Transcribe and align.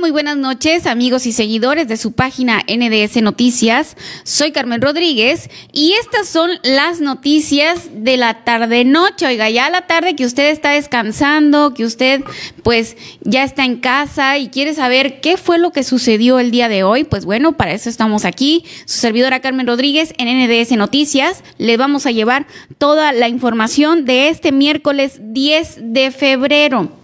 Muy 0.00 0.10
buenas 0.10 0.36
noches, 0.36 0.86
amigos 0.86 1.24
y 1.26 1.32
seguidores 1.32 1.88
de 1.88 1.96
su 1.96 2.12
página 2.12 2.62
NDS 2.68 3.22
Noticias. 3.22 3.96
Soy 4.22 4.50
Carmen 4.52 4.82
Rodríguez 4.82 5.48
y 5.72 5.92
estas 5.92 6.28
son 6.28 6.50
las 6.62 7.00
noticias 7.00 7.88
de 7.92 8.16
la 8.16 8.44
tarde-noche. 8.44 9.26
Oiga, 9.26 9.48
ya 9.50 9.70
la 9.70 9.86
tarde 9.86 10.16
que 10.16 10.26
usted 10.26 10.50
está 10.50 10.70
descansando, 10.70 11.74
que 11.74 11.84
usted 11.84 12.22
pues 12.62 12.96
ya 13.22 13.44
está 13.44 13.64
en 13.64 13.76
casa 13.76 14.38
y 14.38 14.48
quiere 14.48 14.74
saber 14.74 15.20
qué 15.20 15.36
fue 15.36 15.58
lo 15.58 15.70
que 15.70 15.84
sucedió 15.84 16.38
el 16.38 16.50
día 16.50 16.68
de 16.68 16.82
hoy, 16.82 17.04
pues 17.04 17.24
bueno, 17.24 17.56
para 17.56 17.72
eso 17.72 17.88
estamos 17.88 18.24
aquí. 18.24 18.64
Su 18.86 18.98
servidora 19.00 19.40
Carmen 19.40 19.66
Rodríguez 19.66 20.12
en 20.18 20.28
NDS 20.28 20.72
Noticias. 20.72 21.42
Le 21.58 21.76
vamos 21.76 22.06
a 22.06 22.10
llevar 22.10 22.46
toda 22.78 23.12
la 23.12 23.28
información 23.28 24.04
de 24.04 24.28
este 24.28 24.52
miércoles 24.52 25.20
10 25.22 25.92
de 25.94 26.10
febrero. 26.10 27.03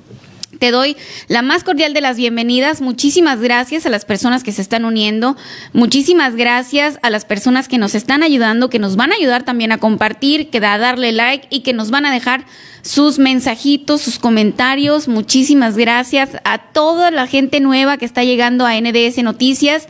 Te 0.60 0.70
doy 0.72 0.98
la 1.26 1.40
más 1.40 1.64
cordial 1.64 1.94
de 1.94 2.02
las 2.02 2.18
bienvenidas. 2.18 2.82
Muchísimas 2.82 3.40
gracias 3.40 3.86
a 3.86 3.88
las 3.88 4.04
personas 4.04 4.44
que 4.44 4.52
se 4.52 4.60
están 4.60 4.84
uniendo. 4.84 5.34
Muchísimas 5.72 6.36
gracias 6.36 6.98
a 7.00 7.08
las 7.08 7.24
personas 7.24 7.66
que 7.66 7.78
nos 7.78 7.94
están 7.94 8.22
ayudando, 8.22 8.68
que 8.68 8.78
nos 8.78 8.94
van 8.94 9.10
a 9.10 9.14
ayudar 9.14 9.42
también 9.42 9.72
a 9.72 9.78
compartir, 9.78 10.50
que 10.50 10.58
a 10.58 10.76
darle 10.76 11.12
like 11.12 11.46
y 11.48 11.60
que 11.60 11.72
nos 11.72 11.90
van 11.90 12.04
a 12.04 12.12
dejar 12.12 12.44
sus 12.82 13.18
mensajitos, 13.18 14.02
sus 14.02 14.18
comentarios. 14.18 15.08
Muchísimas 15.08 15.78
gracias 15.78 16.28
a 16.44 16.58
toda 16.58 17.10
la 17.10 17.26
gente 17.26 17.60
nueva 17.60 17.96
que 17.96 18.04
está 18.04 18.22
llegando 18.22 18.66
a 18.66 18.78
NDS 18.78 19.22
Noticias. 19.22 19.88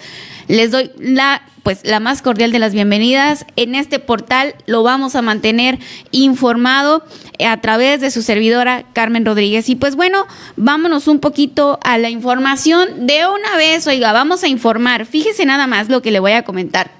Les 0.50 0.72
doy 0.72 0.91
la 0.99 1.43
pues 1.62 1.83
la 1.84 2.00
más 2.00 2.22
cordial 2.22 2.50
de 2.50 2.59
las 2.59 2.72
bienvenidas. 2.72 3.47
En 3.55 3.77
este 3.77 4.00
portal 4.00 4.56
lo 4.66 4.83
vamos 4.83 5.15
a 5.15 5.22
mantener 5.22 5.78
informado 6.11 7.05
a 7.47 7.61
través 7.61 8.00
de 8.00 8.11
su 8.11 8.22
servidora 8.22 8.84
Carmen 8.93 9.25
Rodríguez. 9.25 9.69
Y 9.69 9.77
pues 9.77 9.94
bueno, 9.94 10.27
vámonos 10.56 11.06
un 11.06 11.21
poquito 11.21 11.78
a 11.84 11.99
la 11.99 12.11
información 12.11 13.06
de 13.06 13.28
una 13.28 13.56
vez. 13.56 13.87
Oiga, 13.87 14.12
vamos 14.12 14.43
a 14.43 14.49
informar. 14.49 15.06
Fíjese 15.06 15.44
nada 15.44 15.69
más 15.69 15.88
lo 15.88 16.03
que 16.03 16.11
le 16.11 16.19
voy 16.19 16.33
a 16.33 16.43
comentar. 16.43 16.91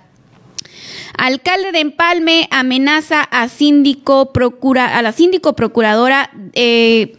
Alcalde 1.19 1.73
de 1.73 1.81
Empalme 1.81 2.47
amenaza 2.53 3.23
a 3.23 3.49
síndico 3.49 4.33
procura 4.33 4.97
a 4.97 5.03
la 5.03 5.11
síndico 5.11 5.57
procuradora 5.57 6.31
eh, 6.53 7.17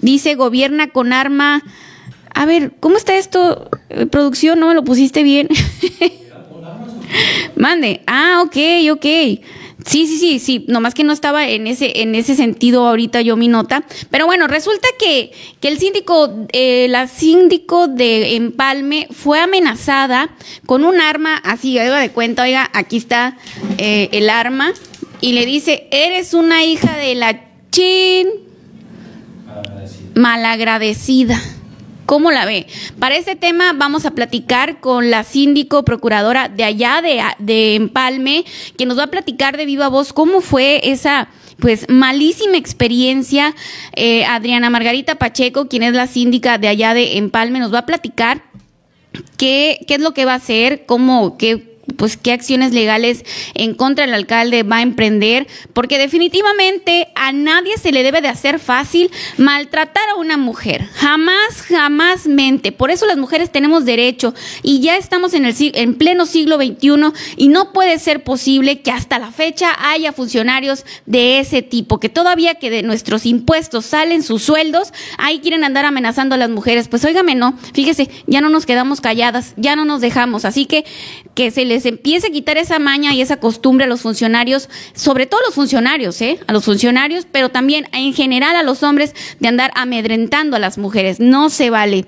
dice 0.00 0.34
gobierna 0.34 0.88
con 0.88 1.12
arma. 1.12 1.62
A 2.34 2.46
ver, 2.46 2.72
¿cómo 2.80 2.96
está 2.96 3.16
esto? 3.16 3.70
Eh, 3.88 4.06
producción, 4.06 4.60
no 4.60 4.68
me 4.68 4.74
lo 4.74 4.84
pusiste 4.84 5.22
bien. 5.22 5.48
Mande. 7.56 8.02
Ah, 8.06 8.42
ok, 8.44 8.56
ok. 8.92 9.06
Sí, 9.84 10.06
sí, 10.06 10.18
sí, 10.18 10.38
sí, 10.38 10.64
nomás 10.66 10.94
que 10.94 11.04
no 11.04 11.12
estaba 11.12 11.46
en 11.46 11.66
ese, 11.66 12.00
en 12.00 12.14
ese 12.14 12.34
sentido 12.34 12.88
ahorita 12.88 13.20
yo 13.20 13.36
mi 13.36 13.48
nota. 13.48 13.84
Pero 14.10 14.24
bueno, 14.24 14.46
resulta 14.46 14.88
que, 14.98 15.30
que 15.60 15.68
el 15.68 15.78
síndico, 15.78 16.46
eh, 16.52 16.86
la 16.88 17.06
síndico 17.06 17.86
de 17.86 18.36
Empalme 18.36 19.08
fue 19.10 19.40
amenazada 19.40 20.34
con 20.64 20.84
un 20.84 21.00
arma 21.00 21.36
así, 21.36 21.78
oiga 21.78 22.00
de 22.00 22.10
cuenta, 22.10 22.44
oiga, 22.44 22.70
aquí 22.72 22.96
está 22.96 23.36
eh, 23.76 24.08
el 24.12 24.30
arma, 24.30 24.72
y 25.20 25.32
le 25.32 25.44
dice, 25.44 25.86
eres 25.90 26.32
una 26.32 26.64
hija 26.64 26.96
de 26.96 27.14
la 27.14 27.44
chin 27.70 28.28
malagradecida. 30.14 31.38
¿Cómo 32.06 32.30
la 32.30 32.44
ve? 32.44 32.66
Para 32.98 33.16
este 33.16 33.34
tema 33.36 33.72
vamos 33.74 34.04
a 34.04 34.10
platicar 34.10 34.80
con 34.80 35.10
la 35.10 35.24
síndico 35.24 35.84
procuradora 35.84 36.48
de 36.48 36.64
allá 36.64 37.00
de, 37.00 37.22
de 37.38 37.76
Empalme, 37.76 38.44
que 38.76 38.86
nos 38.86 38.98
va 38.98 39.04
a 39.04 39.10
platicar 39.10 39.56
de 39.56 39.64
viva 39.64 39.88
voz 39.88 40.12
cómo 40.12 40.40
fue 40.40 40.80
esa 40.84 41.28
pues 41.58 41.86
malísima 41.88 42.56
experiencia. 42.56 43.54
Eh, 43.94 44.24
Adriana 44.24 44.70
Margarita 44.70 45.14
Pacheco, 45.14 45.68
quien 45.68 45.82
es 45.82 45.94
la 45.94 46.06
síndica 46.06 46.58
de 46.58 46.68
allá 46.68 46.94
de 46.94 47.16
Empalme, 47.16 47.58
nos 47.58 47.72
va 47.72 47.80
a 47.80 47.86
platicar 47.86 48.42
qué, 49.36 49.80
qué 49.86 49.94
es 49.94 50.00
lo 50.00 50.12
que 50.12 50.24
va 50.24 50.32
a 50.32 50.36
hacer, 50.36 50.84
cómo, 50.86 51.38
qué 51.38 51.73
pues 51.96 52.16
qué 52.16 52.32
acciones 52.32 52.72
legales 52.72 53.24
en 53.54 53.74
contra 53.74 54.04
del 54.04 54.14
alcalde 54.14 54.62
va 54.62 54.78
a 54.78 54.82
emprender, 54.82 55.46
porque 55.72 55.98
definitivamente 55.98 57.08
a 57.14 57.32
nadie 57.32 57.78
se 57.78 57.92
le 57.92 58.02
debe 58.02 58.20
de 58.20 58.28
hacer 58.28 58.58
fácil 58.58 59.10
maltratar 59.36 60.08
a 60.10 60.16
una 60.16 60.36
mujer, 60.36 60.88
jamás, 60.94 61.62
jamás 61.62 62.26
mente. 62.26 62.72
Por 62.72 62.90
eso 62.90 63.06
las 63.06 63.16
mujeres 63.16 63.50
tenemos 63.50 63.84
derecho 63.84 64.34
y 64.62 64.80
ya 64.80 64.96
estamos 64.96 65.34
en 65.34 65.44
el 65.44 65.54
en 65.58 65.94
pleno 65.94 66.26
siglo 66.26 66.56
XXI 66.56 67.12
y 67.36 67.48
no 67.48 67.72
puede 67.72 67.98
ser 67.98 68.24
posible 68.24 68.80
que 68.80 68.90
hasta 68.90 69.18
la 69.18 69.30
fecha 69.30 69.70
haya 69.78 70.12
funcionarios 70.12 70.84
de 71.06 71.38
ese 71.38 71.62
tipo, 71.62 72.00
que 72.00 72.08
todavía 72.08 72.56
que 72.56 72.70
de 72.70 72.82
nuestros 72.82 73.26
impuestos 73.26 73.86
salen 73.86 74.22
sus 74.22 74.42
sueldos, 74.42 74.92
ahí 75.18 75.40
quieren 75.40 75.64
andar 75.64 75.84
amenazando 75.84 76.34
a 76.34 76.38
las 76.38 76.50
mujeres. 76.50 76.88
Pues 76.88 77.04
óigame, 77.04 77.34
no, 77.34 77.56
fíjese, 77.72 78.10
ya 78.26 78.40
no 78.40 78.48
nos 78.48 78.66
quedamos 78.66 79.00
calladas, 79.00 79.54
ya 79.56 79.76
no 79.76 79.84
nos 79.84 80.00
dejamos, 80.00 80.44
así 80.44 80.66
que 80.66 80.84
que 81.34 81.50
se 81.50 81.64
les 81.64 81.83
empiece 81.86 82.28
a 82.28 82.30
quitar 82.30 82.56
esa 82.56 82.78
maña 82.78 83.14
y 83.14 83.20
esa 83.20 83.38
costumbre 83.38 83.84
a 83.84 83.88
los 83.88 84.02
funcionarios, 84.02 84.68
sobre 84.94 85.26
todo 85.26 85.40
a 85.40 85.46
los 85.46 85.54
funcionarios, 85.54 86.20
¿eh? 86.20 86.38
A 86.46 86.52
los 86.52 86.64
funcionarios, 86.64 87.26
pero 87.30 87.50
también 87.50 87.86
en 87.92 88.14
general 88.14 88.56
a 88.56 88.62
los 88.62 88.82
hombres 88.82 89.14
de 89.40 89.48
andar 89.48 89.70
amedrentando 89.74 90.56
a 90.56 90.60
las 90.60 90.78
mujeres. 90.78 91.20
No 91.20 91.50
se 91.50 91.70
vale. 91.70 92.06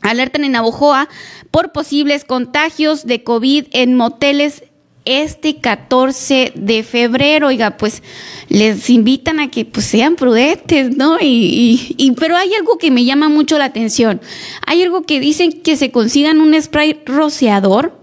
Alertan 0.00 0.44
en 0.44 0.52
Navojoa 0.52 1.08
por 1.50 1.72
posibles 1.72 2.24
contagios 2.24 3.06
de 3.06 3.24
COVID 3.24 3.66
en 3.72 3.94
moteles 3.94 4.62
este 5.08 5.56
14 5.56 6.52
de 6.54 6.82
febrero. 6.82 7.48
Oiga, 7.48 7.76
pues 7.76 8.02
les 8.48 8.90
invitan 8.90 9.40
a 9.40 9.50
que 9.50 9.64
pues, 9.64 9.86
sean 9.86 10.16
prudentes, 10.16 10.96
¿no? 10.96 11.18
Y, 11.20 11.94
y, 11.96 12.12
pero 12.12 12.36
hay 12.36 12.54
algo 12.54 12.78
que 12.78 12.90
me 12.90 13.04
llama 13.04 13.28
mucho 13.28 13.58
la 13.58 13.64
atención. 13.64 14.20
Hay 14.66 14.82
algo 14.82 15.02
que 15.02 15.18
dicen 15.18 15.52
que 15.52 15.76
se 15.76 15.90
consigan 15.90 16.40
un 16.40 16.60
spray 16.60 17.00
rociador 17.06 17.97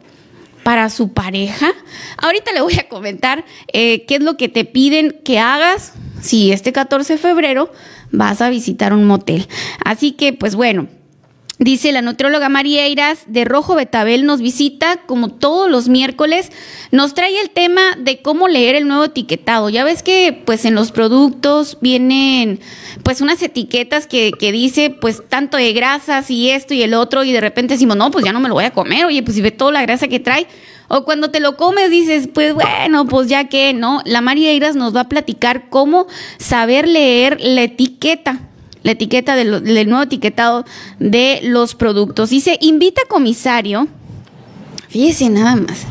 para 0.66 0.90
su 0.90 1.14
pareja. 1.14 1.72
Ahorita 2.18 2.52
le 2.52 2.62
voy 2.62 2.74
a 2.80 2.90
comentar 2.90 3.46
eh, 3.72 4.04
qué 4.08 4.16
es 4.16 4.24
lo 4.24 4.36
que 4.36 4.50
te 4.50 4.66
piden 4.66 5.16
que 5.24 5.38
hagas 5.38 5.94
si 6.22 6.52
este 6.52 6.74
14 6.74 7.14
de 7.14 7.20
febrero 7.20 7.72
vas 8.10 8.42
a 8.42 8.50
visitar 8.50 8.92
un 8.92 9.06
motel. 9.06 9.48
Así 9.86 10.14
que, 10.14 10.34
pues 10.34 10.56
bueno. 10.56 10.88
Dice 11.58 11.94
la 11.94 12.02
nutrióloga 12.02 12.50
María 12.50 12.86
Eiras 12.86 13.24
de 13.28 13.46
Rojo 13.46 13.76
Betabel 13.76 14.26
nos 14.26 14.42
visita 14.42 14.98
como 15.06 15.30
todos 15.30 15.72
los 15.72 15.88
miércoles, 15.88 16.52
nos 16.92 17.14
trae 17.14 17.40
el 17.40 17.50
tema 17.50 17.96
de 17.98 18.22
cómo 18.22 18.50
leer 18.50 18.76
el 18.76 18.90
nuevo 18.90 19.06
etiquetado. 19.06 19.70
Ya 19.70 19.86
ves 19.86 20.04
que 20.04 20.42
pues 20.46 20.66
en 20.66 20.76
los 20.76 20.92
productos 20.92 21.78
vienen 21.80 22.60
pues 23.04 23.22
unas 23.22 23.42
etiquetas 23.42 24.06
que, 24.06 24.34
que 24.38 24.52
dice 24.52 24.90
pues 24.90 25.24
tanto 25.30 25.56
de 25.56 25.72
grasas 25.72 26.30
y 26.30 26.50
esto 26.50 26.74
y 26.74 26.84
el 26.84 26.94
otro 26.94 27.24
y 27.24 27.32
de 27.32 27.40
repente 27.40 27.76
decimos, 27.76 27.96
no, 27.96 28.12
pues 28.12 28.26
ya 28.26 28.34
no 28.34 28.42
me 28.42 28.50
lo 28.50 28.56
voy 28.56 28.66
a 28.66 28.72
comer, 28.72 29.06
oye, 29.06 29.24
pues 29.24 29.36
si 29.36 29.42
ve 29.42 29.52
toda 29.52 29.72
la 29.72 29.82
grasa 29.82 30.10
que 30.10 30.20
trae. 30.20 30.48
O 30.90 31.06
cuando 31.06 31.32
te 31.32 31.40
lo 31.40 31.56
comes 31.56 31.90
dices, 31.90 32.28
pues 32.34 32.54
bueno, 32.54 33.06
pues 33.06 33.30
ya 33.30 33.48
que, 33.48 33.74
¿no? 33.74 34.02
La 34.04 34.20
María 34.20 34.52
Eiras 34.52 34.76
nos 34.76 34.94
va 34.94 35.02
a 35.02 35.10
platicar 35.10 35.70
cómo 35.70 36.06
saber 36.38 36.86
leer 36.86 37.40
la 37.40 37.64
etiqueta 37.64 38.42
la 38.86 38.92
etiqueta 38.92 39.36
del, 39.36 39.90
nuevo 39.90 40.04
etiquetado 40.04 40.64
de 41.00 41.40
los 41.42 41.74
productos. 41.74 42.30
Dice, 42.30 42.60
invita 42.62 43.02
comisario, 43.10 43.88
fíjese 44.90 45.32
nada 45.32 45.56
más. 45.56 45.88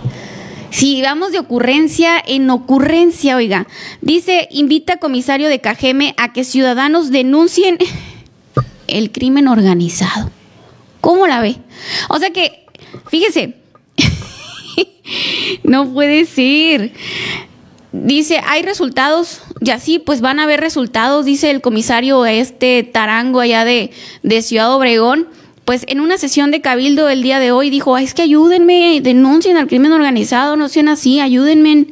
Si 0.70 1.02
vamos 1.02 1.32
de 1.32 1.40
ocurrencia 1.40 2.22
en 2.24 2.48
ocurrencia, 2.50 3.34
oiga, 3.34 3.66
dice, 4.00 4.46
invita 4.52 4.98
comisario 4.98 5.48
de 5.48 5.60
Cajeme 5.60 6.14
a 6.18 6.32
que 6.32 6.44
ciudadanos 6.44 7.10
denuncien 7.10 7.78
el 8.86 9.10
crimen 9.10 9.48
organizado. 9.48 10.30
¿Cómo 11.00 11.26
la 11.26 11.40
ve? 11.40 11.56
O 12.08 12.18
sea 12.20 12.30
que, 12.30 12.64
fíjese, 13.08 13.56
no 15.64 15.92
puede 15.92 16.26
ser. 16.26 16.92
Dice, 17.90 18.40
hay 18.46 18.62
resultados, 18.62 19.42
y 19.60 19.70
así 19.70 19.98
pues 19.98 20.20
van 20.20 20.40
a 20.40 20.44
haber 20.44 20.60
resultados, 20.60 21.24
dice 21.24 21.50
el 21.50 21.60
comisario 21.60 22.26
este 22.26 22.82
Tarango 22.82 23.40
allá 23.40 23.64
de, 23.64 23.90
de 24.22 24.42
Ciudad 24.42 24.74
Obregón. 24.74 25.28
Pues 25.64 25.84
en 25.88 26.00
una 26.00 26.18
sesión 26.18 26.50
de 26.50 26.60
cabildo 26.60 27.08
el 27.08 27.22
día 27.22 27.38
de 27.38 27.50
hoy 27.50 27.70
dijo, 27.70 27.96
es 27.96 28.12
que 28.12 28.20
ayúdenme, 28.20 29.00
denuncien 29.02 29.56
al 29.56 29.66
crimen 29.66 29.92
organizado, 29.92 30.56
no 30.56 30.68
sean 30.68 30.88
así, 30.88 31.20
ayúdenme. 31.20 31.86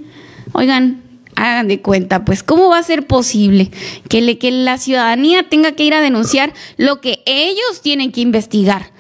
Oigan, 0.53 1.03
hagan 1.37 1.69
de 1.69 1.81
cuenta, 1.81 2.25
pues, 2.27 2.43
¿cómo 2.43 2.69
va 2.69 2.77
a 2.79 2.83
ser 2.83 3.07
posible 3.07 3.71
que, 4.11 4.21
le, 4.21 4.37
que 4.37 4.51
la 4.51 4.77
ciudadanía 4.77 5.49
tenga 5.49 5.73
que 5.73 5.85
ir 5.85 5.95
a 5.95 6.03
denunciar 6.03 6.53
lo 6.77 7.01
que 7.01 7.23
ellos 7.25 7.81
tienen 7.83 8.13
que 8.13 8.21
investigar? 8.21 8.91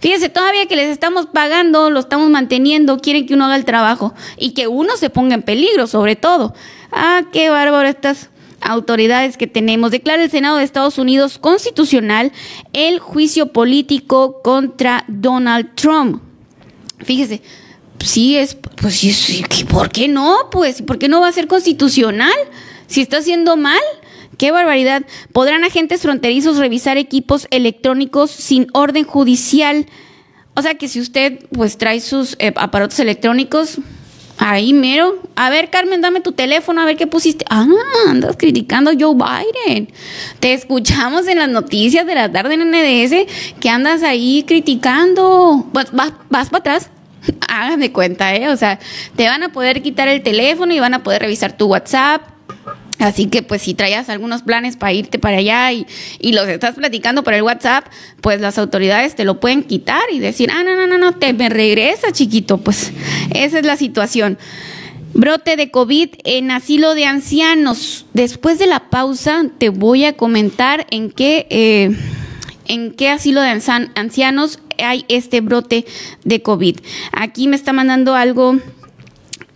Fíjense, 0.00 0.30
todavía 0.30 0.66
que 0.66 0.74
les 0.74 0.88
estamos 0.88 1.26
pagando, 1.26 1.90
lo 1.90 2.00
estamos 2.00 2.28
manteniendo, 2.28 2.98
quieren 2.98 3.26
que 3.26 3.34
uno 3.34 3.44
haga 3.44 3.56
el 3.56 3.64
trabajo 3.64 4.14
y 4.36 4.50
que 4.50 4.66
uno 4.66 4.96
se 4.96 5.10
ponga 5.10 5.34
en 5.34 5.42
peligro, 5.42 5.86
sobre 5.86 6.16
todo. 6.16 6.54
Ah, 6.92 7.22
qué 7.32 7.50
bárbaro 7.50 7.88
estas 7.88 8.30
autoridades 8.60 9.36
que 9.36 9.46
tenemos. 9.46 9.90
Declara 9.90 10.22
el 10.22 10.30
Senado 10.30 10.58
de 10.58 10.64
Estados 10.64 10.98
Unidos 10.98 11.38
constitucional 11.38 12.32
el 12.72 12.98
juicio 12.98 13.52
político 13.52 14.40
contra 14.42 15.04
Donald 15.08 15.74
Trump. 15.74 16.22
Fíjese, 16.98 17.42
sí 17.98 18.36
es, 18.36 18.54
pues 18.54 18.94
sí, 18.94 19.44
¿por 19.68 19.90
qué 19.90 20.06
no? 20.06 20.50
Pues, 20.50 20.82
¿por 20.82 20.98
qué 20.98 21.08
no 21.08 21.20
va 21.20 21.28
a 21.28 21.32
ser 21.32 21.48
constitucional? 21.48 22.32
Si 22.86 23.00
está 23.00 23.18
haciendo 23.18 23.56
mal, 23.56 23.80
Qué 24.38 24.50
barbaridad. 24.50 25.04
¿Podrán 25.32 25.62
agentes 25.62 26.00
fronterizos 26.00 26.56
revisar 26.56 26.96
equipos 26.96 27.46
electrónicos 27.50 28.30
sin 28.30 28.66
orden 28.72 29.04
judicial? 29.04 29.86
O 30.54 30.62
sea 30.62 30.74
que 30.74 30.88
si 30.88 31.00
usted 31.00 31.46
pues 31.50 31.78
trae 31.78 32.00
sus 32.00 32.34
eh, 32.40 32.52
aparatos 32.56 32.98
electrónicos, 32.98 33.78
ahí 34.38 34.72
mero. 34.72 35.20
A 35.36 35.50
ver, 35.50 35.70
Carmen, 35.70 36.00
dame 36.00 36.20
tu 36.20 36.32
teléfono, 36.32 36.80
a 36.80 36.84
ver 36.84 36.96
qué 36.96 37.06
pusiste. 37.06 37.44
Ah, 37.48 37.66
andas 38.08 38.36
criticando 38.36 38.90
a 38.90 38.94
Joe 38.98 39.14
Biden. 39.14 39.88
Te 40.40 40.52
escuchamos 40.52 41.26
en 41.28 41.38
las 41.38 41.48
noticias 41.48 42.06
de 42.06 42.14
la 42.14 42.30
tarde 42.30 42.54
en 42.54 42.70
NDS 42.70 43.26
que 43.60 43.68
andas 43.68 44.02
ahí 44.02 44.44
criticando. 44.46 45.66
Vas, 45.72 45.92
vas, 45.92 46.12
vas 46.30 46.48
para 46.48 46.60
atrás. 46.60 46.90
Háganme 47.48 47.92
cuenta, 47.92 48.34
¿eh? 48.34 48.48
O 48.48 48.56
sea, 48.56 48.78
te 49.16 49.26
van 49.26 49.42
a 49.42 49.50
poder 49.50 49.82
quitar 49.82 50.08
el 50.08 50.22
teléfono 50.22 50.72
y 50.72 50.80
van 50.80 50.94
a 50.94 51.02
poder 51.02 51.22
revisar 51.22 51.56
tu 51.56 51.66
WhatsApp, 51.66 52.22
Así 53.02 53.26
que 53.26 53.42
pues 53.42 53.62
si 53.62 53.74
traías 53.74 54.08
algunos 54.08 54.42
planes 54.42 54.76
para 54.76 54.92
irte 54.92 55.18
para 55.18 55.38
allá 55.38 55.72
y, 55.72 55.86
y, 56.20 56.32
los 56.32 56.46
estás 56.46 56.76
platicando 56.76 57.24
por 57.24 57.34
el 57.34 57.42
WhatsApp, 57.42 57.86
pues 58.20 58.40
las 58.40 58.58
autoridades 58.58 59.16
te 59.16 59.24
lo 59.24 59.40
pueden 59.40 59.64
quitar 59.64 60.02
y 60.12 60.20
decir, 60.20 60.50
ah, 60.52 60.62
no, 60.62 60.76
no, 60.76 60.86
no, 60.86 60.98
no, 60.98 61.12
te 61.12 61.32
me 61.32 61.48
regresa, 61.48 62.12
chiquito. 62.12 62.58
Pues 62.58 62.92
esa 63.34 63.58
es 63.58 63.66
la 63.66 63.76
situación. 63.76 64.38
Brote 65.14 65.56
de 65.56 65.70
COVID 65.70 66.10
en 66.24 66.50
asilo 66.52 66.94
de 66.94 67.06
ancianos. 67.06 68.06
Después 68.14 68.58
de 68.58 68.66
la 68.66 68.88
pausa 68.88 69.46
te 69.58 69.68
voy 69.68 70.04
a 70.04 70.16
comentar 70.16 70.86
en 70.90 71.10
qué, 71.10 71.46
eh, 71.50 71.90
en 72.66 72.92
qué 72.92 73.10
asilo 73.10 73.40
de 73.40 73.60
ancianos 73.94 74.60
hay 74.78 75.04
este 75.08 75.40
brote 75.40 75.86
de 76.24 76.40
COVID. 76.40 76.78
Aquí 77.12 77.48
me 77.48 77.56
está 77.56 77.72
mandando 77.72 78.14
algo 78.14 78.58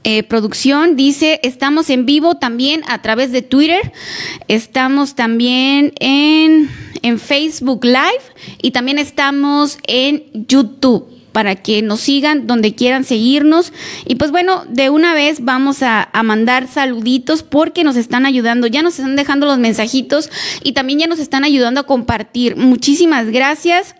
eh, 0.08 0.22
producción 0.22 0.94
dice, 0.94 1.40
estamos 1.42 1.90
en 1.90 2.06
vivo 2.06 2.36
también 2.36 2.82
a 2.86 3.02
través 3.02 3.32
de 3.32 3.42
Twitter, 3.42 3.92
estamos 4.46 5.16
también 5.16 5.94
en, 5.98 6.70
en 7.02 7.18
Facebook 7.18 7.84
Live 7.84 8.22
y 8.62 8.70
también 8.70 9.00
estamos 9.00 9.78
en 9.88 10.22
YouTube 10.32 11.08
para 11.32 11.56
que 11.56 11.82
nos 11.82 12.02
sigan 12.02 12.46
donde 12.46 12.76
quieran 12.76 13.02
seguirnos. 13.02 13.72
Y 14.06 14.14
pues 14.14 14.30
bueno, 14.30 14.64
de 14.68 14.90
una 14.90 15.12
vez 15.12 15.44
vamos 15.44 15.82
a, 15.82 16.08
a, 16.12 16.22
mandar 16.22 16.68
saluditos 16.68 17.42
porque 17.42 17.82
nos 17.82 17.96
están 17.96 18.26
ayudando, 18.26 18.68
ya 18.68 18.82
nos 18.82 19.00
están 19.00 19.16
dejando 19.16 19.44
los 19.46 19.58
mensajitos 19.58 20.30
y 20.62 20.70
también 20.70 21.00
ya 21.00 21.08
nos 21.08 21.18
están 21.18 21.42
ayudando 21.42 21.80
a 21.80 21.86
compartir. 21.86 22.54
Muchísimas 22.54 23.26
gracias. 23.30 23.96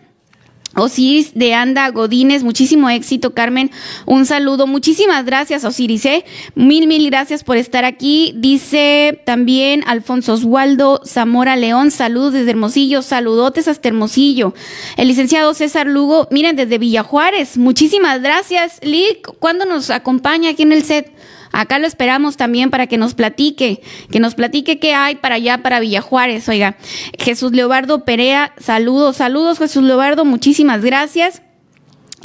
Osiris 0.77 1.33
de 1.35 1.55
Anda 1.55 1.89
Godínez, 1.91 2.45
muchísimo 2.45 2.91
éxito, 2.91 3.33
Carmen. 3.33 3.71
Un 4.05 4.27
saludo. 4.27 4.67
Muchísimas 4.67 5.25
gracias, 5.25 5.65
Osiris. 5.65 6.05
¿eh? 6.05 6.25
Mil, 6.55 6.87
mil 6.87 7.09
gracias 7.11 7.43
por 7.43 7.57
estar 7.57 7.85
aquí. 7.85 8.33
Dice 8.37 9.21
también 9.25 9.83
Alfonso 9.87 10.35
Oswaldo 10.35 11.01
Zamora 11.05 11.57
León, 11.57 11.91
saludos 11.91 12.35
desde 12.35 12.51
Hermosillo, 12.51 13.03
saludotes 13.03 13.69
hasta 13.69 13.89
Hermosillo. 13.89 14.55
El 14.97 15.09
licenciado 15.09 15.55
César 15.55 15.87
Lugo, 15.87 16.29
miren, 16.31 16.57
desde 16.57 16.79
Villajuárez. 16.79 17.57
Muchísimas 17.57 18.21
gracias. 18.21 18.79
Lick, 18.83 19.27
¿cuándo 19.39 19.65
nos 19.65 19.91
acompaña 19.91 20.51
aquí 20.51 20.63
en 20.63 20.73
el 20.73 20.85
set? 20.85 21.16
Acá 21.57 21.79
lo 21.79 21.87
esperamos 21.87 22.37
también 22.37 22.69
para 22.69 22.87
que 22.87 22.99
nos 22.99 23.15
platique, 23.15 23.81
que 24.11 24.21
nos 24.21 24.35
platique 24.35 24.79
qué 24.79 24.93
hay 24.93 25.15
para 25.15 25.37
allá, 25.37 25.63
para 25.63 25.81
Villajuárez. 25.81 26.47
Oiga, 26.51 26.77
Jesús 27.19 27.53
Leobardo 27.53 28.05
Perea, 28.05 28.53
saludos, 28.59 29.17
saludos 29.17 29.59
Jesús 29.59 29.83
Leobardo, 29.83 30.27
muchísimas 30.27 30.85
gracias. 30.85 31.41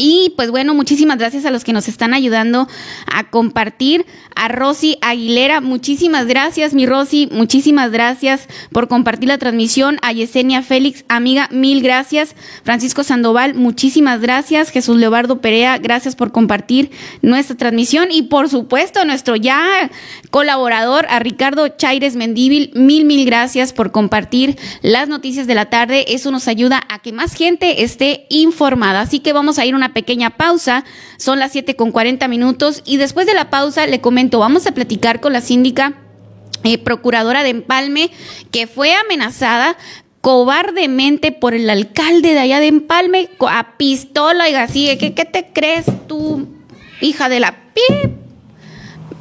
Y 0.03 0.33
pues 0.35 0.49
bueno, 0.49 0.73
muchísimas 0.73 1.19
gracias 1.19 1.45
a 1.45 1.51
los 1.51 1.63
que 1.63 1.73
nos 1.73 1.87
están 1.87 2.15
ayudando 2.15 2.67
a 3.05 3.29
compartir. 3.29 4.07
A 4.35 4.47
Rosy 4.47 4.97
Aguilera, 5.01 5.61
muchísimas 5.61 6.25
gracias, 6.25 6.73
mi 6.73 6.87
Rosy, 6.87 7.29
muchísimas 7.31 7.91
gracias 7.91 8.47
por 8.71 8.87
compartir 8.87 9.29
la 9.29 9.37
transmisión. 9.37 9.99
A 10.01 10.11
Yesenia 10.11 10.63
Félix, 10.63 11.05
amiga, 11.07 11.49
mil 11.51 11.83
gracias. 11.83 12.35
Francisco 12.63 13.03
Sandoval, 13.03 13.53
muchísimas 13.53 14.21
gracias. 14.21 14.71
Jesús 14.71 14.97
Leobardo 14.97 15.39
Perea, 15.39 15.77
gracias 15.77 16.15
por 16.15 16.31
compartir 16.31 16.89
nuestra 17.21 17.55
transmisión. 17.55 18.07
Y 18.09 18.23
por 18.23 18.49
supuesto, 18.49 19.05
nuestro 19.05 19.35
ya 19.35 19.91
colaborador, 20.31 21.05
a 21.11 21.19
Ricardo 21.19 21.67
Chaires 21.67 22.15
Mendíbil, 22.15 22.71
mil, 22.73 23.05
mil 23.05 23.23
gracias 23.27 23.71
por 23.71 23.91
compartir 23.91 24.57
las 24.81 25.09
noticias 25.09 25.45
de 25.45 25.53
la 25.53 25.65
tarde. 25.65 26.05
Eso 26.07 26.31
nos 26.31 26.47
ayuda 26.47 26.81
a 26.89 26.99
que 27.03 27.11
más 27.11 27.35
gente 27.35 27.83
esté 27.83 28.25
informada. 28.29 29.01
Así 29.01 29.19
que 29.19 29.33
vamos 29.33 29.59
a 29.59 29.65
ir 29.67 29.75
una 29.75 29.90
pequeña 29.93 30.31
pausa. 30.31 30.83
Son 31.17 31.39
las 31.39 31.51
7 31.51 31.75
con 31.75 31.91
40 31.91 32.27
minutos 32.27 32.81
y 32.85 32.97
después 32.97 33.25
de 33.25 33.33
la 33.33 33.49
pausa 33.49 33.87
le 33.87 34.01
comento, 34.01 34.39
vamos 34.39 34.67
a 34.67 34.73
platicar 34.73 35.21
con 35.21 35.33
la 35.33 35.41
síndica 35.41 35.93
eh, 36.63 36.77
procuradora 36.77 37.43
de 37.43 37.49
Empalme 37.49 38.11
que 38.51 38.67
fue 38.67 38.93
amenazada 38.93 39.77
cobardemente 40.21 41.31
por 41.31 41.53
el 41.55 41.69
alcalde 41.69 42.33
de 42.33 42.39
allá 42.39 42.59
de 42.59 42.67
Empalme 42.67 43.29
a 43.49 43.77
pistola 43.77 44.49
y 44.49 44.53
así, 44.53 44.95
¿qué, 44.97 45.13
qué 45.13 45.25
te 45.25 45.47
crees 45.51 45.85
tú, 46.07 46.47
hija 47.01 47.29
de 47.29 47.39
la 47.39 47.55
pip? 47.73 48.11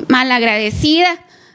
Malagradecida. 0.08 1.08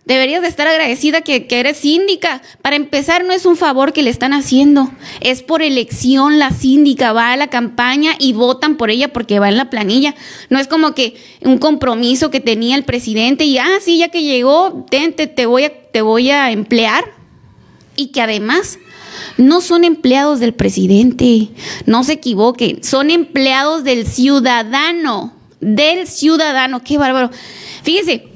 Deberías 0.05 0.43
de 0.43 0.47
estar 0.47 0.67
agradecida 0.67 1.21
que, 1.21 1.47
eres 1.49 1.77
síndica. 1.77 2.43
Para 2.61 2.75
empezar, 2.75 3.25
no 3.25 3.33
es 3.33 3.47
un 3.47 3.57
favor 3.57 3.91
que 3.91 4.03
le 4.03 4.11
están 4.11 4.33
haciendo. 4.33 4.91
Es 5.19 5.41
por 5.41 5.63
elección 5.63 6.37
la 6.37 6.51
síndica. 6.51 7.11
Va 7.11 7.31
a 7.31 7.37
la 7.37 7.47
campaña 7.47 8.11
y 8.19 8.33
votan 8.33 8.77
por 8.77 8.91
ella 8.91 9.11
porque 9.11 9.39
va 9.39 9.49
en 9.49 9.57
la 9.57 9.71
planilla. 9.71 10.13
No 10.51 10.59
es 10.59 10.67
como 10.67 10.93
que 10.93 11.15
un 11.41 11.57
compromiso 11.57 12.29
que 12.29 12.39
tenía 12.39 12.75
el 12.75 12.83
presidente 12.83 13.45
y, 13.45 13.57
ah, 13.57 13.79
sí, 13.81 13.97
ya 13.97 14.09
que 14.09 14.21
llegó, 14.21 14.85
te, 14.91 15.09
te, 15.09 15.45
voy, 15.47 15.63
a, 15.63 15.73
te 15.91 16.03
voy 16.03 16.29
a 16.29 16.51
emplear. 16.51 17.05
Y 17.95 18.07
que 18.07 18.21
además 18.21 18.77
no 19.37 19.59
son 19.59 19.83
empleados 19.83 20.39
del 20.39 20.53
presidente. 20.53 21.49
No 21.87 22.03
se 22.03 22.13
equivoque. 22.13 22.77
Son 22.83 23.09
empleados 23.09 23.83
del 23.83 24.05
ciudadano. 24.05 25.33
Del 25.61 26.05
ciudadano. 26.05 26.83
Qué 26.83 26.99
bárbaro. 26.99 27.31
Fíjese 27.81 28.34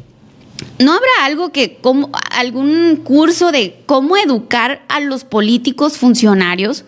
¿No 0.79 0.93
habrá 0.93 1.09
algo 1.23 1.51
que, 1.51 1.75
como, 1.75 2.09
algún 2.31 3.01
curso 3.03 3.51
de 3.51 3.81
cómo 3.85 4.15
educar 4.15 4.81
a 4.87 5.01
los 5.01 5.25
políticos 5.25 5.97
funcionarios? 5.97 6.85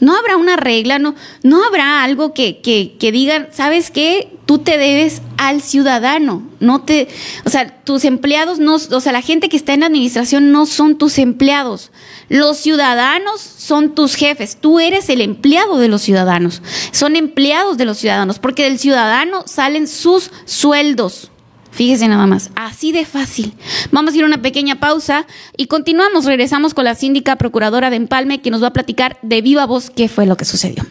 ¿No 0.00 0.16
habrá 0.16 0.36
una 0.36 0.56
regla? 0.56 0.98
¿No, 0.98 1.14
no 1.42 1.62
habrá 1.64 2.02
algo 2.02 2.32
que, 2.32 2.60
que, 2.60 2.96
que 2.98 3.12
digan, 3.12 3.48
¿sabes 3.52 3.90
qué? 3.90 4.30
Tú 4.46 4.58
te 4.58 4.78
debes 4.78 5.20
al 5.36 5.60
ciudadano. 5.60 6.42
No 6.58 6.82
te, 6.82 7.08
o 7.44 7.50
sea, 7.50 7.82
tus 7.84 8.04
empleados 8.04 8.58
no, 8.58 8.74
o 8.76 9.00
sea, 9.00 9.12
la 9.12 9.22
gente 9.22 9.50
que 9.50 9.56
está 9.56 9.74
en 9.74 9.80
la 9.80 9.86
administración 9.86 10.50
no 10.50 10.64
son 10.64 10.96
tus 10.96 11.18
empleados. 11.18 11.90
Los 12.30 12.56
ciudadanos 12.56 13.40
son 13.40 13.94
tus 13.94 14.14
jefes. 14.14 14.56
Tú 14.58 14.80
eres 14.80 15.10
el 15.10 15.20
empleado 15.20 15.76
de 15.76 15.88
los 15.88 16.00
ciudadanos. 16.00 16.62
Son 16.92 17.14
empleados 17.14 17.76
de 17.76 17.84
los 17.84 17.98
ciudadanos, 17.98 18.38
porque 18.38 18.64
del 18.64 18.78
ciudadano 18.78 19.44
salen 19.46 19.86
sus 19.86 20.30
sueldos. 20.46 21.30
Fíjese 21.74 22.06
nada 22.06 22.28
más, 22.28 22.50
así 22.54 22.92
de 22.92 23.04
fácil. 23.04 23.52
Vamos 23.90 24.14
a 24.14 24.16
ir 24.16 24.22
a 24.22 24.26
una 24.26 24.40
pequeña 24.40 24.78
pausa 24.78 25.26
y 25.56 25.66
continuamos. 25.66 26.24
Regresamos 26.24 26.72
con 26.72 26.84
la 26.84 26.94
síndica 26.94 27.34
procuradora 27.34 27.90
de 27.90 27.96
Empalme 27.96 28.40
que 28.40 28.52
nos 28.52 28.62
va 28.62 28.68
a 28.68 28.72
platicar 28.72 29.18
de 29.22 29.42
viva 29.42 29.66
voz 29.66 29.90
qué 29.90 30.08
fue 30.08 30.24
lo 30.24 30.36
que 30.36 30.44
sucedió. 30.44 30.84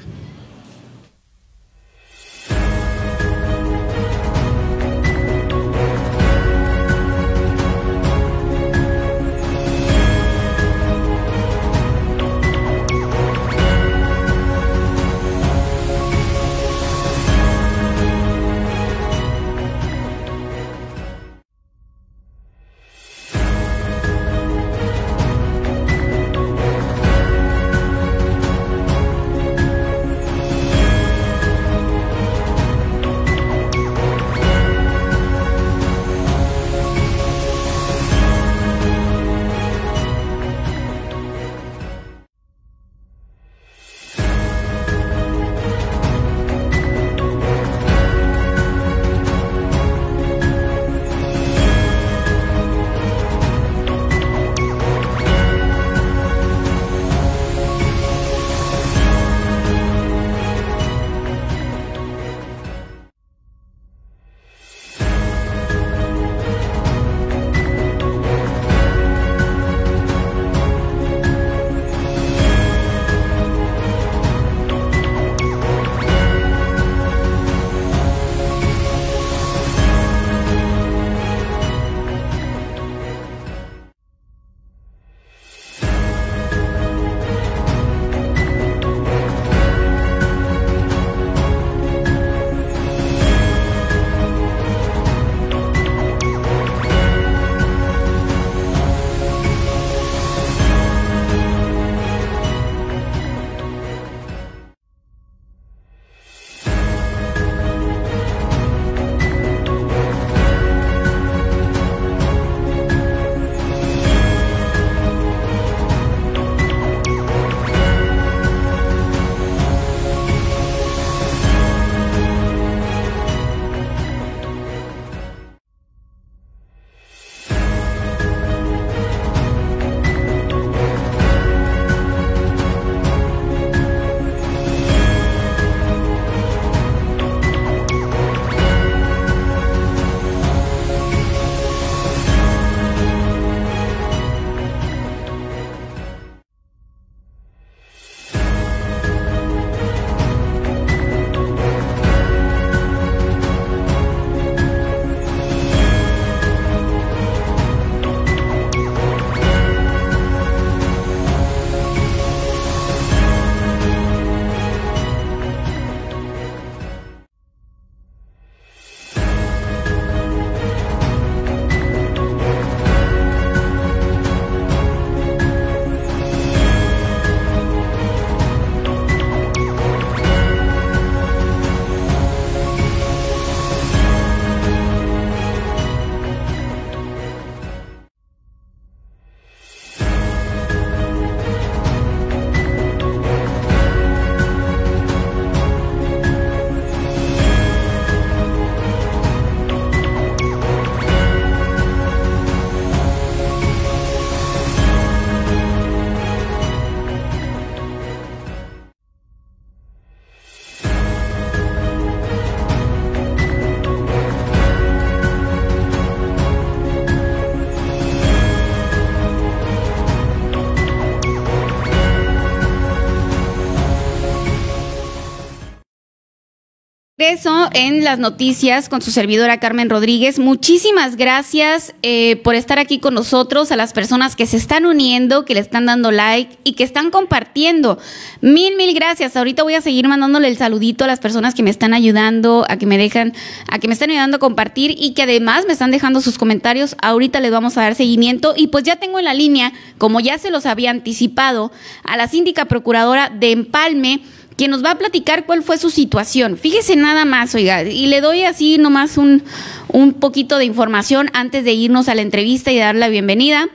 Eso 227.31 227.69
en 227.71 228.03
las 228.03 228.19
noticias 228.19 228.89
con 228.89 229.01
su 229.01 229.09
servidora 229.09 229.57
Carmen 229.57 229.89
Rodríguez. 229.89 230.39
Muchísimas 230.39 231.15
gracias 231.15 231.93
eh, 232.01 232.35
por 232.43 232.53
estar 232.53 232.79
aquí 232.79 232.99
con 232.99 233.13
nosotros, 233.13 233.71
a 233.71 233.77
las 233.77 233.93
personas 233.93 234.35
que 234.35 234.45
se 234.45 234.57
están 234.57 234.85
uniendo, 234.85 235.45
que 235.45 235.53
le 235.53 235.61
están 235.61 235.85
dando 235.85 236.11
like 236.11 236.57
y 236.65 236.73
que 236.73 236.83
están 236.83 237.11
compartiendo. 237.11 237.97
Mil, 238.41 238.75
mil 238.75 238.93
gracias. 238.93 239.37
Ahorita 239.37 239.63
voy 239.63 239.75
a 239.75 239.81
seguir 239.81 240.05
mandándole 240.09 240.49
el 240.49 240.57
saludito 240.57 241.05
a 241.05 241.07
las 241.07 241.21
personas 241.21 241.55
que 241.55 241.63
me 241.63 241.69
están 241.69 241.93
ayudando, 241.93 242.65
a 242.67 242.75
que 242.75 242.85
me 242.85 242.97
dejan, 242.97 243.31
a 243.69 243.79
que 243.79 243.87
me 243.87 243.93
están 243.93 244.09
ayudando 244.09 244.35
a 244.35 244.39
compartir 244.41 244.93
y 244.99 245.13
que 245.13 245.23
además 245.23 245.63
me 245.65 245.71
están 245.71 245.91
dejando 245.91 246.19
sus 246.19 246.37
comentarios. 246.37 246.97
Ahorita 247.01 247.39
les 247.39 247.51
vamos 247.51 247.77
a 247.77 247.83
dar 247.83 247.95
seguimiento 247.95 248.53
y 248.57 248.67
pues 248.67 248.83
ya 248.83 248.97
tengo 248.97 249.17
en 249.17 249.25
la 249.25 249.33
línea, 249.33 249.71
como 249.97 250.19
ya 250.19 250.37
se 250.39 250.51
los 250.51 250.65
había 250.65 250.91
anticipado, 250.91 251.71
a 252.03 252.17
la 252.17 252.27
síndica 252.27 252.65
procuradora 252.65 253.29
de 253.29 253.51
Empalme 253.51 254.19
quien 254.55 254.71
nos 254.71 254.83
va 254.83 254.91
a 254.91 254.97
platicar 254.97 255.45
cuál 255.45 255.63
fue 255.63 255.77
su 255.77 255.89
situación. 255.89 256.57
Fíjese 256.57 256.95
nada 256.95 257.25
más, 257.25 257.55
oiga, 257.55 257.83
y 257.83 258.07
le 258.07 258.21
doy 258.21 258.43
así 258.43 258.77
nomás 258.77 259.17
un, 259.17 259.43
un 259.89 260.13
poquito 260.13 260.57
de 260.57 260.65
información 260.65 261.29
antes 261.33 261.63
de 261.63 261.73
irnos 261.73 262.09
a 262.09 262.15
la 262.15 262.21
entrevista 262.21 262.71
y 262.71 262.77
dar 262.77 262.95
la 262.95 263.09
bienvenida. 263.09 263.69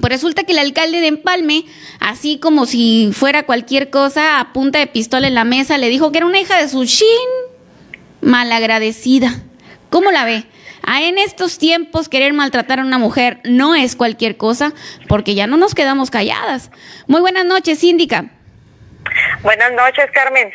Pues 0.00 0.12
resulta 0.12 0.44
que 0.44 0.52
el 0.52 0.58
alcalde 0.58 1.00
de 1.00 1.06
Empalme, 1.06 1.64
así 1.98 2.38
como 2.38 2.66
si 2.66 3.10
fuera 3.12 3.46
cualquier 3.46 3.90
cosa, 3.90 4.38
a 4.38 4.52
punta 4.52 4.78
de 4.78 4.86
pistola 4.86 5.26
en 5.26 5.34
la 5.34 5.44
mesa, 5.44 5.78
le 5.78 5.88
dijo 5.88 6.12
que 6.12 6.18
era 6.18 6.26
una 6.26 6.40
hija 6.40 6.58
de 6.60 6.68
su 6.68 6.84
shin 6.84 7.06
malagradecida. 8.20 9.42
¿Cómo 9.90 10.10
la 10.10 10.24
ve? 10.24 10.44
Ah, 10.82 11.02
en 11.02 11.18
estos 11.18 11.58
tiempos 11.58 12.08
querer 12.08 12.32
maltratar 12.32 12.80
a 12.80 12.84
una 12.84 12.98
mujer 12.98 13.40
no 13.44 13.74
es 13.74 13.96
cualquier 13.96 14.36
cosa, 14.36 14.72
porque 15.08 15.34
ya 15.34 15.46
no 15.46 15.56
nos 15.56 15.74
quedamos 15.74 16.10
calladas. 16.10 16.70
Muy 17.06 17.20
buenas 17.20 17.44
noches, 17.44 17.78
síndica. 17.78 18.37
Buenas 19.42 19.72
noches, 19.72 20.06
Carmen. 20.12 20.52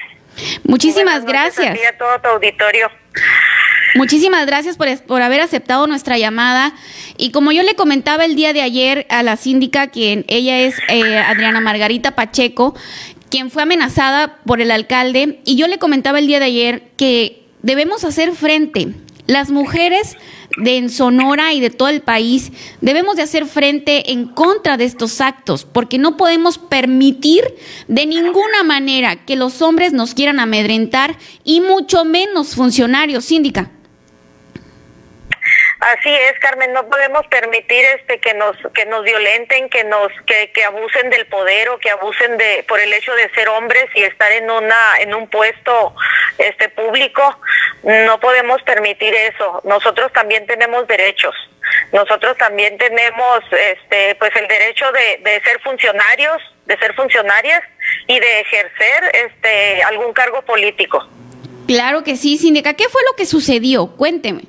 Muchísimas 0.64 1.26
gracias. 1.26 1.78
A, 1.78 1.90
a 1.90 1.98
todo 1.98 2.20
tu 2.20 2.28
auditorio. 2.30 2.90
Muchísimas 3.96 4.46
gracias 4.48 4.76
por, 4.76 4.88
por, 5.04 5.22
haber 5.22 5.42
aceptado 5.42 5.86
nuestra 5.86 6.18
llamada. 6.18 6.74
Y 7.18 7.32
como 7.32 7.52
yo 7.52 7.62
le 7.62 7.76
comentaba 7.76 8.26
el 8.26 8.36
día 8.36 8.54
de 8.54 8.62
ayer 8.62 9.06
a 9.10 9.22
la 9.22 9.38
síndica, 9.38 9.88
quien 9.88 10.26
ella 10.28 10.60
es 10.60 10.80
eh, 10.88 11.20
Adriana 11.20 11.62
Margarita 11.62 12.12
Pacheco, 12.12 12.76
quien 13.30 13.52
fue 13.52 13.64
amenazada 13.64 14.38
por 14.46 14.62
el 14.62 14.72
alcalde, 14.72 15.40
y 15.46 15.56
yo 15.58 15.68
le 15.68 15.78
comentaba 15.78 16.20
el 16.20 16.28
día 16.28 16.40
de 16.40 16.46
ayer 16.46 16.84
que 16.98 17.44
debemos 17.62 18.04
hacer 18.04 18.32
frente. 18.34 18.88
Las 19.26 19.52
mujeres 19.52 20.18
de 20.58 20.90
Sonora 20.90 21.54
y 21.54 21.60
de 21.60 21.70
todo 21.70 21.88
el 21.88 22.02
país, 22.02 22.52
debemos 22.82 23.16
de 23.16 23.24
hacer 23.24 23.46
frente 23.46 24.12
en 24.12 24.28
contra 24.28 24.78
de 24.78 24.86
estos 24.86 25.22
actos, 25.22 25.66
porque 25.66 25.98
no 25.98 26.18
podemos 26.18 26.58
permitir 26.58 27.44
de 27.88 28.06
ninguna 28.06 28.64
manera 28.64 29.26
que 29.26 29.36
los 29.36 29.62
hombres 29.62 29.94
nos 29.94 30.14
quieran 30.14 30.40
amedrentar 30.40 31.18
y 31.44 31.62
mucho 31.62 32.06
menos 32.06 32.56
funcionarios, 32.56 33.26
síndica. 33.26 33.72
Así 35.84 36.10
es, 36.10 36.40
Carmen, 36.40 36.72
no 36.72 36.88
podemos 36.88 37.28
permitir 37.28 37.84
este 38.00 38.18
que 38.20 38.34
nos 38.36 38.56
que 38.74 38.86
nos 38.86 39.04
violenten, 39.04 39.68
que 39.70 39.84
nos 39.84 40.08
que, 40.26 40.50
que 40.54 40.64
abusen 40.64 41.10
del 41.10 41.26
poder 41.26 41.68
o 41.70 41.78
que 41.78 41.90
abusen 41.90 42.38
de 42.38 42.64
por 42.70 42.80
el 42.80 42.94
hecho 42.94 43.14
de 43.16 43.30
ser 43.32 43.50
hombres 43.50 43.88
y 43.94 44.04
estar 44.04 44.32
en 44.32 44.50
una 44.50 44.78
en 45.00 45.14
un 45.14 45.28
puesto 45.28 45.94
este 46.38 46.70
público. 46.70 47.38
No 47.84 48.18
podemos 48.22 48.62
permitir 48.64 49.14
eso. 49.14 49.60
Nosotros 49.66 50.14
también 50.14 50.46
tenemos 50.48 50.88
derechos. 50.88 51.36
Nosotros 51.92 52.38
también 52.38 52.78
tenemos 52.78 53.42
este 53.52 54.16
pues 54.16 54.32
el 54.38 54.48
derecho 54.48 54.90
de, 54.94 55.18
de 55.30 55.42
ser 55.42 55.60
funcionarios, 55.60 56.42
de 56.66 56.78
ser 56.78 56.94
funcionarias 56.94 57.62
y 58.08 58.18
de 58.22 58.40
ejercer 58.40 59.12
este 59.14 59.84
algún 59.84 60.14
cargo 60.14 60.44
político. 60.44 61.06
Claro 61.68 62.06
que 62.06 62.16
sí, 62.16 62.38
Síndica. 62.38 62.74
¿Qué 62.74 62.88
fue 62.88 63.02
lo 63.04 63.18
que 63.18 63.26
sucedió? 63.26 63.88
Cuénteme. 63.98 64.44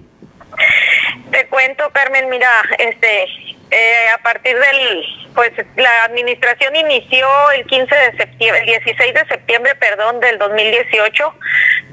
Te 1.30 1.47
cuento, 1.49 1.90
Carmen, 1.90 2.28
mira, 2.28 2.50
este, 2.78 3.25
eh, 3.71 4.09
a 4.14 4.18
partir 4.18 4.56
del, 4.59 5.04
pues 5.35 5.52
la 5.76 6.04
administración 6.04 6.76
inició 6.76 7.26
el 7.52 7.66
15 7.66 7.94
de 7.94 8.16
septiembre, 8.16 8.61
el 8.61 8.66
16 8.66 9.14
de 9.14 9.26
septiembre, 9.26 9.75
perdón, 9.76 10.21
del 10.21 10.38
2018, 10.38 11.35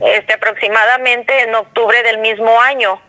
este, 0.06 0.34
aproximadamente 0.34 1.42
en 1.42 1.56
octubre 1.56 2.04
del 2.04 2.20
mismo 2.20 2.60
año 2.62 3.02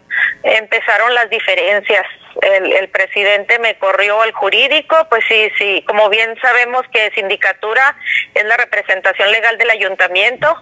empezaron 0.42 1.14
las 1.14 1.28
diferencias 1.30 2.06
el, 2.40 2.72
el, 2.72 2.88
presidente 2.88 3.58
me 3.58 3.76
corrió 3.76 4.20
al 4.22 4.32
jurídico, 4.32 4.96
pues 5.10 5.24
sí, 5.28 5.50
sí, 5.58 5.84
como 5.86 6.08
bien 6.08 6.36
sabemos 6.40 6.82
que 6.92 7.10
sindicatura 7.14 7.96
es 8.34 8.44
la 8.44 8.56
representación 8.56 9.30
legal 9.30 9.58
del 9.58 9.70
ayuntamiento 9.70 10.56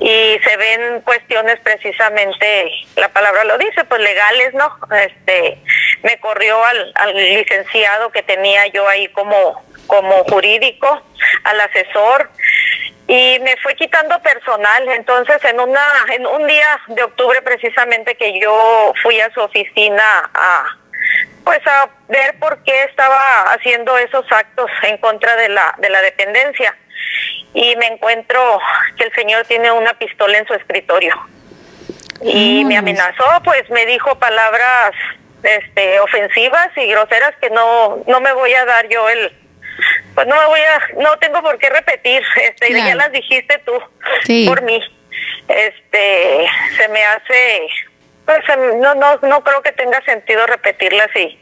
y 0.00 0.38
se 0.42 0.56
ven 0.56 1.00
cuestiones 1.02 1.60
precisamente, 1.60 2.70
la 2.96 3.08
palabra 3.08 3.44
lo 3.44 3.58
dice, 3.58 3.84
pues 3.84 4.00
legales, 4.00 4.54
¿no? 4.54 4.76
Este, 4.96 5.58
me 6.02 6.18
corrió 6.18 6.64
al, 6.64 6.92
al 6.96 7.14
licenciado 7.14 8.10
que 8.10 8.22
tenía 8.22 8.66
yo 8.68 8.88
ahí 8.88 9.08
como, 9.08 9.64
como 9.86 10.24
jurídico, 10.24 11.02
al 11.44 11.60
asesor, 11.60 12.30
y 13.08 13.38
me 13.40 13.56
fue 13.58 13.74
quitando 13.74 14.20
personal. 14.20 14.88
Entonces, 14.88 15.42
en 15.44 15.60
una 15.60 15.80
en 16.12 16.26
un 16.26 16.46
día 16.46 16.80
de 16.88 17.02
octubre 17.02 17.40
precisamente 17.42 18.16
que 18.16 18.38
yo 18.40 18.92
fui 19.02 19.20
a 19.20 19.32
su 19.32 19.40
oficina 19.40 20.30
a 20.34 20.76
pues 21.46 21.64
a 21.64 21.88
ver 22.08 22.36
por 22.40 22.60
qué 22.64 22.82
estaba 22.82 23.52
haciendo 23.52 23.96
esos 23.98 24.26
actos 24.32 24.68
en 24.82 24.98
contra 24.98 25.36
de 25.36 25.48
la 25.48 25.76
de 25.78 25.88
la 25.88 26.02
dependencia 26.02 26.76
y 27.54 27.76
me 27.76 27.86
encuentro 27.86 28.58
que 28.96 29.04
el 29.04 29.14
señor 29.14 29.46
tiene 29.46 29.70
una 29.70 29.94
pistola 29.94 30.38
en 30.38 30.46
su 30.48 30.54
escritorio 30.54 31.14
y 32.20 32.64
me 32.64 32.76
amenazó, 32.76 33.24
pues 33.44 33.70
me 33.70 33.86
dijo 33.86 34.18
palabras 34.18 34.90
este 35.44 36.00
ofensivas 36.00 36.76
y 36.76 36.88
groseras 36.88 37.36
que 37.40 37.50
no 37.50 38.02
no 38.08 38.20
me 38.20 38.32
voy 38.32 38.52
a 38.52 38.64
dar 38.64 38.88
yo 38.88 39.08
el 39.08 39.32
pues 40.16 40.26
no 40.26 40.34
me 40.34 40.46
voy 40.46 40.60
a 40.60 41.00
no 41.00 41.16
tengo 41.18 41.42
por 41.42 41.58
qué 41.58 41.70
repetir, 41.70 42.24
este 42.42 42.66
claro. 42.68 42.88
ya 42.88 42.94
las 42.96 43.12
dijiste 43.12 43.62
tú 43.64 43.72
sí. 44.24 44.46
por 44.48 44.62
mí. 44.62 44.82
Este 45.46 46.48
se 46.76 46.88
me 46.88 47.04
hace 47.04 47.68
pues 48.26 48.40
no, 48.80 48.94
no, 48.96 49.16
no 49.22 49.44
creo 49.44 49.62
que 49.62 49.72
tenga 49.72 50.02
sentido 50.02 50.46
repetirla 50.46 51.04
así. 51.04 51.38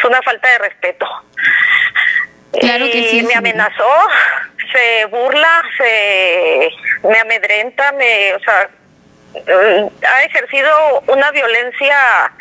Es 0.00 0.04
una 0.06 0.22
falta 0.22 0.48
de 0.48 0.58
respeto. 0.58 1.06
Claro 2.58 2.86
que 2.86 3.10
sí, 3.10 3.18
y 3.18 3.22
me 3.22 3.34
amenazó, 3.34 4.08
se 4.72 5.04
burla, 5.06 5.62
se 5.76 6.70
me 7.04 7.18
amedrenta, 7.18 7.92
me, 7.92 8.34
o 8.34 8.40
sea, 8.40 8.70
ha 10.08 10.24
ejercido 10.24 11.02
una 11.08 11.30
violencia 11.32 12.32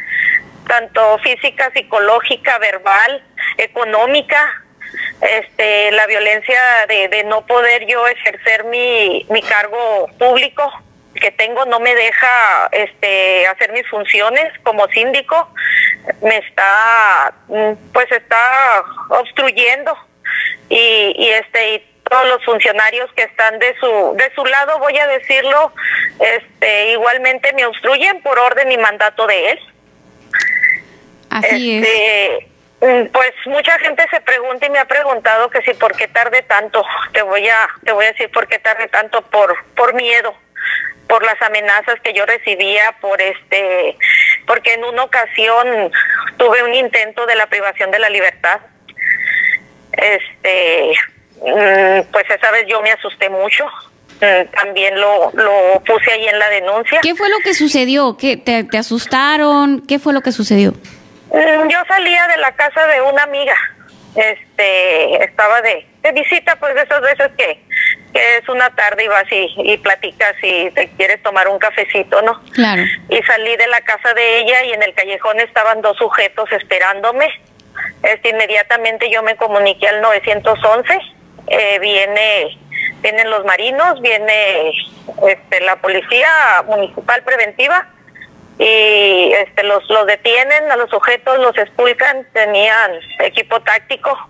tanto 0.68 1.20
física, 1.20 1.70
psicológica, 1.74 2.58
verbal, 2.60 3.24
económica, 3.58 4.64
este, 5.22 5.92
la 5.92 6.08
violencia 6.08 6.62
de, 6.88 7.10
de 7.10 7.24
no 7.26 7.46
poder 7.46 7.86
yo 7.88 8.08
ejercer 8.08 8.64
mi, 8.66 9.26
mi 9.30 9.42
cargo 9.42 10.08
público 10.18 10.72
que 11.20 11.32
tengo 11.32 11.66
no 11.66 11.80
me 11.80 11.94
deja 11.94 12.70
este 12.72 13.46
hacer 13.48 13.72
mis 13.74 13.88
funciones 13.90 14.54
como 14.64 14.88
síndico 14.88 15.54
me 16.22 16.38
está 16.38 17.34
pues 17.94 18.12
está 18.12 18.84
obstruyendo 19.10 19.96
y, 20.70 21.14
y 21.18 21.30
este 21.30 21.76
y 21.76 21.86
todos 22.10 22.28
los 22.28 22.44
funcionarios 22.44 23.12
que 23.14 23.24
están 23.24 23.60
de 23.60 23.76
su 23.80 24.16
de 24.16 24.32
su 24.34 24.46
lado 24.46 24.80
voy 24.80 24.98
a 24.98 25.08
decirlo 25.08 25.74
este 26.20 26.92
igualmente 26.92 27.54
me 27.54 27.66
obstruyen 27.66 28.22
por 28.22 28.38
orden 28.40 28.72
y 28.72 28.78
mandato 28.78 29.28
de 29.28 29.52
él. 29.52 29.60
Así 31.30 31.78
este, 31.78 32.38
es 32.38 33.10
pues 33.12 33.34
mucha 33.46 33.78
gente 33.80 34.06
se 34.10 34.22
pregunta 34.22 34.66
y 34.66 34.70
me 34.70 34.80
ha 34.80 34.86
preguntado 34.86 35.50
que 35.50 35.62
si 35.62 35.74
por 35.74 35.96
qué 35.96 36.08
tarde 36.08 36.42
tanto. 36.44 36.84
Te 37.12 37.22
voy 37.22 37.48
a 37.48 37.68
te 37.84 37.92
voy 37.92 38.06
a 38.06 38.12
decir 38.12 38.32
por 38.32 38.48
qué 38.48 38.58
tarde 38.60 38.88
tanto 38.88 39.22
por 39.24 39.56
por 39.76 39.94
miedo 39.94 40.34
por 41.10 41.26
las 41.26 41.42
amenazas 41.42 42.00
que 42.02 42.14
yo 42.14 42.26
recibía, 42.28 42.96
por 43.02 43.20
este, 43.20 43.98
porque 44.46 44.74
en 44.74 44.84
una 44.84 45.04
ocasión 45.04 45.92
tuve 46.38 46.64
un 46.64 46.74
intento 46.74 47.26
de 47.26 47.36
la 47.36 47.48
privación 47.48 47.92
de 47.92 48.00
la 48.00 48.10
libertad. 48.10 48.60
Este, 49.92 50.92
mm, 51.42 52.12
pues 52.12 52.26
esa 52.30 52.52
vez 52.52 52.66
yo 52.68 52.82
me 52.82 52.92
asusté 52.92 53.30
mucho. 53.30 53.66
Mm, 54.22 54.52
también 54.54 55.00
lo, 55.00 55.32
lo 55.34 55.82
puse 55.86 56.12
ahí 56.12 56.28
en 56.28 56.40
la 56.40 56.50
denuncia. 56.50 57.00
¿Qué 57.02 57.16
fue 57.16 57.30
lo 57.30 57.40
que 57.40 57.54
sucedió? 57.54 58.18
¿Qué, 58.18 58.38
te, 58.38 58.64
te 58.64 58.78
asustaron? 58.78 59.82
¿Qué 59.88 60.00
fue 60.00 60.14
lo 60.14 60.22
que 60.22 60.32
sucedió? 60.32 60.72
Mm, 61.32 61.68
yo 61.70 61.80
salía 61.88 62.28
de 62.28 62.38
la 62.38 62.56
casa 62.56 62.86
de 62.88 63.02
una 63.02 63.24
amiga. 63.24 63.56
Este, 64.16 65.24
estaba 65.24 65.62
de, 65.62 65.86
de 66.02 66.12
visita, 66.12 66.56
pues 66.58 66.74
de 66.76 66.82
esas 66.82 67.02
veces 67.02 67.30
que 67.38 67.64
que 68.14 68.38
es 68.38 68.50
una 68.50 68.70
tarde 68.76 69.04
y 69.04 69.08
vas 69.08 69.32
y, 69.32 69.54
y 69.58 69.78
platicas 69.78 70.36
y 70.42 70.72
te 70.72 70.90
quieres 70.98 71.22
tomar 71.22 71.48
un 71.48 71.60
cafecito, 71.60 72.22
¿no? 72.22 72.42
Claro. 72.54 72.84
Y 73.10 73.22
salí 73.24 73.56
de 73.56 73.68
la 73.68 73.82
casa 73.82 74.14
de 74.14 74.40
ella 74.40 74.64
y 74.66 74.74
en 74.74 74.84
el 74.84 74.94
callejón 74.94 75.40
estaban 75.40 75.82
dos 75.82 75.98
sujetos 75.98 76.52
esperándome. 76.52 77.28
Este, 78.04 78.30
inmediatamente 78.30 79.10
yo 79.10 79.24
me 79.24 79.36
comuniqué 79.36 79.88
al 79.88 80.02
911, 80.02 81.00
eh, 81.48 81.80
viene 81.80 82.58
vienen 83.02 83.30
los 83.30 83.46
marinos, 83.46 84.02
viene 84.02 84.72
este, 85.28 85.62
la 85.62 85.78
policía 85.78 86.64
municipal 86.68 87.24
preventiva 87.24 87.88
y 88.58 89.32
este, 89.34 89.64
los, 89.64 89.90
los 89.90 90.06
detienen 90.06 90.70
a 90.72 90.76
los 90.76 90.90
sujetos, 90.90 91.40
los 91.40 91.58
expulcan, 91.58 92.28
tenían 92.34 92.92
equipo 93.20 93.62
táctico, 93.62 94.30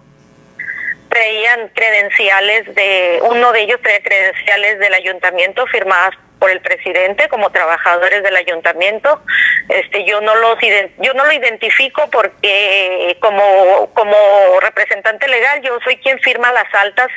traían 1.10 1.70
credenciales 1.70 2.76
de, 2.76 3.20
uno 3.24 3.52
de 3.52 3.62
ellos 3.62 3.80
traía 3.82 4.02
credenciales 4.04 4.80
del 4.80 4.94
ayuntamiento 4.94 5.66
firmadas 5.68 6.16
por 6.40 6.50
el 6.50 6.62
presidente 6.62 7.28
como 7.28 7.52
trabajadores 7.52 8.24
del 8.24 8.36
ayuntamiento. 8.36 9.22
Este, 9.68 10.06
yo 10.06 10.22
no 10.22 10.36
los 10.36 10.58
yo 11.00 11.14
no 11.14 11.26
lo 11.26 11.34
identifico 11.34 12.10
porque 12.10 13.18
como 13.20 13.92
como 13.94 14.16
representante 14.62 15.28
legal 15.28 15.62
yo 15.62 15.78
soy 15.84 15.98
quien 15.98 16.20
firma 16.20 16.52
las 16.54 16.74
altas 16.74 17.10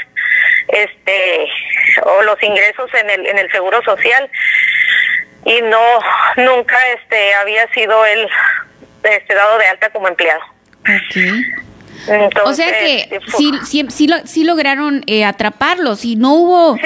este 0.69 1.49
o 2.03 2.23
los 2.23 2.43
ingresos 2.43 2.93
en 2.95 3.11
el 3.11 3.27
en 3.27 3.39
el 3.39 3.51
seguro 3.53 3.81
social 3.83 4.29
y 5.45 5.63
no 5.63 5.83
nunca 6.37 6.77
este 6.91 7.35
había 7.35 7.73
sido 7.73 8.05
él 8.05 8.29
este 9.05 9.35
dado 9.35 9.59
de 9.59 9.67
alta 9.67 9.91
como 9.91 10.09
empleado. 10.09 10.43
O 12.45 12.53
sea 12.53 12.73
que 12.73 13.21
sí, 13.37 13.53
sí, 13.65 14.09
sí, 14.25 14.45
lograron 14.45 15.03
eh, 15.07 15.25
atraparlos 15.25 16.05
y 16.05 16.17
no 16.17 16.35
hubo 16.35 16.77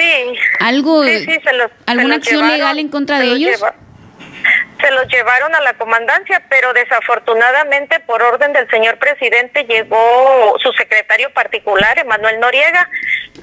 algo, 0.59 1.03
alguna 1.85 2.15
acción 2.15 2.47
legal 2.47 2.77
en 2.79 2.89
contra 2.89 3.19
de 3.19 3.27
ellos. 3.27 3.59
se 4.81 4.91
los 4.91 5.07
llevaron 5.07 5.55
a 5.55 5.61
la 5.61 5.73
comandancia, 5.73 6.43
pero 6.49 6.71
desafortunadamente 6.73 7.99
por 8.01 8.21
orden 8.21 8.53
del 8.53 8.69
señor 8.69 8.99
presidente 8.99 9.63
llegó 9.63 10.55
su 10.61 10.71
secretario 10.73 11.31
particular, 11.31 11.97
Emanuel 11.97 12.39
Noriega, 12.39 12.89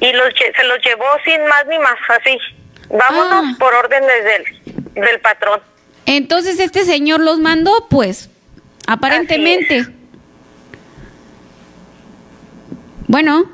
y 0.00 0.12
los, 0.12 0.28
se 0.34 0.64
los 0.64 0.78
llevó 0.84 1.06
sin 1.24 1.44
más 1.46 1.66
ni 1.66 1.78
más, 1.78 1.96
así. 2.08 2.38
Vámonos 2.88 3.44
ah. 3.52 3.56
por 3.58 3.74
orden 3.74 4.02
del, 4.06 4.92
del 4.94 5.20
patrón. 5.20 5.60
Entonces 6.06 6.60
este 6.60 6.84
señor 6.84 7.20
los 7.20 7.38
mandó, 7.38 7.88
pues, 7.88 8.30
aparentemente. 8.86 9.86
Bueno. 13.06 13.50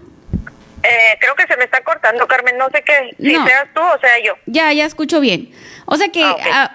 Eh, 0.82 1.16
creo 1.20 1.34
que 1.34 1.46
se 1.46 1.56
me 1.56 1.64
está 1.64 1.82
cortando, 1.82 2.26
Carmen. 2.26 2.56
No 2.56 2.68
sé 2.70 2.82
qué, 2.82 3.14
si 3.18 3.30
seas 3.34 3.68
tú 3.74 3.80
o 3.80 3.98
sea 4.00 4.18
yo. 4.24 4.34
Ya, 4.46 4.72
ya 4.72 4.86
escucho 4.86 5.20
bien. 5.20 5.52
O 5.84 5.96
sea 5.96 6.08
que 6.08 6.22
ah, 6.24 6.36
ah, 6.52 6.74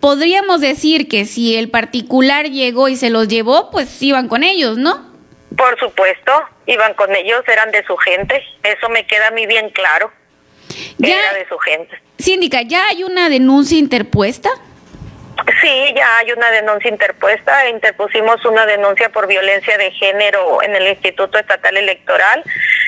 podríamos 0.00 0.60
decir 0.60 1.08
que 1.08 1.24
si 1.24 1.56
el 1.56 1.70
particular 1.70 2.46
llegó 2.46 2.88
y 2.88 2.96
se 2.96 3.10
los 3.10 3.28
llevó, 3.28 3.70
pues 3.70 4.02
iban 4.02 4.28
con 4.28 4.42
ellos, 4.42 4.76
¿no? 4.76 5.12
Por 5.56 5.78
supuesto, 5.78 6.32
iban 6.66 6.94
con 6.94 7.14
ellos, 7.14 7.42
eran 7.46 7.70
de 7.70 7.84
su 7.86 7.96
gente. 7.96 8.42
Eso 8.62 8.88
me 8.88 9.06
queda 9.06 9.28
a 9.28 9.30
mí 9.30 9.46
bien 9.46 9.70
claro. 9.70 10.10
Ya, 10.98 11.18
Era 11.18 11.34
de 11.34 11.48
su 11.48 11.58
gente. 11.58 11.96
Síndica, 12.18 12.62
¿ya 12.62 12.88
hay 12.88 13.04
una 13.04 13.28
denuncia 13.28 13.78
interpuesta? 13.78 14.50
Sí, 15.60 15.92
ya 15.94 16.18
hay 16.18 16.32
una 16.32 16.50
denuncia 16.50 16.90
interpuesta. 16.90 17.68
Interpusimos 17.68 18.44
una 18.46 18.64
denuncia 18.64 19.10
por 19.10 19.26
violencia 19.26 19.76
de 19.76 19.90
género 19.90 20.62
en 20.62 20.74
el 20.74 20.88
Instituto 20.88 21.38
Estatal 21.38 21.76
Electoral, 21.76 22.42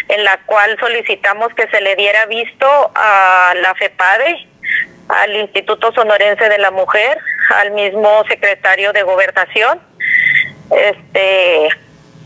en 0.09 0.25
la 0.25 0.39
cual 0.47 0.77
solicitamos 0.81 1.53
que 1.55 1.69
se 1.69 1.81
le 1.83 1.97
diera 1.97 2.25
visto 2.27 2.67
a 2.95 3.53
la 3.61 3.75
FEPADE, 3.75 4.49
al 5.09 5.37
Instituto 5.37 5.93
Sonorense 5.93 6.49
de 6.49 6.59
la 6.59 6.71
Mujer, 6.71 7.19
al 7.51 7.73
mismo 7.73 8.25
secretario 8.27 8.93
de 8.95 9.03
Gobernación. 9.03 9.81
Este, 10.71 11.69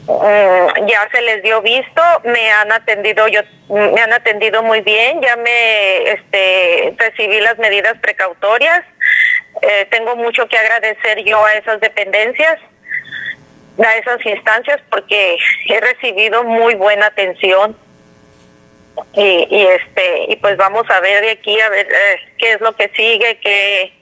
mm, 0.07 0.87
ya 0.87 1.09
se 1.11 1.23
les 1.23 1.43
dio 1.43 1.61
visto, 1.61 2.03
me 2.25 2.51
han 2.53 2.71
atendido 2.73 3.27
yo 3.29 3.41
me 3.69 4.01
han 4.01 4.13
atendido 4.13 4.63
muy 4.63 4.81
bien, 4.81 5.21
ya 5.21 5.37
me 5.37 6.11
este 6.11 6.95
recibí 6.97 7.41
las 7.41 7.57
medidas 7.59 7.97
precautorias 8.01 8.85
eh, 9.63 9.87
tengo 9.91 10.17
mucho 10.17 10.47
que 10.49 10.57
agradecer 10.57 11.25
yo 11.25 11.45
a 11.45 11.53
esas 11.55 11.81
dependencias, 11.81 12.59
a 13.79 13.97
esas 13.97 14.25
instancias, 14.25 14.81
porque 14.91 15.37
he 15.67 15.81
recibido 15.81 16.45
muy 16.45 16.75
buena 16.75 17.07
atención. 17.07 17.77
Y, 19.15 19.47
y 19.51 19.67
este 19.67 20.33
y 20.33 20.37
pues 20.37 20.57
vamos 20.57 20.85
a 20.91 21.01
ver 21.01 21.23
de 21.23 21.31
aquí 21.31 21.59
a 21.59 21.69
ver 21.71 21.87
eh, 21.87 22.17
qué 22.37 22.53
es 22.53 22.61
lo 22.61 22.75
que 22.75 22.91
sigue 22.95 23.39
que 23.39 23.93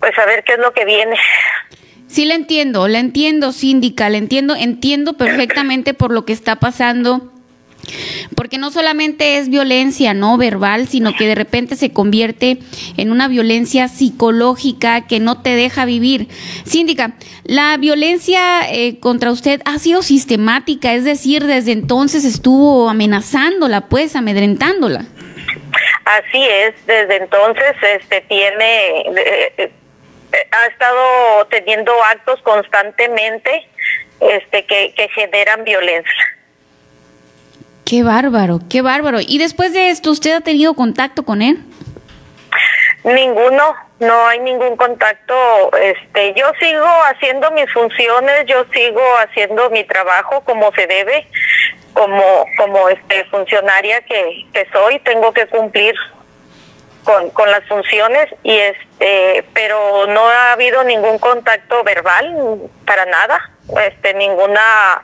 pues 0.00 0.18
a 0.18 0.24
ver 0.24 0.42
qué 0.42 0.54
es 0.54 0.58
lo 0.58 0.72
que 0.72 0.84
viene 0.84 1.16
Sí, 2.12 2.26
la 2.26 2.34
entiendo, 2.34 2.88
la 2.88 2.98
entiendo, 2.98 3.52
síndica, 3.52 4.10
la 4.10 4.18
entiendo, 4.18 4.54
entiendo 4.54 5.16
perfectamente 5.16 5.94
por 5.94 6.12
lo 6.12 6.26
que 6.26 6.34
está 6.34 6.56
pasando 6.56 7.32
porque 8.36 8.58
no 8.58 8.70
solamente 8.70 9.38
es 9.38 9.48
violencia 9.48 10.14
no 10.14 10.36
verbal, 10.36 10.88
sino 10.88 11.14
que 11.16 11.26
de 11.26 11.34
repente 11.34 11.76
se 11.76 11.92
convierte 11.92 12.58
en 12.96 13.10
una 13.10 13.28
violencia 13.28 13.88
psicológica 13.88 15.06
que 15.06 15.20
no 15.20 15.42
te 15.42 15.50
deja 15.50 15.84
vivir. 15.84 16.28
Síndica, 16.64 17.12
la 17.44 17.76
violencia 17.76 18.70
eh, 18.70 18.98
contra 19.00 19.30
usted 19.30 19.60
ha 19.64 19.78
sido 19.78 20.02
sistemática, 20.02 20.94
es 20.94 21.04
decir, 21.04 21.44
desde 21.44 21.72
entonces 21.72 22.24
estuvo 22.24 22.88
amenazándola, 22.88 23.82
pues, 23.88 24.16
amedrentándola. 24.16 25.04
Así 26.04 26.42
es, 26.42 26.74
desde 26.86 27.16
entonces 27.16 27.76
este 27.82 28.20
tiene 28.22 29.00
eh, 29.02 29.52
eh, 29.56 29.72
ha 30.50 30.66
estado 30.66 31.46
teniendo 31.50 31.92
actos 32.04 32.40
constantemente 32.42 33.68
este 34.20 34.64
que, 34.66 34.94
que 34.94 35.08
generan 35.08 35.64
violencia. 35.64 36.41
Qué 37.92 38.02
bárbaro, 38.02 38.58
qué 38.70 38.80
bárbaro. 38.80 39.18
¿Y 39.20 39.36
después 39.36 39.74
de 39.74 39.90
esto 39.90 40.12
usted 40.12 40.32
ha 40.32 40.40
tenido 40.40 40.72
contacto 40.72 41.24
con 41.24 41.42
él? 41.42 41.58
Ninguno, 43.04 43.76
no 44.00 44.26
hay 44.28 44.40
ningún 44.40 44.78
contacto. 44.78 45.34
Este, 45.76 46.32
yo 46.32 46.46
sigo 46.58 46.86
haciendo 47.10 47.50
mis 47.50 47.70
funciones, 47.70 48.46
yo 48.46 48.64
sigo 48.72 49.02
haciendo 49.18 49.68
mi 49.68 49.84
trabajo 49.84 50.40
como 50.40 50.72
se 50.72 50.86
debe, 50.86 51.26
como 51.92 52.46
como 52.56 52.88
este 52.88 53.26
funcionaria 53.26 54.00
que, 54.00 54.46
que 54.54 54.66
soy, 54.72 54.98
tengo 55.00 55.34
que 55.34 55.46
cumplir 55.48 55.94
con, 57.04 57.28
con 57.28 57.50
las 57.50 57.62
funciones 57.68 58.26
y 58.42 58.56
este, 58.56 59.44
pero 59.52 60.06
no 60.06 60.26
ha 60.30 60.52
habido 60.52 60.82
ningún 60.84 61.18
contacto 61.18 61.84
verbal 61.84 62.58
para 62.86 63.04
nada, 63.04 63.50
este, 63.86 64.14
ninguna 64.14 65.02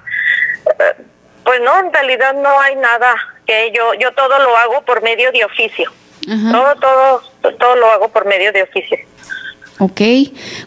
eh, 0.64 1.02
pues 1.48 1.62
no, 1.62 1.78
en 1.78 1.90
realidad 1.90 2.34
no 2.34 2.60
hay 2.60 2.76
nada 2.76 3.14
que 3.46 3.72
yo, 3.74 3.94
yo 3.94 4.12
todo 4.12 4.38
lo 4.38 4.54
hago 4.54 4.82
por 4.82 5.02
medio 5.02 5.32
de 5.32 5.46
oficio. 5.46 5.90
Todo, 6.26 6.74
todo, 6.74 7.22
todo 7.58 7.74
lo 7.76 7.86
hago 7.86 8.10
por 8.10 8.26
medio 8.26 8.52
de 8.52 8.64
oficio. 8.64 8.98
Ok. 9.78 9.98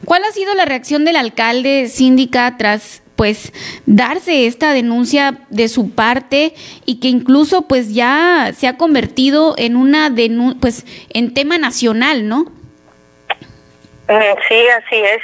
¿Cuál 0.06 0.24
ha 0.24 0.32
sido 0.32 0.56
la 0.56 0.66
reacción 0.66 1.06
del 1.06 1.18
alcalde 1.18 1.88
síndica 1.88 2.56
tras 2.58 3.04
pues 3.16 3.54
darse 3.86 4.48
esta 4.48 4.74
denuncia 4.74 5.38
de 5.52 5.70
su 5.70 5.94
parte 5.94 6.56
y 6.88 7.00
que 7.00 7.10
incluso 7.10 7.68
pues 7.68 7.94
ya 7.94 8.50
se 8.58 8.68
ha 8.68 8.78
convertido 8.78 9.54
en 9.60 9.76
una 9.76 10.10
denuncia 10.10 10.60
pues 10.60 10.88
en 11.14 11.36
tema 11.36 11.60
nacional, 11.60 12.28
¿no? 12.28 12.46
Mm, 14.08 14.36
sí, 14.48 14.68
así 14.68 14.96
es. 14.96 15.22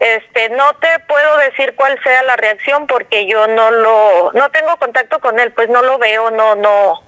Este, 0.00 0.48
no 0.50 0.74
te 0.76 0.88
puedo 1.06 1.38
decir 1.38 1.74
cuál 1.76 1.98
sea 2.02 2.22
la 2.24 2.36
reacción 2.36 2.86
porque 2.86 3.26
yo 3.26 3.46
no 3.46 3.70
lo, 3.70 4.32
no 4.32 4.50
tengo 4.50 4.76
contacto 4.76 5.18
con 5.20 5.38
él, 5.38 5.52
pues 5.52 5.68
no 5.68 5.82
lo 5.82 5.98
veo, 5.98 6.30
no, 6.30 6.54
no. 6.56 7.02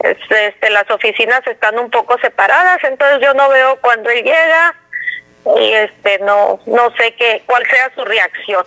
Este, 0.00 0.48
este, 0.48 0.70
las 0.70 0.90
oficinas 0.90 1.46
están 1.46 1.78
un 1.78 1.90
poco 1.90 2.18
separadas, 2.18 2.84
entonces 2.84 3.20
yo 3.22 3.32
no 3.34 3.48
veo 3.48 3.78
cuando 3.80 4.10
él 4.10 4.22
llega 4.22 4.74
y 5.58 5.72
este, 5.72 6.18
no, 6.20 6.60
no 6.66 6.90
sé 6.96 7.14
qué, 7.18 7.42
cuál 7.46 7.64
sea 7.70 7.90
su 7.94 8.04
reacción. 8.04 8.64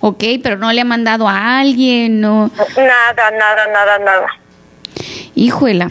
Ok, 0.00 0.24
pero 0.42 0.56
no 0.56 0.72
le 0.72 0.80
ha 0.80 0.84
mandado 0.84 1.28
a 1.28 1.60
alguien, 1.60 2.20
no. 2.20 2.50
Nada, 2.76 3.30
nada, 3.30 3.66
nada, 3.66 3.98
nada. 3.98 4.26
Híjola. 5.34 5.88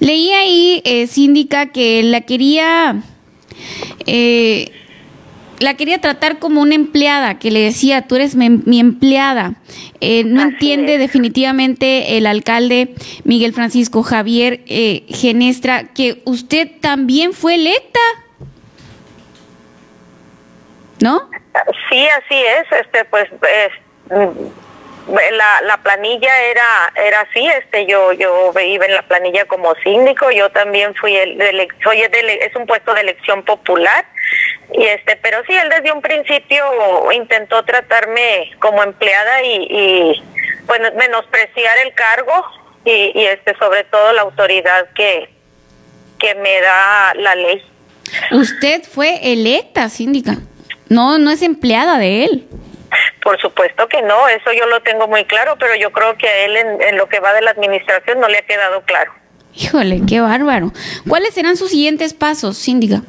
Leí 0.00 0.32
ahí, 0.32 0.82
eh, 0.84 1.06
síndica, 1.06 1.72
que 1.72 2.02
la 2.02 2.22
quería 2.22 2.96
eh, 4.06 4.70
la 5.64 5.74
quería 5.74 6.00
tratar 6.00 6.38
como 6.38 6.60
una 6.60 6.74
empleada, 6.74 7.38
que 7.38 7.50
le 7.50 7.60
decía, 7.60 8.02
tú 8.02 8.16
eres 8.16 8.36
mi, 8.36 8.78
empleada. 8.78 9.54
Eh, 10.00 10.22
no 10.24 10.42
entiende 10.42 10.98
definitivamente 10.98 12.18
el 12.18 12.26
alcalde 12.26 12.94
Miguel 13.24 13.54
Francisco 13.54 14.02
Javier 14.02 14.60
eh, 14.66 15.04
Genestra 15.08 15.84
que 15.94 16.22
usted 16.26 16.70
también 16.80 17.32
fue 17.32 17.54
electa. 17.54 18.00
¿No? 21.00 21.28
Sí, 21.90 22.06
así 22.06 22.34
es. 22.34 22.80
Este, 22.80 23.04
pues, 23.06 23.28
la, 25.08 25.60
la 25.62 25.76
planilla 25.78 26.42
era 26.42 26.92
era 26.96 27.20
así. 27.20 27.46
Este, 27.46 27.86
yo 27.86 28.12
yo 28.12 28.52
iba 28.60 28.86
en 28.86 28.94
la 28.94 29.02
planilla 29.02 29.44
como 29.46 29.74
síndico. 29.76 30.30
Yo 30.30 30.50
también 30.50 30.94
fui 30.94 31.14
el, 31.16 31.40
es 31.40 32.56
un 32.56 32.66
puesto 32.66 32.94
de 32.94 33.02
elección 33.02 33.44
popular 33.44 34.06
y 34.72 34.84
este 34.84 35.16
pero 35.16 35.42
sí 35.46 35.52
él 35.54 35.68
desde 35.68 35.92
un 35.92 36.00
principio 36.00 36.64
intentó 37.12 37.62
tratarme 37.64 38.50
como 38.58 38.82
empleada 38.82 39.42
y, 39.42 39.66
y 39.70 40.24
pues 40.66 40.80
menospreciar 40.94 41.78
el 41.78 41.94
cargo 41.94 42.32
y, 42.84 43.12
y 43.14 43.26
este 43.26 43.54
sobre 43.58 43.84
todo 43.84 44.12
la 44.12 44.22
autoridad 44.22 44.88
que, 44.94 45.28
que 46.18 46.34
me 46.36 46.60
da 46.60 47.14
la 47.16 47.34
ley. 47.34 47.62
Usted 48.30 48.82
fue 48.82 49.32
electa, 49.32 49.88
síndica. 49.88 50.36
No, 50.88 51.18
no 51.18 51.30
es 51.30 51.42
empleada 51.42 51.98
de 51.98 52.24
él. 52.24 52.48
Por 53.22 53.40
supuesto 53.40 53.88
que 53.88 54.02
no, 54.02 54.28
eso 54.28 54.52
yo 54.52 54.66
lo 54.66 54.82
tengo 54.82 55.06
muy 55.08 55.24
claro, 55.24 55.56
pero 55.58 55.74
yo 55.76 55.90
creo 55.92 56.16
que 56.18 56.28
a 56.28 56.44
él 56.44 56.56
en, 56.56 56.82
en 56.82 56.96
lo 56.96 57.08
que 57.08 57.20
va 57.20 57.32
de 57.32 57.42
la 57.42 57.50
administración 57.52 58.20
no 58.20 58.28
le 58.28 58.38
ha 58.38 58.42
quedado 58.42 58.82
claro. 58.82 59.12
Híjole, 59.54 60.00
qué 60.08 60.20
bárbaro. 60.20 60.72
¿Cuáles 61.08 61.34
serán 61.34 61.56
sus 61.56 61.70
siguientes 61.70 62.12
pasos, 62.14 62.58
síndica? 62.58 63.02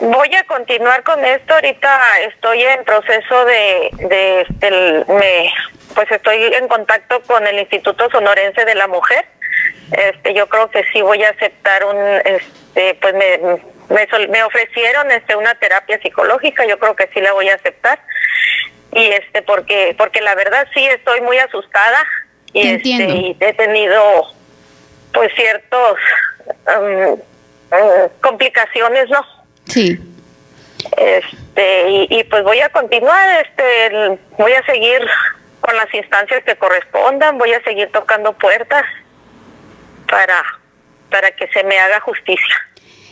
Voy 0.00 0.34
a 0.34 0.44
continuar 0.44 1.02
con 1.04 1.24
esto. 1.24 1.54
Ahorita 1.54 1.98
estoy 2.28 2.62
en 2.62 2.84
proceso 2.84 3.44
de, 3.46 3.90
de 4.08 4.46
el- 4.60 5.04
me, 5.08 5.50
pues 5.94 6.10
estoy 6.10 6.42
en 6.52 6.68
contacto 6.68 7.22
con 7.22 7.46
el 7.46 7.58
Instituto 7.58 8.10
Sonorense 8.10 8.64
de 8.66 8.74
la 8.74 8.88
Mujer. 8.88 9.24
Este, 9.92 10.34
yo 10.34 10.48
creo 10.48 10.70
que 10.70 10.84
sí 10.92 11.00
voy 11.00 11.22
a 11.24 11.30
aceptar 11.30 11.84
un, 11.86 11.96
este, 12.26 12.94
pues 13.00 13.14
me, 13.14 13.38
me, 13.88 14.06
me 14.28 14.42
ofrecieron 14.42 15.10
este 15.10 15.36
una 15.36 15.54
terapia 15.54 16.00
psicológica. 16.00 16.64
Yo 16.66 16.78
creo 16.78 16.96
que 16.96 17.08
sí 17.14 17.20
la 17.20 17.32
voy 17.32 17.48
a 17.48 17.54
aceptar. 17.54 18.00
Y 18.92 19.04
este, 19.06 19.42
porque, 19.42 19.94
porque 19.98 20.20
la 20.20 20.34
verdad 20.34 20.66
sí 20.74 20.84
estoy 20.86 21.20
muy 21.20 21.38
asustada 21.38 21.98
y 22.52 22.62
Te 22.62 22.74
este, 22.76 22.90
entiendo. 22.90 23.14
y 23.14 23.36
he 23.40 23.52
tenido, 23.52 24.02
pues 25.12 25.32
ciertos 25.34 25.98
um, 26.46 27.12
uh, 27.12 28.08
complicaciones, 28.20 29.08
¿no? 29.10 29.24
Sí. 29.66 29.98
este 30.96 31.90
y, 31.90 32.06
y 32.10 32.24
pues 32.24 32.44
voy 32.44 32.60
a 32.60 32.68
continuar 32.68 33.44
este 33.44 34.18
voy 34.38 34.52
a 34.52 34.64
seguir 34.64 35.00
con 35.60 35.76
las 35.76 35.92
instancias 35.92 36.44
que 36.44 36.54
correspondan 36.54 37.36
voy 37.38 37.52
a 37.52 37.62
seguir 37.64 37.90
tocando 37.90 38.32
puertas 38.34 38.84
para 40.08 40.44
para 41.10 41.32
que 41.32 41.48
se 41.48 41.64
me 41.64 41.76
haga 41.78 41.98
justicia 42.00 42.56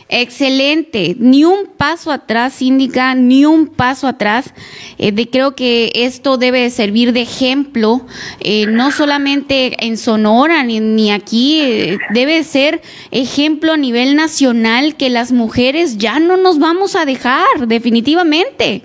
Excelente, 0.07 1.15
ni 1.17 1.45
un 1.45 1.65
paso 1.65 2.11
atrás, 2.11 2.53
síndica, 2.53 3.15
ni 3.15 3.45
un 3.45 3.67
paso 3.67 4.07
atrás. 4.07 4.53
Eh, 4.97 5.11
de, 5.11 5.29
creo 5.29 5.55
que 5.55 5.91
esto 5.95 6.37
debe 6.37 6.61
de 6.61 6.69
servir 6.69 7.11
de 7.11 7.21
ejemplo, 7.21 8.01
eh, 8.39 8.67
no 8.67 8.91
solamente 8.91 9.85
en 9.85 9.97
Sonora 9.97 10.63
ni, 10.63 10.79
ni 10.79 11.11
aquí, 11.11 11.61
eh, 11.61 11.97
debe 12.11 12.43
ser 12.43 12.81
ejemplo 13.11 13.73
a 13.73 13.77
nivel 13.77 14.15
nacional 14.15 14.95
que 14.95 15.09
las 15.09 15.31
mujeres 15.31 15.97
ya 15.97 16.19
no 16.19 16.37
nos 16.37 16.59
vamos 16.59 16.95
a 16.95 17.05
dejar, 17.05 17.67
definitivamente. 17.67 18.83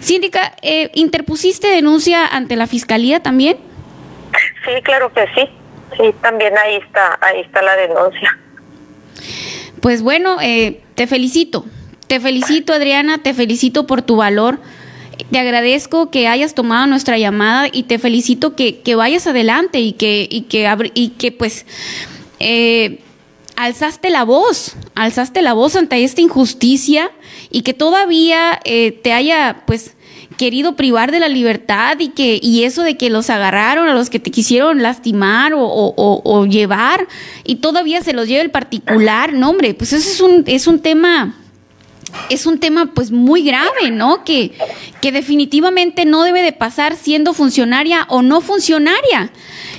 Síndica, 0.00 0.54
eh, 0.62 0.90
¿interpusiste 0.94 1.68
denuncia 1.68 2.26
ante 2.26 2.56
la 2.56 2.66
fiscalía 2.66 3.20
también? 3.20 3.70
sí 4.64 4.82
claro 4.82 5.12
que 5.12 5.26
sí 5.34 5.48
sí 5.96 6.14
también 6.20 6.56
ahí 6.58 6.76
está 6.76 7.18
ahí 7.20 7.40
está 7.40 7.62
la 7.62 7.76
denuncia 7.76 8.38
Pues 9.80 10.02
bueno, 10.02 10.38
eh, 10.40 10.80
te 10.94 11.06
felicito. 11.06 11.64
Te 12.06 12.20
felicito, 12.20 12.72
Adriana, 12.72 13.18
te 13.22 13.34
felicito 13.34 13.86
por 13.86 14.02
tu 14.02 14.16
valor. 14.16 14.60
Te 15.30 15.38
agradezco 15.38 16.10
que 16.10 16.28
hayas 16.28 16.54
tomado 16.54 16.86
nuestra 16.86 17.18
llamada 17.18 17.68
y 17.70 17.84
te 17.84 17.98
felicito 17.98 18.56
que, 18.56 18.80
que 18.80 18.94
vayas 18.94 19.26
adelante 19.26 19.80
y 19.80 19.92
que, 19.92 20.26
y 20.30 20.42
que, 20.42 20.68
y 20.94 21.08
que 21.10 21.30
pues 21.30 21.66
eh, 22.40 23.00
alzaste 23.56 24.10
la 24.10 24.24
voz, 24.24 24.76
alzaste 24.94 25.42
la 25.42 25.52
voz 25.52 25.76
ante 25.76 26.02
esta 26.02 26.20
injusticia 26.20 27.10
y 27.50 27.62
que 27.62 27.74
todavía 27.74 28.58
eh, 28.64 28.92
te 28.92 29.12
haya 29.12 29.62
pues 29.66 29.94
querido 30.40 30.74
privar 30.74 31.12
de 31.12 31.20
la 31.20 31.28
libertad 31.28 31.98
y 32.00 32.08
que 32.08 32.38
y 32.42 32.64
eso 32.64 32.82
de 32.82 32.96
que 32.96 33.10
los 33.10 33.28
agarraron 33.28 33.88
a 33.88 33.94
los 33.94 34.08
que 34.08 34.18
te 34.18 34.30
quisieron 34.30 34.80
lastimar 34.82 35.52
o, 35.52 35.60
o- 35.62 36.46
llevar 36.46 37.06
y 37.44 37.56
todavía 37.56 38.00
se 38.02 38.14
los 38.14 38.26
lleva 38.26 38.40
el 38.42 38.50
particular, 38.50 39.34
no 39.34 39.50
hombre, 39.50 39.74
pues 39.74 39.92
eso 39.92 40.08
es 40.10 40.20
un 40.22 40.44
es 40.46 40.66
un 40.66 40.78
tema 40.80 41.34
es 42.28 42.46
un 42.46 42.58
tema 42.58 42.92
pues 42.94 43.10
muy 43.10 43.42
grave, 43.42 43.90
¿no? 43.90 44.24
Que, 44.24 44.52
que 45.00 45.12
definitivamente 45.12 46.04
no 46.04 46.22
debe 46.22 46.42
de 46.42 46.52
pasar 46.52 46.96
siendo 46.96 47.34
funcionaria 47.34 48.06
o 48.08 48.22
no 48.22 48.40
funcionaria. 48.40 49.32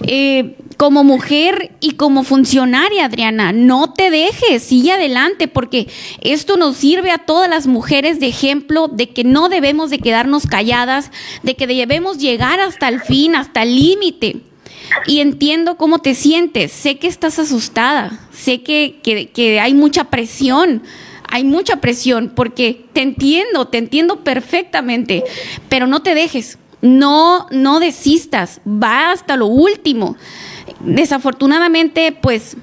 Eh, 0.04 0.56
como 0.82 1.04
mujer 1.04 1.74
y 1.80 1.92
como 1.92 2.24
funcionaria, 2.24 3.06
Adriana, 3.06 3.54
no 3.54 3.94
te 3.94 4.10
dejes, 4.10 4.64
sigue 4.64 4.92
adelante, 4.92 5.48
porque 5.48 5.88
esto 6.22 6.58
nos 6.58 6.76
sirve 6.76 7.12
a 7.12 7.20
todas 7.20 7.48
las 7.48 7.68
mujeres 7.68 8.20
de 8.20 8.26
ejemplo 8.26 8.88
de 8.88 9.10
que 9.10 9.24
no 9.24 9.48
debemos 9.48 9.92
de 9.92 10.00
quedarnos 10.00 10.48
calladas, 10.48 11.12
de 11.44 11.56
que 11.56 11.68
debemos 11.68 12.18
llegar 12.18 12.60
hasta 12.60 12.88
el 12.88 13.00
fin, 13.00 13.36
hasta 13.36 13.62
el 13.62 13.76
límite. 13.76 14.38
Y 15.06 15.20
entiendo 15.20 15.78
cómo 15.78 16.00
te 16.00 16.16
sientes, 16.16 16.72
sé 16.72 16.98
que 16.98 17.08
estás 17.08 17.38
asustada, 17.38 18.20
sé 18.34 18.64
que, 18.64 19.00
que, 19.04 19.30
que 19.30 19.60
hay 19.60 19.76
mucha 19.76 20.06
presión, 20.06 20.82
hay 21.32 21.44
mucha 21.44 21.78
presión, 21.78 22.32
porque 22.36 22.86
te 22.94 23.02
entiendo, 23.02 23.68
te 23.68 23.78
entiendo 23.78 24.24
perfectamente, 24.24 25.24
pero 25.70 25.88
no 25.88 26.02
te 26.02 26.14
dejes, 26.14 26.60
no, 26.82 27.48
no 27.52 27.80
desistas, 27.80 28.62
va 28.68 29.12
hasta 29.12 29.38
lo 29.38 29.48
último. 29.48 30.18
Desafortunadamente, 30.82 32.12
pues 32.12 32.58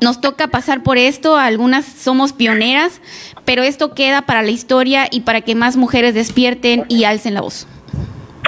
nos 0.00 0.20
toca 0.20 0.48
pasar 0.48 0.82
por 0.82 0.98
esto, 0.98 1.36
algunas 1.36 1.84
somos 1.84 2.32
pioneras, 2.32 3.00
pero 3.44 3.62
esto 3.62 3.94
queda 3.94 4.22
para 4.22 4.42
la 4.42 4.50
historia 4.50 5.08
y 5.10 5.20
para 5.20 5.40
que 5.42 5.54
más 5.54 5.76
mujeres 5.76 6.14
despierten 6.14 6.86
y 6.88 7.04
alcen 7.04 7.34
la 7.34 7.42
voz. 7.42 7.66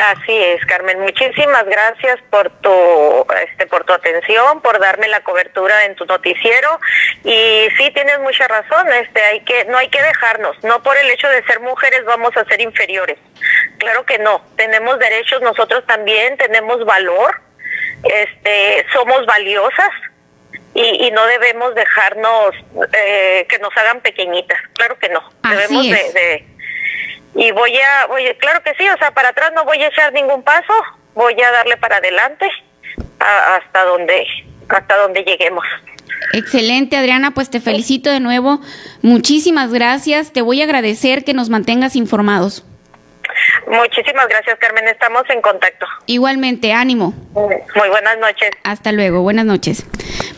Así 0.02 0.36
es, 0.36 0.64
Carmen. 0.66 1.00
Muchísimas 1.00 1.64
gracias 1.64 2.18
por 2.30 2.50
tu, 2.60 3.26
este, 3.42 3.66
por 3.66 3.84
tu 3.84 3.94
atención, 3.94 4.60
por 4.60 4.78
darme 4.78 5.08
la 5.08 5.20
cobertura 5.22 5.84
en 5.84 5.94
tu 5.94 6.04
noticiero. 6.04 6.78
Y 7.24 7.68
sí, 7.76 7.90
tienes 7.92 8.18
mucha 8.20 8.46
razón. 8.46 8.92
Este, 8.92 9.22
hay 9.22 9.40
que, 9.40 9.64
no 9.66 9.78
hay 9.78 9.88
que 9.88 10.02
dejarnos. 10.02 10.62
No 10.64 10.82
por 10.82 10.96
el 10.96 11.10
hecho 11.10 11.28
de 11.28 11.42
ser 11.44 11.60
mujeres 11.60 12.04
vamos 12.04 12.36
a 12.36 12.44
ser 12.44 12.60
inferiores. 12.60 13.18
Claro 13.78 14.04
que 14.04 14.18
no. 14.18 14.42
Tenemos 14.56 14.98
derechos 14.98 15.40
nosotros 15.40 15.84
también, 15.86 16.36
tenemos 16.36 16.84
valor. 16.84 17.40
Este, 18.02 18.84
somos 18.92 19.24
valiosas 19.24 19.90
y, 20.74 21.06
y 21.06 21.10
no 21.10 21.26
debemos 21.26 21.74
dejarnos 21.74 22.50
eh, 22.92 23.46
que 23.48 23.58
nos 23.60 23.74
hagan 23.76 24.00
pequeñitas. 24.02 24.58
Claro 24.74 24.98
que 24.98 25.08
no. 25.08 25.26
Así 25.42 25.54
debemos 25.56 25.86
es. 25.86 26.14
de, 26.14 26.20
de 26.20 26.55
y 27.36 27.50
voy 27.52 27.72
a, 27.76 28.06
voy, 28.06 28.22
claro 28.40 28.62
que 28.62 28.72
sí, 28.78 28.88
o 28.88 28.98
sea, 28.98 29.10
para 29.12 29.28
atrás 29.30 29.52
no 29.54 29.64
voy 29.64 29.82
a 29.82 29.88
echar 29.88 30.12
ningún 30.12 30.42
paso, 30.42 30.72
voy 31.14 31.40
a 31.40 31.50
darle 31.50 31.76
para 31.76 31.96
adelante 31.98 32.46
a- 33.20 33.56
hasta 33.56 33.84
donde, 33.84 34.26
hasta 34.68 34.96
donde 34.96 35.22
lleguemos. 35.22 35.64
Excelente, 36.32 36.96
Adriana, 36.96 37.32
pues 37.32 37.50
te 37.50 37.60
felicito 37.60 38.10
de 38.10 38.20
nuevo. 38.20 38.60
Muchísimas 39.02 39.72
gracias. 39.72 40.32
Te 40.32 40.42
voy 40.42 40.60
a 40.60 40.64
agradecer 40.64 41.24
que 41.24 41.34
nos 41.34 41.50
mantengas 41.50 41.94
informados. 41.94 42.64
Muchísimas 43.68 44.26
gracias, 44.28 44.56
Carmen, 44.58 44.86
estamos 44.88 45.22
en 45.28 45.40
contacto. 45.42 45.86
Igualmente, 46.06 46.72
ánimo. 46.72 47.12
Muy 47.34 47.88
buenas 47.88 48.18
noches. 48.18 48.50
Hasta 48.64 48.92
luego, 48.92 49.22
buenas 49.22 49.44
noches. 49.44 49.84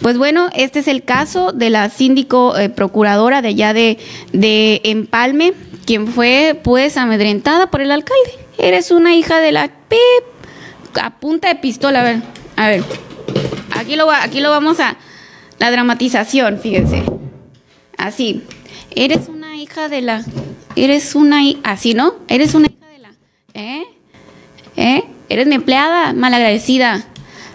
Pues 0.03 0.19
bueno, 0.19 0.49
este 0.55 0.81
es 0.81 0.89
el 0.89 1.05
caso 1.05 1.53
de 1.53 1.71
la 1.71 1.89
síndico 1.91 2.57
eh, 2.59 2.69
procuradora 2.71 3.43
de 3.43 3.49
allá 3.49 3.73
de, 3.73 3.99
de 4.33 4.81
Empalme, 4.85 5.53
quien 5.89 6.07
fue 6.07 6.61
pues 6.63 6.99
amedrentada 6.99 7.71
por 7.71 7.81
el 7.81 7.91
alcalde. 7.91 8.31
Eres 8.59 8.91
una 8.91 9.15
hija 9.15 9.39
de 9.41 9.53
la 9.53 9.69
pip, 9.89 11.01
a 11.01 11.19
punta 11.19 11.49
de 11.49 11.55
pistola, 11.55 12.01
a 12.01 12.05
ver, 12.05 12.19
a 12.57 12.69
ver. 12.69 12.85
Aquí 13.75 13.97
lo, 13.97 14.07
va- 14.07 14.23
aquí 14.23 14.41
lo 14.43 14.51
vamos 14.51 14.81
a, 14.81 14.97
la 15.59 15.71
dramatización, 15.71 16.59
fíjense. 16.61 17.05
Así, 17.97 18.43
eres 18.95 19.29
una 19.29 19.57
hija 19.57 19.89
de 19.89 20.03
la, 20.03 20.25
eres 20.77 21.15
una, 21.15 21.41
así, 21.65 21.95
¿no? 21.95 22.17
Eres 22.29 22.55
una 22.55 22.67
hija 22.67 22.87
de 22.93 22.99
la, 22.99 23.11
¿eh? 23.55 23.85
¿Eh? 24.77 25.05
Eres 25.31 25.47
mi 25.47 25.55
empleada, 25.55 26.13
malagradecida. 26.13 27.07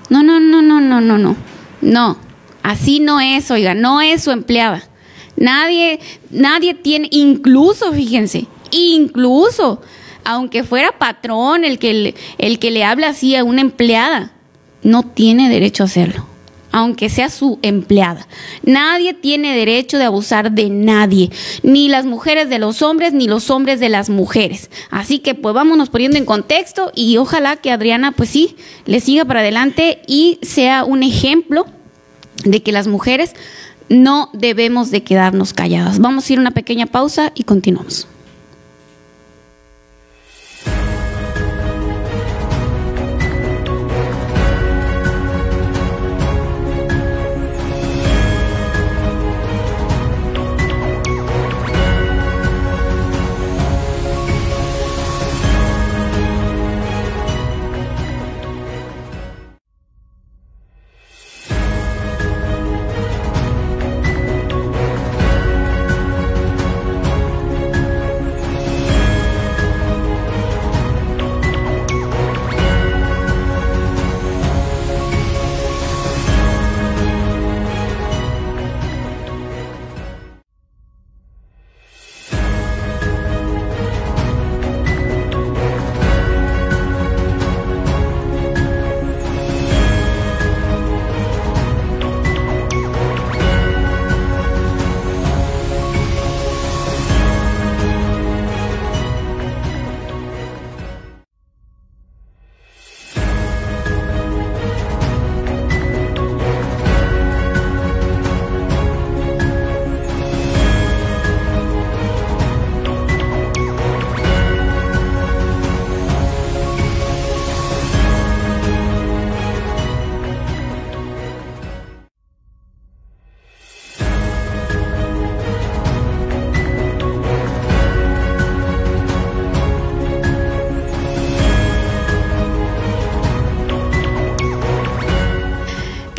No, 0.09 0.23
no, 0.23 0.39
no, 0.39 0.63
no, 0.63 0.81
no, 0.81 1.01
no, 1.01 1.19
no. 1.19 1.35
No, 1.81 2.17
así 2.63 2.99
no 2.99 3.19
es, 3.19 3.51
oiga, 3.51 3.75
no 3.75 4.01
es 4.01 4.23
su 4.23 4.31
empleada. 4.31 4.83
Nadie, 5.43 5.99
nadie 6.32 6.73
tiene, 6.73 7.10
incluso, 7.12 7.91
fíjense, 7.91 8.47
incluso, 8.71 9.82
aunque 10.23 10.63
fuera 10.63 10.97
patrón 10.97 11.65
el 11.65 11.79
que, 11.79 11.93
le- 11.93 12.15
el 12.38 12.60
que 12.60 12.71
le 12.71 12.86
habla 12.86 13.10
así 13.10 13.36
a 13.36 13.43
una 13.43 13.60
empleada, 13.62 14.32
no 14.84 15.03
tiene 15.03 15.49
derecho 15.49 15.84
a 15.84 15.88
hacerlo, 15.88 16.25
aunque 16.71 17.10
sea 17.10 17.29
su 17.29 17.60
empleada. 17.62 18.25
Nadie 18.63 19.13
tiene 19.13 19.53
derecho 19.53 19.97
de 19.97 20.06
abusar 20.06 20.51
de 20.53 20.69
nadie, 20.69 21.29
ni 21.62 21.89
las 21.89 22.06
mujeres 22.06 22.49
de 22.49 22.60
los 22.60 22.82
hombres, 22.82 23.12
ni 23.12 23.27
los 23.27 23.49
hombres 23.49 23.82
de 23.82 23.89
las 23.89 24.10
mujeres. 24.10 24.69
Así 24.91 25.19
que 25.19 25.36
pues 25.36 25.53
vámonos 25.53 25.89
poniendo 25.89 26.17
en 26.17 26.25
contexto 26.25 26.91
y 26.95 27.17
ojalá 27.17 27.58
que 27.58 27.71
Adriana 27.71 28.13
pues 28.13 28.29
sí, 28.29 28.56
le 28.86 29.01
siga 29.01 29.25
para 29.25 29.41
adelante 29.41 30.01
y 30.08 30.39
sea 30.41 30.86
un 30.86 31.03
ejemplo 31.03 31.65
de 32.45 32.62
que 32.62 32.71
las 32.71 32.88
mujeres 32.88 33.34
no 33.89 34.29
debemos 34.33 34.91
de 34.91 35.03
quedarnos 35.03 35.53
calladas. 35.53 35.99
Vamos 35.99 36.29
a 36.29 36.33
ir 36.33 36.39
a 36.39 36.41
una 36.41 36.51
pequeña 36.51 36.85
pausa 36.85 37.31
y 37.35 37.43
continuamos. 37.43 38.07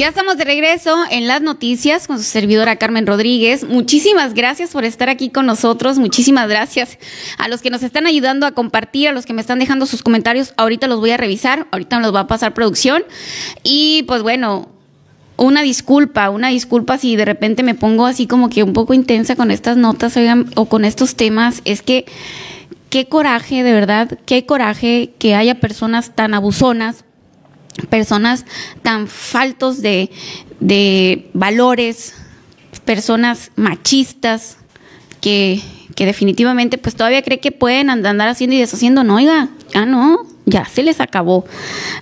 Ya 0.05 0.11
estamos 0.11 0.37
de 0.37 0.45
regreso 0.45 0.99
en 1.11 1.27
las 1.27 1.41
noticias 1.41 2.07
con 2.07 2.19
su 2.19 2.25
servidora 2.25 2.77
Carmen 2.77 3.07
Rodríguez. 3.07 3.65
Muchísimas 3.65 4.35
gracias 4.35 4.73
por 4.73 4.85
estar 4.85 5.09
aquí 5.09 5.31
con 5.31 5.47
nosotros. 5.47 5.99
Muchísimas 5.99 6.47
gracias 6.47 6.99
a 7.39 7.49
los 7.49 7.63
que 7.63 7.71
nos 7.71 7.83
están 7.83 8.05
ayudando 8.07 8.45
a 8.45 8.53
compartir, 8.53 9.09
a 9.09 9.13
los 9.13 9.25
que 9.25 9.33
me 9.33 9.41
están 9.41 9.61
dejando 9.61 9.87
sus 9.87 10.03
comentarios. 10.03 10.53
Ahorita 10.59 10.89
los 10.89 11.01
voy 11.01 11.13
a 11.13 11.17
revisar, 11.17 11.69
ahorita 11.71 11.97
me 11.97 12.03
los 12.03 12.15
va 12.15 12.21
a 12.21 12.27
pasar 12.27 12.53
producción. 12.53 13.03
Y 13.63 14.03
pues 14.03 14.21
bueno, 14.21 14.69
una 15.39 15.63
disculpa, 15.63 16.29
una 16.29 16.49
disculpa 16.51 16.99
si 16.99 17.17
de 17.17 17.25
repente 17.25 17.63
me 17.63 17.75
pongo 17.75 18.05
así 18.05 18.27
como 18.27 18.51
que 18.51 18.63
un 18.63 18.75
poco 18.75 18.93
intensa 18.93 19.37
con 19.37 19.51
estas 19.51 19.79
notas 19.79 20.19
o 20.55 20.67
con 20.67 20.85
estos 20.85 21.15
temas. 21.15 21.63
Es 21.65 21.81
que 21.81 22.05
qué 22.91 23.07
coraje, 23.07 23.63
de 23.63 23.73
verdad, 23.73 24.19
qué 24.27 24.45
coraje 24.45 25.15
que 25.19 25.35
haya 25.35 25.61
personas 25.61 26.15
tan 26.15 26.35
abusonas 26.35 27.05
personas 27.89 28.45
tan 28.83 29.09
faltos 29.09 29.83
de, 29.83 30.11
valores, 31.35 32.15
personas 32.85 33.51
machistas 33.57 34.57
que, 35.21 35.61
que, 35.95 36.07
definitivamente 36.07 36.79
pues 36.79 36.95
todavía 36.95 37.23
cree 37.23 37.41
que 37.41 37.53
pueden 37.53 37.91
andar 37.91 38.29
haciendo 38.29 38.57
y 38.57 38.61
deshaciendo. 38.61 39.05
No, 39.05 39.17
oiga, 39.17 39.49
ya 39.73 39.87
no, 39.87 40.27
ya 40.47 40.65
se 40.67 40.83
les 40.83 41.01
acabó. 41.01 41.45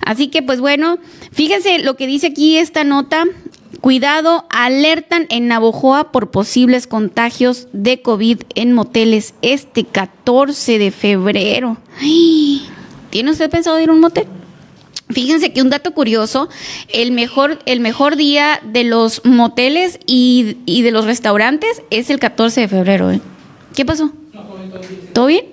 Así 0.05 0.27
que 0.27 0.41
pues 0.41 0.59
bueno, 0.59 0.99
fíjense 1.31 1.79
lo 1.79 1.95
que 1.95 2.07
dice 2.07 2.27
aquí 2.27 2.57
esta 2.57 2.83
nota. 2.83 3.25
Cuidado, 3.81 4.45
alertan 4.49 5.25
en 5.29 5.49
Navojoa 5.49 6.13
por 6.13 6.31
posibles 6.31 6.87
contagios 6.87 7.67
de 7.73 8.01
COVID 8.01 8.43
en 8.55 8.71
moteles 8.71 9.33
este 9.41 9.83
14 9.83 10.79
de 10.79 10.91
febrero. 10.91 11.75
¿Tiene 13.09 13.31
usted 13.31 13.49
pensado 13.49 13.81
ir 13.81 13.89
a 13.89 13.91
un 13.91 13.99
motel? 13.99 14.25
Fíjense 15.13 15.53
que 15.53 15.61
un 15.61 15.69
dato 15.69 15.93
curioso, 15.93 16.49
el 16.89 17.11
mejor, 17.11 17.59
el 17.65 17.79
mejor 17.79 18.15
día 18.15 18.59
de 18.63 18.83
los 18.83 19.23
moteles 19.25 19.99
y, 20.05 20.57
de 20.65 20.91
los 20.91 21.05
restaurantes 21.05 21.81
es 21.89 22.09
el 22.09 22.19
14 22.19 22.61
de 22.61 22.67
febrero. 22.67 23.11
¿eh? 23.11 23.21
¿Qué 23.75 23.85
pasó? 23.85 24.11
¿Todo 25.13 25.27
bien? 25.27 25.45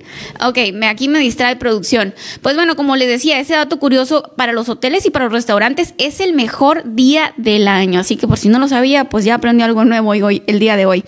Ok, 0.42 0.58
me, 0.72 0.86
aquí 0.86 1.08
me 1.08 1.18
distrae 1.18 1.56
producción. 1.56 2.14
Pues 2.40 2.56
bueno, 2.56 2.76
como 2.76 2.96
les 2.96 3.08
decía, 3.08 3.38
ese 3.38 3.54
dato 3.54 3.78
curioso 3.78 4.32
para 4.36 4.52
los 4.52 4.68
hoteles 4.68 5.04
y 5.04 5.10
para 5.10 5.26
los 5.26 5.34
restaurantes 5.34 5.94
es 5.98 6.20
el 6.20 6.32
mejor 6.32 6.82
día 6.94 7.34
del 7.36 7.68
año. 7.68 8.00
Así 8.00 8.16
que 8.16 8.26
por 8.26 8.38
si 8.38 8.48
no 8.48 8.58
lo 8.58 8.68
sabía, 8.68 9.04
pues 9.04 9.24
ya 9.24 9.34
aprendí 9.34 9.62
algo 9.62 9.84
nuevo 9.84 10.10
hoy, 10.10 10.42
el 10.46 10.58
día 10.58 10.76
de 10.76 10.86
hoy. 10.86 11.04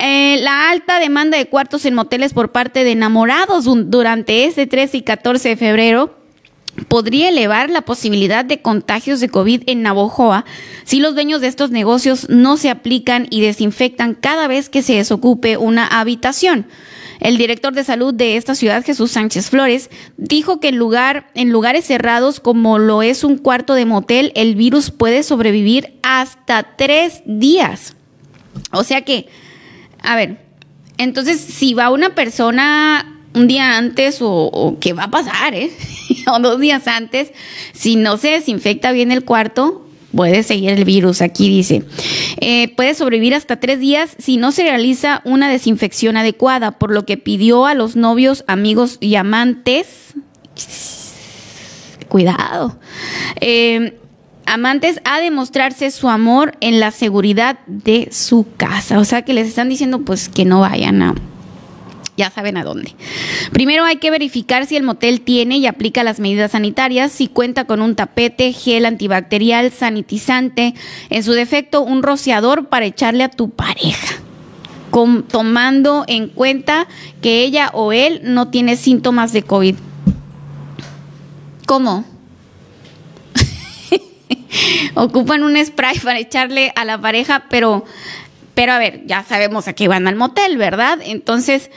Eh, 0.00 0.38
la 0.40 0.70
alta 0.70 1.00
demanda 1.00 1.36
de 1.36 1.46
cuartos 1.46 1.84
en 1.84 1.94
moteles 1.94 2.32
por 2.32 2.52
parte 2.52 2.84
de 2.84 2.92
enamorados 2.92 3.64
durante 3.90 4.44
este 4.44 4.66
13 4.66 4.98
y 4.98 5.02
14 5.02 5.48
de 5.48 5.56
febrero 5.56 6.19
podría 6.88 7.28
elevar 7.28 7.70
la 7.70 7.82
posibilidad 7.82 8.44
de 8.44 8.62
contagios 8.62 9.20
de 9.20 9.28
COVID 9.28 9.62
en 9.66 9.82
Navojoa 9.82 10.44
si 10.84 11.00
los 11.00 11.14
dueños 11.14 11.40
de 11.40 11.48
estos 11.48 11.70
negocios 11.70 12.28
no 12.28 12.56
se 12.56 12.70
aplican 12.70 13.26
y 13.30 13.40
desinfectan 13.40 14.14
cada 14.14 14.48
vez 14.48 14.68
que 14.68 14.82
se 14.82 14.94
desocupe 14.94 15.56
una 15.56 15.86
habitación. 15.86 16.66
El 17.20 17.36
director 17.36 17.74
de 17.74 17.84
salud 17.84 18.14
de 18.14 18.36
esta 18.36 18.54
ciudad, 18.54 18.82
Jesús 18.84 19.10
Sánchez 19.10 19.50
Flores, 19.50 19.90
dijo 20.16 20.58
que 20.58 20.68
en, 20.68 20.76
lugar, 20.76 21.30
en 21.34 21.50
lugares 21.50 21.84
cerrados 21.84 22.40
como 22.40 22.78
lo 22.78 23.02
es 23.02 23.24
un 23.24 23.36
cuarto 23.36 23.74
de 23.74 23.84
motel, 23.84 24.32
el 24.34 24.54
virus 24.54 24.90
puede 24.90 25.22
sobrevivir 25.22 25.98
hasta 26.02 26.76
tres 26.76 27.20
días. 27.26 27.94
O 28.72 28.84
sea 28.84 29.02
que, 29.02 29.28
a 30.02 30.16
ver, 30.16 30.38
entonces 30.96 31.40
si 31.40 31.74
va 31.74 31.90
una 31.90 32.14
persona 32.14 33.19
un 33.34 33.46
día 33.46 33.76
antes 33.76 34.18
o, 34.20 34.76
qué 34.80 34.92
va 34.92 35.04
a 35.04 35.10
pasar, 35.10 35.54
¿eh? 35.54 35.70
o 36.26 36.38
dos 36.40 36.60
días 36.60 36.86
antes, 36.86 37.32
si 37.72 37.96
no 37.96 38.16
se 38.16 38.28
desinfecta 38.28 38.92
bien 38.92 39.12
el 39.12 39.24
cuarto, 39.24 39.86
puede 40.14 40.42
seguir 40.42 40.70
el 40.70 40.84
virus. 40.84 41.22
Aquí 41.22 41.48
dice, 41.48 41.84
eh, 42.40 42.74
puede 42.74 42.94
sobrevivir 42.94 43.34
hasta 43.34 43.60
tres 43.60 43.78
días 43.78 44.16
si 44.18 44.36
no 44.36 44.52
se 44.52 44.62
realiza 44.62 45.22
una 45.24 45.48
desinfección 45.48 46.16
adecuada, 46.16 46.72
por 46.72 46.92
lo 46.92 47.06
que 47.06 47.16
pidió 47.16 47.66
a 47.66 47.74
los 47.74 47.96
novios, 47.96 48.44
amigos 48.48 48.98
y 49.00 49.14
amantes, 49.14 49.86
cuidado, 52.08 52.78
eh, 53.40 53.96
amantes 54.46 55.00
a 55.04 55.20
demostrarse 55.20 55.92
su 55.92 56.08
amor 56.08 56.56
en 56.60 56.80
la 56.80 56.90
seguridad 56.90 57.60
de 57.66 58.08
su 58.10 58.46
casa. 58.56 58.98
O 58.98 59.04
sea 59.04 59.22
que 59.22 59.32
les 59.32 59.46
están 59.46 59.68
diciendo 59.68 60.00
pues 60.00 60.28
que 60.28 60.44
no 60.44 60.60
vayan 60.60 61.02
a 61.02 61.14
ya 62.20 62.30
saben 62.30 62.58
a 62.58 62.64
dónde. 62.64 62.94
Primero 63.50 63.84
hay 63.84 63.96
que 63.96 64.10
verificar 64.10 64.66
si 64.66 64.76
el 64.76 64.82
motel 64.82 65.22
tiene 65.22 65.56
y 65.56 65.66
aplica 65.66 66.04
las 66.04 66.20
medidas 66.20 66.50
sanitarias, 66.52 67.12
si 67.12 67.28
cuenta 67.28 67.64
con 67.64 67.80
un 67.80 67.96
tapete, 67.96 68.52
gel 68.52 68.84
antibacterial, 68.84 69.72
sanitizante, 69.72 70.74
en 71.08 71.22
su 71.24 71.32
defecto 71.32 71.80
un 71.80 72.02
rociador 72.02 72.66
para 72.68 72.84
echarle 72.84 73.24
a 73.24 73.30
tu 73.30 73.48
pareja. 73.50 74.16
tomando 75.28 76.04
en 76.08 76.28
cuenta 76.28 76.88
que 77.22 77.42
ella 77.42 77.70
o 77.72 77.92
él 77.92 78.20
no 78.24 78.48
tiene 78.48 78.76
síntomas 78.76 79.32
de 79.32 79.42
COVID. 79.42 79.76
¿Cómo? 81.64 82.04
Ocupan 84.94 85.42
un 85.42 85.64
spray 85.64 85.98
para 86.00 86.18
echarle 86.18 86.72
a 86.76 86.84
la 86.84 87.00
pareja, 87.00 87.44
pero, 87.48 87.84
pero 88.54 88.72
a 88.72 88.78
ver, 88.78 89.06
ya 89.06 89.22
sabemos 89.22 89.68
a 89.68 89.72
qué 89.72 89.88
van 89.88 90.08
al 90.08 90.16
motel, 90.16 90.58
¿verdad? 90.58 90.98
Entonces, 91.02 91.70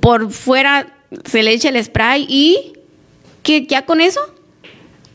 por 0.00 0.30
fuera 0.30 0.86
se 1.24 1.42
le 1.42 1.52
echa 1.52 1.68
el 1.68 1.82
spray 1.82 2.26
y 2.28 2.72
¿qué, 3.42 3.66
ya 3.66 3.84
con 3.84 4.00
eso? 4.00 4.20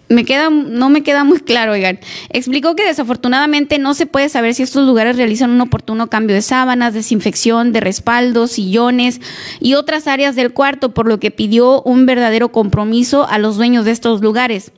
Me 0.07 0.23
queda, 0.23 0.51
no 0.51 0.89
me 0.89 1.01
queda 1.01 1.23
muy 1.23 1.39
claro, 1.39 1.71
oigan. 1.71 1.99
Explicó 2.29 2.75
que 2.75 2.85
desafortunadamente 2.85 3.79
no 3.79 3.95
se 3.95 4.05
puede 4.05 4.29
saber 4.29 4.53
si 4.53 4.61
estos 4.61 4.85
lugares 4.85 5.17
realizan 5.17 5.49
un 5.49 5.61
oportuno 5.61 6.09
cambio 6.11 6.35
de 6.35 6.43
sábanas, 6.43 6.93
desinfección, 6.93 7.71
de 7.71 7.79
respaldos, 7.79 8.51
sillones 8.51 9.19
y 9.59 9.73
otras 9.73 10.05
áreas 10.07 10.35
del 10.35 10.53
cuarto, 10.53 10.93
por 10.93 11.07
lo 11.07 11.19
que 11.19 11.31
pidió 11.31 11.81
un 11.81 12.05
verdadero 12.05 12.51
compromiso 12.51 13.27
a 13.27 13.39
los 13.39 13.57
dueños 13.57 13.83
de 13.83 13.91
estos 13.91 14.21
lugares. 14.21 14.71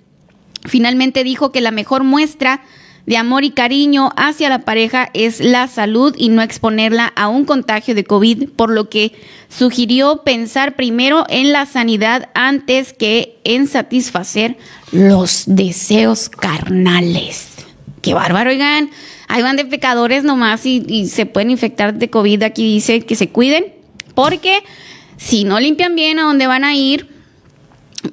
Finalmente 0.63 1.25
dijo 1.25 1.51
que 1.51 1.59
la 1.59 1.71
mejor 1.71 2.03
muestra 2.03 2.61
de 3.07 3.15
amor 3.15 3.45
y 3.45 3.51
cariño 3.51 4.11
hacia 4.17 4.49
la 4.49 4.59
pareja 4.59 5.09
es 5.13 5.39
la 5.39 5.67
salud 5.69 6.13
y 6.17 6.27
no 6.27 6.41
exponerla 6.41 7.13
a 7.15 7.29
un 7.29 7.45
contagio 7.45 7.95
de 7.95 8.03
COVID, 8.03 8.49
por 8.49 8.69
lo 8.69 8.89
que 8.89 9.13
sugirió 9.47 10.23
pensar 10.23 10.75
primero 10.75 11.25
en 11.29 11.53
la 11.53 11.65
sanidad 11.65 12.29
antes 12.33 12.91
que 12.91 13.39
en 13.45 13.67
satisfacer 13.67 14.57
los 14.91 15.45
deseos 15.47 16.27
carnales. 16.27 17.47
Qué 18.01 18.13
bárbaro, 18.13 18.49
oigan. 18.49 18.91
Ahí 19.29 19.41
van 19.41 19.55
de 19.55 19.65
pecadores 19.65 20.25
nomás 20.25 20.65
y, 20.65 20.83
y 20.85 21.07
se 21.07 21.25
pueden 21.25 21.49
infectar 21.49 21.93
de 21.93 22.09
COVID. 22.09 22.43
Aquí 22.43 22.65
dice 22.65 23.01
que 23.01 23.15
se 23.15 23.29
cuiden, 23.29 23.73
porque 24.15 24.63
si 25.15 25.45
no 25.45 25.61
limpian 25.61 25.95
bien 25.95 26.19
a 26.19 26.23
dónde 26.23 26.45
van 26.45 26.65
a 26.65 26.75
ir, 26.75 27.16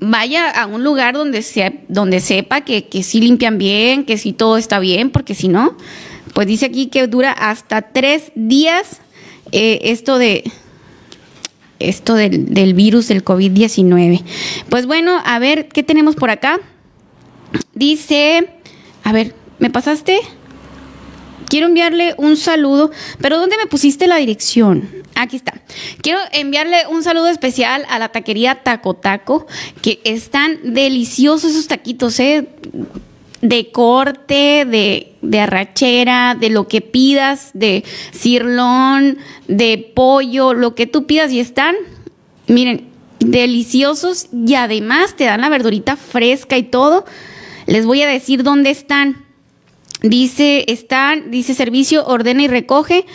vaya 0.00 0.50
a 0.50 0.66
un 0.66 0.85
lugar 0.85 1.14
donde, 1.14 1.42
se, 1.42 1.80
donde 1.88 2.20
sepa 2.20 2.62
que, 2.62 2.88
que 2.88 3.02
sí 3.02 3.20
limpian 3.20 3.59
bien, 3.59 4.04
que 4.04 4.18
sí 4.18 4.33
todo 4.33 4.57
está 4.57 4.78
bien, 4.78 5.11
porque 5.11 5.35
si 5.35 5.48
no, 5.48 5.76
pues 6.35 6.46
dice 6.46 6.66
aquí 6.66 6.87
que 6.87 7.07
dura 7.07 7.33
hasta 7.33 7.83
tres 7.83 8.33
días 8.35 9.00
eh, 9.52 9.81
esto 9.85 10.19
de 10.19 10.44
esto 11.79 12.14
del, 12.14 12.54
del 12.54 12.75
virus 12.75 13.08
del 13.08 13.25
COVID-19. 13.25 14.23
Pues 14.69 14.87
bueno, 14.87 15.21
a 15.25 15.38
ver, 15.38 15.69
¿qué 15.69 15.83
tenemos 15.83 16.16
por 16.16 16.31
acá? 16.31 16.60
Dice, 17.75 18.48
a 19.02 19.12
ver, 19.12 19.35
¿me 19.58 19.71
pasaste? 19.71 20.19
Quiero 21.48 21.66
enviarle 21.66 22.14
un 22.16 22.37
saludo, 22.37 22.90
pero 23.21 23.38
¿dónde 23.38 23.56
me 23.56 23.66
pusiste 23.66 24.06
la 24.06 24.16
dirección? 24.16 25.04
Aquí 25.15 25.37
está. 25.37 25.54
Quiero 26.02 26.19
enviarle 26.33 26.87
un 26.88 27.02
saludo 27.02 27.29
especial 27.29 27.87
a 27.88 27.98
la 27.98 28.10
taquería 28.10 28.62
Taco 28.62 28.94
Taco, 28.94 29.46
que 29.81 30.00
están 30.04 30.75
deliciosos 30.75 31.52
esos 31.52 31.69
taquitos, 31.69 32.19
¿eh? 32.21 32.48
De 33.40 33.71
corte, 33.71 34.65
de, 34.65 35.12
de 35.23 35.40
arrachera, 35.40 36.35
de 36.35 36.50
lo 36.50 36.67
que 36.67 36.81
pidas, 36.81 37.50
de 37.52 37.85
cirlón, 38.12 39.19
de 39.46 39.92
pollo, 39.94 40.54
lo 40.54 40.75
que 40.75 40.87
tú 40.87 41.06
pidas 41.06 41.31
y 41.31 41.40
están, 41.40 41.77
miren, 42.48 42.88
deliciosos 43.21 44.29
y 44.33 44.54
además 44.54 45.17
te 45.17 45.25
dan 45.25 45.40
la 45.40 45.48
verdurita 45.48 45.96
fresca 45.96 46.56
y 46.58 46.65
todo. 46.65 47.04
Les 47.67 47.87
voy 47.87 48.02
a 48.02 48.06
decir 48.06 48.42
dónde 48.42 48.71
están. 48.71 49.25
Dice, 50.02 50.67
están, 50.69 51.31
dice 51.31 51.54
servicio, 51.54 52.04
ordena 52.06 52.42
y 52.42 52.48
recoge 52.48 53.06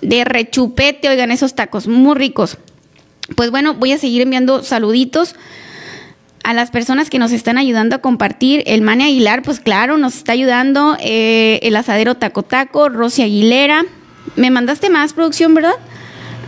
de 0.00 0.24
rechupete, 0.24 1.08
oigan, 1.08 1.32
esos 1.32 1.54
tacos 1.54 1.88
muy 1.88 2.14
ricos. 2.14 2.58
Pues 3.36 3.50
bueno, 3.50 3.74
voy 3.74 3.92
a 3.92 3.98
seguir 3.98 4.22
enviando 4.22 4.62
saluditos 4.62 5.34
a 6.48 6.54
las 6.54 6.70
personas 6.70 7.10
que 7.10 7.18
nos 7.18 7.32
están 7.32 7.58
ayudando 7.58 7.94
a 7.94 7.98
compartir. 7.98 8.62
El 8.64 8.80
Mane 8.80 9.04
Aguilar, 9.04 9.42
pues 9.42 9.60
claro, 9.60 9.98
nos 9.98 10.16
está 10.16 10.32
ayudando. 10.32 10.96
Eh, 10.98 11.58
el 11.60 11.76
asadero 11.76 12.14
Taco 12.14 12.42
Taco, 12.42 12.88
Rosy 12.88 13.20
Aguilera. 13.20 13.84
Me 14.34 14.50
mandaste 14.50 14.88
más 14.88 15.12
producción, 15.12 15.52
¿verdad? 15.52 15.74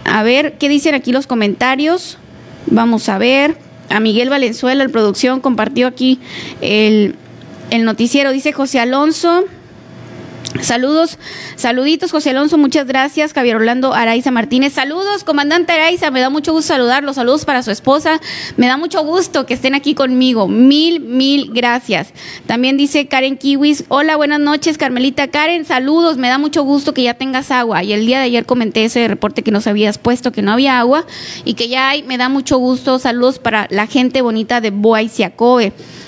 A 0.06 0.22
ver, 0.22 0.56
¿qué 0.56 0.70
dicen 0.70 0.94
aquí 0.94 1.12
los 1.12 1.26
comentarios? 1.26 2.16
Vamos 2.64 3.10
a 3.10 3.18
ver. 3.18 3.58
A 3.90 4.00
Miguel 4.00 4.30
Valenzuela, 4.30 4.82
el 4.82 4.88
producción, 4.88 5.40
compartió 5.40 5.86
aquí 5.86 6.18
el, 6.62 7.14
el 7.68 7.84
noticiero. 7.84 8.32
Dice 8.32 8.54
José 8.54 8.80
Alonso. 8.80 9.44
Saludos, 10.60 11.18
saluditos, 11.54 12.10
José 12.10 12.30
Alonso, 12.30 12.58
muchas 12.58 12.86
gracias. 12.86 13.32
Javier 13.32 13.56
Orlando 13.56 13.94
Araiza 13.94 14.30
Martínez, 14.30 14.72
saludos, 14.72 15.22
comandante 15.24 15.72
Araiza, 15.72 16.10
me 16.10 16.20
da 16.20 16.28
mucho 16.28 16.52
gusto 16.52 16.74
saludarlos, 16.74 17.16
saludos 17.16 17.44
para 17.44 17.62
su 17.62 17.70
esposa, 17.70 18.20
me 18.56 18.66
da 18.66 18.76
mucho 18.76 19.02
gusto 19.04 19.46
que 19.46 19.54
estén 19.54 19.74
aquí 19.74 19.94
conmigo, 19.94 20.48
mil, 20.48 21.00
mil 21.00 21.50
gracias. 21.52 22.12
También 22.46 22.76
dice 22.76 23.06
Karen 23.06 23.38
Kiwis, 23.38 23.84
hola, 23.88 24.16
buenas 24.16 24.40
noches, 24.40 24.76
Carmelita 24.76 25.28
Karen, 25.28 25.64
saludos, 25.64 26.16
me 26.16 26.28
da 26.28 26.38
mucho 26.38 26.64
gusto 26.64 26.92
que 26.94 27.04
ya 27.04 27.14
tengas 27.14 27.50
agua. 27.50 27.84
Y 27.84 27.92
el 27.92 28.04
día 28.04 28.18
de 28.18 28.24
ayer 28.24 28.44
comenté 28.44 28.84
ese 28.84 29.06
reporte 29.06 29.42
que 29.42 29.52
nos 29.52 29.66
habías 29.68 29.98
puesto 29.98 30.32
que 30.32 30.42
no 30.42 30.52
había 30.52 30.80
agua 30.80 31.06
y 31.44 31.54
que 31.54 31.68
ya 31.68 31.88
hay, 31.88 32.02
me 32.02 32.18
da 32.18 32.28
mucho 32.28 32.58
gusto, 32.58 32.98
saludos 32.98 33.38
para 33.38 33.68
la 33.70 33.86
gente 33.86 34.20
bonita 34.20 34.60
de 34.60 34.70
Boa 34.70 35.02
y 35.02 35.10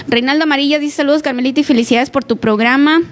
Reinaldo 0.08 0.44
Amarilla 0.44 0.78
dice 0.78 0.96
saludos, 0.96 1.22
Carmelita, 1.22 1.60
y 1.60 1.64
felicidades 1.64 2.10
por 2.10 2.24
tu 2.24 2.38
programa 2.38 3.02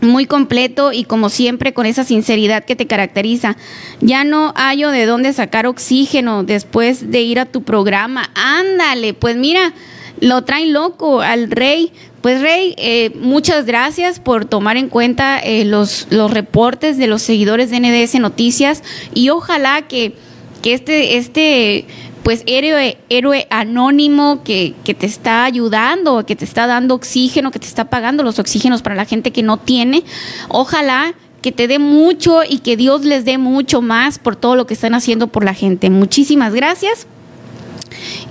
muy 0.00 0.26
completo 0.26 0.92
y 0.92 1.04
como 1.04 1.28
siempre 1.28 1.72
con 1.72 1.86
esa 1.86 2.04
sinceridad 2.04 2.64
que 2.64 2.76
te 2.76 2.86
caracteriza. 2.86 3.56
Ya 4.00 4.24
no 4.24 4.52
hallo 4.56 4.90
de 4.90 5.06
dónde 5.06 5.32
sacar 5.32 5.66
oxígeno 5.66 6.44
después 6.44 7.10
de 7.10 7.22
ir 7.22 7.38
a 7.38 7.46
tu 7.46 7.62
programa. 7.62 8.30
Ándale, 8.34 9.14
pues 9.14 9.36
mira, 9.36 9.72
lo 10.20 10.42
traen 10.44 10.72
loco 10.72 11.20
al 11.20 11.50
rey. 11.50 11.92
Pues 12.20 12.42
Rey, 12.42 12.74
eh, 12.76 13.12
muchas 13.14 13.64
gracias 13.64 14.20
por 14.20 14.44
tomar 14.44 14.76
en 14.76 14.90
cuenta 14.90 15.38
eh, 15.38 15.64
los, 15.64 16.06
los 16.10 16.30
reportes 16.30 16.98
de 16.98 17.06
los 17.06 17.22
seguidores 17.22 17.70
de 17.70 17.80
NDS 17.80 18.20
Noticias 18.20 18.82
y 19.14 19.30
ojalá 19.30 19.88
que, 19.88 20.12
que 20.60 20.74
este, 20.74 21.16
este 21.16 21.86
pues 22.22 22.42
héroe, 22.46 22.98
héroe 23.08 23.46
anónimo 23.50 24.42
que, 24.42 24.74
que, 24.84 24.94
te 24.94 25.06
está 25.06 25.44
ayudando, 25.44 26.24
que 26.26 26.36
te 26.36 26.44
está 26.44 26.66
dando 26.66 26.94
oxígeno, 26.94 27.50
que 27.50 27.58
te 27.58 27.66
está 27.66 27.90
pagando 27.90 28.22
los 28.22 28.38
oxígenos 28.38 28.82
para 28.82 28.94
la 28.94 29.04
gente 29.04 29.32
que 29.32 29.42
no 29.42 29.56
tiene. 29.56 30.04
Ojalá 30.48 31.14
que 31.42 31.52
te 31.52 31.68
dé 31.68 31.78
mucho 31.78 32.40
y 32.48 32.58
que 32.58 32.76
Dios 32.76 33.04
les 33.04 33.24
dé 33.24 33.38
mucho 33.38 33.80
más 33.80 34.18
por 34.18 34.36
todo 34.36 34.56
lo 34.56 34.66
que 34.66 34.74
están 34.74 34.94
haciendo 34.94 35.28
por 35.28 35.44
la 35.44 35.54
gente. 35.54 35.90
Muchísimas 35.90 36.54
gracias. 36.54 37.06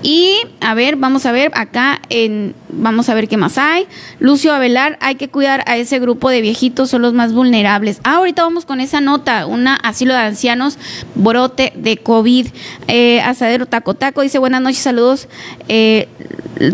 Y 0.01 0.36
a 0.61 0.74
ver, 0.74 0.95
vamos 0.95 1.26
a 1.26 1.32
ver 1.32 1.51
acá 1.53 2.01
en 2.09 2.55
vamos 2.70 3.09
a 3.09 3.13
ver 3.13 3.28
qué 3.28 3.38
más 3.38 3.57
hay. 3.57 3.88
Lucio 4.20 4.53
Avelar, 4.53 4.97
hay 5.01 5.15
que 5.15 5.30
cuidar 5.30 5.63
a 5.67 5.78
ese 5.78 5.99
grupo 5.99 6.30
de 6.30 6.41
viejitos, 6.41 6.89
son 6.89 7.01
los 7.01 7.13
más 7.13 7.34
vulnerables. 7.34 7.99
Ah, 8.03 8.15
ahorita 8.15 8.43
vamos 8.43 8.65
con 8.65 8.80
esa 8.80 9.01
nota, 9.01 9.45
una 9.45 9.76
asilo 9.76 10.13
de 10.13 10.20
ancianos, 10.20 10.78
brote 11.15 11.74
de 11.76 11.97
COVID. 11.97 12.47
Eh, 12.88 13.22
Asadero 13.22 13.65
Taco 13.65 13.93
Taco 13.93 14.22
dice 14.22 14.39
buenas 14.39 14.61
noches, 14.61 14.80
saludos. 14.80 15.28
Eh, 15.67 16.07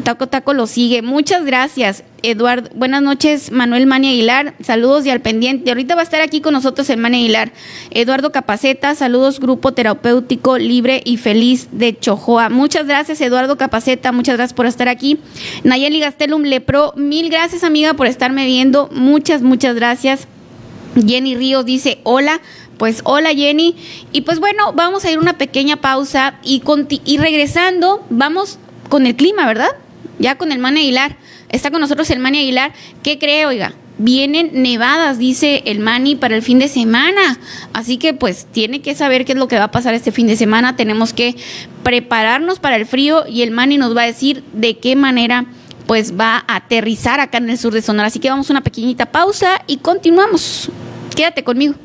Taco 0.04 0.28
Taco 0.28 0.54
lo 0.54 0.68
sigue. 0.68 1.02
Muchas 1.02 1.46
gracias. 1.46 2.04
Eduardo, 2.24 2.70
buenas 2.76 3.02
noches, 3.02 3.52
Manuel 3.52 3.86
Mani 3.86 4.10
Aguilar, 4.10 4.56
saludos 4.62 5.06
y 5.06 5.10
al 5.10 5.22
pendiente. 5.22 5.70
Ahorita 5.70 5.96
va 5.96 6.02
a 6.02 6.04
estar 6.04 6.22
aquí 6.22 6.42
con 6.42 6.54
nosotros 6.54 6.90
el 6.90 6.98
Mani 6.98 7.18
Aguilar. 7.18 7.52
Eduardo 7.92 8.32
Capaceta, 8.32 8.96
saludos, 8.96 9.40
Grupo 9.40 9.74
Terapéutico 9.74 10.58
Libre 10.58 11.02
y 11.06 11.18
Feliz 11.18 11.70
de 11.72 11.98
Chojoa. 11.98 12.50
Muchas 12.50 12.88
gracias, 12.88 13.22
Eduardo 13.22 13.58
Capaceta, 13.58 14.12
muchas 14.12 14.38
gracias 14.38 14.56
por 14.56 14.66
estar 14.66 14.88
aquí. 14.88 15.20
Nayeli 15.64 16.00
Gastelum 16.00 16.44
Lepro, 16.44 16.94
mil 16.96 17.30
gracias, 17.30 17.64
amiga, 17.64 17.94
por 17.94 18.08
estarme 18.08 18.46
viendo. 18.46 18.90
Muchas, 18.92 19.42
muchas 19.42 19.76
gracias. 19.76 20.28
Jenny 20.96 21.36
Ríos 21.36 21.66
dice, 21.66 22.00
hola. 22.04 22.42
Pues 22.78 23.02
hola 23.06 23.30
Jenny. 23.30 23.76
Y 24.12 24.22
pues 24.22 24.40
bueno, 24.40 24.74
vamos 24.74 25.06
a 25.06 25.12
ir 25.12 25.18
una 25.18 25.38
pequeña 25.38 25.78
pausa 25.78 26.40
y, 26.44 26.62
y 27.06 27.18
regresando, 27.18 28.06
vamos 28.10 28.60
con 28.90 29.06
el 29.06 29.16
clima, 29.16 29.46
¿verdad? 29.46 29.70
Ya 30.20 30.38
con 30.38 30.52
el 30.52 30.60
Mani 30.60 30.82
Aguilar. 30.82 31.18
Está 31.56 31.72
con 31.72 31.80
nosotros 31.80 32.10
el 32.10 32.20
Mani 32.20 32.40
Aguilar. 32.40 32.74
¿Qué 33.02 33.18
cree, 33.18 33.46
oiga? 33.46 33.74
Vienen 33.98 34.62
nevadas, 34.62 35.18
dice 35.18 35.64
el 35.66 35.80
Mani, 35.80 36.18
para 36.18 36.36
el 36.36 36.42
fin 36.42 36.60
de 36.60 36.68
semana. 36.68 37.40
Así 37.72 37.96
que 37.96 38.14
pues 38.14 38.46
tiene 38.52 38.82
que 38.82 38.94
saber 38.94 39.24
qué 39.24 39.32
es 39.32 39.38
lo 39.38 39.48
que 39.48 39.58
va 39.58 39.66
a 39.66 39.72
pasar 39.72 39.94
este 39.94 40.12
fin 40.12 40.28
de 40.28 40.36
semana. 40.36 40.76
Tenemos 40.76 41.14
que 41.14 41.38
prepararnos 41.82 42.60
para 42.60 42.76
el 42.76 42.86
frío 42.86 43.24
y 43.26 43.42
el 43.42 43.52
Mani 43.52 43.78
nos 43.78 43.96
va 43.96 44.02
a 44.02 44.06
decir 44.06 44.44
de 44.52 44.78
qué 44.80 44.98
manera 44.98 45.46
pues 45.88 46.20
va 46.20 46.44
a 46.46 46.58
aterrizar 46.58 47.22
acá 47.22 47.38
en 47.38 47.50
el 47.50 47.58
sur 47.58 47.72
de 47.72 47.82
Sonora. 47.82 48.08
Así 48.08 48.20
que 48.20 48.30
vamos 48.30 48.50
a 48.50 48.54
una 48.54 48.62
pequeñita 48.62 49.06
pausa 49.06 49.62
y 49.66 49.78
continuamos. 49.78 50.70
Quédate 51.16 51.46
conmigo. 51.46 51.85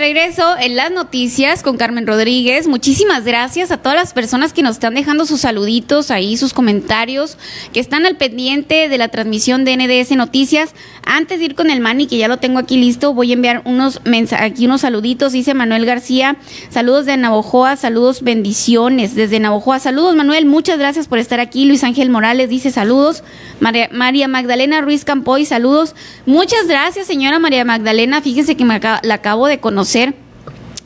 Regreso 0.00 0.56
en 0.58 0.76
las 0.76 0.90
noticias 0.90 1.62
con 1.62 1.76
Carmen 1.76 2.06
Rodríguez. 2.06 2.66
Muchísimas 2.66 3.22
gracias 3.24 3.70
a 3.70 3.76
todas 3.76 3.98
las 3.98 4.14
personas 4.14 4.54
que 4.54 4.62
nos 4.62 4.76
están 4.76 4.94
dejando 4.94 5.26
sus 5.26 5.42
saluditos 5.42 6.10
ahí, 6.10 6.38
sus 6.38 6.54
comentarios, 6.54 7.36
que 7.74 7.80
están 7.80 8.06
al 8.06 8.16
pendiente 8.16 8.88
de 8.88 8.96
la 8.98 9.08
transmisión 9.08 9.66
de 9.66 9.76
NDS 9.76 10.16
Noticias. 10.16 10.70
Antes 11.04 11.38
de 11.38 11.44
ir 11.44 11.54
con 11.54 11.68
el 11.68 11.80
Mani, 11.80 12.06
que 12.06 12.16
ya 12.16 12.28
lo 12.28 12.38
tengo 12.38 12.58
aquí 12.58 12.78
listo, 12.78 13.12
voy 13.12 13.30
a 13.30 13.34
enviar 13.34 13.60
unos 13.66 14.00
aquí 14.38 14.64
unos 14.64 14.80
saluditos. 14.80 15.32
Dice 15.32 15.52
Manuel 15.52 15.84
García, 15.84 16.36
saludos 16.70 17.04
de 17.04 17.18
Navojoa, 17.18 17.76
saludos, 17.76 18.22
bendiciones 18.22 19.14
desde 19.14 19.38
Navojoa. 19.38 19.80
Saludos, 19.80 20.16
Manuel, 20.16 20.46
muchas 20.46 20.78
gracias 20.78 21.08
por 21.08 21.18
estar 21.18 21.40
aquí. 21.40 21.66
Luis 21.66 21.84
Ángel 21.84 22.08
Morales 22.08 22.48
dice 22.48 22.70
saludos. 22.70 23.22
María, 23.60 23.90
María 23.92 24.28
Magdalena 24.28 24.80
Ruiz 24.80 25.04
Campoy, 25.04 25.44
saludos. 25.44 25.94
Muchas 26.24 26.66
gracias, 26.66 27.06
señora 27.06 27.38
María 27.38 27.66
Magdalena. 27.66 28.22
Fíjense 28.22 28.56
que 28.56 28.64
me 28.64 28.80
la 28.80 29.14
acabo 29.14 29.46
de 29.46 29.60
conocer. 29.60 29.89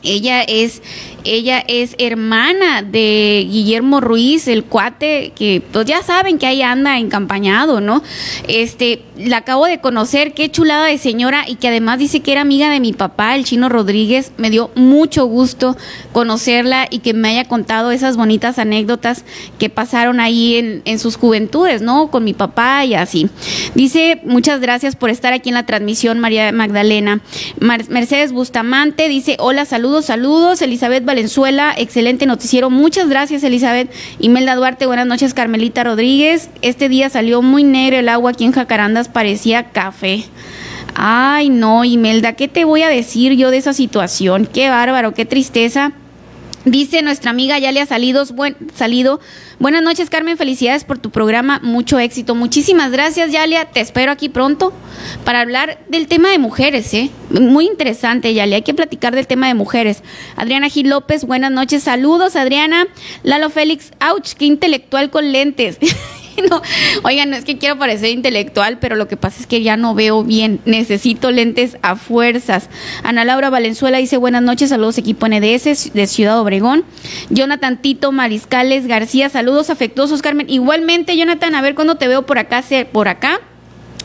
Ella 0.03 0.41
es 0.43 0.81
Ella 1.25 1.63
es 1.67 1.95
hermana 1.97 2.81
de 2.81 3.47
Guillermo 3.49 3.99
Ruiz, 3.99 4.47
el 4.47 4.63
cuate 4.63 5.33
que 5.35 5.61
pues 5.71 5.85
ya 5.85 6.03
saben 6.03 6.37
que 6.37 6.47
ahí 6.47 6.61
anda 6.61 6.97
encampañado, 6.99 7.81
¿no? 7.81 8.03
Este, 8.47 9.01
la 9.17 9.37
acabo 9.37 9.65
de 9.65 9.79
conocer, 9.79 10.33
qué 10.33 10.49
chulada 10.49 10.85
de 10.85 10.97
señora 10.97 11.45
y 11.47 11.55
que 11.55 11.67
además 11.67 11.99
dice 11.99 12.19
que 12.21 12.31
era 12.31 12.41
amiga 12.41 12.69
de 12.69 12.79
mi 12.79 12.93
papá, 12.93 13.35
el 13.35 13.45
chino 13.45 13.69
Rodríguez. 13.69 14.31
Me 14.37 14.49
dio 14.49 14.71
mucho 14.75 15.25
gusto 15.25 15.75
conocerla 16.11 16.87
y 16.89 16.99
que 16.99 17.13
me 17.13 17.29
haya 17.29 17.45
contado 17.45 17.91
esas 17.91 18.17
bonitas 18.17 18.59
anécdotas 18.59 19.25
que 19.57 19.69
pasaron 19.69 20.19
ahí 20.19 20.55
en, 20.55 20.81
en 20.85 20.99
sus 20.99 21.17
juventudes, 21.17 21.81
¿no? 21.81 22.11
Con 22.11 22.23
mi 22.23 22.33
papá 22.33 22.85
y 22.85 22.93
así. 22.93 23.29
Dice, 23.73 24.21
muchas 24.23 24.61
gracias 24.61 24.95
por 24.95 25.09
estar 25.09 25.33
aquí 25.33 25.49
en 25.49 25.55
la 25.55 25.65
transmisión, 25.65 26.19
María 26.19 26.51
Magdalena. 26.51 27.21
Mercedes 27.59 28.31
Bustamante 28.31 29.09
dice, 29.09 29.37
hola, 29.39 29.65
saludos, 29.65 30.05
saludos. 30.05 30.61
Elizabeth 30.61 31.05
Valenzuela, 31.15 31.73
excelente 31.77 32.25
noticiero. 32.25 32.69
Muchas 32.69 33.07
gracias, 33.07 33.41
Elizabeth. 33.45 33.89
Imelda 34.19 34.53
Duarte, 34.53 34.85
buenas 34.85 35.07
noches, 35.07 35.33
Carmelita 35.33 35.81
Rodríguez. 35.85 36.49
Este 36.61 36.89
día 36.89 37.09
salió 37.09 37.41
muy 37.41 37.63
negro 37.63 37.95
el 37.95 38.09
agua 38.09 38.31
aquí 38.31 38.43
en 38.43 38.51
Jacarandas, 38.51 39.07
parecía 39.07 39.71
café. 39.71 40.25
Ay, 40.93 41.47
no, 41.47 41.85
Imelda, 41.85 42.33
¿qué 42.33 42.49
te 42.49 42.65
voy 42.65 42.81
a 42.81 42.89
decir 42.89 43.31
yo 43.37 43.49
de 43.49 43.55
esa 43.55 43.71
situación? 43.71 44.45
Qué 44.45 44.69
bárbaro, 44.69 45.13
qué 45.13 45.23
tristeza. 45.23 45.93
Dice 46.65 47.03
nuestra 47.03 47.29
amiga 47.29 47.59
Yalia 47.59 47.85
Salidos, 47.85 48.31
buen, 48.31 48.55
Salido. 48.73 49.19
Buenas 49.59 49.83
noches, 49.83 50.09
Carmen. 50.09 50.35
Felicidades 50.35 50.83
por 50.83 50.97
tu 50.97 51.11
programa. 51.11 51.59
Mucho 51.61 51.99
éxito. 51.99 52.33
Muchísimas 52.33 52.91
gracias, 52.91 53.31
Yalia. 53.31 53.65
Te 53.65 53.81
espero 53.81 54.11
aquí 54.11 54.29
pronto 54.29 54.73
para 55.23 55.41
hablar 55.41 55.79
del 55.89 56.07
tema 56.07 56.31
de 56.31 56.39
mujeres, 56.39 56.91
¿eh? 56.95 57.11
Muy 57.29 57.67
interesante, 57.67 58.33
Yalia. 58.33 58.55
Hay 58.57 58.63
que 58.63 58.73
platicar 58.73 59.15
del 59.15 59.27
tema 59.27 59.47
de 59.47 59.53
mujeres. 59.53 60.01
Adriana 60.35 60.69
Gil 60.69 60.89
López, 60.89 61.25
buenas 61.25 61.51
noches. 61.51 61.83
Saludos, 61.83 62.35
Adriana. 62.35 62.87
Lalo 63.21 63.51
Félix, 63.51 63.91
ouch, 64.01 64.33
qué 64.33 64.45
intelectual 64.45 65.11
con 65.11 65.31
lentes. 65.31 65.77
no, 66.49 66.61
oigan, 67.03 67.29
no 67.29 67.35
es 67.35 67.45
que 67.45 67.57
quiero 67.57 67.77
parecer 67.77 68.11
intelectual, 68.11 68.77
pero 68.79 68.95
lo 68.95 69.07
que 69.07 69.17
pasa 69.17 69.41
es 69.41 69.47
que 69.47 69.61
ya 69.61 69.77
no 69.77 69.95
veo 69.95 70.23
bien. 70.23 70.59
Necesito 70.65 71.31
lentes 71.31 71.77
a 71.81 71.95
fuerzas. 71.95 72.69
Ana 73.03 73.25
Laura 73.25 73.49
Valenzuela 73.49 73.97
dice 73.97 74.17
buenas 74.17 74.41
noches, 74.41 74.69
saludos 74.69 74.97
equipo 74.97 75.27
NDS 75.27 75.93
de 75.93 76.07
Ciudad 76.07 76.39
Obregón. 76.39 76.83
Jonathan 77.29 77.81
Tito 77.81 78.11
Mariscales 78.11 78.87
García, 78.87 79.29
saludos 79.29 79.69
afectuosos, 79.69 80.21
Carmen. 80.21 80.49
Igualmente, 80.49 81.17
Jonathan, 81.17 81.55
a 81.55 81.61
ver 81.61 81.75
cuándo 81.75 81.95
te 81.95 82.07
veo 82.07 82.25
por 82.25 82.37
acá, 82.37 82.63
por 82.91 83.07
acá 83.07 83.41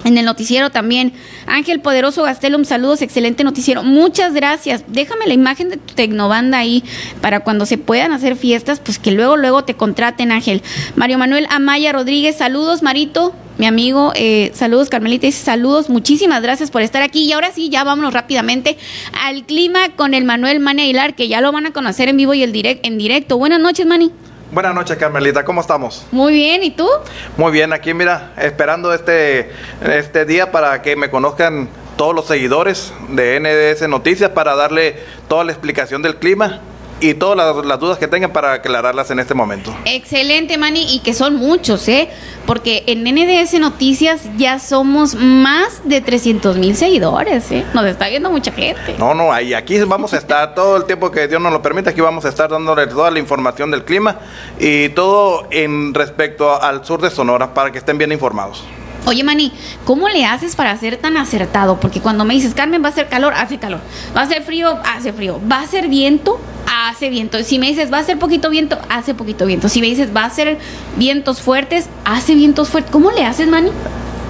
en 0.04 0.18
el 0.18 0.24
noticiero 0.24 0.70
también. 0.70 1.12
Ángel 1.46 1.80
Poderoso 1.80 2.22
Gastelum, 2.22 2.64
saludos, 2.64 3.02
excelente 3.02 3.44
noticiero. 3.44 3.82
Muchas 3.82 4.32
gracias. 4.32 4.84
Déjame 4.88 5.26
la 5.26 5.34
imagen 5.34 5.68
de 5.70 5.76
tu 5.76 5.94
tecnobanda 5.94 6.58
ahí 6.58 6.84
para 7.20 7.40
cuando 7.40 7.66
se 7.66 7.78
puedan 7.78 8.12
hacer 8.12 8.36
fiestas, 8.36 8.80
pues 8.80 8.98
que 8.98 9.12
luego, 9.12 9.36
luego 9.36 9.64
te 9.64 9.74
contraten, 9.74 10.32
Ángel. 10.32 10.62
Mario 10.96 11.18
Manuel 11.18 11.46
Amaya 11.50 11.92
Rodríguez, 11.92 12.36
saludos, 12.36 12.82
Marito, 12.82 13.34
mi 13.58 13.66
amigo. 13.66 14.12
Eh, 14.16 14.50
saludos, 14.54 14.88
Carmelita, 14.88 15.30
saludos. 15.32 15.90
Muchísimas 15.90 16.42
gracias 16.42 16.70
por 16.70 16.82
estar 16.82 17.02
aquí. 17.02 17.24
Y 17.24 17.32
ahora 17.32 17.52
sí, 17.52 17.68
ya 17.68 17.84
vámonos 17.84 18.14
rápidamente 18.14 18.78
al 19.12 19.44
clima 19.44 19.90
con 19.96 20.14
el 20.14 20.24
Manuel 20.24 20.60
Mani 20.60 20.82
Aguilar, 20.82 21.14
que 21.14 21.28
ya 21.28 21.40
lo 21.40 21.52
van 21.52 21.66
a 21.66 21.72
conocer 21.72 22.08
en 22.08 22.16
vivo 22.16 22.34
y 22.34 22.42
el 22.42 22.52
direct, 22.52 22.86
en 22.86 22.98
directo. 22.98 23.38
Buenas 23.38 23.60
noches, 23.60 23.86
Mani. 23.86 24.10
Buenas 24.52 24.74
noches, 24.74 24.96
Carmelita. 24.96 25.44
¿Cómo 25.44 25.60
estamos? 25.60 26.04
Muy 26.10 26.32
bien. 26.32 26.64
¿Y 26.64 26.72
tú? 26.72 26.88
Muy 27.36 27.52
bien. 27.52 27.72
Aquí, 27.72 27.94
mira, 27.94 28.32
esperando 28.36 28.92
este, 28.92 29.52
este 29.80 30.24
día 30.24 30.50
para 30.50 30.82
que 30.82 30.96
me 30.96 31.08
conozcan 31.08 31.68
todos 31.96 32.16
los 32.16 32.26
seguidores 32.26 32.92
de 33.10 33.38
NDS 33.38 33.88
Noticias 33.88 34.30
para 34.30 34.56
darle 34.56 34.96
toda 35.28 35.44
la 35.44 35.52
explicación 35.52 36.02
del 36.02 36.16
clima 36.16 36.58
y 37.00 37.14
todas 37.14 37.64
las, 37.64 37.80
dudas 37.80 37.98
que 37.98 38.08
tengan 38.08 38.32
para 38.32 38.52
aclararlas 38.52 39.10
en 39.10 39.18
este 39.18 39.34
momento. 39.34 39.74
Excelente, 39.84 40.58
Manny, 40.58 40.94
y 40.94 41.00
que 41.00 41.14
son 41.14 41.36
muchos, 41.36 41.88
¿eh? 41.88 42.10
Porque 42.46 42.84
en 42.86 43.04
NDS 43.04 43.60
Noticias 43.60 44.22
ya 44.36 44.58
somos 44.58 45.14
más 45.14 45.82
de 45.84 46.00
300 46.00 46.58
mil 46.58 46.76
seguidores, 46.76 47.50
¿eh? 47.52 47.64
Nos 47.74 47.86
está 47.86 48.08
viendo 48.08 48.30
mucha 48.30 48.52
gente. 48.52 48.96
No, 48.98 49.14
no, 49.14 49.32
ahí 49.32 49.54
aquí 49.54 49.78
vamos 49.80 50.12
a 50.12 50.18
estar 50.18 50.54
todo 50.54 50.76
el 50.76 50.84
tiempo 50.84 51.10
que 51.10 51.28
Dios 51.28 51.40
nos 51.40 51.52
lo 51.52 51.62
permita, 51.62 51.90
aquí 51.90 52.00
vamos 52.00 52.24
a 52.24 52.28
estar 52.28 52.50
dándole 52.50 52.86
toda 52.86 53.10
la 53.10 53.18
información 53.18 53.70
del 53.70 53.84
clima 53.84 54.18
y 54.58 54.90
todo 54.90 55.46
en 55.50 55.94
respecto 55.94 56.60
al 56.60 56.84
sur 56.84 57.00
de 57.00 57.10
Sonora 57.10 57.54
para 57.54 57.72
que 57.72 57.78
estén 57.78 57.98
bien 57.98 58.12
informados. 58.12 58.64
Oye, 59.06 59.24
Mani, 59.24 59.52
¿cómo 59.84 60.08
le 60.08 60.24
haces 60.24 60.54
para 60.54 60.76
ser 60.76 60.96
tan 60.96 61.16
acertado? 61.16 61.80
Porque 61.80 62.00
cuando 62.00 62.24
me 62.24 62.34
dices, 62.34 62.54
Carmen, 62.54 62.84
va 62.84 62.88
a 62.88 62.92
ser 62.92 63.08
calor, 63.08 63.32
hace 63.34 63.58
calor. 63.58 63.80
Va 64.16 64.22
a 64.22 64.26
ser 64.26 64.42
frío, 64.42 64.78
hace 64.84 65.12
frío. 65.12 65.40
Va 65.50 65.60
a 65.60 65.66
ser 65.66 65.88
viento, 65.88 66.38
hace 66.66 67.08
viento. 67.08 67.42
Si 67.42 67.58
me 67.58 67.68
dices, 67.68 67.92
va 67.92 67.98
a 67.98 68.04
ser 68.04 68.18
poquito 68.18 68.50
viento, 68.50 68.78
hace 68.88 69.14
poquito 69.14 69.46
viento. 69.46 69.68
Si 69.68 69.80
me 69.80 69.86
dices, 69.86 70.14
va 70.14 70.24
a 70.24 70.30
ser 70.30 70.58
vientos 70.96 71.40
fuertes, 71.40 71.88
hace 72.04 72.34
vientos 72.34 72.68
fuertes. 72.68 72.92
¿Cómo 72.92 73.10
le 73.10 73.24
haces, 73.24 73.48
Mani? 73.48 73.70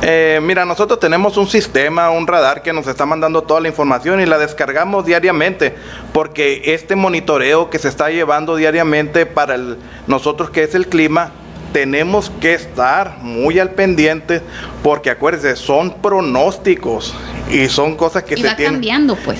Eh, 0.03 0.41
mira, 0.43 0.64
nosotros 0.64 0.99
tenemos 0.99 1.37
un 1.37 1.47
sistema, 1.47 2.09
un 2.11 2.27
radar 2.27 2.62
que 2.62 2.73
nos 2.73 2.87
está 2.87 3.05
mandando 3.05 3.43
toda 3.43 3.61
la 3.61 3.68
información 3.68 4.18
y 4.21 4.25
la 4.25 4.39
descargamos 4.39 5.05
diariamente, 5.05 5.75
porque 6.14 6.62
este 6.66 6.97
monitoreo 6.97 7.68
que 7.68 7.79
se 7.79 7.89
está 7.89 8.09
llevando 8.09 8.57
diariamente 8.57 9.27
para 9.27 9.59
nosotros 10.07 10.49
que 10.49 10.62
es 10.62 10.75
el 10.75 10.87
clima, 10.87 11.33
tenemos 11.73 12.31
que 12.41 12.55
estar 12.55 13.18
muy 13.21 13.59
al 13.59 13.71
pendiente 13.71 14.43
porque 14.83 15.11
acuérdense, 15.11 15.57
son 15.57 15.95
pronósticos 16.01 17.14
y 17.51 17.68
son 17.68 17.97
cosas 17.97 18.25
que 18.25 18.35
y 18.35 18.43
se 18.43 18.49
va 18.49 18.57
cambiando 18.57 19.16
pues. 19.16 19.39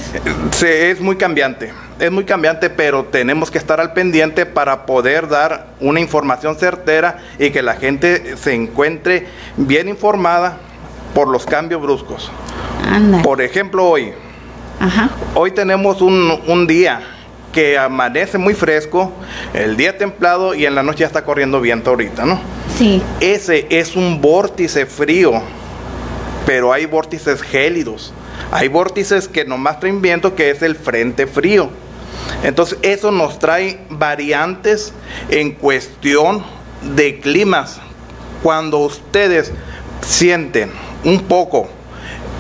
Se, 0.53 0.91
es 0.91 1.01
muy 1.01 1.17
cambiante, 1.17 1.73
es 1.99 2.11
muy 2.11 2.25
cambiante, 2.25 2.71
pero 2.71 3.05
tenemos 3.05 3.51
que 3.51 3.59
estar 3.59 3.81
al 3.81 3.93
pendiente 3.93 4.47
para 4.47 4.87
poder 4.87 5.29
dar 5.29 5.69
una 5.81 6.01
información 6.01 6.57
certera 6.57 7.19
y 7.39 7.51
que 7.51 7.63
la 7.63 7.75
gente 7.75 8.37
se 8.37 8.55
encuentre 8.55 9.27
bien 9.57 9.89
informada 9.89 10.59
por 11.15 11.29
los 11.29 11.47
cambios 11.47 11.83
bruscos. 11.83 12.31
Por 13.23 13.41
ejemplo, 13.41 13.87
hoy. 13.87 14.13
Hoy 15.35 15.51
tenemos 15.51 16.01
un, 16.01 16.41
un 16.47 16.67
día 16.67 17.03
que 17.53 17.79
amanece 17.79 18.39
muy 18.39 18.55
fresco, 18.55 19.13
el 19.55 19.77
día 19.77 19.97
templado 19.97 20.55
y 20.55 20.67
en 20.67 20.75
la 20.75 20.83
noche 20.83 21.01
ya 21.01 21.07
está 21.07 21.25
corriendo 21.25 21.61
viento 21.61 21.91
ahorita, 21.91 22.25
¿no? 22.25 22.41
Sí. 22.77 23.03
Ese 23.21 23.67
es 23.71 23.97
un 23.97 24.21
vórtice 24.21 24.87
frío, 24.87 25.43
pero 26.47 26.73
hay 26.73 26.87
vórtices 26.87 27.43
gélidos. 27.43 28.13
Hay 28.53 28.69
vórtices 28.69 29.29
que 29.29 29.45
nomás 29.45 29.81
traen 29.81 30.01
viento, 30.01 30.35
que 30.35 30.51
es 30.51 30.63
el 30.63 30.77
frente 30.77 31.27
frío. 31.27 31.71
Entonces 32.43 32.79
eso 32.83 33.11
nos 33.11 33.39
trae 33.39 33.81
variantes 33.91 34.93
en 35.29 35.53
cuestión 35.53 36.45
de 36.95 37.21
climas. 37.21 37.81
Cuando 38.43 38.79
ustedes 38.79 39.53
sienten 40.01 40.71
un 41.05 41.21
poco 41.21 41.69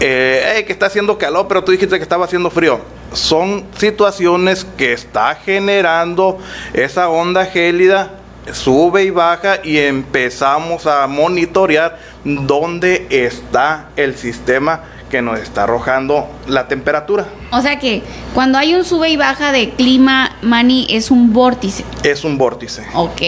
eh, 0.01 0.65
que 0.67 0.73
está 0.73 0.87
haciendo 0.87 1.19
calor, 1.19 1.47
pero 1.47 1.63
tú 1.63 1.73
dijiste 1.73 1.97
que 1.97 2.03
estaba 2.03 2.25
haciendo 2.25 2.51
frío 2.51 2.81
son 3.13 3.65
situaciones 3.77 4.65
que 4.77 4.93
está 4.93 5.35
generando 5.35 6.39
esa 6.73 7.09
onda 7.09 7.47
gélida, 7.47 8.11
sube 8.53 9.05
y 9.05 9.11
baja 9.11 9.59
y 9.63 9.79
empezamos 9.79 10.87
a 10.87 11.07
monitorear 11.07 11.99
dónde 12.25 13.07
está 13.11 13.89
el 13.97 14.17
sistema 14.17 14.83
que 15.11 15.21
nos 15.21 15.41
está 15.41 15.65
arrojando 15.65 16.29
la 16.47 16.69
temperatura. 16.69 17.27
O 17.51 17.61
sea 17.61 17.79
que 17.79 18.03
cuando 18.33 18.59
hay 18.59 18.75
un 18.75 18.85
sube 18.85 19.11
y 19.11 19.17
baja 19.17 19.53
de 19.53 19.71
clima, 19.71 20.30
Mani, 20.43 20.87
es 20.91 21.11
un 21.11 21.33
vórtice. 21.33 21.85
Es 22.03 22.25
un 22.25 22.39
vórtice. 22.39 22.87
Ok. 22.95 23.23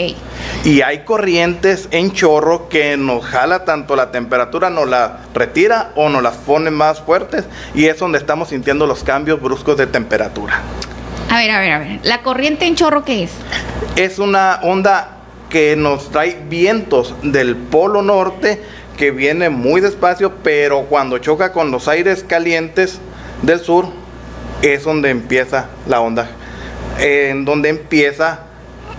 Y 0.64 0.80
hay 0.80 1.00
corrientes 1.00 1.88
en 1.90 2.12
chorro 2.12 2.68
que 2.68 2.96
nos 2.96 3.24
jala 3.24 3.64
tanto 3.64 3.96
la 3.96 4.10
temperatura, 4.10 4.70
nos 4.70 4.88
la 4.88 5.18
retira 5.34 5.92
o 5.94 6.08
nos 6.08 6.22
las 6.22 6.36
pone 6.36 6.70
más 6.70 7.00
fuertes 7.00 7.44
y 7.74 7.86
es 7.86 7.98
donde 7.98 8.18
estamos 8.18 8.48
sintiendo 8.48 8.86
los 8.86 9.04
cambios 9.04 9.40
bruscos 9.40 9.76
de 9.76 9.86
temperatura. 9.86 10.60
A 11.30 11.36
ver, 11.36 11.50
a 11.50 11.60
ver, 11.60 11.72
a 11.72 11.78
ver. 11.78 12.00
¿La 12.02 12.22
corriente 12.22 12.66
en 12.66 12.76
chorro 12.76 13.04
qué 13.04 13.24
es? 13.24 13.32
Es 13.96 14.18
una 14.18 14.60
onda 14.62 15.18
que 15.50 15.76
nos 15.76 16.10
trae 16.10 16.38
vientos 16.48 17.14
del 17.22 17.56
polo 17.56 18.02
norte 18.02 18.62
que 18.96 19.10
viene 19.10 19.50
muy 19.50 19.80
despacio, 19.80 20.34
pero 20.42 20.82
cuando 20.84 21.18
choca 21.18 21.52
con 21.52 21.70
los 21.70 21.88
aires 21.88 22.24
calientes 22.26 23.00
del 23.42 23.60
sur, 23.60 23.86
es 24.62 24.84
donde 24.84 25.10
empieza 25.10 25.66
la 25.88 26.00
onda, 26.00 26.30
en 27.02 27.44
donde 27.44 27.68
empieza 27.68 28.40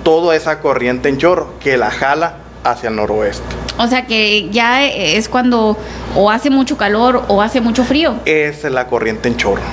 toda 0.03 0.35
esa 0.35 0.59
corriente 0.59 1.09
en 1.09 1.17
chorro 1.17 1.53
que 1.59 1.77
la 1.77 1.89
jala 1.89 2.35
hacia 2.63 2.89
el 2.89 2.97
noroeste. 2.97 3.43
O 3.77 3.87
sea 3.87 4.05
que 4.05 4.49
ya 4.49 4.85
es 4.85 5.29
cuando 5.29 5.77
o 6.15 6.29
hace 6.29 6.49
mucho 6.49 6.77
calor 6.77 7.23
o 7.27 7.41
hace 7.41 7.61
mucho 7.61 7.83
frío. 7.83 8.15
Es 8.25 8.63
la 8.65 8.87
corriente 8.87 9.29
en 9.29 9.37
chorro. 9.37 9.63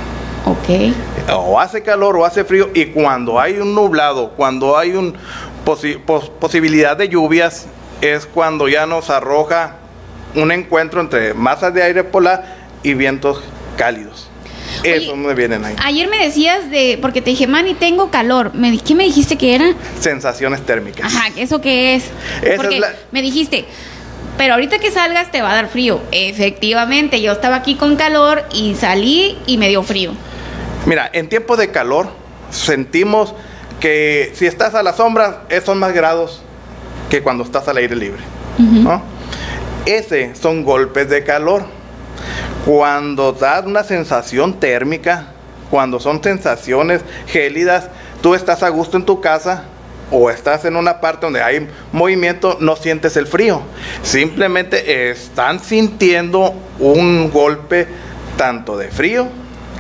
Ok. 0.47 0.95
O 1.37 1.61
hace 1.61 1.83
calor 1.83 2.17
o 2.17 2.25
hace 2.25 2.45
frío 2.45 2.71
y 2.73 2.87
cuando 2.87 3.39
hay 3.39 3.59
un 3.59 3.75
nublado, 3.75 4.31
cuando 4.31 4.79
hay 4.79 4.93
un 4.93 5.15
posibilidad 6.41 6.97
de 6.97 7.09
lluvias, 7.09 7.67
es 8.01 8.27
cuando 8.27 8.69
ya 8.69 8.87
nos 8.87 9.11
arroja 9.11 9.77
un 10.35 10.51
encuentro 10.53 11.01
entre 11.01 11.35
masas 11.35 11.75
de 11.75 11.83
aire 11.83 12.05
polar 12.05 12.57
y 12.83 12.95
vientos 12.95 13.43
cálidos. 13.77 14.30
Eso 14.85 15.17
me 15.17 15.35
vienen 15.35 15.65
ahí. 15.65 15.77
Ayer 15.85 16.09
me 16.09 16.19
decías 16.25 16.71
de, 16.71 16.99
porque 17.01 17.21
te 17.21 17.31
dije, 17.31 17.47
Manny, 17.47 17.75
tengo 17.75 18.11
calor. 18.11 18.55
Me, 18.55 18.79
¿Qué 18.79 18.95
me 18.95 19.05
dijiste 19.05 19.37
que 19.37 19.55
era? 19.55 19.73
Sensaciones 20.01 20.65
térmicas. 20.65 21.07
Ajá, 21.15 21.29
¿eso 21.37 21.61
qué 21.61 21.95
es? 21.95 22.05
Esa 22.43 22.57
porque 22.57 22.77
es 22.77 22.81
la- 22.81 22.95
me 23.13 23.23
dijiste, 23.23 23.65
pero 24.39 24.55
ahorita 24.55 24.79
que 24.79 24.91
salgas 24.91 25.31
te 25.31 25.43
va 25.43 25.51
a 25.53 25.55
dar 25.55 25.69
frío. 25.69 26.01
Efectivamente, 26.13 27.21
yo 27.21 27.33
estaba 27.33 27.57
aquí 27.57 27.75
con 27.75 27.97
calor 27.97 28.45
y 28.55 28.75
salí 28.75 29.37
y 29.47 29.59
me 29.59 29.69
dio 29.69 29.83
frío. 29.83 30.13
Mira, 30.87 31.11
en 31.13 31.29
tiempos 31.29 31.59
de 31.59 31.71
calor 31.71 32.09
sentimos 32.51 33.35
que 33.81 34.33
si 34.35 34.47
estás 34.47 34.75
a 34.75 34.83
la 34.83 34.93
sombra, 34.93 35.45
son 35.65 35.79
más 35.79 35.93
grados 35.93 36.43
que 37.11 37.23
cuando 37.23 37.45
estás 37.45 37.67
al 37.69 37.77
aire 37.79 37.97
libre. 37.97 38.21
¿no? 38.59 39.03
Ese 39.87 40.35
son 40.35 40.65
golpes 40.65 41.09
de 41.09 41.25
calor. 41.25 41.65
Cuando 42.65 43.33
da 43.33 43.61
una 43.61 43.85
sensación 43.85 44.61
térmica, 44.61 45.27
cuando 45.71 45.99
son 45.99 46.23
sensaciones 46.23 47.03
gélidas, 47.27 47.89
tú 48.23 48.35
estás 48.35 48.63
a 48.63 48.69
gusto 48.69 48.97
en 48.97 49.07
tu 49.07 49.21
casa 49.21 49.65
o 50.11 50.31
estás 50.31 50.65
en 50.65 50.77
una 50.77 51.01
parte 51.01 51.27
donde 51.27 51.43
hay 51.43 51.69
movimiento, 51.93 52.59
no 52.61 52.77
sientes 52.77 53.17
el 53.17 53.27
frío. 53.27 53.63
Simplemente 54.03 55.11
están 55.11 55.61
sintiendo 55.61 56.55
un 56.79 57.31
golpe 57.31 57.87
tanto 58.37 58.77
de 58.77 58.89
frío 58.89 59.29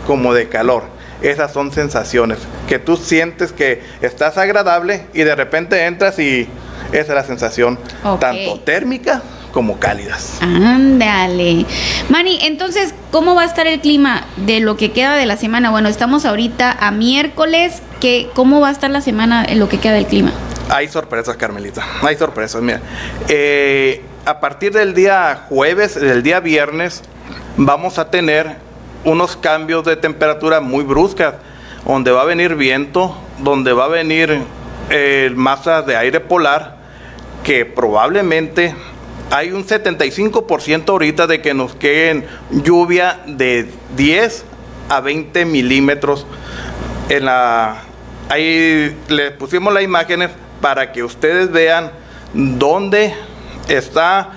como 0.06 0.32
de 0.32 0.48
calor. 0.48 0.84
Esas 1.20 1.52
son 1.52 1.72
sensaciones 1.72 2.38
que 2.66 2.78
tú 2.78 2.96
sientes 2.96 3.52
que 3.52 3.82
estás 4.00 4.38
agradable 4.38 5.06
y 5.12 5.22
de 5.22 5.34
repente 5.34 5.84
entras 5.84 6.18
y 6.18 6.48
esa 6.92 7.00
es 7.00 7.08
la 7.08 7.24
sensación 7.24 7.78
tanto 8.18 8.60
térmica 8.60 9.22
como 9.52 9.78
cálidas. 9.78 10.38
Ándale. 10.40 11.66
Manny, 12.08 12.38
entonces, 12.42 12.94
¿cómo 13.10 13.34
va 13.34 13.42
a 13.42 13.46
estar 13.46 13.66
el 13.66 13.80
clima 13.80 14.24
de 14.36 14.60
lo 14.60 14.76
que 14.76 14.92
queda 14.92 15.16
de 15.16 15.26
la 15.26 15.36
semana? 15.36 15.70
Bueno, 15.70 15.88
estamos 15.88 16.24
ahorita 16.24 16.76
a 16.78 16.90
miércoles. 16.90 17.82
¿qué, 18.00 18.30
¿Cómo 18.34 18.60
va 18.60 18.68
a 18.68 18.72
estar 18.72 18.90
la 18.90 19.00
semana 19.00 19.44
en 19.44 19.58
lo 19.58 19.68
que 19.68 19.78
queda 19.78 19.94
del 19.94 20.06
clima? 20.06 20.32
Hay 20.70 20.88
sorpresas, 20.88 21.36
Carmelita. 21.36 21.84
Hay 22.02 22.16
sorpresas. 22.16 22.62
Mira, 22.62 22.80
eh, 23.28 24.02
a 24.24 24.40
partir 24.40 24.72
del 24.72 24.94
día 24.94 25.46
jueves, 25.48 26.00
del 26.00 26.22
día 26.22 26.40
viernes, 26.40 27.02
vamos 27.56 27.98
a 27.98 28.10
tener 28.10 28.56
unos 29.04 29.36
cambios 29.36 29.84
de 29.84 29.96
temperatura 29.96 30.60
muy 30.60 30.84
bruscas, 30.84 31.34
donde 31.86 32.10
va 32.10 32.22
a 32.22 32.24
venir 32.24 32.54
viento, 32.54 33.16
donde 33.38 33.72
va 33.72 33.86
a 33.86 33.88
venir 33.88 34.42
eh, 34.90 35.32
masas 35.34 35.86
de 35.86 35.96
aire 35.96 36.20
polar, 36.20 36.76
que 37.44 37.64
probablemente 37.64 38.74
hay 39.30 39.52
un 39.52 39.64
75% 39.66 40.88
ahorita 40.88 41.26
de 41.26 41.40
que 41.40 41.54
nos 41.54 41.74
queden 41.74 42.26
lluvia 42.50 43.20
de 43.26 43.70
10 43.96 44.44
a 44.88 45.00
20 45.00 45.44
milímetros 45.44 46.26
en 47.08 47.24
la 47.26 47.82
ahí 48.28 48.96
les 49.08 49.30
pusimos 49.32 49.72
las 49.72 49.82
imágenes 49.82 50.30
para 50.60 50.92
que 50.92 51.02
ustedes 51.02 51.50
vean 51.50 51.90
dónde 52.32 53.14
está 53.68 54.30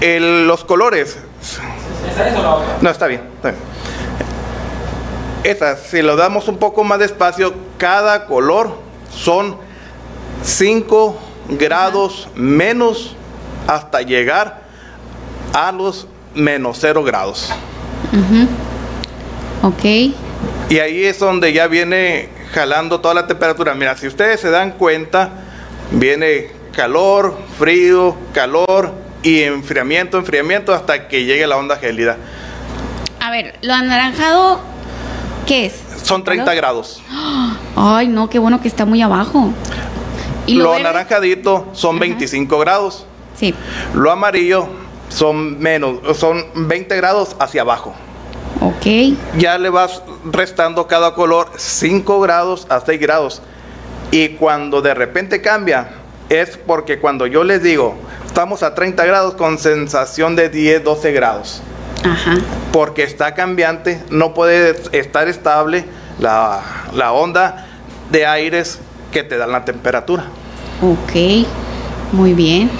el- 0.00 0.46
los 0.46 0.64
colores. 0.64 1.18
No, 2.80 2.90
está 2.90 3.06
bien, 3.06 3.22
está 3.36 3.50
bien. 3.50 3.62
Estas, 5.44 5.80
si 5.82 6.02
lo 6.02 6.16
damos 6.16 6.48
un 6.48 6.58
poco 6.58 6.82
más 6.84 6.98
despacio, 6.98 7.54
cada 7.78 8.26
color 8.26 8.76
son 9.10 9.56
5 10.42 11.16
grados 11.48 12.28
menos 12.34 13.14
hasta 13.66 14.02
llegar 14.02 14.60
a 15.52 15.72
los 15.72 16.06
menos 16.34 16.78
0 16.80 17.02
grados. 17.04 17.50
Ok. 19.62 19.84
Y 20.68 20.78
ahí 20.78 21.04
es 21.04 21.18
donde 21.18 21.52
ya 21.52 21.66
viene 21.66 22.28
jalando 22.52 23.00
toda 23.00 23.14
la 23.14 23.26
temperatura. 23.26 23.74
Mira, 23.74 23.96
si 23.96 24.06
ustedes 24.06 24.40
se 24.40 24.50
dan 24.50 24.72
cuenta, 24.72 25.30
viene 25.92 26.50
calor, 26.74 27.38
frío, 27.58 28.16
calor 28.32 28.92
y 29.22 29.42
enfriamiento, 29.42 30.18
enfriamiento 30.18 30.74
hasta 30.74 31.08
que 31.08 31.24
llegue 31.24 31.46
la 31.46 31.56
onda 31.56 31.76
gélida. 31.76 32.16
A 33.20 33.30
ver, 33.30 33.58
lo 33.62 33.72
anaranjado, 33.74 34.60
¿qué 35.46 35.66
es? 35.66 35.74
Son 36.02 36.22
30 36.22 36.44
¿Calor? 36.44 36.56
grados. 36.56 37.02
Ay, 37.76 38.08
no, 38.08 38.28
qué 38.30 38.38
bueno 38.38 38.60
que 38.60 38.68
está 38.68 38.84
muy 38.84 39.02
abajo. 39.02 39.52
¿Y 40.46 40.54
Lo, 40.54 40.64
lo, 40.64 40.74
son 41.72 41.96
Ajá. 41.96 42.00
25 42.00 42.58
grados. 42.58 43.04
Sí. 43.38 43.54
Lo 43.94 44.10
amarillo 44.10 44.68
son 45.08 45.58
menos, 45.58 45.98
son 46.18 46.44
20 46.54 46.96
grados 46.96 47.36
hacia 47.38 47.62
abajo. 47.62 47.94
Ok. 48.60 48.86
ya 49.36 49.58
le 49.58 49.68
vas 49.68 50.02
restando 50.24 50.86
cada 50.86 51.12
color 51.12 51.50
5 51.56 52.20
grados 52.20 52.66
a 52.70 52.80
6 52.80 53.00
grados. 53.00 53.42
Y 54.10 54.30
cuando 54.30 54.80
de 54.82 54.94
repente 54.94 55.42
cambia, 55.42 55.90
es 56.28 56.56
porque 56.56 56.98
cuando 56.98 57.26
yo 57.26 57.44
les 57.44 57.62
digo, 57.62 57.96
estamos 58.26 58.62
a 58.62 58.74
30 58.74 59.04
grados 59.04 59.34
con 59.34 59.58
sensación 59.58 60.36
de 60.36 60.48
10, 60.48 60.84
12 60.84 61.12
grados. 61.12 61.62
Ajá. 62.04 62.38
Porque 62.72 63.02
está 63.02 63.34
cambiante, 63.34 64.02
no 64.10 64.32
puede 64.32 64.76
estar 64.92 65.28
estable 65.28 65.84
la, 66.18 66.62
la 66.94 67.12
onda 67.12 67.66
de 68.10 68.26
aires 68.26 68.78
que 69.12 69.22
te 69.22 69.36
dan 69.36 69.52
la 69.52 69.64
temperatura. 69.64 70.24
Ok. 70.80 71.46
Muy 72.12 72.32
bien. 72.32 72.70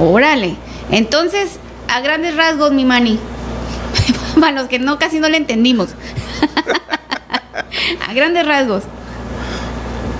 Órale. 0.00 0.56
Entonces, 0.90 1.58
a 1.88 2.00
grandes 2.00 2.36
rasgos, 2.36 2.72
mi 2.72 2.84
mani. 2.84 3.18
Para 4.40 4.52
los 4.52 4.68
que 4.68 4.78
no, 4.78 4.98
casi 4.98 5.20
no 5.20 5.28
le 5.28 5.36
entendimos. 5.36 5.90
a 8.08 8.12
grandes 8.14 8.46
rasgos. 8.46 8.84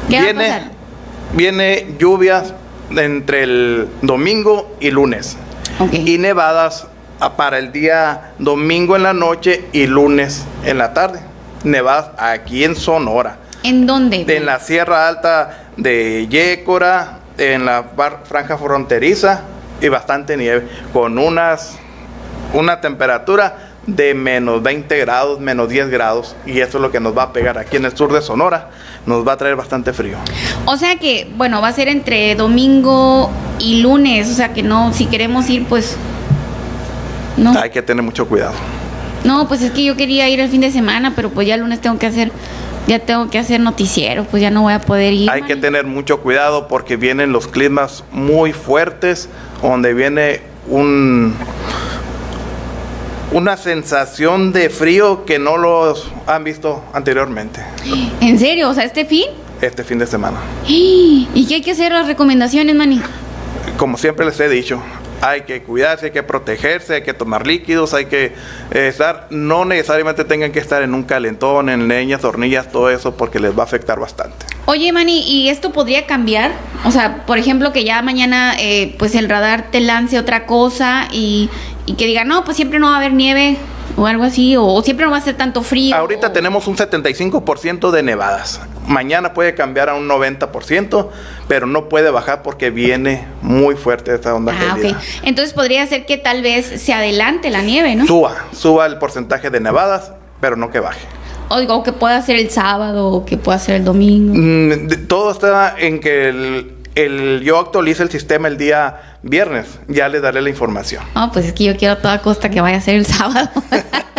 ¿Qué 0.08 0.16
va 0.16 0.22
a 0.22 0.24
viene, 0.24 0.44
pasar? 0.48 0.62
viene 1.34 1.86
lluvias 1.98 2.52
entre 2.90 3.44
el 3.44 3.88
domingo 4.02 4.76
y 4.80 4.90
lunes. 4.90 5.36
Y 5.92 6.18
nevadas 6.18 6.86
para 7.36 7.58
el 7.58 7.72
día 7.72 8.32
domingo 8.38 8.96
en 8.96 9.04
la 9.04 9.12
noche 9.14 9.64
y 9.72 9.86
lunes 9.86 10.44
en 10.64 10.78
la 10.78 10.92
tarde. 10.92 11.20
Nevadas 11.64 12.10
aquí 12.18 12.64
en 12.64 12.74
Sonora, 12.76 13.36
¿En 13.62 13.86
dónde? 13.86 14.24
en 14.26 14.46
la 14.46 14.58
Sierra 14.60 15.08
Alta 15.08 15.68
de 15.76 16.26
Yécora, 16.28 17.18
en 17.38 17.64
la 17.66 17.84
franja 18.24 18.56
fronteriza 18.58 19.42
y 19.80 19.88
bastante 19.88 20.36
nieve, 20.36 20.68
con 20.92 21.18
unas 21.18 21.78
una 22.52 22.80
temperatura 22.80 23.70
de 23.86 24.14
menos 24.14 24.62
20 24.62 24.98
grados, 24.98 25.40
menos 25.40 25.68
10 25.68 25.88
grados, 25.88 26.36
y 26.46 26.60
eso 26.60 26.78
es 26.78 26.82
lo 26.82 26.90
que 26.90 27.00
nos 27.00 27.16
va 27.16 27.24
a 27.24 27.32
pegar 27.32 27.58
aquí 27.58 27.76
en 27.76 27.84
el 27.84 27.96
sur 27.96 28.12
de 28.12 28.20
Sonora, 28.20 28.70
nos 29.06 29.26
va 29.26 29.32
a 29.32 29.36
traer 29.36 29.56
bastante 29.56 29.92
frío. 29.92 30.16
O 30.66 30.76
sea 30.76 30.96
que, 30.96 31.28
bueno, 31.36 31.60
va 31.60 31.68
a 31.68 31.72
ser 31.72 31.88
entre 31.88 32.34
domingo 32.34 33.30
y 33.58 33.80
lunes. 33.80 34.30
O 34.30 34.34
sea 34.34 34.52
que 34.52 34.62
no, 34.62 34.92
si 34.92 35.06
queremos 35.06 35.48
ir, 35.48 35.66
pues. 35.66 35.96
No. 37.36 37.58
Hay 37.58 37.70
que 37.70 37.82
tener 37.82 38.02
mucho 38.02 38.28
cuidado. 38.28 38.54
No, 39.24 39.48
pues 39.48 39.62
es 39.62 39.70
que 39.70 39.84
yo 39.84 39.96
quería 39.96 40.28
ir 40.28 40.40
el 40.40 40.48
fin 40.48 40.60
de 40.60 40.70
semana, 40.70 41.12
pero 41.14 41.30
pues 41.30 41.46
ya 41.46 41.54
el 41.54 41.60
lunes 41.60 41.80
tengo 41.80 41.98
que 41.98 42.06
hacer. 42.06 42.30
Ya 42.86 42.98
tengo 42.98 43.30
que 43.30 43.38
hacer 43.38 43.60
noticiero, 43.60 44.24
pues 44.24 44.42
ya 44.42 44.50
no 44.50 44.62
voy 44.62 44.72
a 44.72 44.80
poder 44.80 45.12
ir. 45.12 45.30
Hay 45.30 45.42
que 45.42 45.54
tener 45.54 45.86
mucho 45.86 46.20
cuidado 46.20 46.66
porque 46.66 46.96
vienen 46.96 47.30
los 47.30 47.46
climas 47.46 48.04
muy 48.10 48.52
fuertes, 48.52 49.28
donde 49.62 49.94
viene 49.94 50.40
un 50.68 51.34
una 53.32 53.56
sensación 53.56 54.52
de 54.52 54.70
frío 54.70 55.24
que 55.24 55.38
no 55.38 55.56
los 55.56 56.10
han 56.26 56.42
visto 56.42 56.82
anteriormente 56.92 57.62
¿En 58.20 58.38
serio? 58.38 58.68
O 58.68 58.74
sea, 58.74 58.84
este 58.84 59.04
fin. 59.04 59.26
este 59.60 59.84
fin 59.84 59.98
de 59.98 60.06
semana. 60.06 60.38
¿Y 60.66 61.46
qué 61.48 61.56
hay 61.56 61.62
que 61.62 61.70
hacer 61.72 61.92
las 61.92 62.06
recomendaciones, 62.06 62.74
Mani? 62.74 63.00
Como 63.76 63.96
siempre 63.96 64.26
les 64.26 64.38
he 64.40 64.48
dicho, 64.48 64.82
hay 65.20 65.42
que 65.42 65.62
cuidarse, 65.62 66.06
hay 66.06 66.12
que 66.12 66.22
protegerse, 66.22 66.94
hay 66.94 67.02
que 67.02 67.12
tomar 67.14 67.46
líquidos, 67.46 67.94
hay 67.94 68.06
que 68.06 68.26
eh, 68.70 68.88
estar, 68.88 69.26
no 69.30 69.64
necesariamente 69.64 70.24
tengan 70.24 70.52
que 70.52 70.58
estar 70.58 70.82
en 70.82 70.94
un 70.94 71.02
calentón, 71.04 71.68
en 71.68 71.88
leñas, 71.88 72.24
hornillas, 72.24 72.70
todo 72.72 72.90
eso, 72.90 73.16
porque 73.16 73.38
les 73.38 73.56
va 73.56 73.62
a 73.62 73.66
afectar 73.66 73.98
bastante. 74.00 74.46
Oye, 74.66 74.92
Mani, 74.92 75.20
¿y 75.30 75.48
esto 75.48 75.72
podría 75.72 76.06
cambiar? 76.06 76.52
O 76.84 76.90
sea, 76.90 77.26
por 77.26 77.38
ejemplo, 77.38 77.72
que 77.72 77.84
ya 77.84 78.02
mañana, 78.02 78.54
eh, 78.58 78.94
pues 78.98 79.14
el 79.14 79.28
radar 79.28 79.70
te 79.70 79.80
lance 79.80 80.18
otra 80.18 80.46
cosa 80.46 81.08
y, 81.12 81.50
y 81.86 81.94
que 81.94 82.06
diga, 82.06 82.24
no, 82.24 82.44
pues 82.44 82.56
siempre 82.56 82.78
no 82.78 82.86
va 82.86 82.94
a 82.94 82.98
haber 82.98 83.12
nieve 83.12 83.56
o 83.96 84.06
algo 84.06 84.22
así, 84.24 84.56
o, 84.56 84.64
o 84.64 84.82
siempre 84.82 85.04
no 85.04 85.10
va 85.12 85.18
a 85.18 85.22
ser 85.22 85.36
tanto 85.36 85.62
frío. 85.62 85.94
Ahorita 85.96 86.28
o- 86.28 86.32
tenemos 86.32 86.66
un 86.68 86.76
75% 86.76 87.90
de 87.90 88.02
nevadas. 88.02 88.60
Mañana 88.90 89.32
puede 89.34 89.54
cambiar 89.54 89.88
a 89.88 89.94
un 89.94 90.08
90%, 90.08 91.08
pero 91.48 91.66
no 91.66 91.88
puede 91.88 92.10
bajar 92.10 92.42
porque 92.42 92.70
viene 92.70 93.24
muy 93.40 93.76
fuerte 93.76 94.12
esta 94.14 94.34
onda 94.34 94.52
Ah, 94.52 94.74
gélida. 94.74 94.98
ok. 94.98 95.04
Entonces 95.22 95.54
podría 95.54 95.86
ser 95.86 96.06
que 96.06 96.18
tal 96.18 96.42
vez 96.42 96.66
se 96.82 96.92
adelante 96.92 97.50
la 97.50 97.62
nieve, 97.62 97.94
¿no? 97.94 98.06
Suba, 98.06 98.34
suba 98.52 98.86
el 98.86 98.98
porcentaje 98.98 99.48
de 99.48 99.60
nevadas, 99.60 100.12
pero 100.40 100.56
no 100.56 100.70
que 100.70 100.80
baje. 100.80 101.06
O 101.48 101.58
digo, 101.60 101.82
que 101.82 101.92
pueda 101.92 102.20
ser 102.22 102.36
el 102.36 102.50
sábado, 102.50 103.08
o 103.08 103.24
que 103.24 103.36
pueda 103.36 103.58
ser 103.58 103.76
el 103.76 103.84
domingo. 103.84 104.34
Mm, 104.36 105.06
todo 105.08 105.30
está 105.30 105.74
en 105.78 106.00
que 106.00 106.28
el, 106.28 106.74
el- 106.96 107.40
yo 107.44 107.58
actualice 107.58 108.02
el 108.02 108.10
sistema 108.10 108.48
el 108.48 108.56
día 108.56 109.18
viernes. 109.22 109.78
Ya 109.88 110.08
les 110.08 110.20
daré 110.22 110.42
la 110.42 110.48
información. 110.50 111.02
No, 111.14 111.30
pues 111.32 111.46
es 111.46 111.52
que 111.52 111.64
yo 111.64 111.76
quiero 111.76 111.94
a 111.94 111.98
toda 111.98 112.20
costa 112.22 112.50
que 112.50 112.60
vaya 112.60 112.76
a 112.78 112.80
ser 112.80 112.96
el 112.96 113.06
sábado. 113.06 113.48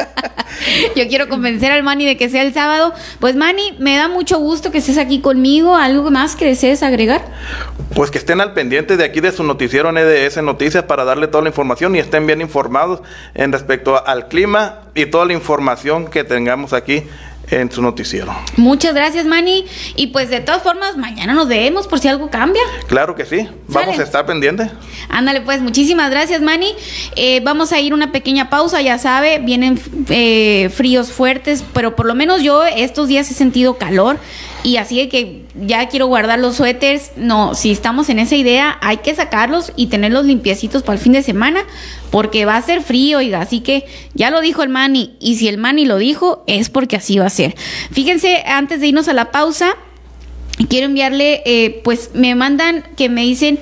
Yo 0.96 1.08
quiero 1.08 1.30
convencer 1.30 1.72
al 1.72 1.84
Manny 1.84 2.06
de 2.06 2.18
que 2.18 2.30
sea 2.30 2.44
el 2.44 2.54
sábado. 2.54 2.94
Pues 3.20 3.36
Manny, 3.36 3.76
me 3.80 3.96
da 3.96 4.08
mucho 4.08 4.38
gusto 4.40 4.72
que 4.72 4.80
estés 4.80 4.98
aquí 4.98 5.20
conmigo. 5.20 5.76
¿Algo 5.76 6.10
más 6.12 6.36
que 6.36 6.46
desees 6.46 6.84
agregar? 6.84 7.22
Pues 7.96 8.12
que 8.12 8.18
estén 8.18 8.42
al 8.42 8.54
pendiente 8.54 8.98
de 8.98 9.04
aquí 9.04 9.20
de 9.20 9.32
su 9.32 9.44
noticiero 9.44 9.92
NDS 9.92 10.42
Noticias 10.44 10.84
para 10.84 11.04
darle 11.04 11.28
toda 11.28 11.44
la 11.44 11.50
información 11.50 11.96
y 11.96 12.00
estén 12.00 12.26
bien 12.26 12.42
informados 12.42 13.02
en 13.34 13.52
respecto 13.52 14.06
al 14.06 14.28
clima 14.28 14.80
y 14.96 15.08
toda 15.08 15.26
la 15.26 15.34
información 15.34 16.08
que 16.08 16.24
tengamos 16.24 16.74
aquí 16.74 17.04
en 17.52 17.72
su 17.72 17.82
noticiero. 17.82 18.34
Muchas 18.58 18.94
gracias, 18.94 19.26
Manny. 19.26 19.66
Y 19.96 20.08
pues 20.08 20.30
de 20.30 20.40
todas 20.40 20.64
formas, 20.64 20.98
mañana 20.98 21.34
nos 21.34 21.48
vemos 21.48 21.88
por 21.88 22.00
si 22.00 22.08
algo 22.08 22.30
cambia. 22.30 22.64
Claro 22.88 23.16
que 23.16 23.26
sí, 23.26 23.48
vamos 23.68 24.00
a 24.00 24.04
estar 24.04 24.26
pendientes. 24.26 24.70
Ándale, 25.10 25.42
pues 25.42 25.62
muchísimas 25.62 26.10
gracias, 26.10 26.42
Manny. 26.42 26.74
Eh, 27.16 27.42
vamos 27.44 27.74
a 27.74 27.80
ir 27.80 27.94
una 27.94 28.12
pequeña 28.12 28.50
pausa, 28.50 28.82
ya 28.82 28.98
sabe, 28.98 29.40
vienen 29.40 29.80
eh, 30.10 30.70
fríos 30.74 31.12
fuertes, 31.12 31.64
pero 31.74 31.96
por 31.96 32.06
lo 32.06 32.16
menos 32.16 32.42
yo 32.42 32.64
estos 32.64 33.08
días 33.08 33.30
he 33.30 33.34
sentido 33.34 33.78
calor 33.78 34.18
y 34.64 34.78
así 34.78 35.08
que 35.10 35.46
ya 35.56 35.88
quiero 35.90 36.08
guardar 36.08 36.40
los 36.40 36.58
suéteres. 36.58 37.12
No, 37.16 37.56
si 37.56 37.72
estamos 37.72 38.10
en 38.10 38.20
esa 38.20 38.36
idea, 38.36 38.78
hay 38.82 38.98
que 38.98 39.16
sacarlos 39.16 39.72
y 39.76 39.88
tenerlos 39.88 40.26
limpiecitos 40.26 40.84
para 40.84 40.98
el 40.98 41.04
fin 41.04 41.14
de 41.14 41.24
semana, 41.24 41.64
porque 42.12 42.46
va 42.46 42.58
a 42.58 42.62
ser 42.62 42.82
frío, 42.82 43.20
oiga. 43.20 43.42
Así 43.42 43.62
que 43.62 43.86
ya 44.14 44.30
lo 44.30 44.42
dijo 44.42 44.64
el 44.64 44.70
Manny, 44.70 45.16
y 45.20 45.38
si 45.38 45.48
el 45.48 45.58
Manny 45.58 45.86
lo 45.86 45.98
dijo, 45.98 46.44
es 46.48 46.70
porque 46.70 46.96
así 46.96 47.18
va 47.18 47.26
a 47.26 47.32
ser. 47.32 47.56
Fíjense, 47.92 48.44
antes 48.46 48.82
de 48.82 48.88
irnos 48.88 49.08
a 49.08 49.14
la 49.14 49.32
pausa, 49.32 49.76
quiero 50.70 50.86
enviarle, 50.88 51.42
eh, 51.46 51.82
pues 51.84 52.12
me 52.14 52.36
mandan 52.36 52.84
que 52.96 53.10
me 53.10 53.22
dicen 53.22 53.60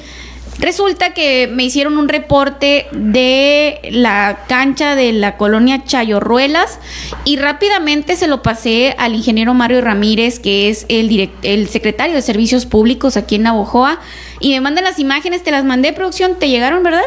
Resulta 0.59 1.13
que 1.13 1.47
me 1.47 1.63
hicieron 1.63 1.97
un 1.97 2.09
reporte 2.09 2.87
de 2.91 3.79
la 3.91 4.39
cancha 4.49 4.93
de 4.93 5.13
la 5.13 5.37
colonia 5.37 5.85
Chayorruelas 5.85 6.79
y 7.23 7.37
rápidamente 7.37 8.17
se 8.17 8.27
lo 8.27 8.41
pasé 8.43 8.93
al 8.97 9.15
ingeniero 9.15 9.53
Mario 9.53 9.79
Ramírez, 9.79 10.37
que 10.39 10.69
es 10.69 10.85
el, 10.89 11.31
el 11.43 11.69
secretario 11.69 12.13
de 12.13 12.21
Servicios 12.21 12.65
Públicos 12.65 13.15
aquí 13.15 13.35
en 13.35 13.43
Navojoa, 13.43 14.01
y 14.41 14.49
me 14.49 14.59
mandan 14.59 14.83
las 14.83 14.99
imágenes, 14.99 15.43
te 15.43 15.51
las 15.51 15.63
mandé 15.63 15.93
producción, 15.93 16.35
te 16.37 16.49
llegaron, 16.49 16.83
¿verdad? 16.83 17.03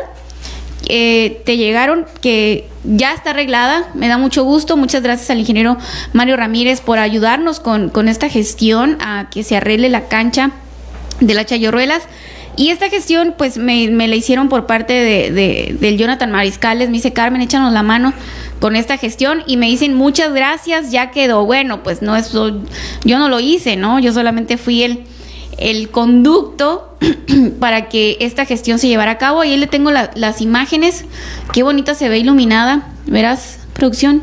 Eh, 0.89 1.43
te 1.45 1.59
llegaron, 1.59 2.07
que 2.23 2.69
ya 2.85 3.13
está 3.13 3.31
arreglada, 3.31 3.91
me 3.95 4.09
da 4.09 4.17
mucho 4.17 4.45
gusto, 4.45 4.79
muchas 4.79 5.03
gracias 5.03 5.29
al 5.29 5.39
ingeniero 5.39 5.77
Mario 6.15 6.37
Ramírez 6.37 6.81
por 6.81 6.99
ayudarnos 6.99 7.61
con, 7.61 7.91
con 7.91 8.09
esta 8.09 8.31
gestión 8.31 8.97
a 9.01 9.29
que 9.31 9.43
se 9.43 9.57
arregle 9.57 9.91
la 9.91 10.09
cancha 10.09 10.53
de 11.21 11.35
la 11.35 11.45
Chayorruelas. 11.45 12.03
Y 12.57 12.69
esta 12.69 12.91
gestión, 12.91 13.35
pues 13.37 13.57
me, 13.57 13.89
la 13.89 14.15
hicieron 14.15 14.49
por 14.49 14.67
parte 14.67 14.93
de, 14.93 15.77
del 15.79 15.97
Jonathan 15.97 16.31
Mariscales. 16.31 16.89
Me 16.89 16.97
dice, 16.97 17.13
Carmen, 17.13 17.41
échanos 17.41 17.73
la 17.73 17.83
mano 17.83 18.13
con 18.61 18.77
esta 18.77 18.99
gestión. 18.99 19.43
Y 19.47 19.57
me 19.57 19.67
dicen, 19.67 19.95
muchas 19.95 20.35
gracias, 20.35 20.91
ya 20.91 21.11
quedó. 21.11 21.47
Bueno, 21.47 21.83
pues 21.83 22.03
no, 22.03 22.15
eso, 22.15 22.61
yo 23.05 23.19
no 23.19 23.29
lo 23.29 23.41
hice, 23.41 23.77
¿no? 23.77 23.99
Yo 24.01 24.13
solamente 24.13 24.59
fui 24.59 24.83
el, 24.83 25.05
el 25.59 25.89
conducto 25.91 26.97
para 27.59 27.89
que 27.89 28.19
esta 28.21 28.45
gestión 28.45 28.79
se 28.79 28.89
llevara 28.89 29.13
a 29.13 29.19
cabo. 29.19 29.41
Ahí 29.41 29.57
le 29.57 29.67
tengo 29.67 29.91
las 29.91 30.41
imágenes. 30.43 31.07
Qué 31.53 31.63
bonita 31.63 31.95
se 31.95 32.11
ve 32.11 32.19
iluminada. 32.19 32.89
Verás, 33.07 33.61
producción. 33.73 34.23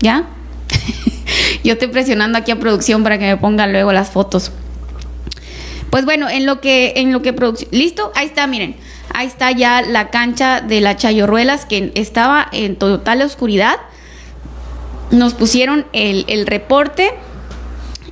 ¿Ya? 0.00 0.26
yo 1.64 1.74
estoy 1.74 1.88
presionando 1.88 2.38
aquí 2.38 2.50
a 2.50 2.58
producción 2.58 3.02
para 3.04 3.18
que 3.18 3.26
me 3.26 3.36
pongan 3.36 3.70
luego 3.70 3.92
las 3.92 4.10
fotos. 4.10 4.50
Pues 5.90 6.04
bueno, 6.04 6.28
en 6.28 6.46
lo 6.46 6.60
que, 6.60 6.94
en 6.96 7.12
lo 7.12 7.20
que 7.20 7.34
listo, 7.72 8.12
ahí 8.14 8.26
está, 8.26 8.46
miren, 8.46 8.76
ahí 9.12 9.26
está 9.26 9.50
ya 9.50 9.82
la 9.82 10.10
cancha 10.10 10.60
de 10.60 10.80
la 10.80 10.96
Chayorruelas 10.96 11.66
que 11.66 11.92
estaba 11.94 12.46
en 12.52 12.76
total 12.76 13.22
oscuridad. 13.22 13.76
Nos 15.10 15.34
pusieron 15.34 15.86
el, 15.92 16.24
el 16.28 16.46
reporte 16.46 17.12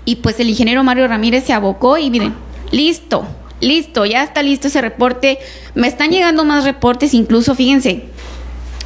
y 0.04 0.16
pues 0.16 0.40
el 0.40 0.48
ingeniero 0.48 0.82
Mario 0.82 1.06
Ramírez 1.06 1.44
se 1.44 1.52
abocó 1.52 1.98
y 1.98 2.10
miren, 2.10 2.34
listo, 2.72 3.26
listo, 3.60 4.04
ya 4.04 4.24
está 4.24 4.42
listo 4.42 4.66
ese 4.68 4.80
reporte. 4.80 5.38
Me 5.74 5.86
están 5.86 6.10
llegando 6.10 6.44
más 6.44 6.64
reportes, 6.64 7.14
incluso, 7.14 7.54
fíjense, 7.54 8.04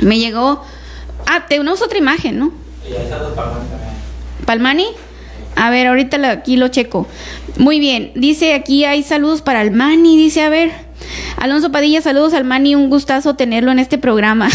me 0.00 0.18
llegó. 0.18 0.62
Ah, 1.26 1.46
tenemos 1.48 1.80
otra 1.80 1.96
imagen, 1.98 2.38
¿no? 2.38 2.52
Palmani. 4.44 4.86
A 5.56 5.70
ver, 5.70 5.86
ahorita 5.86 6.30
aquí 6.30 6.56
lo 6.56 6.68
checo. 6.68 7.06
Muy 7.58 7.78
bien, 7.78 8.12
dice 8.14 8.54
aquí 8.54 8.84
hay 8.84 9.02
saludos 9.02 9.42
para 9.42 9.62
el 9.62 9.70
Mani, 9.70 10.16
dice, 10.16 10.42
a 10.42 10.48
ver. 10.48 10.70
Alonso 11.36 11.72
Padilla, 11.72 12.00
saludos 12.00 12.34
al 12.34 12.44
Mani, 12.44 12.74
un 12.74 12.88
gustazo 12.88 13.34
tenerlo 13.34 13.72
en 13.72 13.78
este 13.78 13.98
programa. 13.98 14.48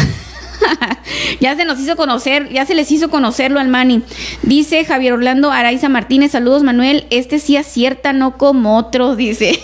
ya 1.39 1.56
se 1.56 1.66
nos 1.66 1.80
hizo 1.80 1.95
conocer, 1.95 2.50
ya 2.52 2.66
se 2.66 2.76
les 2.76 2.91
hizo 2.91 3.10
conocerlo 3.10 3.60
al 3.60 3.68
Mani. 3.68 4.02
Dice 4.43 4.84
Javier 4.86 5.14
Orlando 5.14 5.52
Araiza 5.52 5.89
Martínez, 5.89 6.32
saludos 6.32 6.64
Manuel, 6.64 7.06
este 7.10 7.39
sí 7.39 7.58
acierta, 7.58 8.14
no 8.14 8.38
como 8.38 8.78
otros, 8.78 9.18
dice. 9.18 9.60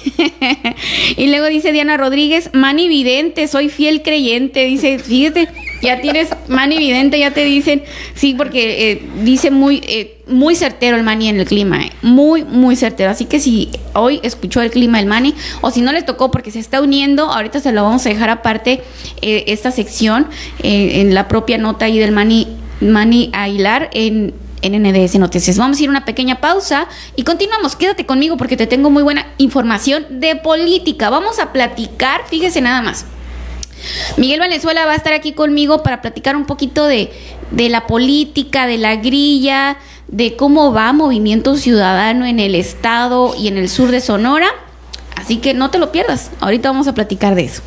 y 1.18 1.28
luego 1.28 1.48
dice 1.48 1.72
Diana 1.72 1.98
Rodríguez, 1.98 2.50
Mani 2.54 2.88
Vidente, 2.88 3.48
soy 3.48 3.70
fiel 3.70 4.02
creyente, 4.02 4.66
dice, 4.66 5.00
fíjate, 5.00 5.48
ya 5.84 6.02
tienes 6.02 6.30
Mani 6.48 6.78
Vidente, 6.78 7.20
ya 7.20 7.32
te 7.32 7.44
dicen, 7.44 7.84
sí, 8.16 8.34
porque 8.34 8.92
eh, 8.92 9.02
dice 9.24 9.52
muy... 9.52 9.82
Eh, 9.88 10.18
muy 10.28 10.56
certero 10.56 10.96
el 10.98 11.04
Mani 11.04 11.30
en 11.30 11.40
el 11.40 11.46
clima, 11.46 11.82
eh. 11.82 11.92
muy, 12.02 12.44
muy 12.44 12.76
certero. 12.76 13.12
Así 13.12 13.26
que 13.26 13.40
si 13.40 13.70
hoy 13.94 14.20
escuchó 14.24 14.62
el 14.62 14.72
clima 14.72 14.98
del 14.98 15.08
Mani, 15.08 15.34
o 15.62 15.72
si 15.72 15.82
no 15.82 15.92
les 15.92 16.06
tocó 16.06 16.32
porque 16.32 16.52
se 16.52 16.60
está 16.60 16.82
uniendo, 16.82 17.32
ahorita 17.32 17.60
se 17.60 17.72
lo 17.72 17.84
vamos 17.84 18.06
a 18.06 18.10
dejar 18.10 18.30
aparte 18.30 18.84
eh, 19.22 19.46
esta 19.48 19.72
sección 19.72 20.28
eh, 20.60 21.02
en 21.02 21.14
la 21.14 21.28
propia 21.28 21.58
nota 21.58 21.86
ahí 21.86 22.00
del 22.00 22.12
Mani, 22.12 22.48
Mani 22.80 23.30
Aguilar 23.34 23.90
en, 23.94 24.34
en 24.62 24.84
NDS 24.84 25.16
Noticias. 25.16 25.58
Vamos 25.58 25.80
a 25.80 25.84
ir 25.84 25.90
una 25.90 26.06
pequeña 26.06 26.40
pausa 26.40 26.88
y 27.16 27.24
continuamos. 27.24 27.76
Quédate 27.76 28.06
conmigo 28.06 28.38
porque 28.38 28.58
te 28.58 28.68
tengo 28.68 28.90
muy 28.90 29.04
buena 29.04 29.28
información 29.38 30.06
de 30.10 30.36
política. 30.38 31.10
Vamos 31.10 31.40
a 31.40 31.52
platicar, 31.52 32.22
fíjese 32.30 32.62
nada 32.62 32.82
más. 32.82 33.06
Miguel 34.18 34.40
Valenzuela 34.40 34.86
va 34.86 34.94
a 34.94 34.96
estar 34.96 35.14
aquí 35.14 35.34
conmigo 35.34 35.84
para 35.84 36.02
platicar 36.02 36.36
un 36.36 36.46
poquito 36.46 36.86
de, 36.86 37.12
de 37.52 37.70
la 37.70 37.88
política, 37.88 38.68
de 38.68 38.78
la 38.78 38.96
grilla, 38.96 39.78
de 40.08 40.36
cómo 40.36 40.74
va 40.74 40.94
Movimiento 40.94 41.58
Ciudadano 41.58 42.26
en 42.26 42.40
el 42.40 42.56
estado 42.56 43.36
y 43.38 43.48
en 43.48 43.58
el 43.58 43.70
sur 43.70 43.92
de 43.92 44.02
Sonora. 44.02 44.48
Así 45.16 45.38
que 45.38 45.54
no 45.54 45.70
te 45.70 45.78
lo 45.78 45.92
pierdas. 45.92 46.32
Ahorita 46.40 46.70
vamos 46.70 46.88
a 46.88 46.94
platicar 46.94 47.36
de 47.36 47.46
eso. 47.46 47.62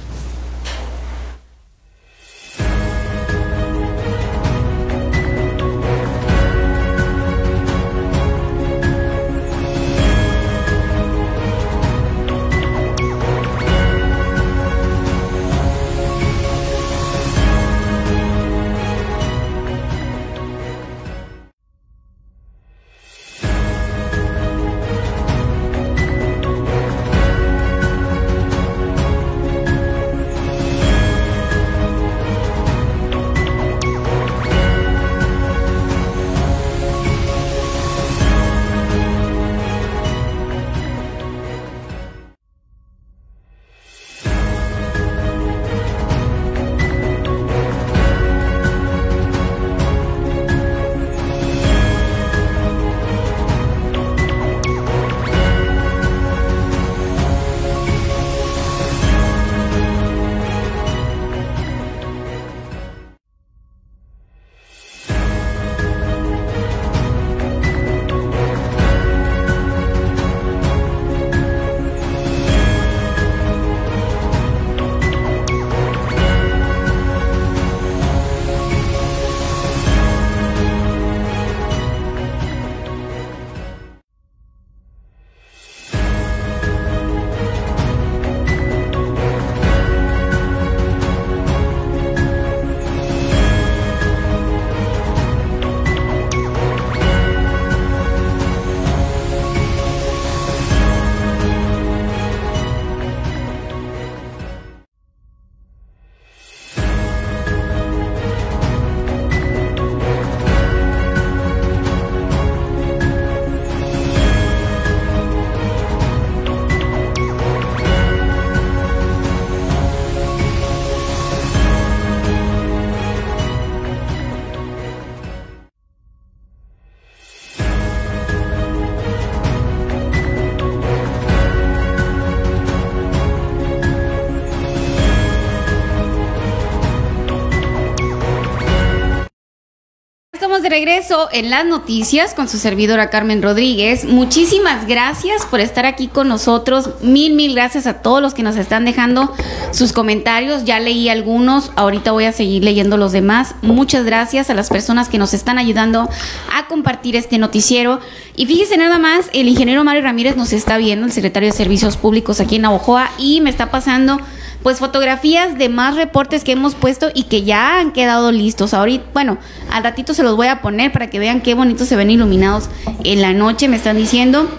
De 140.67 140.71
regreso 140.71 141.29
en 141.31 141.49
las 141.49 141.65
noticias 141.65 142.35
con 142.35 142.49
su 142.49 142.59
servidora 142.59 143.09
Carmen 143.09 143.41
Rodríguez. 143.41 144.05
Muchísimas 144.05 144.89
gracias 144.89 145.47
por 145.47 145.61
estar 145.61 145.87
aquí 145.87 146.09
con 146.09 146.27
nosotros. 146.27 146.91
Mil, 147.03 147.35
mil 147.35 147.55
gracias 147.55 147.87
a 147.87 148.03
todos 148.03 148.21
los 148.21 148.35
que 148.35 148.43
nos 148.43 148.57
están 148.57 148.85
dejando 148.85 149.33
sus 149.71 149.93
comentarios. 149.93 150.65
Ya 150.65 150.81
leí 150.81 151.09
algunos, 151.09 151.71
ahorita 151.77 152.11
voy 152.11 152.25
a 152.25 152.33
seguir 152.33 152.65
leyendo 152.65 152.97
los 152.97 153.13
demás. 153.13 153.55
Muchas 153.63 154.05
gracias 154.05 154.51
a 154.51 154.55
las 154.55 154.69
personas 154.69 155.09
que 155.09 155.19
nos 155.19 155.35
están 155.35 155.57
ayudando 155.57 156.11
a 156.53 156.67
compartir 156.67 157.15
este 157.15 157.39
noticiero. 157.39 158.01
Y 158.35 158.47
fíjese 158.47 158.77
nada 158.77 158.99
más, 158.99 159.31
el 159.33 159.47
ingeniero 159.47 159.85
Mario 159.85 160.03
Ramírez 160.03 160.37
nos 160.37 160.53
está 160.53 160.79
viendo, 160.79 161.07
el 161.07 161.13
secretario 161.13 161.49
de 161.49 161.57
Servicios 161.57 161.97
Públicos 161.97 162.41
aquí 162.41 162.57
en 162.57 162.63
Navojoa, 162.63 163.09
y 163.19 163.41
me 163.41 163.51
está 163.51 163.71
pasando 163.71 164.19
pues 164.67 164.81
fotografías 164.81 165.57
de 165.57 165.69
más 165.69 165.95
reportes 165.95 166.43
que 166.43 166.51
hemos 166.51 166.75
puesto 166.75 167.13
y 167.15 167.23
que 167.23 167.45
ya 167.45 167.79
han 167.79 167.93
quedado 167.93 168.33
listos. 168.33 168.75
Ahorita, 168.75 169.05
bueno, 169.15 169.39
al 169.71 169.85
ratito 169.85 170.13
se 170.13 170.25
los 170.25 170.35
voy 170.35 170.49
a 170.49 170.61
poner 170.61 170.91
para 170.91 171.09
que 171.09 171.21
vean 171.21 171.41
qué 171.41 171.55
bonitos 171.55 171.87
se 171.87 171.95
ven 171.95 172.11
iluminados 172.11 172.69
en 173.05 173.23
la 173.23 173.33
noche, 173.33 173.69
me 173.69 173.77
están 173.77 173.97
diciendo. 173.97 174.51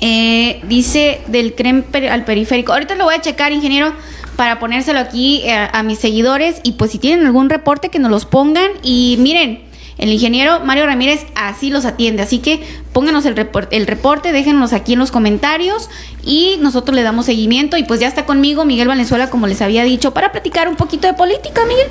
Eh, 0.00 0.60
dice 0.66 1.20
del 1.28 1.54
creme 1.54 1.84
al 2.10 2.24
periférico. 2.24 2.72
Ahorita 2.72 2.96
lo 2.96 3.04
voy 3.04 3.14
a 3.14 3.20
checar, 3.20 3.52
ingeniero, 3.52 3.92
para 4.34 4.58
ponérselo 4.58 4.98
aquí 4.98 5.42
eh, 5.44 5.68
a 5.72 5.84
mis 5.84 6.00
seguidores. 6.00 6.56
Y 6.64 6.72
pues 6.72 6.90
si 6.90 6.98
tienen 6.98 7.24
algún 7.24 7.48
reporte, 7.48 7.90
que 7.90 8.00
nos 8.00 8.10
los 8.10 8.24
pongan. 8.24 8.72
Y 8.82 9.18
miren, 9.20 9.67
el 9.98 10.12
ingeniero 10.12 10.60
Mario 10.60 10.86
Ramírez 10.86 11.26
así 11.34 11.70
los 11.70 11.84
atiende. 11.84 12.22
Así 12.22 12.38
que 12.38 12.62
pónganos 12.92 13.26
el, 13.26 13.36
reporte, 13.36 13.76
el 13.76 13.86
reporte, 13.86 14.32
déjenos 14.32 14.72
aquí 14.72 14.94
en 14.94 15.00
los 15.00 15.10
comentarios 15.10 15.90
y 16.24 16.56
nosotros 16.60 16.94
le 16.94 17.02
damos 17.02 17.26
seguimiento. 17.26 17.76
Y 17.76 17.82
pues 17.82 18.00
ya 18.00 18.08
está 18.08 18.24
conmigo 18.24 18.64
Miguel 18.64 18.88
Valenzuela, 18.88 19.28
como 19.28 19.46
les 19.46 19.60
había 19.60 19.82
dicho, 19.82 20.14
para 20.14 20.32
platicar 20.32 20.68
un 20.68 20.76
poquito 20.76 21.08
de 21.08 21.14
política, 21.14 21.62
Miguel. 21.66 21.88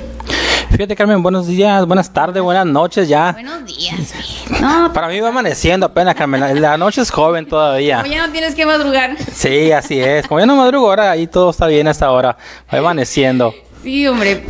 Fíjate, 0.70 0.94
Carmen, 0.96 1.22
buenos 1.22 1.46
días, 1.46 1.86
buenas 1.86 2.12
tardes, 2.12 2.42
buenas 2.42 2.66
noches 2.66 3.08
ya. 3.08 3.32
Buenos 3.32 3.64
días, 3.64 4.14
No, 4.60 4.92
Para 4.92 5.08
mí 5.08 5.18
va 5.20 5.28
amaneciendo 5.28 5.86
apenas, 5.86 6.14
Carmen. 6.14 6.60
La, 6.60 6.76
noche 6.76 7.00
es 7.00 7.10
joven 7.10 7.46
todavía. 7.46 8.02
Como 8.02 8.12
ya 8.12 8.26
no 8.26 8.32
tienes 8.32 8.54
que 8.54 8.66
madrugar. 8.66 9.16
Sí, 9.32 9.72
así 9.72 10.00
es. 10.00 10.26
Como 10.26 10.40
ya 10.40 10.46
no 10.46 10.56
madrugo 10.56 10.88
ahora, 10.88 11.10
ahí 11.10 11.26
todo 11.26 11.50
está 11.50 11.66
bien 11.66 11.88
hasta 11.88 12.06
ahora. 12.06 12.36
Va 12.72 12.78
amaneciendo. 12.78 13.54
Sí, 13.82 14.06
hombre. 14.06 14.44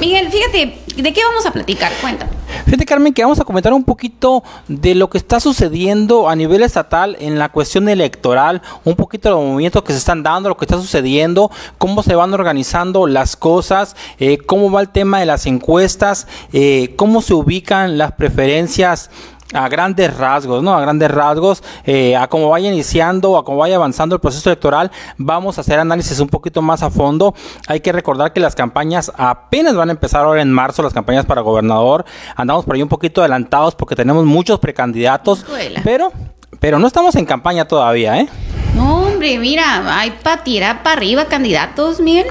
Miguel, 0.00 0.30
fíjate, 0.30 0.78
¿de 0.96 1.12
qué 1.12 1.24
vamos 1.24 1.46
a 1.46 1.52
platicar? 1.52 1.92
Cuéntame. 2.00 2.30
Fíjate, 2.64 2.84
Carmen, 2.84 3.12
que 3.12 3.22
vamos 3.22 3.40
a 3.40 3.44
comentar 3.44 3.72
un 3.72 3.84
poquito 3.84 4.42
de 4.68 4.94
lo 4.94 5.10
que 5.10 5.18
está 5.18 5.40
sucediendo 5.40 6.28
a 6.28 6.36
nivel 6.36 6.62
estatal 6.62 7.16
en 7.20 7.38
la 7.38 7.48
cuestión 7.48 7.88
electoral, 7.88 8.62
un 8.84 8.94
poquito 8.94 9.28
de 9.28 9.34
los 9.34 9.44
movimientos 9.44 9.82
que 9.82 9.92
se 9.92 9.98
están 9.98 10.22
dando, 10.22 10.48
lo 10.48 10.56
que 10.56 10.64
está 10.64 10.78
sucediendo, 10.78 11.50
cómo 11.78 12.02
se 12.02 12.14
van 12.14 12.32
organizando 12.32 13.06
las 13.06 13.36
cosas, 13.36 13.96
eh, 14.18 14.38
cómo 14.38 14.70
va 14.70 14.80
el 14.80 14.90
tema 14.90 15.20
de 15.20 15.26
las 15.26 15.46
encuestas, 15.46 16.26
eh, 16.52 16.94
cómo 16.96 17.20
se 17.20 17.34
ubican 17.34 17.98
las 17.98 18.12
preferencias 18.12 19.10
a 19.52 19.68
grandes 19.68 20.16
rasgos, 20.16 20.62
¿no? 20.62 20.74
A 20.74 20.80
grandes 20.80 21.10
rasgos, 21.10 21.62
eh, 21.84 22.16
a 22.16 22.28
cómo 22.28 22.48
vaya 22.48 22.70
iniciando, 22.70 23.36
a 23.36 23.44
cómo 23.44 23.58
vaya 23.58 23.76
avanzando 23.76 24.14
el 24.14 24.20
proceso 24.20 24.48
electoral, 24.50 24.90
vamos 25.18 25.58
a 25.58 25.62
hacer 25.62 25.78
análisis 25.78 26.20
un 26.20 26.28
poquito 26.28 26.62
más 26.62 26.82
a 26.82 26.90
fondo. 26.90 27.34
Hay 27.66 27.80
que 27.80 27.92
recordar 27.92 28.32
que 28.32 28.40
las 28.40 28.54
campañas 28.54 29.12
apenas 29.16 29.74
van 29.74 29.88
a 29.88 29.92
empezar 29.92 30.24
ahora 30.24 30.42
en 30.42 30.52
marzo, 30.52 30.82
las 30.82 30.92
campañas 30.92 31.26
para 31.26 31.40
gobernador. 31.40 32.04
Andamos 32.36 32.64
por 32.64 32.74
ahí 32.74 32.82
un 32.82 32.88
poquito 32.88 33.20
adelantados 33.20 33.74
porque 33.74 33.96
tenemos 33.96 34.24
muchos 34.24 34.58
precandidatos, 34.58 35.44
pero, 35.84 36.12
pero 36.60 36.78
no 36.78 36.86
estamos 36.86 37.14
en 37.16 37.26
campaña 37.26 37.66
todavía, 37.66 38.18
¿eh? 38.18 38.28
No, 38.74 39.02
hombre, 39.04 39.38
mira, 39.38 39.98
hay 39.98 40.12
para 40.22 40.42
tirar 40.42 40.82
para 40.82 40.96
arriba 40.96 41.26
candidatos, 41.26 42.00
Miguel. 42.00 42.28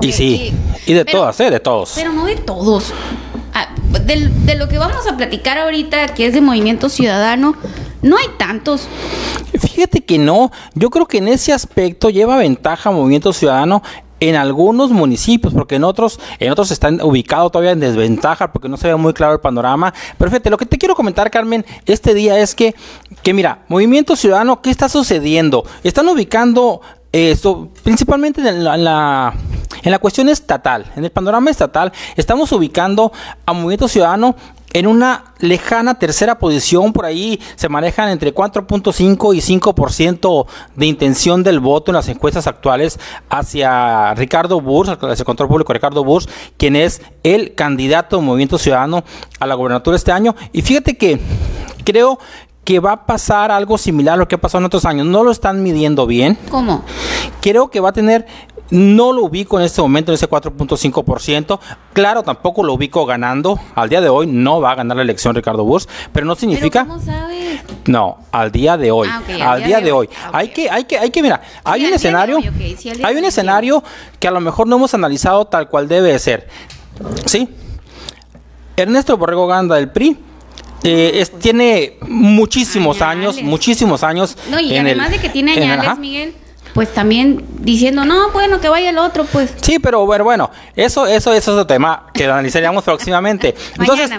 Y 0.00 0.12
sí, 0.12 0.54
y 0.86 0.92
de 0.94 1.04
todas, 1.04 1.38
¿eh? 1.40 1.50
De 1.50 1.60
todos. 1.60 1.92
Pero 1.94 2.12
no 2.12 2.24
de 2.26 2.36
todos. 2.36 2.92
Ah, 3.54 3.68
de, 4.04 4.54
lo 4.54 4.68
que 4.68 4.78
vamos 4.78 5.06
a 5.06 5.16
platicar 5.16 5.58
ahorita, 5.58 6.08
que 6.08 6.26
es 6.26 6.34
de 6.34 6.40
Movimiento 6.40 6.88
Ciudadano, 6.88 7.54
no 8.02 8.16
hay 8.16 8.26
tantos. 8.38 8.88
Fíjate 9.58 10.02
que 10.02 10.18
no, 10.18 10.50
yo 10.74 10.90
creo 10.90 11.06
que 11.06 11.18
en 11.18 11.28
ese 11.28 11.52
aspecto 11.52 12.10
lleva 12.10 12.36
ventaja 12.36 12.90
Movimiento 12.90 13.32
Ciudadano 13.32 13.82
en 14.20 14.36
algunos 14.36 14.90
municipios, 14.90 15.54
porque 15.54 15.76
en 15.76 15.84
otros, 15.84 16.20
en 16.38 16.52
otros 16.52 16.70
están 16.70 17.00
ubicados 17.00 17.50
todavía 17.50 17.72
en 17.72 17.80
desventaja, 17.80 18.52
porque 18.52 18.68
no 18.68 18.76
se 18.76 18.88
ve 18.88 18.96
muy 18.96 19.14
claro 19.14 19.32
el 19.32 19.40
panorama. 19.40 19.92
Pero 20.18 20.30
fíjate, 20.30 20.50
lo 20.50 20.58
que 20.58 20.66
te 20.66 20.78
quiero 20.78 20.94
comentar, 20.94 21.30
Carmen, 21.30 21.64
este 21.86 22.14
día 22.14 22.38
es 22.38 22.54
que, 22.54 22.74
que 23.22 23.32
mira, 23.32 23.64
Movimiento 23.68 24.16
Ciudadano, 24.16 24.60
¿qué 24.60 24.70
está 24.70 24.88
sucediendo? 24.88 25.64
Están 25.82 26.06
ubicando 26.08 26.82
esto, 27.12 27.70
principalmente 27.82 28.46
en 28.46 28.62
la, 28.62 28.74
en 28.74 28.84
la, 28.84 29.34
cuestión 29.98 30.28
estatal, 30.28 30.86
en 30.96 31.04
el 31.04 31.10
panorama 31.10 31.50
estatal, 31.50 31.92
estamos 32.16 32.52
ubicando 32.52 33.12
a 33.46 33.52
Movimiento 33.52 33.88
Ciudadano 33.88 34.36
en 34.72 34.86
una 34.86 35.24
lejana 35.38 35.98
tercera 35.98 36.38
posición, 36.38 36.92
por 36.92 37.04
ahí 37.04 37.40
se 37.56 37.68
manejan 37.68 38.08
entre 38.10 38.34
4.5 38.34 39.34
y 39.34 39.58
5% 39.58 40.46
de 40.76 40.86
intención 40.86 41.42
del 41.42 41.60
voto 41.60 41.90
en 41.90 41.96
las 41.96 42.08
encuestas 42.08 42.46
actuales 42.46 42.98
hacia 43.28 44.14
Ricardo 44.14 44.60
Burs, 44.60 44.90
hacia 44.90 45.12
el 45.12 45.24
control 45.24 45.48
público 45.48 45.72
Ricardo 45.72 46.04
Burs, 46.04 46.28
quien 46.56 46.76
es 46.76 47.02
el 47.22 47.54
candidato 47.54 48.16
de 48.16 48.22
Movimiento 48.22 48.58
Ciudadano 48.58 49.02
a 49.40 49.46
la 49.46 49.54
gobernatura 49.54 49.96
este 49.96 50.12
año. 50.12 50.36
Y 50.52 50.62
fíjate 50.62 50.96
que 50.96 51.20
creo 51.84 52.18
que 52.64 52.78
va 52.78 52.92
a 52.92 53.06
pasar 53.06 53.50
algo 53.50 53.78
similar 53.78 54.14
a 54.14 54.16
lo 54.18 54.28
que 54.28 54.36
ha 54.36 54.40
pasado 54.40 54.60
en 54.60 54.66
otros 54.66 54.84
años. 54.84 55.06
No 55.06 55.24
lo 55.24 55.30
están 55.32 55.62
midiendo 55.62 56.06
bien. 56.06 56.38
¿Cómo? 56.50 56.84
Creo 57.40 57.70
que 57.70 57.80
va 57.80 57.88
a 57.88 57.92
tener 57.92 58.26
no 58.70 59.12
lo 59.12 59.24
ubico 59.24 59.58
en 59.58 59.66
este 59.66 59.80
momento 59.80 60.12
en 60.12 60.14
ese 60.14 60.28
4.5%. 60.28 61.58
Claro, 61.92 62.22
tampoco 62.22 62.62
lo 62.62 62.74
ubico 62.74 63.04
ganando. 63.06 63.58
Al 63.74 63.88
día 63.88 64.00
de 64.00 64.08
hoy 64.08 64.26
no 64.26 64.60
va 64.60 64.72
a 64.72 64.74
ganar 64.76 64.96
la 64.96 65.02
elección 65.02 65.34
Ricardo 65.34 65.64
Bush, 65.64 65.84
pero 66.12 66.26
no 66.26 66.34
significa. 66.34 66.84
¿Pero 66.84 66.94
cómo 66.94 67.04
sabes? 67.04 67.60
No, 67.86 68.18
al 68.32 68.52
día 68.52 68.76
de 68.76 68.90
hoy. 68.90 69.08
Ah, 69.10 69.52
al, 69.52 69.64
día, 69.64 69.80
de 69.80 69.92
hoy. 69.92 70.08
hay 70.32 70.48
que, 70.48 70.70
hay 70.70 70.84
que, 70.84 70.98
hay 70.98 71.10
que, 71.10 71.22
mira, 71.22 71.40
hay 71.64 71.86
un 71.86 71.94
escenario, 71.94 72.38
hay 73.02 73.16
un 73.16 73.24
escenario 73.24 73.82
que 74.18 74.28
a 74.28 74.30
lo 74.30 74.40
mejor 74.40 74.66
no 74.66 74.76
hemos 74.76 74.94
analizado 74.94 75.46
tal 75.46 75.68
cual 75.68 75.88
debe 75.88 76.18
ser. 76.18 76.48
¿Sí? 77.24 77.48
Ernesto 78.76 79.16
Borrego 79.16 79.46
Ganda 79.46 79.76
del 79.76 79.90
PRI 79.90 80.16
eh, 80.82 81.26
tiene 81.40 81.98
muchísimos 82.02 83.02
años, 83.02 83.42
muchísimos 83.42 84.02
años. 84.02 84.36
No, 84.50 84.60
y 84.60 84.76
además 84.76 85.10
de 85.10 85.18
que 85.18 85.28
tiene 85.28 85.52
añales, 85.52 85.98
Miguel, 85.98 86.34
pues 86.74 86.92
también 86.92 87.44
diciendo, 87.60 88.04
no, 88.04 88.30
bueno, 88.30 88.60
que 88.60 88.68
vaya 88.68 88.90
el 88.90 88.98
otro, 88.98 89.24
pues. 89.24 89.54
Sí, 89.60 89.78
pero 89.78 90.06
bueno, 90.06 90.24
bueno, 90.24 90.50
eso, 90.76 91.06
eso, 91.06 91.32
eso 91.32 91.38
es 91.38 91.48
otro 91.48 91.66
tema 91.66 92.06
que 92.14 92.26
lo 92.26 92.32
analizaríamos 92.32 92.84
próximamente. 92.84 93.54
Entonces, 93.78 94.10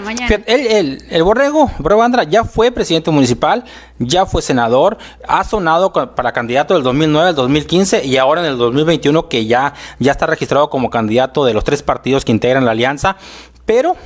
El, 0.46 1.04
el, 1.10 1.22
Borrego, 1.22 1.70
Borrego 1.78 2.02
Andra, 2.02 2.24
ya 2.24 2.44
fue 2.44 2.70
presidente 2.70 3.10
municipal, 3.10 3.64
ya 3.98 4.26
fue 4.26 4.42
senador, 4.42 4.98
ha 5.26 5.44
sonado 5.44 5.92
para 5.92 6.32
candidato 6.32 6.74
del 6.74 6.82
2009 6.82 7.28
al 7.30 7.34
2015 7.34 8.04
y 8.04 8.16
ahora 8.16 8.40
en 8.42 8.48
el 8.48 8.58
2021 8.58 9.28
que 9.28 9.46
ya, 9.46 9.74
ya 9.98 10.12
está 10.12 10.26
registrado 10.26 10.70
como 10.70 10.90
candidato 10.90 11.44
de 11.44 11.54
los 11.54 11.64
tres 11.64 11.82
partidos 11.82 12.24
que 12.24 12.32
integran 12.32 12.64
la 12.64 12.72
alianza, 12.72 13.16
pero 13.66 13.96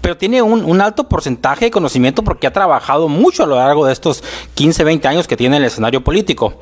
pero 0.00 0.16
tiene 0.16 0.42
un, 0.42 0.80
alto 0.80 1.08
porcentaje 1.08 1.66
de 1.66 1.70
conocimiento 1.70 2.22
porque 2.24 2.46
ha 2.46 2.52
trabajado 2.52 3.08
mucho 3.08 3.44
a 3.44 3.46
lo 3.46 3.56
largo 3.56 3.86
de 3.86 3.92
estos 3.92 4.22
15, 4.54 4.84
20 4.84 5.08
años 5.08 5.28
que 5.28 5.36
tiene 5.36 5.58
el 5.58 5.64
escenario 5.64 6.02
político. 6.02 6.54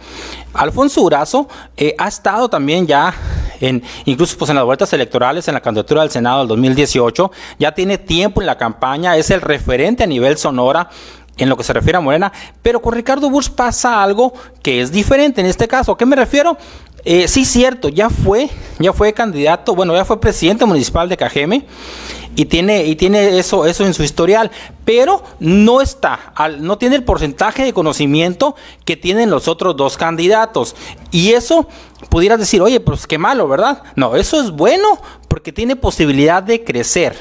Alfonso 0.53 1.01
Urazo 1.03 1.49
eh, 1.77 1.95
ha 1.99 2.09
estado 2.09 2.51
también 2.51 2.87
ya 2.87 3.15
en, 3.61 3.83
incluso 4.05 4.37
pues 4.37 4.51
en 4.51 4.57
las 4.57 4.65
vueltas 4.65 4.93
electorales, 4.93 5.49
en 5.49 5.55
la 5.55 5.61
candidatura 5.61 6.03
del 6.03 6.11
Senado 6.11 6.41
del 6.41 6.49
2018, 6.49 7.31
ya 7.59 7.73
tiene 7.73 7.99
tiempo 7.99 8.41
en 8.41 8.47
la 8.47 8.59
campaña, 8.59 9.17
es 9.17 9.31
el 9.31 9.41
referente 9.41 10.05
a 10.05 10.07
nivel 10.07 10.37
Sonora 10.37 10.91
en 11.39 11.49
lo 11.49 11.57
que 11.57 11.65
se 11.65 11.73
refiere 11.73 11.97
a 11.97 12.01
Morena, 12.03 12.33
pero 12.61 12.83
con 12.83 12.93
Ricardo 12.93 13.31
Bush 13.31 13.49
pasa 13.49 14.03
algo 14.03 14.35
que 14.63 14.83
es 14.83 14.93
diferente 14.93 15.41
en 15.41 15.47
este 15.47 15.67
caso. 15.67 15.93
¿A 15.93 15.99
qué 15.99 16.05
me 16.05 16.17
refiero? 16.17 16.59
Eh, 17.05 17.29
sí, 17.29 17.45
cierto, 17.45 17.89
ya 17.89 18.11
fue, 18.11 18.51
ya 18.79 18.93
fue 18.93 19.13
candidato, 19.13 19.75
bueno, 19.75 19.95
ya 19.95 20.05
fue 20.05 20.21
presidente 20.21 20.67
municipal 20.67 21.09
de 21.09 21.17
Cajeme 21.17 21.65
y 22.37 22.45
tiene, 22.45 22.85
y 22.85 22.95
tiene 22.95 23.39
eso, 23.39 23.67
eso 23.67 23.87
en 23.87 23.95
su 23.95 24.03
historial, 24.03 24.51
pero 24.85 25.23
no 25.41 25.81
está, 25.81 26.33
no 26.59 26.79
tiene 26.79 26.97
el 26.97 27.05
porcentaje 27.05 27.65
de 27.65 27.73
conocimiento 27.73 28.55
que 28.85 28.97
tienen 28.97 29.31
los 29.31 29.49
otros 29.49 29.77
dos 29.77 29.97
candidatos. 29.97 30.77
Y 31.11 31.33
eso 31.33 31.67
pudieras 32.09 32.39
decir, 32.39 32.61
oye, 32.63 32.81
pues 32.81 33.07
qué 33.07 33.19
malo, 33.19 33.49
¿verdad? 33.49 33.83
No, 33.97 34.17
eso 34.17 34.41
es 34.41 34.51
bueno 34.51 35.01
porque 35.29 35.53
tiene 35.53 35.77
posibilidad 35.77 36.43
de 36.43 36.65
crecer. 36.65 37.17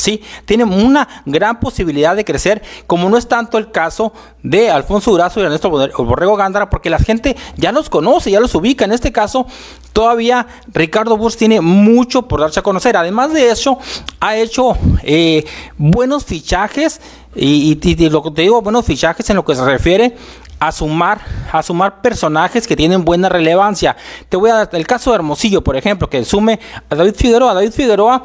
¿Sí? 0.00 0.22
Tiene 0.44 0.64
una 0.64 1.08
gran 1.26 1.60
posibilidad 1.60 2.16
de 2.16 2.24
crecer, 2.24 2.62
como 2.86 3.08
no 3.08 3.16
es 3.16 3.28
tanto 3.28 3.58
el 3.58 3.70
caso 3.70 4.12
de 4.42 4.70
Alfonso 4.70 5.10
Durazo 5.10 5.40
y 5.40 5.44
Ernesto 5.44 5.70
Borrego 5.70 6.36
Gándara, 6.36 6.70
porque 6.70 6.90
la 6.90 6.98
gente 6.98 7.36
ya 7.56 7.72
los 7.72 7.88
conoce, 7.88 8.30
ya 8.30 8.40
los 8.40 8.54
ubica. 8.54 8.84
En 8.84 8.92
este 8.92 9.12
caso, 9.12 9.46
todavía 9.92 10.46
Ricardo 10.72 11.16
Bus 11.16 11.36
tiene 11.36 11.60
mucho 11.60 12.22
por 12.22 12.40
darse 12.40 12.60
a 12.60 12.62
conocer. 12.62 12.96
Además 12.96 13.32
de 13.32 13.50
eso, 13.50 13.78
ha 14.20 14.36
hecho 14.36 14.76
eh, 15.02 15.44
buenos 15.76 16.24
fichajes 16.24 17.00
y, 17.34 17.78
lo 18.08 18.22
que 18.22 18.30
te 18.30 18.42
digo, 18.42 18.60
buenos 18.62 18.84
fichajes 18.84 19.28
en 19.30 19.36
lo 19.36 19.44
que 19.44 19.54
se 19.54 19.64
refiere 19.64 20.16
a 20.58 20.72
sumar, 20.72 21.20
a 21.50 21.62
sumar 21.62 22.02
personajes 22.02 22.66
que 22.66 22.76
tienen 22.76 23.04
buena 23.04 23.28
relevancia. 23.28 23.96
Te 24.28 24.36
voy 24.36 24.50
a 24.50 24.54
dar 24.56 24.68
el 24.72 24.86
caso 24.86 25.10
de 25.10 25.16
Hermosillo, 25.16 25.62
por 25.62 25.76
ejemplo, 25.76 26.10
que 26.10 26.24
sume 26.24 26.60
a 26.90 26.94
David 26.94 27.14
Figueroa. 27.16 27.54
David 27.54 27.72
Figueroa 27.72 28.22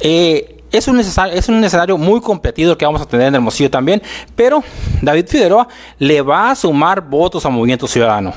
eh, 0.00 0.55
es 0.72 0.88
un, 0.88 1.00
es 1.00 1.48
un 1.48 1.64
escenario 1.64 1.96
muy 1.96 2.20
competido 2.20 2.76
que 2.76 2.84
vamos 2.84 3.00
a 3.00 3.06
tener 3.06 3.28
en 3.28 3.36
Hermosillo 3.36 3.70
también, 3.70 4.02
pero 4.34 4.62
David 5.02 5.26
Figueroa 5.28 5.68
le 5.98 6.22
va 6.22 6.50
a 6.50 6.54
sumar 6.54 7.00
votos 7.00 7.44
a 7.46 7.48
Movimiento 7.48 7.86
Ciudadano. 7.86 8.32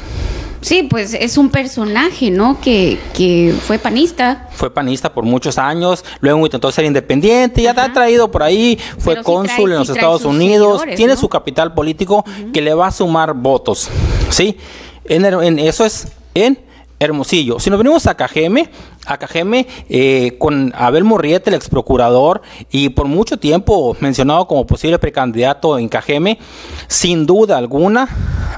Sí, 0.62 0.84
pues 0.90 1.14
es 1.14 1.38
un 1.38 1.50
personaje, 1.50 2.30
¿no? 2.30 2.60
Que, 2.60 3.00
que 3.14 3.56
fue 3.66 3.80
panista. 3.80 4.50
Fue 4.52 4.70
panista 4.74 5.14
por 5.14 5.24
muchos 5.24 5.58
años, 5.58 6.04
luego 6.20 6.46
intentó 6.46 6.70
ser 6.72 6.84
independiente, 6.84 7.62
ya 7.62 7.72
ha 7.72 7.94
traído 7.94 8.30
por 8.30 8.44
ahí, 8.44 8.78
fue 8.98 9.24
cónsul 9.24 9.72
en 9.72 9.80
los 9.80 9.90
Estados 9.90 10.26
Unidos, 10.26 10.84
tiene 10.98 11.16
su 11.16 11.30
capital 11.30 11.74
político 11.74 12.26
que 12.52 12.62
le 12.62 12.74
va 12.74 12.88
a 12.88 12.92
sumar 12.92 13.34
votos, 13.34 13.90
¿sí? 14.30 14.58
en 15.06 15.60
eso 15.60 15.86
es 15.86 16.10
en 16.36 16.60
Hermosillo. 17.00 17.60
Si 17.60 17.70
nos 17.70 17.80
venimos 17.80 18.08
a 18.08 18.16
Cajeme, 18.16 18.70
a 19.06 19.18
Cajeme 19.18 19.68
eh, 19.90 20.36
con 20.38 20.74
Abel 20.76 21.04
Morriete, 21.04 21.50
el 21.50 21.56
ex 21.56 21.70
procurador, 21.70 22.42
y 22.70 22.90
por 22.90 23.08
mucho 23.08 23.38
tiempo 23.38 23.96
mencionado 24.00 24.48
como 24.48 24.68
posible 24.68 25.00
precandidato 25.00 25.80
en 25.80 25.88
Cajeme, 25.88 26.40
sin 26.88 27.26
duda 27.26 27.58
alguna, 27.58 28.10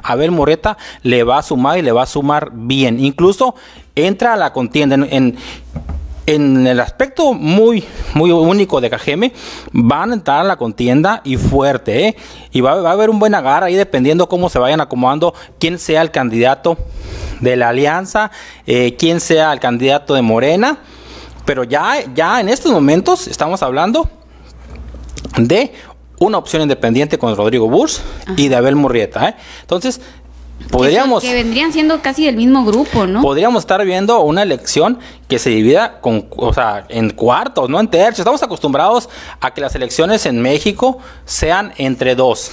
Abel 0.03 0.31
Morrieta 0.31 0.77
le 1.03 1.23
va 1.23 1.37
a 1.37 1.43
sumar 1.43 1.77
y 1.77 1.83
le 1.83 1.91
va 1.91 2.03
a 2.03 2.07
sumar 2.07 2.49
bien. 2.53 3.03
Incluso 3.03 3.55
entra 3.95 4.33
a 4.33 4.37
la 4.37 4.53
contienda 4.53 4.95
en, 4.95 5.07
en 5.11 5.37
el 6.35 6.79
aspecto 6.79 7.33
muy, 7.33 7.83
muy 8.13 8.31
único 8.31 8.81
de 8.81 8.89
Cajeme, 8.89 9.33
van 9.71 10.11
a 10.11 10.13
entrar 10.13 10.39
a 10.39 10.43
la 10.43 10.55
contienda 10.55 11.21
y 11.23 11.37
fuerte, 11.37 12.07
¿eh? 12.07 12.15
Y 12.51 12.61
va, 12.61 12.75
va, 12.81 12.89
a 12.89 12.93
haber 12.93 13.09
un 13.09 13.19
buen 13.19 13.35
agar 13.35 13.63
ahí 13.63 13.75
dependiendo 13.75 14.27
cómo 14.27 14.49
se 14.49 14.59
vayan 14.59 14.81
acomodando 14.81 15.33
quién 15.59 15.79
sea 15.79 16.01
el 16.01 16.11
candidato 16.11 16.77
de 17.39 17.55
la 17.55 17.69
alianza, 17.69 18.31
eh, 18.65 18.95
quién 18.97 19.19
sea 19.19 19.51
el 19.51 19.59
candidato 19.59 20.13
de 20.13 20.21
Morena, 20.21 20.77
pero 21.45 21.63
ya, 21.63 21.95
ya 22.13 22.39
en 22.39 22.49
estos 22.49 22.71
momentos 22.71 23.27
estamos 23.27 23.61
hablando 23.63 24.09
de 25.37 25.73
una 26.19 26.37
opción 26.37 26.61
independiente 26.61 27.17
con 27.17 27.35
Rodrigo 27.35 27.67
Bush 27.67 27.97
y 28.37 28.47
de 28.47 28.55
Abel 28.55 28.75
Murrieta. 28.75 29.29
¿eh? 29.29 29.35
Entonces, 29.61 30.01
podríamos... 30.69 31.23
Que, 31.23 31.33
vendrían 31.33 31.71
siendo 31.73 32.01
casi 32.01 32.25
del 32.25 32.35
mismo 32.35 32.65
grupo, 32.65 33.07
¿no? 33.07 33.21
Podríamos 33.21 33.63
estar 33.63 33.83
viendo 33.85 34.21
una 34.21 34.43
elección 34.43 34.99
que 35.27 35.39
se 35.39 35.49
divida 35.49 35.99
con, 36.01 36.27
o 36.35 36.53
sea, 36.53 36.85
en 36.89 37.11
cuartos, 37.11 37.69
no 37.69 37.79
en 37.79 37.87
tercios. 37.87 38.19
Estamos 38.19 38.43
acostumbrados 38.43 39.09
a 39.39 39.53
que 39.53 39.61
las 39.61 39.75
elecciones 39.75 40.25
en 40.25 40.41
México 40.41 40.99
sean 41.25 41.73
entre 41.77 42.15
dos 42.15 42.51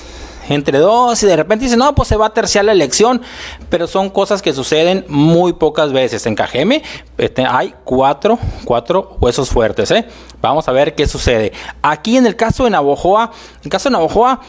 entre 0.48 0.78
dos 0.78 1.22
y 1.22 1.26
de 1.26 1.36
repente 1.36 1.64
dicen, 1.64 1.78
no, 1.78 1.94
pues 1.94 2.09
se 2.09 2.16
va 2.16 2.26
a 2.26 2.30
terciar 2.30 2.64
la 2.64 2.72
elección, 2.72 3.22
pero 3.68 3.86
son 3.86 4.11
cosas 4.11 4.42
que 4.42 4.52
suceden 4.52 5.04
muy 5.09 5.52
pocas 5.52 5.92
veces. 5.92 6.26
En 6.26 6.34
Cajeme 6.34 6.82
este, 7.18 7.44
hay 7.44 7.74
cuatro, 7.84 8.38
cuatro 8.64 9.16
huesos 9.20 9.50
fuertes, 9.50 9.90
¿eh? 9.90 10.06
Vamos 10.40 10.68
a 10.68 10.72
ver 10.72 10.94
qué 10.94 11.06
sucede. 11.06 11.52
Aquí 11.82 12.16
en 12.16 12.26
el 12.26 12.36
caso 12.36 12.64
de 12.64 12.70
Navojoa, 12.70 13.30
en 13.56 13.61
el 13.64 13.70
caso 13.70 13.88
de 13.88 13.92
Navojoa, 13.94 14.40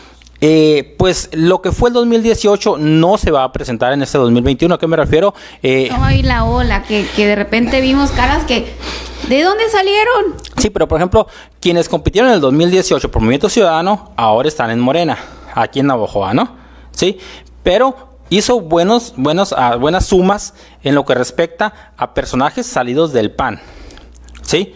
eh, 0.41 0.95
pues 0.97 1.29
lo 1.33 1.61
que 1.61 1.71
fue 1.71 1.89
el 1.89 1.93
2018 1.93 2.77
no 2.77 3.17
se 3.17 3.31
va 3.31 3.43
a 3.43 3.51
presentar 3.51 3.93
en 3.93 4.01
este 4.01 4.17
2021. 4.17 4.75
¿A 4.75 4.79
qué 4.79 4.87
me 4.87 4.97
refiero? 4.97 5.33
Eh, 5.61 5.89
Ay, 5.91 6.23
la 6.23 6.45
ola, 6.45 6.83
que, 6.83 7.05
que 7.15 7.27
de 7.27 7.35
repente 7.35 7.81
vimos 7.81 8.11
caras 8.11 8.45
que... 8.45 8.73
¿De 9.27 9.43
dónde 9.43 9.69
salieron? 9.69 10.35
Sí, 10.57 10.69
pero 10.69 10.87
por 10.87 10.97
ejemplo, 10.97 11.27
quienes 11.59 11.89
compitieron 11.89 12.29
en 12.29 12.35
el 12.35 12.41
2018 12.41 13.11
por 13.11 13.21
Movimiento 13.21 13.49
Ciudadano 13.49 14.13
ahora 14.15 14.47
están 14.47 14.71
en 14.71 14.79
Morena 14.79 15.17
aquí 15.53 15.81
en 15.81 15.87
Navojoa, 15.87 16.33
¿no? 16.33 16.55
Sí, 16.91 17.19
pero 17.61 17.95
hizo 18.29 18.61
buenos, 18.61 19.13
buenos, 19.17 19.53
ah, 19.57 19.75
buenas 19.75 20.05
sumas 20.05 20.53
en 20.83 20.95
lo 20.95 21.05
que 21.05 21.15
respecta 21.15 21.93
a 21.97 22.13
personajes 22.13 22.65
salidos 22.65 23.13
del 23.13 23.31
PAN, 23.31 23.59
¿sí? 24.41 24.75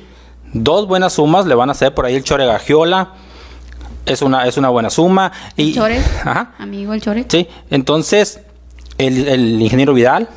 Dos 0.54 0.88
buenas 0.88 1.14
sumas 1.14 1.46
le 1.46 1.56
van 1.56 1.70
a 1.70 1.72
hacer 1.72 1.94
por 1.96 2.06
ahí 2.06 2.16
el 2.16 2.24
Chore 2.24 2.46
Gagiola, 2.46 3.14
es 4.06 4.22
una, 4.22 4.48
es 4.48 4.58
una 4.58 4.70
buena 4.70 4.90
suma. 4.90 5.32
Y, 5.56 5.74
Chore, 5.74 6.00
ajá, 6.00 6.54
amigo 6.60 6.94
el 6.94 7.02
Chore. 7.02 7.26
Sí, 7.28 7.48
entonces 7.70 8.42
el, 8.98 9.28
el 9.28 9.62
ingeniero 9.62 9.94
Vidal, 9.94 10.30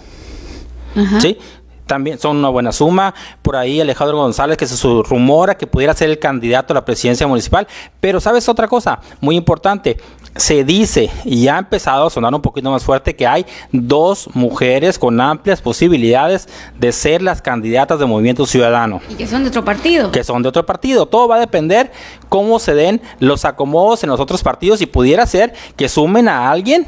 ajá. 0.95 1.21
¿sí? 1.21 1.39
También 1.87 2.19
son 2.19 2.37
una 2.37 2.49
buena 2.49 2.73
suma. 2.73 3.15
Por 3.43 3.57
ahí 3.57 3.81
Alejandro 3.81 4.17
González, 4.19 4.57
que 4.57 4.67
se 4.67 4.77
rumora 5.09 5.57
que 5.57 5.67
pudiera 5.67 5.95
ser 5.95 6.11
el 6.11 6.19
candidato 6.19 6.73
a 6.73 6.75
la 6.75 6.85
presidencia 6.85 7.27
municipal. 7.27 7.67
Pero 8.01 8.21
sabes 8.21 8.49
otra 8.49 8.69
cosa 8.69 9.01
muy 9.21 9.37
importante. 9.37 9.99
Se 10.35 10.65
dice, 10.65 11.11
y 11.25 11.49
ha 11.49 11.59
empezado 11.59 12.07
a 12.07 12.11
sonar 12.11 12.35
un 12.35 12.43
poquito 12.43 12.71
más 12.71 12.85
fuerte, 12.85 13.17
que 13.17 13.27
hay 13.27 13.47
dos 13.73 14.29
mujeres 14.35 14.99
con 14.99 15.19
amplias 15.19 15.63
posibilidades 15.63 16.49
de 16.79 16.93
ser 16.93 17.23
las 17.23 17.41
candidatas 17.41 17.99
del 17.99 18.09
Movimiento 18.09 18.45
Ciudadano. 18.45 19.01
Y 19.09 19.15
que 19.15 19.27
son 19.27 19.45
de 19.45 19.49
otro 19.49 19.65
partido. 19.65 20.13
Que 20.13 20.25
son 20.25 20.43
de 20.43 20.51
otro 20.51 20.67
partido. 20.67 21.07
Todo 21.07 21.27
va 21.29 21.37
a 21.37 21.41
depender 21.41 21.91
cómo 22.29 22.59
se 22.59 22.75
den 22.75 23.01
los 23.19 23.47
acomodos 23.47 24.03
en 24.03 24.11
los 24.11 24.21
otros 24.21 24.43
partidos 24.43 24.83
y 24.83 24.87
pudiera 24.87 25.27
ser 25.27 25.55
que 25.77 25.89
sumen 25.89 26.29
a 26.29 26.51
alguien 26.51 26.87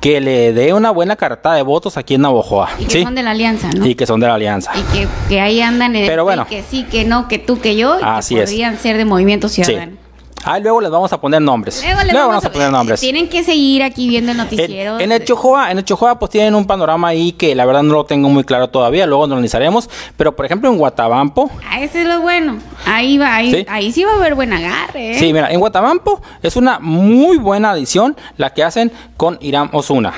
que 0.00 0.20
le 0.20 0.52
dé 0.52 0.72
una 0.72 0.90
buena 0.90 1.16
carta 1.16 1.54
de 1.54 1.62
votos 1.62 1.96
aquí 1.96 2.14
en 2.14 2.22
Navojoa. 2.22 2.70
Y 2.78 2.86
que 2.86 3.02
son 3.02 3.14
de 3.14 3.22
la 3.22 3.30
alianza, 3.32 3.70
¿no? 3.70 3.86
Y 3.86 3.94
que 3.94 4.06
son 4.06 4.20
de 4.20 4.26
la 4.26 4.34
alianza. 4.34 4.72
Y 4.74 5.06
que, 5.28 5.40
ahí 5.40 5.60
andan 5.60 5.96
en 5.96 6.06
Pero 6.06 6.24
bueno, 6.24 6.46
que 6.46 6.62
sí, 6.62 6.84
que 6.84 7.04
no, 7.04 7.28
que 7.28 7.38
tú, 7.38 7.60
que 7.60 7.76
yo, 7.76 7.98
y 7.98 8.34
que 8.34 8.42
podrían 8.42 8.78
ser 8.78 8.96
de 8.96 9.04
Movimiento 9.04 9.48
Ciudadano. 9.48 10.05
Ah, 10.44 10.58
luego 10.58 10.80
les 10.80 10.90
vamos 10.90 11.12
a 11.12 11.20
poner 11.20 11.42
nombres. 11.42 11.82
Luego, 11.82 12.28
vamos, 12.28 12.44
a, 12.44 12.52
poner 12.52 12.70
nombres. 12.70 13.00
Tienen 13.00 13.28
que 13.28 13.42
seguir 13.42 13.82
aquí 13.82 14.08
viendo 14.08 14.32
el 14.32 14.38
noticiero. 14.38 15.00
En, 15.00 15.10
el 15.10 15.24
Chojoa, 15.24 15.70
en 15.70 15.78
el 15.78 15.84
Chojoa 15.84 16.18
pues 16.18 16.30
tienen 16.30 16.54
un 16.54 16.66
panorama 16.66 17.08
ahí 17.08 17.32
que 17.32 17.54
la 17.54 17.64
verdad 17.64 17.82
no 17.82 17.94
lo 17.94 18.04
tengo 18.04 18.28
muy 18.28 18.44
claro 18.44 18.68
todavía, 18.68 19.06
luego 19.06 19.24
analizaremos, 19.24 19.90
pero 20.16 20.36
por 20.36 20.46
ejemplo 20.46 20.70
en 20.70 20.78
Guatabampo. 20.78 21.50
Ah, 21.68 21.80
ese 21.80 22.02
es 22.02 22.08
lo 22.08 22.20
bueno. 22.20 22.58
Ahí 22.84 23.18
va, 23.18 23.34
ahí 23.34 23.50
¿sí? 23.52 23.66
ahí 23.68 23.92
sí 23.92 24.04
va 24.04 24.12
a 24.12 24.16
haber 24.16 24.34
buen 24.34 24.52
agarre. 24.52 25.12
¿eh? 25.12 25.18
Sí, 25.18 25.32
mira, 25.32 25.50
en 25.50 25.58
Guatabampo 25.58 26.22
es 26.42 26.54
una 26.56 26.78
muy 26.78 27.38
buena 27.38 27.72
adición 27.72 28.16
la 28.36 28.54
que 28.54 28.62
hacen 28.62 28.92
con 29.16 29.38
Irán 29.40 29.70
Osuna. 29.72 30.14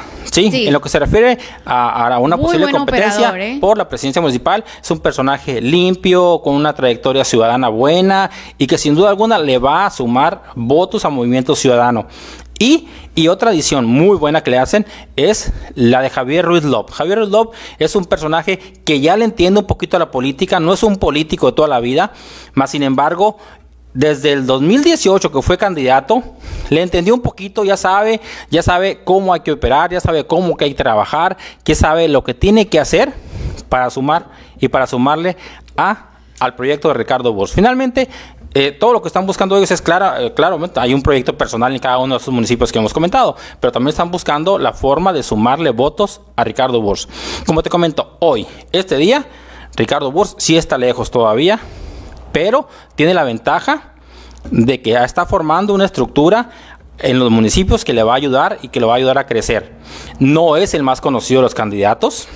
Sí, 0.51 0.67
en 0.67 0.73
lo 0.73 0.81
que 0.81 0.89
se 0.89 0.99
refiere 0.99 1.39
a, 1.65 2.19
una 2.21 2.37
posible 2.37 2.71
competencia 2.71 3.35
¿eh? 3.37 3.59
por 3.61 3.77
la 3.77 3.89
presidencia 3.89 4.23
municipal, 4.23 4.65
es 4.81 4.91
un 4.91 5.01
personaje 5.01 5.61
limpio, 5.61 6.41
con 6.43 6.55
una 6.55 6.75
trayectoria 6.75 7.25
ciudadana 7.25 7.69
buena 7.69 8.31
y 8.57 8.67
que 8.67 8.79
sin 8.79 8.95
duda 8.95 9.11
alguna 9.11 9.39
le 9.39 9.59
va 9.59 9.87
a 9.87 9.91
sumar 9.91 10.43
votos 10.55 11.05
a 11.05 11.11
Movimiento 11.11 11.55
Ciudadano. 11.55 12.07
Y, 12.61 12.89
y, 13.15 13.29
otra 13.29 13.51
adición 13.51 13.87
muy 13.87 14.17
buena 14.17 14.43
que 14.43 14.51
le 14.51 14.59
hacen 14.59 14.85
es 15.15 15.53
la 15.77 16.03
de 16.03 16.11
Javier 16.11 16.45
Ruiz 16.45 16.65
Lop. 16.65 16.91
Javier 16.91 17.19
Ruiz 17.19 17.31
Lop 17.31 17.55
es 17.79 17.95
un 17.95 18.05
personaje 18.05 18.59
que 18.85 19.01
ya 19.01 19.17
le 19.17 19.25
entiende 19.25 19.61
un 19.61 19.67
poquito 19.67 19.97
a 19.97 20.01
la 20.01 20.11
política, 20.11 20.59
no 20.59 20.73
es 20.73 20.83
un 20.83 20.97
político 20.97 21.47
de 21.47 21.53
toda 21.53 21.69
la 21.69 21.79
vida, 21.79 22.13
más 22.55 22.73
sin 22.73 22.83
embargo 22.83 23.37
desde 23.95 24.33
el 24.33 24.47
2018 24.47 25.33
que 25.33 25.43
fue 25.43 25.59
candidato, 25.59 26.23
le 26.71 26.83
entendió 26.83 27.15
un 27.15 27.21
poquito, 27.21 27.65
ya 27.65 27.77
sabe, 27.77 28.21
ya 28.51 28.63
sabe 28.63 29.03
cómo 29.05 29.33
hay 29.33 29.41
que 29.41 29.53
operar, 29.53 29.91
ya 29.91 30.01
sabe 30.01 30.27
cómo 30.27 30.57
hay 30.61 30.71
que 30.71 30.75
trabajar, 30.75 31.37
que 31.65 31.75
sabe 31.75 32.09
lo 32.09 32.23
que 32.23 32.35
tiene 32.35 32.69
que 32.69 32.79
hacer 32.79 33.13
para 33.69 33.91
sumar 33.91 34.27
y 34.61 34.69
para 34.69 34.87
sumarle 34.87 35.37
a, 35.77 36.11
al 36.39 36.55
proyecto 36.55 36.89
de 36.89 36.95
Ricardo 36.95 37.33
Bosch. 37.33 37.53
Finalmente, 37.53 38.09
eh, 38.55 38.73
todo 38.73 38.93
lo 38.93 39.03
que 39.03 39.09
están 39.09 39.27
buscando 39.27 39.57
ellos 39.57 39.71
es 39.71 39.83
claro, 39.83 40.19
eh, 40.19 40.33
claro, 40.33 40.59
hay 40.77 40.95
un 40.95 41.03
proyecto 41.03 41.37
personal 41.37 41.73
en 41.73 41.79
cada 41.79 41.99
uno 41.99 42.15
de 42.15 42.21
esos 42.21 42.33
municipios 42.33 42.73
que 42.73 42.79
hemos 42.79 42.95
comentado, 42.95 43.37
pero 43.61 43.73
también 43.73 43.91
están 43.91 44.11
buscando 44.11 44.59
la 44.59 44.73
forma 44.73 45.13
de 45.13 45.23
sumarle 45.23 45.71
votos 45.71 46.21
a 46.35 46.45
Ricardo 46.45 46.81
Bosch. 46.81 47.07
Como 47.47 47.63
te 47.63 47.71
comento, 47.71 48.17
hoy, 48.21 48.47
este 48.73 48.97
día, 48.97 49.27
Ricardo 49.77 50.11
Bosch 50.11 50.35
sí 50.39 50.57
está 50.57 50.79
lejos 50.79 51.11
todavía, 51.11 51.61
pero 52.33 52.69
tiene 52.95 53.15
la 53.15 53.25
ventaja 53.25 53.95
de 54.51 54.81
que 54.81 54.91
ya 54.91 55.05
está 55.05 55.27
formando 55.27 55.75
una 55.75 55.85
estructura 55.85 56.51
en 56.99 57.19
los 57.19 57.31
municipios 57.31 57.85
que 57.85 57.93
le 57.93 58.03
va 58.03 58.13
a 58.13 58.17
ayudar 58.17 58.59
y 58.63 58.69
que 58.69 58.81
le 58.81 58.87
va 58.87 58.95
a 58.95 58.97
ayudar 58.97 59.19
a 59.19 59.27
crecer. 59.27 59.73
No 60.19 60.57
es 60.57 60.75
el 60.75 60.83
más 60.83 61.01
conocido 61.01 61.41
de 61.41 61.45
los 61.45 61.55
candidatos. 61.55 62.29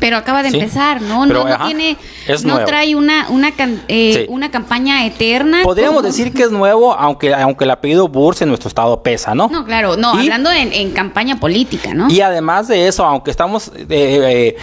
Pero 0.00 0.16
acaba 0.16 0.42
de 0.42 0.48
empezar, 0.48 1.02
¿no? 1.02 1.26
no, 1.26 1.44
tiene, 1.66 1.98
no 2.44 2.64
trae 2.64 2.94
una, 2.94 3.26
una, 3.28 3.52
eh, 3.88 4.26
una 4.30 4.50
campaña 4.50 5.04
eterna. 5.04 5.60
Podríamos 5.64 6.02
decir 6.02 6.32
que 6.32 6.44
es 6.44 6.50
nuevo, 6.50 6.94
aunque, 6.94 7.34
aunque 7.34 7.64
el 7.64 7.70
apellido 7.70 8.08
Burs 8.08 8.40
en 8.40 8.48
nuestro 8.48 8.68
estado 8.68 9.02
pesa, 9.02 9.34
¿no? 9.34 9.48
No, 9.48 9.66
claro, 9.66 9.98
no, 9.98 10.12
hablando 10.12 10.50
en, 10.50 10.92
campaña 10.92 11.38
política, 11.38 11.92
¿no? 11.92 12.10
Y 12.10 12.22
además 12.22 12.68
de 12.68 12.88
eso, 12.88 13.04
aunque 13.04 13.30
estamos 13.30 13.70
eh, 13.76 13.86
eh, 13.90 14.56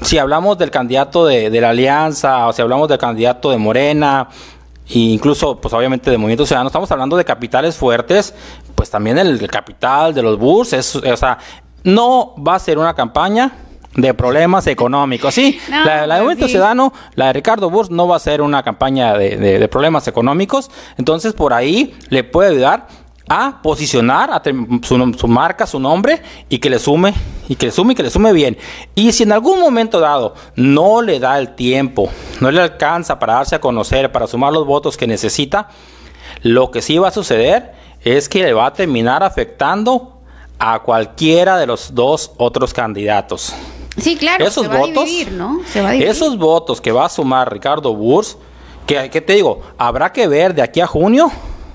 si 0.00 0.18
hablamos 0.18 0.56
del 0.58 0.70
candidato 0.70 1.26
de, 1.26 1.60
la 1.60 1.70
Alianza, 1.70 2.46
o 2.46 2.52
si 2.52 2.62
hablamos 2.62 2.88
del 2.88 2.98
candidato 2.98 3.50
de 3.50 3.58
Morena, 3.58 4.28
e 4.88 4.98
incluso, 4.98 5.60
pues 5.60 5.72
obviamente 5.74 6.10
de 6.10 6.18
Movimiento 6.18 6.46
Ciudadano, 6.46 6.68
estamos 6.68 6.90
hablando 6.90 7.16
de 7.16 7.24
capitales 7.24 7.76
fuertes, 7.76 8.34
pues 8.74 8.90
también 8.90 9.18
el, 9.18 9.48
capital 9.50 10.14
de 10.14 10.22
los 10.22 10.38
bus, 10.38 10.72
es, 10.72 10.96
o 10.96 11.16
sea, 11.16 11.38
no 11.84 12.34
va 12.36 12.54
a 12.54 12.58
ser 12.58 12.78
una 12.78 12.94
campaña 12.94 13.52
de 13.94 14.14
problemas 14.14 14.66
económicos. 14.66 15.34
Sí, 15.34 15.60
la, 15.68 15.92
de 15.92 16.06
pues 16.06 16.18
Movimiento 16.18 16.48
Ciudadano, 16.48 16.92
la 17.14 17.26
de 17.26 17.32
Ricardo 17.34 17.68
Burs, 17.68 17.90
no 17.90 18.08
va 18.08 18.16
a 18.16 18.20
ser 18.20 18.40
una 18.40 18.62
campaña 18.62 19.14
de, 19.18 19.36
de, 19.36 19.68
problemas 19.68 20.08
económicos. 20.08 20.70
Entonces, 20.96 21.34
por 21.34 21.52
ahí 21.52 21.94
le 22.08 22.24
puede 22.24 22.50
ayudar 22.52 22.88
a 23.34 23.62
posicionar 23.62 24.30
a 24.30 24.42
su, 24.82 25.14
su, 25.18 25.26
marca, 25.28 25.66
su 25.66 25.80
nombre 25.80 26.20
y 26.50 26.58
que 26.58 26.68
le 26.68 26.78
sume 26.78 27.14
y 27.48 27.56
que 27.56 27.66
le 27.66 27.72
sume 27.72 27.94
y 27.94 27.96
que 27.96 28.02
le 28.02 28.10
sume 28.10 28.30
bien. 28.34 28.58
Y 28.94 29.10
si 29.12 29.22
en 29.22 29.32
algún 29.32 29.58
momento 29.58 30.00
dado 30.00 30.34
no 30.54 31.00
le 31.00 31.18
da 31.18 31.38
el 31.38 31.54
tiempo, 31.54 32.10
no 32.40 32.50
le 32.50 32.60
alcanza 32.60 33.18
para 33.18 33.34
darse 33.34 33.54
a 33.54 33.60
conocer, 33.60 34.12
para 34.12 34.26
sumar 34.26 34.52
los 34.52 34.66
votos 34.66 34.98
que 34.98 35.06
necesita, 35.06 35.70
lo 36.42 36.70
que 36.70 36.82
sí 36.82 36.98
va 36.98 37.08
a 37.08 37.10
suceder 37.10 37.72
es 38.02 38.28
que 38.28 38.42
le 38.42 38.52
va 38.52 38.66
a 38.66 38.72
terminar 38.74 39.22
afectando 39.22 40.20
a 40.58 40.80
cualquiera 40.80 41.56
de 41.56 41.66
los 41.66 41.94
dos 41.94 42.32
otros 42.36 42.74
candidatos. 42.74 43.54
Sí, 43.96 44.16
claro, 44.16 44.46
esos 44.46 44.68
votos, 44.68 45.08
¿no? 45.32 45.60
Esos 45.74 46.36
votos 46.36 46.82
que 46.82 46.92
va 46.92 47.06
a 47.06 47.08
sumar 47.08 47.50
Ricardo 47.50 47.94
Burs, 47.94 48.36
que, 48.86 49.08
que 49.08 49.22
te 49.22 49.34
digo, 49.34 49.62
habrá 49.78 50.12
que 50.12 50.28
ver 50.28 50.54
de 50.54 50.60
aquí 50.60 50.80
a 50.80 50.86
junio 50.86 51.32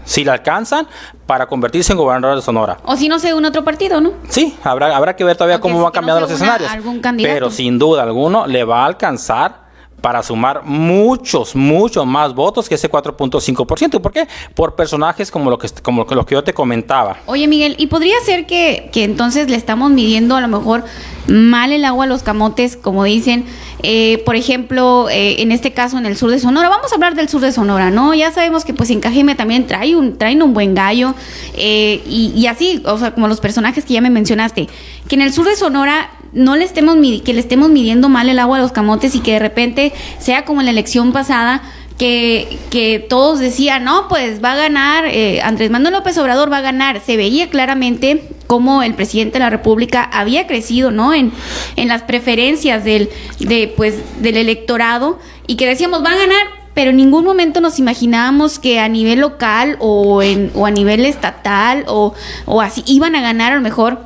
si 0.07 0.23
le 0.23 0.31
alcanzan 0.31 0.87
para 1.27 1.45
convertirse 1.45 1.91
en 1.91 1.97
gobernador 1.99 2.37
de 2.37 2.41
Sonora. 2.41 2.77
O 2.85 2.95
si 2.95 3.09
no 3.09 3.19
se 3.19 3.33
une 3.33 3.47
otro 3.49 3.63
partido, 3.63 3.99
¿no? 3.99 4.13
Sí, 4.29 4.57
habrá, 4.63 4.95
habrá 4.95 5.15
que 5.15 5.23
ver 5.25 5.35
todavía 5.35 5.59
cómo 5.59 5.83
van 5.83 5.91
cambiando 5.91 6.21
los 6.21 6.31
escenarios. 6.31 6.71
Pero 7.17 7.51
sin 7.51 7.77
duda 7.77 8.03
alguno 8.03 8.47
le 8.47 8.63
va 8.63 8.83
a 8.83 8.85
alcanzar 8.85 9.66
para 10.01 10.21
sumar 10.21 10.63
muchos, 10.63 11.55
muchos 11.55 12.05
más 12.05 12.33
votos 12.35 12.69
que 12.69 12.75
ese 12.75 12.89
4.5%. 12.89 13.99
¿Por 13.99 14.11
qué? 14.11 14.27
Por 14.53 14.75
personajes 14.75 15.31
como 15.31 15.49
lo 15.49 15.57
que 15.57 15.67
como 15.81 16.05
lo 16.09 16.25
que 16.25 16.35
yo 16.35 16.43
te 16.43 16.53
comentaba. 16.53 17.17
Oye, 17.25 17.47
Miguel, 17.47 17.75
¿y 17.77 17.87
podría 17.87 18.15
ser 18.25 18.45
que, 18.45 18.89
que 18.93 19.03
entonces 19.03 19.49
le 19.49 19.57
estamos 19.57 19.91
midiendo 19.91 20.35
a 20.35 20.41
lo 20.41 20.47
mejor 20.47 20.83
mal 21.27 21.71
el 21.71 21.83
agua 21.83 22.05
a 22.05 22.07
los 22.07 22.23
camotes, 22.23 22.77
como 22.77 23.03
dicen? 23.03 23.45
Eh, 23.83 24.23
por 24.25 24.35
ejemplo, 24.35 25.07
eh, 25.09 25.41
en 25.41 25.51
este 25.51 25.71
caso 25.71 25.97
en 25.97 26.05
el 26.05 26.15
sur 26.17 26.31
de 26.31 26.39
Sonora. 26.39 26.69
Vamos 26.69 26.91
a 26.91 26.95
hablar 26.95 27.15
del 27.15 27.29
sur 27.29 27.41
de 27.41 27.51
Sonora, 27.51 27.89
¿no? 27.89 28.13
Ya 28.13 28.31
sabemos 28.31 28.65
que 28.65 28.73
pues 28.73 28.89
en 28.89 28.99
Cajeme 28.99 29.35
también 29.35 29.67
trae 29.67 29.95
un, 29.95 30.17
traen 30.17 30.41
un 30.41 30.53
buen 30.53 30.75
gallo. 30.75 31.13
Eh, 31.55 32.01
y, 32.07 32.33
y 32.35 32.47
así, 32.47 32.81
o 32.85 32.97
sea, 32.97 33.13
como 33.13 33.27
los 33.27 33.39
personajes 33.39 33.85
que 33.85 33.93
ya 33.93 34.01
me 34.01 34.09
mencionaste. 34.09 34.67
Que 35.07 35.15
en 35.15 35.21
el 35.21 35.33
sur 35.33 35.45
de 35.45 35.55
Sonora 35.55 36.11
no 36.37 36.55
le 36.55 36.63
estemos 36.63 36.95
que 37.23 37.33
le 37.33 37.39
estemos 37.39 37.69
midiendo 37.69 38.09
mal 38.09 38.29
el 38.29 38.39
agua 38.39 38.57
a 38.57 38.61
los 38.61 38.71
camotes 38.71 39.15
y 39.15 39.19
que 39.19 39.33
de 39.33 39.39
repente 39.39 39.93
sea 40.19 40.45
como 40.45 40.61
en 40.61 40.65
la 40.65 40.71
elección 40.71 41.11
pasada 41.11 41.63
que, 41.97 42.59
que 42.69 42.99
todos 42.99 43.39
decían, 43.39 43.83
no, 43.83 44.07
pues 44.07 44.43
va 44.43 44.53
a 44.53 44.55
ganar, 44.55 45.05
eh, 45.07 45.41
Andrés 45.41 45.71
Manuel 45.71 45.95
López 45.95 46.17
Obrador 46.19 46.51
va 46.51 46.57
a 46.57 46.61
ganar. 46.61 47.01
Se 47.03 47.17
veía 47.17 47.49
claramente 47.49 48.29
cómo 48.45 48.83
el 48.83 48.93
presidente 48.93 49.33
de 49.33 49.39
la 49.39 49.49
República 49.49 50.03
había 50.03 50.45
crecido, 50.45 50.91
¿no? 50.91 51.13
En, 51.13 51.31
en 51.75 51.87
las 51.87 52.03
preferencias 52.03 52.83
del, 52.83 53.09
de, 53.39 53.73
pues, 53.75 53.95
del 54.21 54.37
electorado 54.37 55.17
y 55.47 55.55
que 55.55 55.65
decíamos, 55.65 56.03
va 56.03 56.11
a 56.11 56.17
ganar, 56.17 56.47
pero 56.75 56.91
en 56.91 56.97
ningún 56.97 57.25
momento 57.25 57.61
nos 57.61 57.79
imaginábamos 57.79 58.59
que 58.59 58.79
a 58.79 58.87
nivel 58.87 59.21
local 59.21 59.77
o, 59.79 60.21
en, 60.21 60.51
o 60.53 60.67
a 60.67 60.71
nivel 60.71 61.03
estatal 61.03 61.83
o, 61.87 62.13
o 62.45 62.61
así 62.61 62.83
iban 62.85 63.15
a 63.15 63.21
ganar 63.21 63.53
a 63.53 63.55
lo 63.55 63.61
mejor 63.61 64.05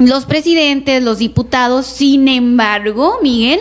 los 0.00 0.26
presidentes, 0.26 1.02
los 1.02 1.18
diputados. 1.18 1.86
Sin 1.86 2.26
embargo, 2.26 3.18
Miguel, 3.22 3.60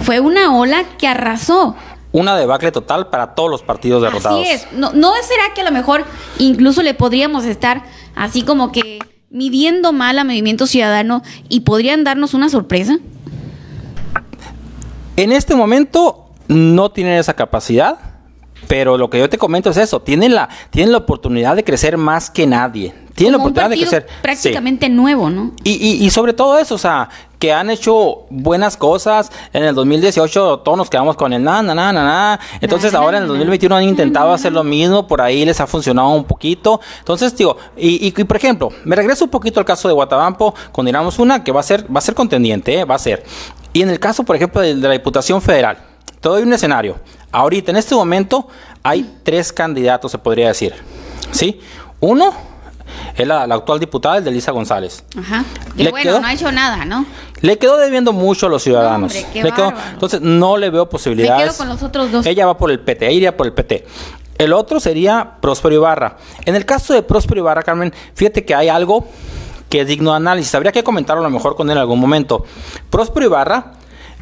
fue 0.00 0.20
una 0.20 0.54
ola 0.56 0.84
que 0.98 1.08
arrasó. 1.08 1.74
Una 2.12 2.36
debacle 2.36 2.72
total 2.72 3.08
para 3.08 3.34
todos 3.34 3.50
los 3.50 3.62
partidos 3.62 4.02
derrotados. 4.02 4.40
Así 4.40 4.50
es. 4.50 4.72
No, 4.72 4.92
¿No 4.92 5.12
será 5.22 5.54
que 5.54 5.60
a 5.60 5.64
lo 5.64 5.70
mejor 5.70 6.04
incluso 6.38 6.82
le 6.82 6.94
podríamos 6.94 7.44
estar 7.44 7.84
así 8.14 8.42
como 8.42 8.72
que 8.72 8.98
midiendo 9.30 9.92
mal 9.92 10.18
a 10.18 10.24
Movimiento 10.24 10.66
Ciudadano 10.66 11.22
y 11.48 11.60
podrían 11.60 12.04
darnos 12.04 12.34
una 12.34 12.48
sorpresa? 12.48 12.98
En 15.16 15.32
este 15.32 15.54
momento 15.54 16.30
no 16.48 16.90
tienen 16.90 17.14
esa 17.14 17.34
capacidad, 17.34 17.98
pero 18.68 18.98
lo 18.98 19.10
que 19.10 19.18
yo 19.18 19.28
te 19.28 19.38
comento 19.38 19.70
es 19.70 19.76
eso, 19.76 20.00
tienen 20.00 20.34
la, 20.34 20.48
tienen 20.70 20.92
la 20.92 20.98
oportunidad 20.98 21.56
de 21.56 21.64
crecer 21.64 21.96
más 21.96 22.30
que 22.30 22.46
nadie 22.46 22.94
tiene 23.16 23.32
la 23.32 23.38
oportunidad 23.38 23.70
de 23.70 23.78
crecer. 23.78 24.06
Prácticamente 24.20 24.88
nuevo, 24.90 25.30
¿no? 25.30 25.52
Y, 25.64 26.04
y, 26.04 26.10
sobre 26.10 26.34
todo 26.34 26.58
eso, 26.58 26.74
o 26.74 26.78
sea, 26.78 27.08
que 27.38 27.50
han 27.50 27.70
hecho 27.70 28.26
buenas 28.28 28.76
cosas. 28.76 29.32
En 29.54 29.64
el 29.64 29.74
2018 29.74 30.58
todos 30.58 30.76
nos 30.76 30.90
quedamos 30.90 31.16
con 31.16 31.32
el 31.32 31.42
na, 31.42 31.62
na, 31.62 31.74
na, 31.74 31.92
na, 31.92 32.04
na. 32.04 32.40
Entonces 32.60 32.94
ahora 32.94 33.16
en 33.16 33.22
el 33.24 33.28
2021 33.30 33.74
han 33.74 33.84
intentado 33.84 34.32
hacer 34.32 34.52
lo 34.52 34.62
mismo, 34.64 35.06
por 35.06 35.22
ahí 35.22 35.46
les 35.46 35.58
ha 35.60 35.66
funcionado 35.66 36.10
un 36.10 36.24
poquito. 36.24 36.80
Entonces, 36.98 37.34
digo, 37.34 37.56
y, 37.76 38.06
y, 38.06 38.24
por 38.24 38.36
ejemplo, 38.36 38.68
me 38.84 38.94
regreso 38.94 39.24
un 39.24 39.30
poquito 39.30 39.60
al 39.60 39.66
caso 39.66 39.88
de 39.88 39.94
Guatabampo, 39.94 40.54
cuando 40.70 40.90
iramos 40.90 41.18
una 41.18 41.42
que 41.42 41.52
va 41.52 41.60
a 41.60 41.64
ser, 41.64 41.84
va 41.84 41.98
a 41.98 42.02
ser 42.02 42.14
contendiente, 42.14 42.80
¿eh? 42.80 42.84
va 42.84 42.96
a 42.96 42.98
ser. 42.98 43.24
Y 43.72 43.80
en 43.80 43.88
el 43.88 43.98
caso, 43.98 44.24
por 44.24 44.36
ejemplo, 44.36 44.60
de, 44.60 44.74
de 44.74 44.88
la 44.88 44.92
Diputación 44.92 45.40
Federal, 45.40 45.78
todo 46.20 46.34
hay 46.34 46.42
un 46.42 46.52
escenario. 46.52 46.96
Ahorita, 47.36 47.70
en 47.70 47.76
este 47.76 47.94
momento, 47.94 48.48
hay 48.82 49.18
tres 49.22 49.52
candidatos, 49.52 50.10
se 50.10 50.16
podría 50.16 50.48
decir. 50.48 50.72
¿Sí? 51.32 51.60
Uno 52.00 52.32
es 53.14 53.26
la, 53.26 53.42
actual 53.42 53.78
diputada, 53.78 54.16
el 54.16 54.24
de 54.24 54.30
Elisa 54.30 54.52
González. 54.52 55.04
Ajá. 55.18 55.44
Que 55.76 55.90
bueno, 55.90 56.18
no 56.18 56.26
ha 56.26 56.32
hecho 56.32 56.50
nada, 56.50 56.86
¿no? 56.86 57.04
Le 57.42 57.58
quedó 57.58 57.76
debiendo 57.76 58.14
mucho 58.14 58.46
a 58.46 58.48
los 58.48 58.62
ciudadanos. 58.62 59.14
entonces 59.34 60.22
no 60.22 60.56
le 60.56 60.70
veo 60.70 60.88
posibilidades. 60.88 61.42
Me 61.42 61.48
quedo 61.48 61.58
con 61.58 61.68
los 61.68 61.82
otros 61.82 62.10
dos. 62.10 62.24
Ella 62.24 62.46
va 62.46 62.56
por 62.56 62.70
el 62.70 62.80
PT, 62.80 63.12
iría 63.12 63.36
por 63.36 63.46
el 63.46 63.52
PT. 63.52 63.86
El 64.38 64.54
otro 64.54 64.80
sería 64.80 65.32
Próspero 65.38 65.74
Ibarra. 65.74 66.16
En 66.46 66.56
el 66.56 66.64
caso 66.64 66.94
de 66.94 67.02
Próspero 67.02 67.42
Ibarra, 67.42 67.62
Carmen, 67.62 67.92
fíjate 68.14 68.46
que 68.46 68.54
hay 68.54 68.70
algo 68.70 69.08
que 69.68 69.82
es 69.82 69.86
digno 69.86 70.12
de 70.12 70.16
análisis. 70.16 70.54
Habría 70.54 70.72
que 70.72 70.82
comentarlo 70.82 71.20
a 71.20 71.24
lo 71.28 71.30
mejor 71.30 71.54
con 71.54 71.68
él 71.68 71.76
en 71.76 71.82
algún 71.82 72.00
momento. 72.00 72.46
Próspero 72.88 73.26
Ibarra 73.26 73.72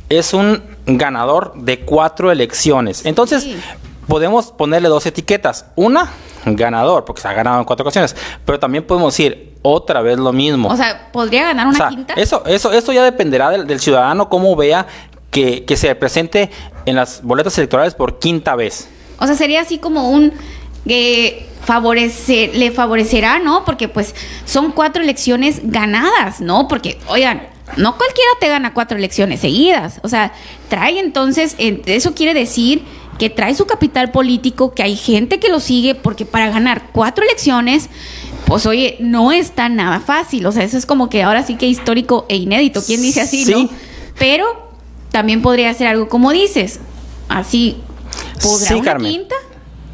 es 0.09 0.35
un 0.35 0.63
ganador 0.87 1.55
de 1.57 1.81
cuatro 1.81 2.31
elecciones. 2.31 3.05
Entonces, 3.07 3.47
podemos 4.07 4.53
ponerle 4.53 4.89
dos 4.89 5.07
etiquetas. 5.07 5.67
Una, 5.77 6.11
ganador, 6.45 7.05
porque 7.05 7.23
se 7.23 7.29
ha 7.29 7.33
ganado 7.33 7.59
en 7.59 7.65
cuatro 7.65 7.85
ocasiones. 7.85 8.15
Pero 8.45 8.59
también 8.59 8.85
podemos 8.85 9.15
decir 9.15 9.55
otra 9.63 10.03
vez 10.03 10.19
lo 10.19 10.33
mismo. 10.33 10.69
O 10.69 10.77
sea, 10.77 11.11
¿podría 11.13 11.45
ganar 11.45 11.67
una 11.67 11.89
quinta? 11.89 12.15
Eso, 12.15 12.45
eso, 12.47 12.73
eso 12.73 12.93
ya 12.93 13.03
dependerá 13.03 13.51
del, 13.51 13.81
ciudadano 13.81 14.29
cómo 14.29 14.55
vea 14.57 14.87
que, 15.31 15.65
se 15.77 15.95
presente 15.95 16.51
en 16.87 16.97
las 16.97 17.23
boletas 17.23 17.57
electorales 17.59 17.95
por 17.95 18.19
quinta 18.19 18.55
vez. 18.55 18.89
O 19.19 19.27
sea, 19.27 19.35
sería 19.35 19.63
así 19.63 19.79
como 19.79 20.11
un 20.11 20.33
que 20.87 21.49
favorecer, 21.65 22.55
le 22.55 22.71
favorecerá, 22.71 23.39
¿no? 23.39 23.65
Porque 23.65 23.89
pues 23.89 24.15
son 24.45 24.73
cuatro 24.73 25.03
elecciones 25.03 25.61
ganadas, 25.63 26.43
¿no? 26.43 26.69
Porque, 26.69 27.01
oigan, 27.09 27.49
no 27.77 27.97
cualquiera 27.97 28.31
te 28.41 28.49
gana 28.49 28.75
cuatro 28.75 28.99
elecciones 28.99 29.41
seguidas. 29.41 30.01
O 30.03 30.09
sea, 30.09 30.33
trae 30.69 30.99
entonces, 30.99 31.57
eso 31.59 32.15
quiere 32.15 32.35
decir 32.35 32.83
que 33.19 33.31
trae 33.31 33.55
su 33.55 33.67
capital 33.67 34.11
político, 34.11 34.75
que 34.75 34.83
hay 34.83 34.97
gente 34.97 35.39
que 35.39 35.49
lo 35.49 35.61
sigue, 35.61 35.95
porque 35.95 36.25
para 36.25 36.51
ganar 36.51 36.89
cuatro 36.93 37.25
elecciones, 37.25 37.89
pues 38.47 38.67
oye, 38.67 38.97
no 39.01 39.33
está 39.33 39.69
nada 39.69 40.01
fácil. 40.01 40.47
O 40.47 40.53
sea, 40.53 40.65
eso 40.65 40.77
es 40.77 40.87
como 40.87 41.09
que 41.09 41.23
ahora 41.23 41.43
sí 41.45 41.57
que 41.57 41.67
histórico 41.67 42.27
e 42.29 42.37
inédito. 42.37 42.83
¿Quién 42.85 43.03
dice 43.03 43.21
así, 43.21 43.45
no? 43.47 43.69
Pero 44.19 44.71
también 45.11 45.43
podría 45.43 45.73
ser 45.75 45.87
algo 45.87 46.09
como 46.09 46.33
dices. 46.33 46.81
Así, 47.29 47.79
¿podrá 48.43 48.69
sí, 48.69 48.75
una 48.75 48.97
quinta? 48.99 49.35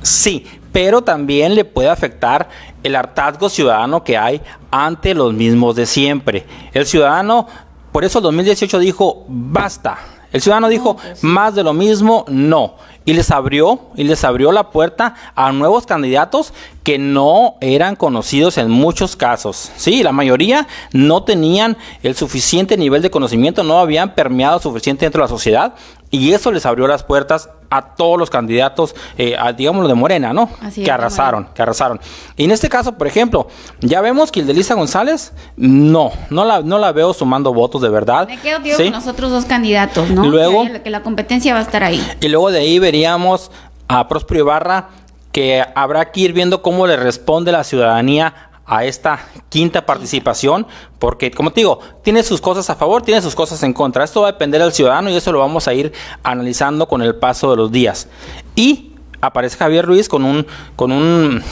Sí, 0.03 0.47
pero 0.73 1.03
también 1.03 1.55
le 1.55 1.65
puede 1.65 1.89
afectar 1.89 2.49
el 2.83 2.97
hartazgo 2.97 3.49
ciudadano 3.49 4.05
que 4.05 4.17
hay 4.17 4.41
ante 4.71 5.15
los 5.15 5.33
mismos 5.33 5.77
de 5.77 5.87
siempre. 5.87 6.47
El 6.73 6.87
ciudadano, 6.87 7.47
por 7.93 8.05
eso 8.05 8.19
el 8.19 8.25
2018 8.25 8.79
dijo, 8.79 9.25
basta. 9.29 9.99
El 10.33 10.41
ciudadano 10.41 10.69
dijo, 10.69 10.97
pues 10.97 11.25
más 11.25 11.55
de 11.55 11.65
lo 11.65 11.73
mismo, 11.73 12.25
no 12.29 12.77
y 13.05 13.15
les 13.15 13.31
abrió 13.31 13.81
y 13.97 14.05
les 14.05 14.25
abrió 14.25 14.53
la 14.53 14.71
puerta 14.71 15.15
a 15.35 15.53
nuevos 15.53 15.87
candidatos 15.87 16.53
que 16.83 16.99
no 16.99 17.57
eran 17.61 17.97
conocidos 17.97 18.59
en 18.59 18.71
muchos 18.71 19.17
casos. 19.17 19.73
Sí, 19.77 20.03
la 20.03 20.13
mayoría 20.13 20.69
no 20.93 21.23
tenían 21.23 21.77
el 22.03 22.15
suficiente 22.15 22.77
nivel 22.77 23.03
de 23.03 23.11
conocimiento, 23.11 23.65
no 23.65 23.79
habían 23.79 24.15
permeado 24.15 24.61
suficiente 24.61 25.07
dentro 25.07 25.23
de 25.23 25.25
la 25.25 25.37
sociedad 25.37 25.75
y 26.11 26.32
eso 26.32 26.51
les 26.51 26.66
abrió 26.66 26.87
las 26.89 27.05
puertas 27.05 27.51
a 27.70 27.95
todos 27.95 28.19
los 28.19 28.31
candidatos, 28.31 28.97
eh, 29.16 29.37
digámoslo 29.57 29.87
de 29.89 29.95
Morena, 29.95 30.32
¿no? 30.32 30.51
que 30.74 30.91
arrasaron, 30.91 31.49
que 31.55 31.62
arrasaron. 31.62 32.01
Y 32.37 32.45
en 32.45 32.51
este 32.51 32.69
caso, 32.69 32.99
por 32.99 33.07
ejemplo, 33.07 33.47
ya 33.81 34.01
vemos 34.01 34.32
que 34.32 34.41
el 34.41 34.47
de 34.49 34.55
Lisa 34.55 34.74
González, 34.74 35.32
no, 35.57 36.11
no 36.31 36.45
la, 36.45 36.62
no 36.62 36.78
la 36.78 36.91
veo 36.91 37.15
sumando 37.15 37.55
votos 37.55 37.81
de 37.81 37.89
verdad. 37.89 38.27
Me 38.27 38.39
quedo, 38.39 38.61
tío, 38.61 38.77
con 38.77 38.91
los 38.91 39.07
otros 39.07 39.31
dos 39.31 39.45
candidatos, 39.45 40.11
¿no? 40.11 40.27
Luego, 40.27 40.65
que, 40.82 40.91
la 40.91 41.03
competencia 41.03 41.55
va 41.55 41.61
a 41.61 41.62
estar 41.62 41.85
ahí. 41.85 42.05
Y 42.20 42.28
luego 42.28 42.51
de 42.51 42.59
ahí 42.59 42.81
veríamos 42.81 43.53
a 43.87 44.09
Próspero 44.09 44.41
Ibarra, 44.41 44.89
que 45.31 45.65
habrá 45.77 46.11
que 46.11 46.20
ir 46.20 46.32
viendo 46.32 46.61
cómo 46.61 46.89
le 46.89 46.97
responde 46.97 47.53
la 47.53 47.62
ciudadanía 47.62 48.50
a 48.71 48.85
esta 48.85 49.19
quinta 49.49 49.85
participación, 49.85 50.65
porque 51.01 51.33
como 51.33 51.51
te 51.51 51.61
digo, 51.61 51.81
tiene 52.05 52.23
sus 52.23 52.41
cosas 52.41 52.71
a 52.71 52.77
favor, 52.77 53.03
tiene 53.03 53.21
sus 53.21 53.35
cosas 53.35 53.61
en 53.65 53.73
contra. 53.73 54.05
Esto 54.05 54.23
va 54.23 54.29
a 54.29 54.33
depender 54.33 54.63
del 54.63 54.73
ciudadano 54.73 55.11
y 55.11 55.17
eso 55.17 55.33
lo 55.33 55.41
vamos 55.41 55.67
a 55.67 55.75
ir 55.75 55.93
analizando 56.23 56.87
con 56.87 57.03
el 57.03 57.17
paso 57.17 57.51
de 57.51 57.57
los 57.57 57.73
días. 57.73 58.07
Y 58.55 58.93
aparece 59.21 59.57
Javier 59.57 59.85
Ruiz 59.85 60.09
con 60.09 60.25
un, 60.25 60.47
con 60.77 60.93
un, 60.93 61.43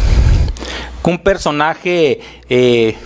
un 1.02 1.18
personaje, 1.18 2.20
eh, 2.48 2.96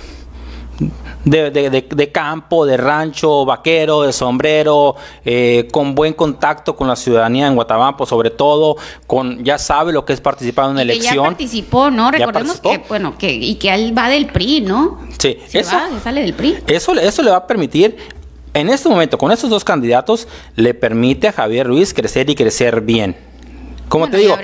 de, 1.25 2.11
campo, 2.13 2.67
de 2.67 2.77
rancho, 2.77 3.45
vaquero, 3.45 4.03
de 4.03 4.13
sombrero, 4.13 4.97
eh, 5.25 5.69
con 5.73 5.95
buen 5.95 6.15
contacto 6.15 6.75
con 6.75 6.89
la 6.89 6.97
ciudadanía 6.97 7.47
en 7.47 7.55
Guatabampo, 7.55 8.07
sobre 8.07 8.31
todo, 8.31 8.77
con 9.07 9.45
ya 9.45 9.59
sabe 9.59 9.93
lo 9.93 10.05
que 10.05 10.13
es 10.13 10.21
participar 10.21 10.67
en 10.67 10.71
una 10.73 10.83
elección. 10.83 11.17
ya 11.17 11.23
participó, 11.23 11.91
¿no? 11.91 12.11
Recordemos 12.11 12.61
que, 12.61 12.83
bueno, 12.89 13.17
que, 13.17 13.33
y 13.33 13.55
que 13.57 13.73
él 13.75 13.97
va 13.97 14.09
del 14.09 14.27
PRI, 14.27 14.63
¿no? 14.63 15.01
Sí, 15.19 15.39
eso, 15.53 15.77
sale 16.03 16.23
del 16.23 16.35
PRI. 16.35 16.59
Eso, 16.67 16.93
eso 16.95 17.23
le 17.23 17.31
va 17.31 17.39
a 17.39 17.47
permitir 17.47 17.97
en 18.55 18.69
este 18.69 18.89
momento, 18.89 19.17
con 19.17 19.33
estos 19.33 19.49
dos 19.49 19.65
candidatos, 19.65 20.29
le 20.57 20.75
permite 20.75 21.29
a 21.29 21.33
Javier 21.33 21.67
Ruiz 21.67 21.95
crecer 21.95 22.29
y 22.29 22.35
crecer 22.35 22.83
bien. 22.83 23.17
Como 23.89 24.09
te 24.09 24.17
digo, 24.19 24.37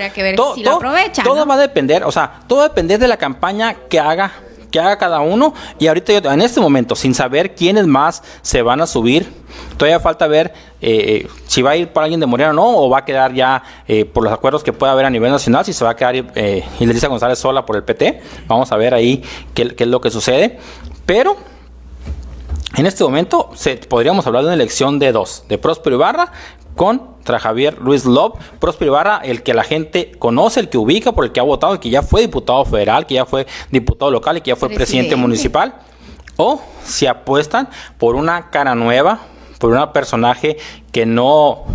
todo 1.23 1.45
va 1.45 1.55
a 1.55 1.57
depender, 1.57 2.03
o 2.03 2.11
sea, 2.11 2.41
todo 2.47 2.59
va 2.59 2.65
a 2.65 2.67
depender 2.69 2.99
de 2.99 3.07
la 3.07 3.17
campaña 3.17 3.75
que 3.89 3.99
haga 3.99 4.31
que 4.71 4.79
haga 4.79 4.97
cada 4.97 5.19
uno. 5.21 5.53
Y 5.77 5.87
ahorita 5.87 6.19
yo, 6.19 6.31
en 6.31 6.41
este 6.41 6.59
momento, 6.59 6.95
sin 6.95 7.13
saber 7.13 7.55
quiénes 7.55 7.87
más 7.87 8.23
se 8.41 8.61
van 8.61 8.81
a 8.81 8.87
subir, 8.87 9.31
todavía 9.77 9.99
falta 9.99 10.27
ver 10.27 10.53
eh, 10.81 11.27
si 11.47 11.61
va 11.61 11.71
a 11.71 11.75
ir 11.75 11.89
por 11.89 12.03
alguien 12.03 12.19
de 12.19 12.25
Morena 12.25 12.51
o 12.51 12.53
no, 12.53 12.77
o 12.77 12.89
va 12.89 12.99
a 12.99 13.05
quedar 13.05 13.33
ya 13.33 13.63
eh, 13.87 14.05
por 14.05 14.23
los 14.23 14.31
acuerdos 14.31 14.63
que 14.63 14.73
pueda 14.73 14.93
haber 14.93 15.05
a 15.05 15.09
nivel 15.09 15.31
nacional, 15.31 15.65
si 15.65 15.73
se 15.73 15.83
va 15.83 15.91
a 15.91 15.95
quedar 15.95 16.15
eh, 16.35 16.63
González 17.09 17.39
sola 17.39 17.65
por 17.65 17.75
el 17.75 17.83
PT. 17.83 18.21
Vamos 18.47 18.71
a 18.71 18.77
ver 18.77 18.93
ahí 18.93 19.23
qué, 19.53 19.75
qué 19.75 19.83
es 19.83 19.89
lo 19.89 20.01
que 20.01 20.09
sucede. 20.11 20.59
Pero 21.05 21.37
en 22.75 22.85
este 22.85 23.03
momento 23.03 23.49
se, 23.55 23.77
podríamos 23.77 24.25
hablar 24.27 24.43
de 24.43 24.47
una 24.47 24.55
elección 24.55 24.99
de 24.99 25.11
dos, 25.11 25.43
de 25.49 25.57
Próspero 25.57 25.95
Ibarra 25.95 26.31
contra 26.79 27.39
Javier 27.39 27.77
Luis 27.81 28.05
Love. 28.05 28.39
Próspero 28.57 28.91
Ibarra, 28.91 29.19
el 29.21 29.43
que 29.43 29.53
la 29.53 29.65
gente 29.65 30.13
conoce, 30.17 30.61
el 30.61 30.69
que 30.69 30.77
ubica, 30.77 31.11
por 31.11 31.25
el 31.25 31.33
que 31.33 31.41
ha 31.41 31.43
votado, 31.43 31.73
el 31.73 31.81
que 31.81 31.89
ya 31.89 32.03
fue 32.03 32.21
diputado 32.21 32.63
federal, 32.63 33.05
que 33.05 33.15
ya 33.15 33.25
fue 33.25 33.45
diputado 33.69 34.09
local 34.09 34.37
y 34.37 34.41
que 34.41 34.51
ya 34.51 34.55
fue 34.55 34.69
presidente, 34.69 35.17
municipal. 35.17 35.73
O 36.37 36.61
si 36.85 37.05
apuestan 37.05 37.67
por 37.97 38.15
una 38.15 38.49
cara 38.49 38.75
nueva, 38.75 39.19
por 39.59 39.73
un 39.73 39.91
personaje 39.91 40.55
que 40.93 41.05
no, 41.05 41.65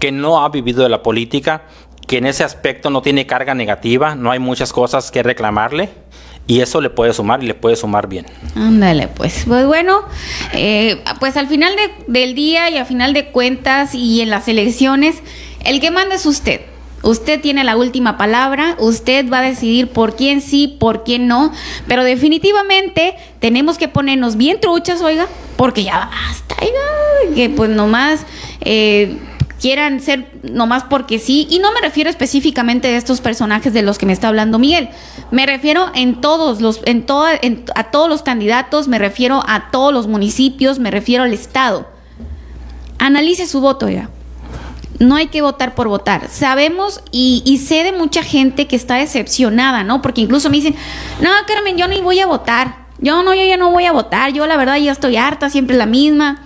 que 0.00 0.10
no 0.10 0.44
ha 0.44 0.48
vivido 0.48 0.82
de 0.82 0.88
la 0.88 1.00
política, 1.00 1.62
que 2.08 2.18
en 2.18 2.26
ese 2.26 2.42
aspecto 2.42 2.90
no 2.90 3.02
tiene 3.02 3.28
carga 3.28 3.54
negativa, 3.54 4.16
no 4.16 4.32
hay 4.32 4.40
muchas 4.40 4.72
cosas 4.72 5.12
que 5.12 5.22
reclamarle 5.22 5.90
y 6.50 6.62
eso 6.62 6.80
le 6.80 6.90
puede 6.90 7.12
sumar 7.12 7.44
y 7.44 7.46
le 7.46 7.54
puede 7.54 7.76
sumar 7.76 8.08
bien. 8.08 8.26
Ándale, 8.56 9.06
pues. 9.06 9.44
Pues 9.46 9.66
bueno, 9.66 10.00
eh, 10.52 11.00
pues 11.20 11.36
al 11.36 11.46
final 11.46 11.76
del 12.08 12.34
día 12.34 12.68
y 12.70 12.76
al 12.76 12.86
final 12.86 13.12
de 13.12 13.26
cuentas 13.26 13.94
y 13.94 14.20
en 14.20 14.30
las 14.30 14.48
elecciones, 14.48 15.22
el 15.64 15.78
que 15.78 15.92
manda 15.92 16.16
es 16.16 16.26
usted. 16.26 16.62
Usted 17.02 17.40
tiene 17.40 17.62
la 17.62 17.76
última 17.76 18.18
palabra, 18.18 18.74
usted 18.80 19.30
va 19.30 19.38
a 19.38 19.42
decidir 19.42 19.92
por 19.92 20.16
quién 20.16 20.40
sí, 20.40 20.66
por 20.66 21.04
quién 21.04 21.28
no, 21.28 21.52
pero 21.86 22.02
definitivamente 22.02 23.14
tenemos 23.38 23.78
que 23.78 23.86
ponernos 23.86 24.36
bien 24.36 24.60
truchas, 24.60 25.02
oiga, 25.02 25.28
porque 25.56 25.84
ya 25.84 26.10
basta, 26.10 26.56
oiga, 26.60 27.34
que 27.36 27.48
pues 27.48 27.70
nomás 27.70 28.26
eh, 28.60 29.16
quieran 29.60 30.00
ser 30.00 30.26
nomás 30.42 30.84
porque 30.84 31.18
sí. 31.18 31.46
Y 31.50 31.58
no 31.58 31.72
me 31.72 31.80
refiero 31.80 32.10
específicamente 32.10 32.88
a 32.88 32.96
estos 32.96 33.20
personajes 33.20 33.72
de 33.72 33.82
los 33.82 33.98
que 33.98 34.06
me 34.06 34.12
está 34.12 34.28
hablando 34.28 34.58
Miguel. 34.58 34.88
Me 35.30 35.46
refiero 35.46 35.90
en 35.94 36.20
todos 36.20 36.60
los, 36.60 36.80
en 36.84 37.04
toda, 37.04 37.38
a 37.74 37.84
todos 37.90 38.08
los 38.08 38.22
candidatos, 38.22 38.88
me 38.88 38.98
refiero 38.98 39.42
a 39.46 39.70
todos 39.70 39.92
los 39.92 40.06
municipios, 40.06 40.78
me 40.78 40.90
refiero 40.90 41.24
al 41.24 41.32
Estado. 41.32 41.88
Analice 42.98 43.46
su 43.46 43.60
voto 43.60 43.88
ya. 43.88 44.08
No 44.98 45.16
hay 45.16 45.28
que 45.28 45.40
votar 45.40 45.74
por 45.74 45.88
votar. 45.88 46.28
Sabemos 46.28 47.02
y, 47.10 47.42
y 47.46 47.58
sé 47.58 47.84
de 47.84 47.92
mucha 47.92 48.22
gente 48.22 48.66
que 48.66 48.76
está 48.76 48.96
decepcionada, 48.96 49.84
¿no? 49.84 50.02
Porque 50.02 50.20
incluso 50.20 50.50
me 50.50 50.56
dicen, 50.56 50.74
no, 51.20 51.30
Carmen, 51.46 51.78
yo 51.78 51.88
ni 51.88 52.00
voy 52.00 52.20
a 52.20 52.26
votar. 52.26 52.86
Yo 52.98 53.22
no, 53.22 53.32
yo 53.32 53.44
ya 53.44 53.56
no 53.56 53.70
voy 53.70 53.86
a 53.86 53.92
votar. 53.92 54.32
Yo 54.32 54.46
la 54.46 54.58
verdad 54.58 54.76
ya 54.76 54.92
estoy 54.92 55.16
harta, 55.16 55.48
siempre 55.48 55.76
la 55.76 55.86
misma. 55.86 56.42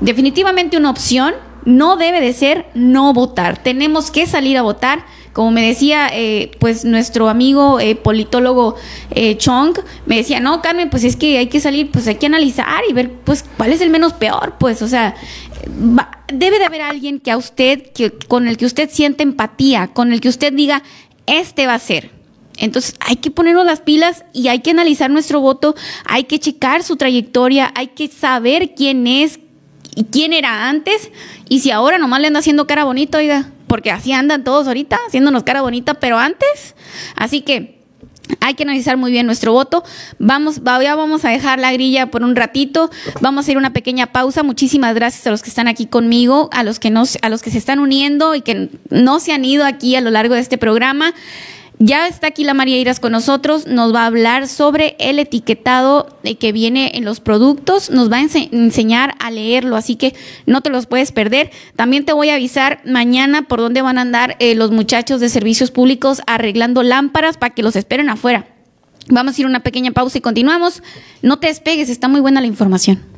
Definitivamente 0.00 0.76
una 0.76 0.90
opción 0.90 1.34
no 1.66 1.96
debe 1.96 2.22
de 2.22 2.32
ser 2.32 2.66
no 2.72 3.12
votar. 3.12 3.62
Tenemos 3.62 4.10
que 4.10 4.26
salir 4.26 4.56
a 4.56 4.62
votar. 4.62 5.04
Como 5.34 5.50
me 5.50 5.66
decía, 5.66 6.08
eh, 6.10 6.52
pues 6.58 6.86
nuestro 6.86 7.28
amigo 7.28 7.78
eh, 7.78 7.94
politólogo 7.94 8.76
eh, 9.10 9.36
Chong, 9.36 9.76
me 10.06 10.16
decía, 10.16 10.40
no, 10.40 10.62
Carmen, 10.62 10.88
pues 10.88 11.04
es 11.04 11.16
que 11.16 11.36
hay 11.36 11.48
que 11.48 11.60
salir, 11.60 11.90
pues 11.90 12.06
hay 12.06 12.14
que 12.14 12.24
analizar 12.24 12.82
y 12.88 12.94
ver, 12.94 13.12
pues, 13.12 13.44
cuál 13.58 13.74
es 13.74 13.82
el 13.82 13.90
menos 13.90 14.14
peor, 14.14 14.54
pues, 14.58 14.80
o 14.80 14.88
sea, 14.88 15.14
debe 16.32 16.58
de 16.58 16.64
haber 16.64 16.80
alguien 16.80 17.20
que 17.20 17.30
a 17.30 17.36
usted, 17.36 17.92
que, 17.92 18.12
con 18.12 18.48
el 18.48 18.56
que 18.56 18.64
usted 18.64 18.88
siente 18.90 19.24
empatía, 19.24 19.88
con 19.88 20.10
el 20.14 20.22
que 20.22 20.30
usted 20.30 20.54
diga, 20.54 20.82
este 21.26 21.66
va 21.66 21.74
a 21.74 21.80
ser. 21.80 22.12
Entonces 22.56 22.94
hay 23.00 23.16
que 23.16 23.30
ponernos 23.30 23.66
las 23.66 23.80
pilas 23.80 24.24
y 24.32 24.48
hay 24.48 24.60
que 24.60 24.70
analizar 24.70 25.10
nuestro 25.10 25.40
voto, 25.40 25.74
hay 26.06 26.24
que 26.24 26.38
checar 26.38 26.82
su 26.82 26.96
trayectoria, 26.96 27.70
hay 27.74 27.88
que 27.88 28.08
saber 28.08 28.74
quién 28.74 29.06
es, 29.06 29.38
y 29.96 30.04
quién 30.04 30.32
era 30.32 30.68
antes 30.68 31.10
y 31.48 31.60
si 31.60 31.72
ahora 31.72 31.98
nomás 31.98 32.20
le 32.20 32.28
anda 32.28 32.38
haciendo 32.38 32.68
cara 32.68 32.84
bonita, 32.84 33.18
oiga, 33.18 33.50
porque 33.66 33.90
así 33.90 34.12
andan 34.12 34.44
todos 34.44 34.68
ahorita, 34.68 34.96
haciéndonos 35.08 35.42
cara 35.42 35.62
bonita, 35.62 35.94
pero 35.94 36.18
antes. 36.18 36.76
Así 37.16 37.40
que 37.40 37.76
hay 38.40 38.54
que 38.54 38.64
analizar 38.64 38.96
muy 38.96 39.10
bien 39.10 39.26
nuestro 39.26 39.52
voto. 39.52 39.84
Vamos, 40.18 40.60
ya 40.64 40.94
vamos 40.94 41.24
a 41.24 41.30
dejar 41.30 41.58
la 41.58 41.72
grilla 41.72 42.10
por 42.10 42.22
un 42.22 42.36
ratito. 42.36 42.90
Vamos 43.20 43.38
a 43.38 43.44
hacer 43.46 43.56
una 43.56 43.72
pequeña 43.72 44.06
pausa. 44.06 44.42
Muchísimas 44.42 44.94
gracias 44.94 45.26
a 45.26 45.30
los 45.30 45.42
que 45.42 45.48
están 45.48 45.68
aquí 45.68 45.86
conmigo, 45.86 46.48
a 46.52 46.62
los 46.62 46.78
que 46.78 46.90
no, 46.90 47.04
a 47.22 47.28
los 47.28 47.42
que 47.42 47.50
se 47.50 47.58
están 47.58 47.78
uniendo 47.78 48.34
y 48.34 48.42
que 48.42 48.70
no 48.90 49.20
se 49.20 49.32
han 49.32 49.44
ido 49.44 49.64
aquí 49.64 49.96
a 49.96 50.00
lo 50.00 50.10
largo 50.10 50.34
de 50.34 50.40
este 50.40 50.58
programa. 50.58 51.14
Ya 51.78 52.06
está 52.06 52.28
aquí 52.28 52.42
la 52.42 52.54
María 52.54 52.78
Iras 52.78 53.00
con 53.00 53.12
nosotros, 53.12 53.66
nos 53.66 53.94
va 53.94 54.04
a 54.04 54.06
hablar 54.06 54.48
sobre 54.48 54.96
el 54.98 55.18
etiquetado 55.18 56.08
que 56.40 56.50
viene 56.50 56.92
en 56.94 57.04
los 57.04 57.20
productos, 57.20 57.90
nos 57.90 58.10
va 58.10 58.16
a 58.16 58.22
enseñar 58.22 59.14
a 59.18 59.30
leerlo, 59.30 59.76
así 59.76 59.96
que 59.96 60.14
no 60.46 60.62
te 60.62 60.70
los 60.70 60.86
puedes 60.86 61.12
perder. 61.12 61.50
También 61.76 62.06
te 62.06 62.14
voy 62.14 62.30
a 62.30 62.36
avisar 62.36 62.80
mañana 62.86 63.42
por 63.42 63.60
dónde 63.60 63.82
van 63.82 63.98
a 63.98 64.02
andar 64.02 64.36
eh, 64.38 64.54
los 64.54 64.70
muchachos 64.70 65.20
de 65.20 65.28
servicios 65.28 65.70
públicos 65.70 66.22
arreglando 66.26 66.82
lámparas 66.82 67.36
para 67.36 67.52
que 67.52 67.62
los 67.62 67.76
esperen 67.76 68.08
afuera. 68.08 68.46
Vamos 69.08 69.36
a 69.36 69.40
ir 69.42 69.46
una 69.46 69.60
pequeña 69.60 69.90
pausa 69.90 70.16
y 70.16 70.22
continuamos. 70.22 70.82
No 71.20 71.38
te 71.38 71.48
despegues, 71.48 71.90
está 71.90 72.08
muy 72.08 72.22
buena 72.22 72.40
la 72.40 72.46
información. 72.46 73.15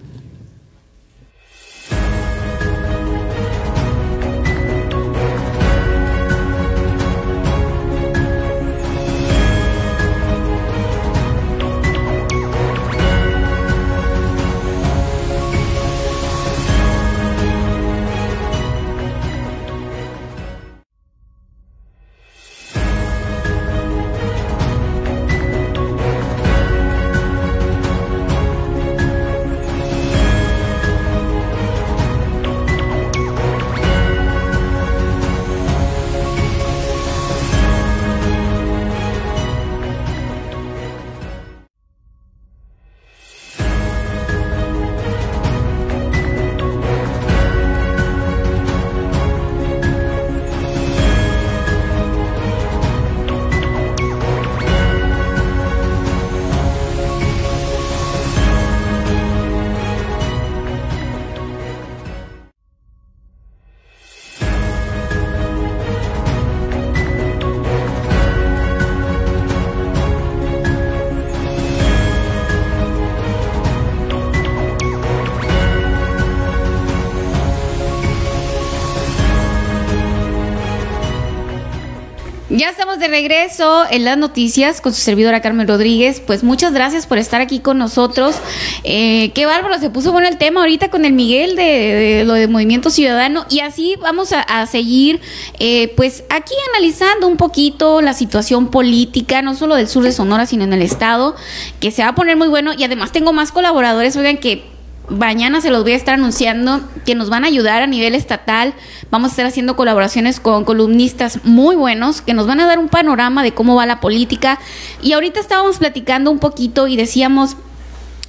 De 82.99 83.09
regreso 83.09 83.85
en 83.91 84.05
las 84.05 84.19
noticias 84.19 84.81
con 84.81 84.93
su 84.93 85.01
servidora 85.01 85.41
Carmen 85.41 85.69
Rodríguez. 85.69 86.20
Pues 86.20 86.43
muchas 86.43 86.73
gracias 86.73 87.07
por 87.07 87.19
estar 87.19 87.41
aquí 87.41 87.61
con 87.61 87.79
nosotros. 87.79 88.37
Eh, 88.85 89.31
qué 89.35 89.47
bárbaro, 89.47 89.79
se 89.79 89.91
puso 89.91 90.12
bueno 90.12 90.29
el 90.29 90.39
tema 90.39 90.61
ahorita 90.61 90.91
con 90.91 91.05
el 91.05 91.12
Miguel 91.12 91.57
de, 91.57 92.25
lo 92.27 92.35
de 92.35 92.49
Movimiento 92.49 92.91
Ciudadano. 92.91 93.47
Y 93.51 93.61
así 93.61 93.97
vamos 94.01 94.33
a, 94.33 94.66
seguir, 94.66 95.20
eh, 95.59 95.93
pues 95.97 96.25
aquí 96.31 96.55
analizando 96.75 97.29
un 97.29 97.37
poquito 97.37 98.01
la 98.03 98.12
situación 98.12 98.70
política, 98.70 99.43
no 99.43 99.55
solo 99.55 99.75
del 99.75 99.89
sur 99.89 100.03
de 100.03 100.12
Sonora, 100.12 100.47
sino 100.47 100.65
en 100.65 100.73
el 100.73 100.83
estado, 100.83 101.37
que 101.81 101.91
se 101.91 102.03
va 102.03 102.09
a 102.09 102.15
poner 102.15 102.37
muy 102.37 102.49
bueno. 102.49 102.73
Y 102.77 102.85
además 102.85 103.12
tengo 103.12 103.33
más 103.33 103.53
colaboradores, 103.53 104.16
oigan, 104.16 104.39
que 104.39 104.65
mañana 105.09 105.61
se 105.61 105.70
los 105.70 105.83
voy 105.83 105.93
a 105.93 105.97
estar 105.97 106.15
anunciando 106.15 106.81
que 107.09 107.15
nos 107.15 107.31
van 107.31 107.45
a 107.45 107.47
ayudar 107.47 107.81
a 107.81 107.87
nivel 107.87 108.15
estatal. 108.15 108.75
Vamos 109.11 109.29
a 109.29 109.33
estar 109.33 109.47
haciendo 109.47 109.77
colaboraciones 109.77 110.41
con 110.41 110.67
columnistas 110.67 111.43
muy 111.43 111.75
buenos 111.75 112.21
que 112.21 112.35
nos 112.35 112.47
van 112.47 112.61
a 112.61 112.67
dar 112.67 112.79
un 112.79 112.91
panorama 112.91 113.43
de 113.43 113.53
cómo 113.53 113.77
va 113.77 113.87
la 113.87 113.99
política. 113.99 114.59
Y 115.01 115.15
ahorita 115.15 115.41
estábamos 115.41 115.79
platicando 115.79 116.31
un 116.31 116.39
poquito 116.39 116.87
y 116.87 116.97
decíamos 116.97 117.57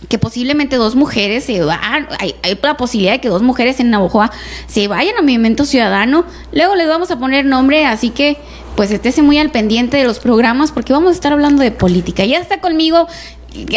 que 0.08 0.18
posiblemente 0.18 0.78
dos 0.78 0.96
mujeres 0.96 1.44
se 1.44 1.62
van, 1.62 2.08
hay, 2.20 2.36
la 2.64 2.78
posibilidad 2.78 3.12
de 3.16 3.20
que 3.20 3.28
dos 3.28 3.42
mujeres 3.42 3.82
en 3.82 3.90
Navajoa 3.90 4.32
se 4.68 4.88
vayan 4.88 5.18
a 5.18 5.22
Movimiento 5.24 5.66
Ciudadano. 5.66 6.24
Luego 6.54 6.76
les 6.76 6.88
vamos 6.88 7.12
a 7.12 7.20
poner 7.20 7.44
nombre, 7.44 7.86
así 7.86 8.12
que 8.12 8.38
pues 8.78 8.92
estése 8.92 9.22
muy 9.22 9.38
al 9.40 9.52
pendiente 9.52 9.98
de 9.98 10.06
los 10.06 10.20
programas 10.20 10.72
porque 10.72 10.94
vamos 10.94 11.10
a 11.10 11.14
estar 11.16 11.34
hablando 11.34 11.62
de 11.64 11.72
política. 11.72 12.24
Ya 12.24 12.40
está 12.40 12.62
conmigo 12.62 13.10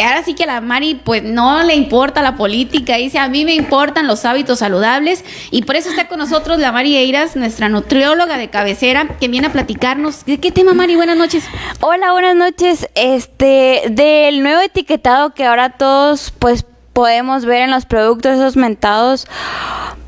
ahora 0.01 0.23
sí 0.23 0.33
que 0.33 0.45
la 0.45 0.61
Mari 0.61 0.95
pues 1.03 1.23
no 1.23 1.63
le 1.63 1.75
importa 1.75 2.21
la 2.21 2.35
política, 2.35 2.97
dice 2.97 3.19
a 3.19 3.27
mí 3.27 3.45
me 3.45 3.55
importan 3.55 4.07
los 4.07 4.25
hábitos 4.25 4.59
saludables 4.59 5.23
y 5.51 5.63
por 5.63 5.75
eso 5.75 5.89
está 5.89 6.07
con 6.07 6.19
nosotros 6.19 6.59
la 6.59 6.71
Mari 6.71 6.95
Eiras, 6.97 7.35
nuestra 7.35 7.69
nutrióloga 7.69 8.37
de 8.37 8.49
cabecera, 8.49 9.07
que 9.19 9.27
viene 9.27 9.47
a 9.47 9.51
platicarnos. 9.51 10.25
¿De 10.25 10.39
qué 10.39 10.51
tema 10.51 10.73
Mari? 10.73 10.95
Buenas 10.95 11.17
noches. 11.17 11.45
Hola, 11.81 12.11
buenas 12.11 12.35
noches. 12.35 12.87
Este, 12.95 13.83
del 13.89 14.43
nuevo 14.43 14.61
etiquetado 14.61 15.33
que 15.33 15.45
ahora 15.45 15.77
todos 15.77 16.31
pues 16.37 16.65
podemos 16.93 17.45
ver 17.45 17.63
en 17.63 17.71
los 17.71 17.85
productos 17.85 18.35
esos 18.35 18.55
mentados 18.55 19.27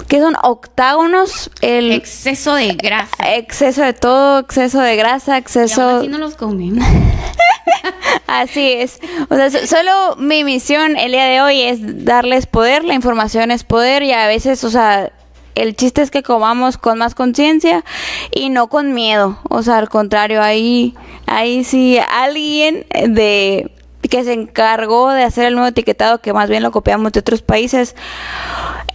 que 0.08 0.20
son 0.20 0.36
octágonos, 0.44 1.50
el 1.62 1.92
exceso 1.92 2.54
de 2.54 2.74
grasa. 2.76 3.36
Exceso 3.36 3.82
de 3.82 3.94
todo, 3.94 4.40
exceso 4.40 4.80
de 4.80 4.96
grasa, 4.96 5.38
exceso... 5.38 6.04
Y 6.04 6.08
no 6.08 6.20
los 6.20 6.36
comemos. 6.36 6.86
Así 8.28 8.74
es. 8.74 9.00
O 9.30 9.36
sea, 9.36 9.50
solo 9.50 10.16
mi 10.18 10.44
misión 10.44 10.96
el 10.98 11.12
día 11.12 11.26
de 11.26 11.42
hoy 11.42 11.62
es 11.62 12.06
darles 12.06 12.46
poder, 12.46 12.84
la 12.84 12.94
información 12.94 13.52
es 13.52 13.64
poder 13.64 14.04
y 14.04 14.12
a 14.12 14.28
veces, 14.28 14.64
o 14.64 14.70
sea, 14.70 15.12
el 15.56 15.76
chiste 15.76 16.02
es 16.02 16.12
que 16.12 16.22
comamos 16.22 16.78
con 16.78 16.98
más 17.00 17.16
conciencia 17.16 17.84
y 18.32 18.50
no 18.50 18.68
con 18.68 18.94
miedo. 18.94 19.40
O 19.50 19.64
sea, 19.64 19.78
al 19.78 19.90
contrario, 19.90 20.42
ahí, 20.42 20.96
ahí 21.26 21.64
sí 21.64 21.98
alguien 22.10 22.86
de 22.90 23.72
que 24.08 24.24
se 24.24 24.34
encargó 24.34 25.12
de 25.12 25.24
hacer 25.24 25.46
el 25.46 25.54
nuevo 25.54 25.68
etiquetado, 25.68 26.20
que 26.20 26.34
más 26.34 26.50
bien 26.50 26.64
lo 26.64 26.72
copiamos 26.72 27.12
de 27.12 27.20
otros 27.20 27.42
países. 27.42 27.96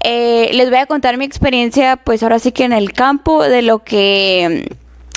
Eh, 0.03 0.51
les 0.53 0.70
voy 0.70 0.78
a 0.78 0.87
contar 0.87 1.16
mi 1.16 1.24
experiencia, 1.24 1.97
pues 1.97 2.23
ahora 2.23 2.39
sí 2.39 2.53
que 2.53 2.65
en 2.65 2.73
el 2.73 2.93
campo, 2.93 3.43
de 3.43 3.62
lo 3.62 3.81
que 3.81 4.77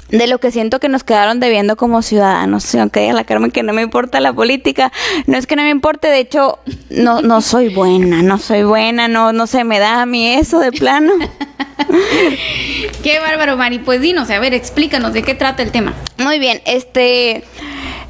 de 0.10 0.28
lo 0.28 0.38
que 0.38 0.52
siento 0.52 0.80
que 0.80 0.90
nos 0.90 1.04
quedaron 1.04 1.40
debiendo 1.40 1.76
como 1.76 2.04
ciudadanos. 2.04 2.76
Aunque 2.76 3.00
diga 3.00 3.14
la 3.14 3.24
Carmen 3.24 3.50
que 3.50 3.64
no 3.64 3.74
me 3.74 3.82
importa 3.82 4.20
la 4.20 4.32
política, 4.32 4.92
no 5.26 5.38
es 5.38 5.48
que 5.48 5.56
no 5.56 5.64
me 5.64 5.72
importe, 5.72 6.08
de 6.08 6.20
hecho, 6.20 6.60
no, 6.92 7.22
no 7.22 7.42
soy 7.42 7.74
buena, 7.74 8.22
no 8.22 8.38
soy 8.38 8.62
buena, 8.62 9.08
no, 9.08 9.34
no 9.34 9.48
se 9.48 9.64
me 9.64 9.80
da 9.80 10.04
a 10.04 10.06
mí 10.06 10.28
eso 10.28 10.60
de 10.60 10.72
plano. 10.72 11.14
Qué 13.04 13.20
bárbaro, 13.20 13.58
Mari. 13.58 13.80
Pues 13.80 14.02
dinos, 14.02 14.30
a 14.30 14.40
ver, 14.40 14.54
explícanos 14.54 15.14
de 15.14 15.24
qué 15.24 15.34
trata 15.34 15.64
el 15.64 15.72
tema. 15.72 15.94
Muy 16.18 16.38
bien, 16.40 16.62
este. 16.66 17.44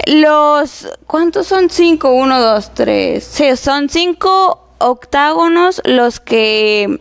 Los. 0.07 0.88
¿Cuántos 1.07 1.48
son? 1.48 1.70
Cinco, 1.70 2.11
uno, 2.11 2.41
dos, 2.41 2.74
tres. 2.74 3.24
Sí, 3.24 3.56
son 3.56 3.90
cinco 3.90 4.60
octágonos 4.80 5.82
los 5.86 6.20
que 6.20 6.99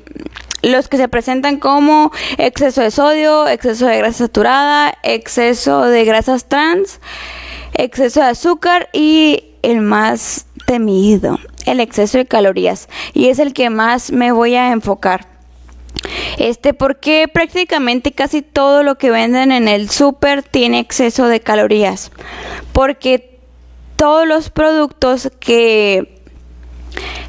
los 0.63 0.89
que 0.89 0.97
se 0.97 1.09
presentan 1.09 1.59
como 1.59 2.13
exceso 2.39 2.81
de 2.83 2.91
sodio, 2.93 3.49
exceso 3.49 3.87
de 3.87 3.99
grasa 3.99 4.19
saturada, 4.19 4.95
exceso 5.03 5.83
de 5.83 6.05
grasas 6.05 6.45
trans, 6.45 7.01
exceso 7.75 8.21
de 8.21 8.27
azúcar 8.27 8.89
y 8.93 9.45
el 9.63 9.81
más 9.81 10.47
temido, 10.67 11.39
el 11.67 11.81
exceso 11.81 12.19
de 12.19 12.27
calorías. 12.27 12.89
Y 13.13 13.29
es 13.29 13.41
el 13.41 13.53
que 13.53 13.71
más 13.71 14.13
me 14.13 14.31
voy 14.31 14.55
a 14.55 14.71
enfocar. 14.71 15.32
Este, 16.39 16.75
porque 16.75 17.29
prácticamente 17.33 18.13
casi 18.13 18.43
todo 18.43 18.83
lo 18.83 18.97
que 18.97 19.11
venden 19.11 19.53
en 19.53 19.69
el 19.69 19.91
súper 19.91 20.43
tiene 20.43 20.79
exceso 20.79 21.27
de 21.27 21.41
calorías. 21.41 22.11
Porque 22.73 23.39
todos 23.97 24.27
los 24.27 24.51
productos 24.51 25.31
que 25.39 26.21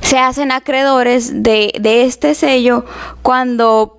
se 0.01 0.17
hacen 0.17 0.51
acreedores 0.51 1.43
de, 1.43 1.73
de 1.79 2.03
este 2.03 2.35
sello 2.35 2.85
cuando 3.21 3.97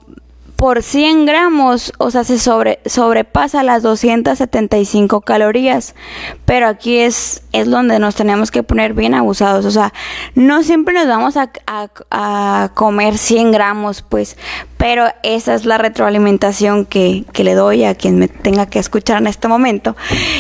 por 0.57 0.83
100 0.83 1.27
gramos, 1.27 1.93
o 1.99 2.11
sea, 2.11 2.25
se 2.25 2.39
sobre, 2.39 2.79
sobrepasa 2.87 3.63
las 3.63 3.83
275 3.83 5.21
calorías. 5.21 5.95
Pero 6.45 6.69
aquí 6.69 6.99
es, 6.99 7.43
es 7.53 7.69
donde 7.69 7.99
nos 7.99 8.15
tenemos 8.15 8.51
que 8.51 8.63
poner 8.63 8.95
bien 8.95 9.15
abusados. 9.15 9.65
O 9.65 9.71
sea, 9.71 9.93
no 10.35 10.63
siempre 10.63 10.95
nos 10.95 11.07
vamos 11.07 11.37
a, 11.37 11.51
a, 12.11 12.71
comer 12.75 13.19
100 13.19 13.53
gramos, 13.53 14.03
pues. 14.03 14.37
Pero 14.77 15.07
esa 15.23 15.55
es 15.55 15.67
la 15.67 15.77
retroalimentación 15.79 16.87
que, 16.87 17.25
que, 17.33 17.45
le 17.45 17.55
doy 17.55 17.85
a 17.85 17.95
quien 17.95 18.19
me 18.19 18.29
tenga 18.29 18.67
que 18.67 18.79
escuchar 18.79 19.19
en 19.19 19.27
este 19.27 19.49
momento. 19.49 19.97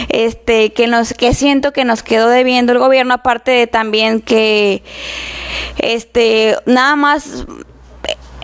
Este, 0.09 0.73
que 0.73 0.87
nos, 0.87 1.13
que 1.13 1.35
siento 1.35 1.73
que 1.73 1.85
nos 1.85 2.03
quedó 2.03 2.29
debiendo 2.29 2.73
el 2.73 2.79
gobierno, 2.79 3.15
aparte 3.15 3.51
de 3.51 3.67
también 3.67 4.21
que, 4.21 4.83
este, 5.79 6.57
nada 6.67 6.97
más 6.97 7.47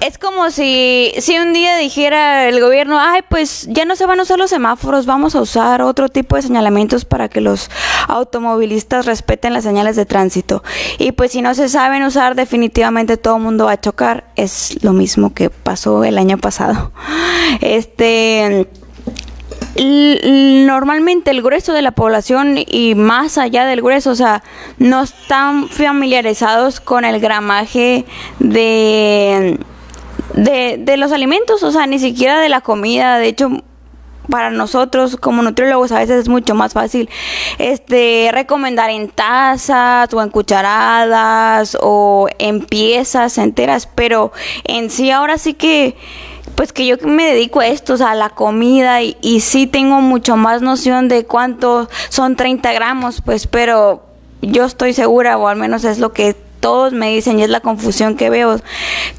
es 0.01 0.19
como 0.19 0.51
si, 0.51 1.13
si 1.19 1.39
un 1.39 1.53
día 1.53 1.77
dijera 1.77 2.49
el 2.49 2.61
gobierno, 2.61 2.99
ay, 2.99 3.21
pues 3.29 3.67
ya 3.69 3.85
no 3.85 3.97
se 3.97 4.07
van 4.07 4.19
a 4.19 4.23
usar 4.23 4.39
los 4.39 4.51
semáforos, 4.51 5.07
vamos 5.07 5.35
a 5.35 5.41
usar 5.41 5.83
otro 5.83 6.09
tipo 6.09 6.37
de 6.37 6.43
señalamientos 6.43 7.05
para 7.05 7.29
que 7.29 7.41
los 7.41 7.71
automovilistas 8.09 9.07
respeten 9.07 9.53
las 9.53 9.65
señales 9.65 9.97
de 9.97 10.07
tránsito. 10.07 10.63
Y 10.99 11.13
pues 11.13 11.33
si 11.33 11.43
no 11.43 11.55
se 11.55 11.69
saben 11.69 12.03
usar, 12.03 12.35
definitivamente 12.35 13.19
todo 13.19 13.37
el 13.37 13.43
mundo 13.43 13.67
va 13.67 13.73
a 13.73 13.81
chocar. 13.81 14.25
Es 14.37 14.83
lo 14.83 14.93
mismo 14.93 15.35
que 15.35 15.51
pasó 15.51 16.05
el 16.05 16.19
año 16.19 16.39
pasado. 16.39 16.93
Este 17.61 18.69
normalmente 19.77 21.31
el 21.31 21.43
grueso 21.43 21.73
de 21.73 21.83
la 21.83 21.93
población 21.93 22.57
y 22.59 22.95
más 22.95 23.39
allá 23.39 23.65
del 23.65 23.81
grueso, 23.81 24.11
o 24.11 24.15
sea, 24.15 24.43
no 24.79 25.03
están 25.03 25.69
familiarizados 25.69 26.81
con 26.81 27.05
el 27.05 27.21
gramaje 27.21 28.05
de 28.39 29.59
de, 30.35 30.77
de 30.79 30.97
los 30.97 31.13
alimentos, 31.13 31.63
o 31.63 31.73
sea, 31.73 31.87
ni 31.87 31.99
siquiera 31.99 32.41
de 32.41 32.49
la 32.49 32.61
comida. 32.61 33.19
De 33.19 33.29
hecho, 33.29 33.51
para 34.31 34.51
nosotros 34.51 35.17
como 35.17 35.43
nutriólogos 35.43 35.93
a 35.93 35.99
veces 35.99 36.21
es 36.21 36.29
mucho 36.29 36.55
más 36.55 36.73
fácil 36.73 37.11
este 37.59 38.31
recomendar 38.33 38.89
en 38.91 39.09
tazas 39.09 40.15
o 40.15 40.23
en 40.23 40.31
cucharadas 40.31 41.77
o 41.81 42.29
en 42.39 42.61
piezas 42.61 43.37
enteras, 43.39 43.87
pero 43.87 44.33
en 44.65 44.89
sí 44.91 45.11
ahora 45.11 45.37
sí 45.37 45.55
que 45.55 45.97
pues 46.55 46.73
que 46.73 46.87
yo 46.87 46.97
me 47.05 47.27
dedico 47.27 47.61
a 47.61 47.67
esto, 47.67 47.95
o 47.95 47.97
sea, 47.97 48.11
a 48.11 48.15
la 48.15 48.31
comida 48.31 49.03
y, 49.03 49.17
y 49.23 49.41
sí 49.41 49.67
tengo 49.67 50.01
mucho 50.01 50.37
más 50.37 50.63
noción 50.63 51.09
de 51.09 51.25
cuánto 51.25 51.89
son 52.11 52.37
30 52.37 52.73
gramos, 52.73 53.23
pues, 53.25 53.47
pero 53.47 54.03
yo 54.43 54.65
estoy 54.65 54.93
segura, 54.93 55.39
o 55.39 55.49
al 55.49 55.57
menos 55.57 55.85
es 55.85 55.99
lo 55.99 56.13
que 56.13 56.37
todos 56.61 56.93
me 56.93 57.11
dicen 57.11 57.39
y 57.41 57.43
es 57.43 57.51
la 57.51 57.61
confusión 57.61 58.17
que 58.17 58.31
veo. 58.31 58.61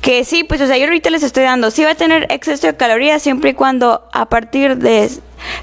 Que 0.01 0.23
sí, 0.23 0.43
pues 0.43 0.61
o 0.61 0.67
sea, 0.67 0.77
yo 0.77 0.85
ahorita 0.85 1.09
les 1.09 1.23
estoy 1.23 1.43
dando, 1.43 1.71
sí 1.71 1.83
va 1.83 1.91
a 1.91 1.95
tener 1.95 2.27
exceso 2.29 2.67
de 2.67 2.75
calorías 2.75 3.21
siempre 3.21 3.51
y 3.51 3.53
cuando 3.53 4.07
a 4.13 4.25
partir 4.27 4.77
de 4.77 5.09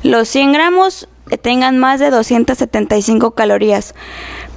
los 0.02 0.28
100 0.28 0.52
gramos 0.52 1.08
tengan 1.36 1.78
más 1.78 2.00
de 2.00 2.10
275 2.10 3.32
calorías. 3.32 3.94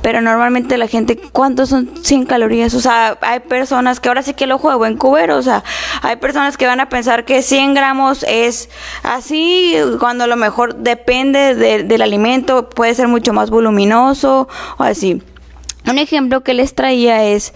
Pero 0.01 0.21
normalmente 0.21 0.77
la 0.77 0.87
gente, 0.87 1.15
¿cuántos 1.17 1.69
son 1.69 1.91
100 2.01 2.25
calorías? 2.25 2.73
O 2.73 2.79
sea, 2.79 3.17
hay 3.21 3.41
personas 3.41 3.99
que 3.99 4.09
ahora 4.09 4.23
sí 4.23 4.33
que 4.33 4.47
lo 4.47 4.57
juego 4.57 4.85
en 4.87 4.97
cubero, 4.97 5.37
o 5.37 5.41
sea, 5.41 5.63
hay 6.01 6.15
personas 6.15 6.57
que 6.57 6.65
van 6.65 6.79
a 6.79 6.89
pensar 6.89 7.23
que 7.23 7.43
100 7.43 7.75
gramos 7.75 8.25
es 8.27 8.69
así, 9.03 9.75
cuando 9.99 10.23
a 10.23 10.27
lo 10.27 10.37
mejor 10.37 10.75
depende 10.75 11.53
del 11.53 12.01
alimento, 12.01 12.69
puede 12.69 12.95
ser 12.95 13.07
mucho 13.07 13.31
más 13.33 13.51
voluminoso 13.51 14.47
o 14.77 14.83
así. 14.83 15.21
Un 15.87 15.97
ejemplo 15.97 16.41
que 16.41 16.53
les 16.53 16.75
traía 16.75 17.23
es 17.25 17.53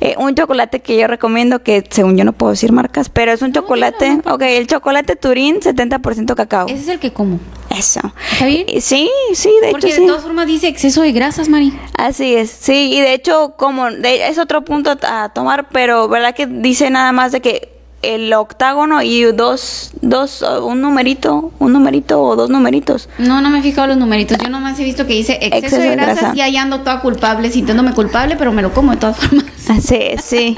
eh, 0.00 0.14
un 0.18 0.34
chocolate 0.34 0.80
que 0.80 0.96
yo 0.96 1.06
recomiendo, 1.08 1.62
que 1.62 1.84
según 1.90 2.16
yo 2.16 2.24
no 2.24 2.32
puedo 2.32 2.52
decir 2.52 2.72
marcas, 2.72 3.08
pero 3.08 3.32
es 3.32 3.42
un 3.42 3.52
chocolate, 3.52 4.20
ok, 4.24 4.42
el 4.42 4.66
chocolate 4.66 5.16
Turín 5.16 5.60
70% 5.60 6.34
cacao. 6.34 6.66
Ese 6.68 6.78
es 6.78 6.88
el 6.88 6.98
que 7.00 7.12
como. 7.12 7.40
Eso. 7.76 8.00
¿Está 8.32 8.46
bien? 8.46 8.66
Sí, 8.80 9.10
sí, 9.32 9.50
de 9.60 9.72
Porque 9.72 9.88
hecho 9.88 10.02
de 10.02 10.06
todas 10.06 10.22
formas 10.22 10.46
dice 10.46 10.68
exceso 10.68 11.02
de 11.02 11.10
grasas, 11.10 11.48
Mari. 11.48 11.72
Así 11.98 12.36
es, 12.36 12.50
sí, 12.50 12.92
y 12.94 13.00
de 13.00 13.14
hecho 13.14 13.54
como 13.56 13.88
es 13.88 14.38
otro 14.38 14.64
punto 14.64 14.96
a 15.02 15.30
tomar, 15.30 15.68
pero 15.70 16.06
verdad 16.08 16.34
que 16.34 16.46
dice 16.46 16.90
nada 16.90 17.10
más 17.10 17.32
de 17.32 17.40
que 17.40 17.73
el 18.04 18.32
octágono 18.32 19.02
y 19.02 19.22
dos, 19.24 19.92
dos, 20.02 20.44
un 20.62 20.80
numerito, 20.80 21.52
un 21.58 21.72
numerito 21.72 22.22
o 22.22 22.36
dos 22.36 22.50
numeritos. 22.50 23.08
No, 23.18 23.40
no 23.40 23.50
me 23.50 23.60
he 23.60 23.62
fijado 23.62 23.88
los 23.88 23.96
numeritos. 23.96 24.38
Yo 24.38 24.48
nomás 24.50 24.78
he 24.78 24.84
visto 24.84 25.06
que 25.06 25.14
dice 25.14 25.38
exceso, 25.40 25.76
de, 25.76 25.96
grasas 25.96 26.36
y 26.36 26.40
ahí 26.40 26.56
ando 26.56 26.80
toda 26.80 27.00
culpable, 27.00 27.50
sintiéndome 27.50 27.92
culpable, 27.92 28.36
pero 28.36 28.52
me 28.52 28.62
lo 28.62 28.72
como 28.72 28.92
de 28.92 28.98
todas 28.98 29.16
formas. 29.16 29.44
Sí, 29.80 30.10
sí. 30.22 30.56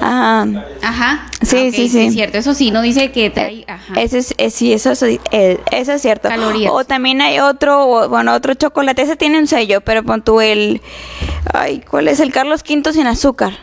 Ajá. 0.00 0.46
Ajá. 0.82 1.26
Sí, 1.42 1.70
sí, 1.72 1.88
sí. 1.88 2.06
Es 2.06 2.14
cierto, 2.14 2.38
eso 2.38 2.54
sí, 2.54 2.70
no 2.70 2.82
dice 2.82 3.12
que 3.12 3.30
trae. 3.30 3.64
Ajá. 3.68 3.94
Ese 4.00 4.18
es, 4.18 4.34
eh, 4.38 4.50
sí, 4.50 4.72
eso 4.72 4.92
es, 4.92 5.02
eh, 5.02 5.60
eso 5.70 5.92
es 5.92 6.02
cierto. 6.02 6.28
Calorías. 6.28 6.72
O 6.72 6.84
también 6.84 7.20
hay 7.20 7.38
otro, 7.38 8.08
bueno, 8.08 8.34
otro 8.34 8.54
chocolate, 8.54 9.02
ese 9.02 9.16
tiene 9.16 9.38
un 9.38 9.46
sello, 9.46 9.80
pero 9.80 10.02
pon 10.02 10.22
tú 10.22 10.40
el. 10.40 10.80
Ay, 11.52 11.82
¿cuál 11.88 12.08
es? 12.08 12.20
El 12.20 12.32
Carlos 12.32 12.62
V 12.68 12.92
sin 12.92 13.06
azúcar. 13.06 13.54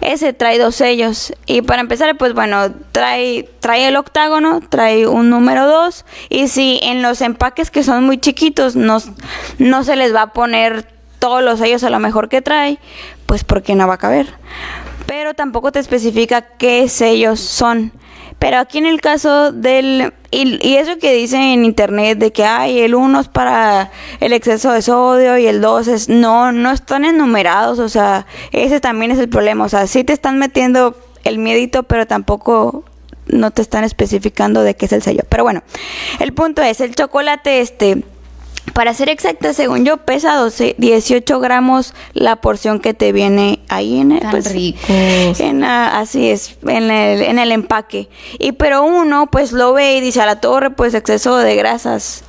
Ese 0.00 0.32
trae 0.32 0.58
dos 0.58 0.76
sellos. 0.76 1.32
Y 1.46 1.62
para 1.62 1.80
empezar, 1.80 2.16
pues 2.16 2.34
bueno, 2.34 2.72
trae, 2.92 3.48
trae 3.60 3.88
el 3.88 3.96
octágono, 3.96 4.60
trae 4.68 5.06
un 5.06 5.30
número 5.30 5.66
2. 5.66 6.04
Y 6.28 6.48
si 6.48 6.80
en 6.82 7.02
los 7.02 7.20
empaques 7.20 7.70
que 7.70 7.82
son 7.82 8.04
muy 8.04 8.18
chiquitos 8.18 8.76
no, 8.76 8.98
no 9.58 9.84
se 9.84 9.96
les 9.96 10.14
va 10.14 10.22
a 10.22 10.32
poner 10.32 10.86
todos 11.18 11.42
los 11.42 11.58
sellos 11.58 11.82
a 11.84 11.90
lo 11.90 11.98
mejor 11.98 12.28
que 12.28 12.42
trae, 12.42 12.78
pues 13.26 13.44
porque 13.44 13.74
no 13.74 13.88
va 13.88 13.94
a 13.94 13.98
caber. 13.98 14.26
Pero 15.06 15.34
tampoco 15.34 15.72
te 15.72 15.78
especifica 15.78 16.42
qué 16.42 16.88
sellos 16.88 17.40
son. 17.40 17.92
Pero 18.38 18.58
aquí 18.58 18.78
en 18.78 18.86
el 18.86 19.00
caso 19.00 19.52
del... 19.52 20.12
Y, 20.30 20.76
eso 20.76 20.98
que 20.98 21.12
dicen 21.12 21.40
en 21.40 21.64
internet 21.64 22.18
de 22.18 22.32
que 22.32 22.44
hay 22.44 22.80
el 22.80 22.94
1 22.94 23.20
es 23.20 23.28
para 23.28 23.90
el 24.20 24.32
exceso 24.32 24.72
de 24.72 24.82
sodio 24.82 25.38
y 25.38 25.46
el 25.46 25.60
2 25.60 25.88
es... 25.88 26.08
No, 26.08 26.52
no 26.52 26.72
están 26.72 27.04
enumerados, 27.04 27.78
o 27.78 27.88
sea, 27.88 28.26
ese 28.52 28.80
también 28.80 29.12
es 29.12 29.18
el 29.18 29.28
problema. 29.28 29.64
O 29.64 29.68
sea, 29.68 29.86
sí 29.86 30.04
te 30.04 30.12
están 30.12 30.38
metiendo 30.38 30.96
el 31.24 31.38
miedito, 31.38 31.84
pero 31.84 32.06
tampoco 32.06 32.84
no 33.26 33.50
te 33.50 33.62
están 33.62 33.84
especificando 33.84 34.62
de 34.62 34.74
qué 34.74 34.86
es 34.86 34.92
el 34.92 35.02
sello. 35.02 35.22
Pero 35.28 35.44
bueno, 35.44 35.62
el 36.20 36.32
punto 36.32 36.62
es, 36.62 36.80
el 36.80 36.94
chocolate 36.94 37.60
este 37.60 38.04
para 38.72 38.92
ser 38.94 39.08
exacta, 39.08 39.52
según 39.52 39.84
yo, 39.84 39.98
pesa 39.98 40.34
12, 40.34 40.76
18 40.78 41.40
gramos 41.40 41.94
la 42.12 42.36
porción 42.36 42.80
que 42.80 42.94
te 42.94 43.12
viene 43.12 43.60
ahí 43.68 44.00
en 44.00 44.12
el, 44.12 44.20
Tan 44.20 44.30
pues, 44.30 44.46
En, 44.52 45.64
así 45.64 46.30
es, 46.30 46.56
en 46.66 46.90
el, 46.90 47.22
en 47.22 47.38
el 47.38 47.52
empaque. 47.52 48.08
Y 48.38 48.52
pero 48.52 48.84
uno 48.84 49.28
pues 49.28 49.52
lo 49.52 49.72
ve 49.72 49.96
y 49.96 50.00
dice 50.00 50.20
a 50.20 50.26
la 50.26 50.40
torre 50.40 50.70
pues 50.70 50.94
exceso 50.94 51.36
de 51.38 51.56
grasas 51.56 52.24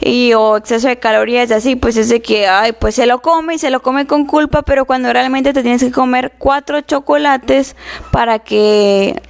y 0.00 0.32
o 0.34 0.56
exceso 0.56 0.88
de 0.88 0.98
calorías 0.98 1.50
y 1.50 1.54
así, 1.54 1.76
pues 1.76 1.96
es 1.96 2.08
de 2.08 2.20
que, 2.20 2.46
ay, 2.46 2.72
pues 2.72 2.94
se 2.94 3.06
lo 3.06 3.20
come 3.20 3.54
y 3.54 3.58
se 3.58 3.70
lo 3.70 3.80
come 3.80 4.06
con 4.06 4.26
culpa, 4.26 4.62
pero 4.62 4.84
cuando 4.84 5.12
realmente 5.12 5.52
te 5.52 5.62
tienes 5.62 5.82
que 5.82 5.90
comer 5.90 6.34
cuatro 6.38 6.80
chocolates 6.80 7.76
para 8.10 8.38
que 8.38 9.20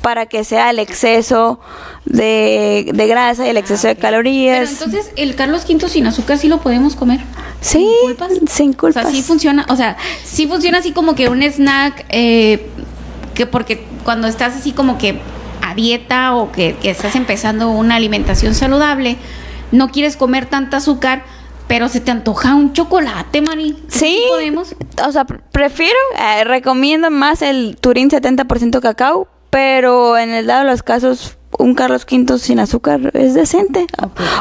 para 0.00 0.26
que 0.26 0.44
sea 0.44 0.70
el 0.70 0.78
exceso 0.78 1.60
de, 2.04 2.90
grasa 3.08 3.46
y 3.46 3.50
el 3.50 3.56
exceso 3.56 3.88
de 3.88 3.96
calorías. 3.96 4.70
Pero 4.70 4.84
entonces, 4.84 5.12
el 5.16 5.34
Carlos 5.34 5.64
V 5.68 5.88
sin 5.88 6.06
azúcar 6.06 6.38
sí 6.38 6.48
lo 6.48 6.60
podemos 6.60 6.96
comer. 6.96 7.20
Sí, 7.60 7.78
sin 7.78 8.08
culpas. 8.08 8.32
Sin 8.50 8.72
culpas. 8.72 9.06
O 9.06 9.10
sea, 9.10 9.16
sí 9.16 9.22
funciona, 9.22 9.66
o 9.68 9.76
sea, 9.76 9.96
sí 10.24 10.46
funciona 10.46 10.78
así 10.78 10.92
como 10.92 11.14
que 11.14 11.28
un 11.28 11.42
snack, 11.42 12.06
eh, 12.10 12.68
que 13.34 13.46
porque 13.46 13.84
cuando 14.04 14.28
estás 14.28 14.56
así 14.56 14.72
como 14.72 14.98
que 14.98 15.20
a 15.62 15.74
dieta 15.74 16.34
o 16.34 16.52
que, 16.52 16.76
estás 16.82 17.14
empezando 17.16 17.70
una 17.70 17.96
alimentación 17.96 18.54
saludable, 18.54 19.16
no 19.72 19.90
quieres 19.90 20.16
comer 20.16 20.46
tanta 20.46 20.78
azúcar, 20.78 21.24
pero 21.66 21.88
se 21.88 22.00
te 22.00 22.10
antoja 22.10 22.54
un 22.54 22.72
chocolate, 22.72 23.42
Mari. 23.42 23.76
Sí. 23.88 24.22
podemos? 24.30 24.74
O 25.06 25.12
sea, 25.12 25.24
prefiero, 25.24 25.98
eh, 26.18 26.44
recomiendo 26.44 27.10
más 27.10 27.42
el 27.42 27.76
Turín 27.78 28.08
70% 28.08 28.80
cacao, 28.80 29.28
pero 29.50 30.18
en 30.18 30.30
el 30.30 30.46
dado 30.46 30.64
de 30.64 30.70
los 30.70 30.82
casos 30.82 31.38
un 31.58 31.74
Carlos 31.74 32.06
V 32.10 32.38
sin 32.38 32.60
azúcar 32.60 33.10
es 33.14 33.34
decente. 33.34 33.86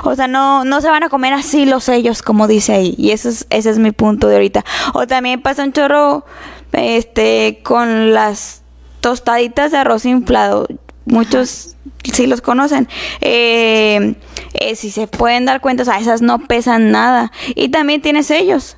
O 0.03 0.15
sea, 0.15 0.27
no, 0.27 0.65
no 0.65 0.81
se 0.81 0.89
van 0.89 1.03
a 1.03 1.09
comer 1.09 1.33
así 1.33 1.65
los 1.65 1.85
sellos, 1.85 2.21
como 2.21 2.47
dice 2.47 2.73
ahí. 2.73 2.95
Y 2.97 3.11
eso 3.11 3.29
es, 3.29 3.47
ese 3.49 3.69
es 3.69 3.79
mi 3.79 3.91
punto 3.91 4.27
de 4.27 4.35
ahorita. 4.35 4.65
O 4.93 5.07
también 5.07 5.41
pasa 5.41 5.63
un 5.63 5.73
chorro 5.73 6.25
este 6.73 7.61
con 7.63 8.13
las 8.13 8.61
tostaditas 9.01 9.71
de 9.71 9.77
arroz 9.77 10.05
inflado. 10.05 10.67
Muchos 11.05 11.75
sí 12.03 12.27
los 12.27 12.41
conocen. 12.41 12.87
Eh, 13.21 14.15
eh, 14.53 14.75
si 14.75 14.91
se 14.91 15.07
pueden 15.07 15.45
dar 15.45 15.61
cuenta, 15.61 15.83
o 15.83 15.85
sea, 15.85 15.99
esas 15.99 16.21
no 16.21 16.39
pesan 16.39 16.91
nada. 16.91 17.31
Y 17.55 17.69
también 17.69 18.01
tiene 18.01 18.23
sellos. 18.23 18.77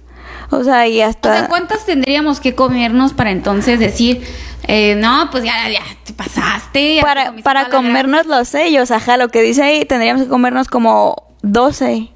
O 0.51 0.63
sea, 0.63 0.87
y 0.87 1.01
hasta... 1.01 1.29
O 1.29 1.33
sea, 1.33 1.47
¿cuántas 1.47 1.85
tendríamos 1.85 2.39
que 2.39 2.55
comernos 2.55 3.13
para 3.13 3.31
entonces 3.31 3.79
decir 3.79 4.23
eh, 4.71 4.95
no, 4.95 5.29
pues 5.31 5.43
ya, 5.43 5.67
ya 5.67 5.81
te 6.03 6.13
pasaste. 6.13 6.99
para 7.01 7.33
para 7.37 7.69
comernos 7.69 8.27
los 8.27 8.49
sellos, 8.49 8.91
ajá, 8.91 9.17
lo 9.17 9.29
que 9.29 9.41
dice 9.41 9.63
ahí, 9.63 9.85
tendríamos 9.85 10.23
que 10.23 10.29
comernos 10.29 10.67
como 10.67 11.15
12 11.41 12.09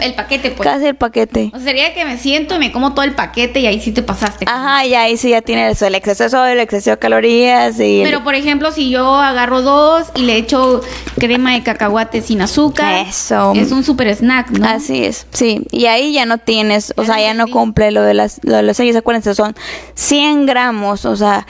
el 0.00 0.14
paquete, 0.14 0.50
pues. 0.50 0.68
Casi 0.68 0.86
el 0.86 0.94
paquete. 0.94 1.50
O 1.52 1.58
sea, 1.58 1.66
sería 1.66 1.94
que 1.94 2.04
me 2.04 2.18
siento 2.18 2.54
y 2.54 2.58
me 2.58 2.72
como 2.72 2.94
todo 2.94 3.04
el 3.04 3.14
paquete 3.14 3.60
y 3.60 3.66
ahí 3.66 3.80
sí 3.80 3.92
te 3.92 4.02
pasaste. 4.02 4.46
Ajá, 4.48 4.86
y 4.86 4.94
ahí 4.94 5.16
sí 5.16 5.30
ya 5.30 5.42
tienes 5.42 5.80
el 5.82 5.94
exceso 5.94 6.24
de 6.24 6.30
sodio, 6.30 6.52
el 6.52 6.60
exceso 6.60 6.90
de 6.90 6.98
calorías 6.98 7.78
y... 7.78 8.02
Pero, 8.02 8.24
por 8.24 8.34
ejemplo, 8.34 8.72
si 8.72 8.90
yo 8.90 9.14
agarro 9.14 9.62
dos 9.62 10.06
y 10.14 10.22
le 10.22 10.36
echo 10.36 10.80
crema 11.18 11.52
de 11.52 11.62
cacahuate 11.62 12.22
sin 12.22 12.40
azúcar... 12.40 13.06
Eso. 13.06 13.52
Es 13.54 13.72
un 13.72 13.84
super 13.84 14.08
snack, 14.08 14.50
¿no? 14.50 14.66
Así 14.66 15.04
es, 15.04 15.26
sí. 15.30 15.66
Y 15.70 15.86
ahí 15.86 16.12
ya 16.12 16.26
no 16.26 16.38
tienes, 16.38 16.94
o 16.96 17.04
sea, 17.04 17.20
ya 17.20 17.34
no 17.34 17.46
cumple 17.48 17.90
lo 17.90 18.02
de, 18.02 18.14
las, 18.14 18.40
lo 18.42 18.56
de 18.56 18.62
los 18.62 18.76
sellos, 18.76 18.96
acuérdense, 18.96 19.34
son 19.34 19.54
100 19.94 20.46
gramos, 20.46 21.04
o 21.04 21.16
sea... 21.16 21.46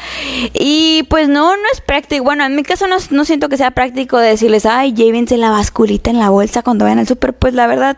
Y 0.52 1.04
pues 1.04 1.28
no, 1.28 1.56
no 1.56 1.62
es 1.72 1.80
práctico. 1.80 2.24
Bueno, 2.24 2.44
en 2.44 2.56
mi 2.56 2.62
caso 2.62 2.86
no, 2.86 2.96
no 3.10 3.24
siento 3.24 3.48
que 3.48 3.56
sea 3.56 3.70
práctico 3.70 4.18
decirles, 4.18 4.66
ay, 4.66 4.92
llévense 4.92 5.36
la 5.36 5.50
basculita 5.50 6.10
en 6.10 6.18
la 6.18 6.30
bolsa 6.30 6.62
cuando 6.62 6.84
vayan 6.84 7.00
al 7.00 7.06
súper. 7.06 7.34
Pues 7.34 7.54
la 7.54 7.66
verdad 7.66 7.96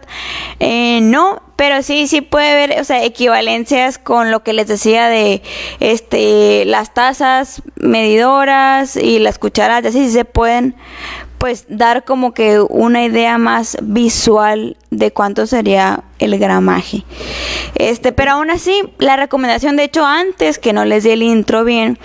eh, 0.60 1.00
no, 1.02 1.42
pero 1.56 1.82
sí, 1.82 2.06
sí 2.06 2.20
puede 2.20 2.50
haber, 2.50 2.80
o 2.80 2.84
sea, 2.84 3.04
equivalencias 3.04 3.98
con 3.98 4.30
lo 4.30 4.42
que 4.42 4.52
les 4.52 4.68
decía 4.68 5.08
de 5.08 5.42
este 5.80 6.64
las 6.64 6.94
tazas 6.94 7.62
medidoras 7.76 8.96
y 8.96 9.18
las 9.18 9.38
cucharadas, 9.38 9.86
así 9.86 10.06
sí 10.06 10.12
se 10.12 10.24
pueden 10.24 10.76
pues 11.38 11.66
dar 11.68 12.04
como 12.04 12.32
que 12.32 12.60
una 12.60 13.04
idea 13.04 13.38
más 13.38 13.76
visual 13.82 14.76
de 14.90 15.12
cuánto 15.12 15.46
sería 15.46 16.04
el 16.18 16.38
gramaje. 16.38 17.04
Este, 17.74 18.12
pero 18.12 18.32
aún 18.32 18.50
así, 18.50 18.82
la 18.98 19.16
recomendación, 19.16 19.76
de 19.76 19.84
hecho, 19.84 20.04
antes 20.04 20.58
que 20.58 20.72
no 20.72 20.84
les 20.84 21.04
di 21.04 21.10
el 21.10 21.22
intro 21.22 21.64
bien, 21.64 21.98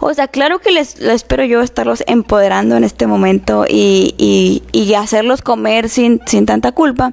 o 0.00 0.14
sea, 0.14 0.28
claro 0.28 0.58
que 0.58 0.70
les, 0.70 0.98
espero 1.00 1.44
yo 1.44 1.60
estarlos 1.60 2.02
empoderando 2.06 2.76
en 2.76 2.84
este 2.84 3.06
momento 3.06 3.66
y, 3.68 4.14
y, 4.16 4.62
y 4.72 4.94
hacerlos 4.94 5.42
comer 5.42 5.88
sin, 5.88 6.20
sin 6.26 6.46
tanta 6.46 6.72
culpa. 6.72 7.12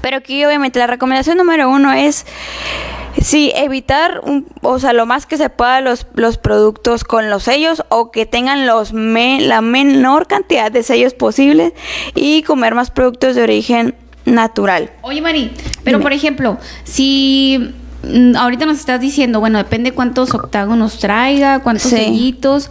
Pero 0.00 0.16
aquí 0.16 0.44
obviamente 0.44 0.78
la 0.78 0.86
recomendación 0.86 1.36
número 1.36 1.68
uno 1.70 1.92
es 1.92 2.26
Sí, 3.20 3.52
evitar, 3.56 4.20
o 4.62 4.78
sea, 4.78 4.92
lo 4.92 5.04
más 5.04 5.26
que 5.26 5.36
se 5.36 5.50
pueda 5.50 5.80
los, 5.80 6.06
los 6.14 6.38
productos 6.38 7.02
con 7.02 7.30
los 7.30 7.44
sellos 7.44 7.82
o 7.88 8.10
que 8.10 8.26
tengan 8.26 8.66
los 8.66 8.92
la 8.92 9.60
menor 9.60 10.26
cantidad 10.26 10.70
de 10.70 10.82
sellos 10.82 11.14
posibles 11.14 11.72
y 12.14 12.42
comer 12.42 12.74
más 12.74 12.90
productos 12.90 13.34
de 13.34 13.42
origen 13.42 13.94
natural. 14.24 14.90
Oye, 15.02 15.20
Mari, 15.20 15.52
pero 15.82 16.00
por 16.00 16.12
ejemplo, 16.12 16.58
si 16.84 17.74
mm, 18.04 18.36
ahorita 18.36 18.66
nos 18.66 18.78
estás 18.78 19.00
diciendo, 19.00 19.40
bueno, 19.40 19.58
depende 19.58 19.92
cuántos 19.92 20.32
octágonos 20.34 20.98
traiga, 20.98 21.60
cuántos 21.60 21.90
sellitos, 21.90 22.70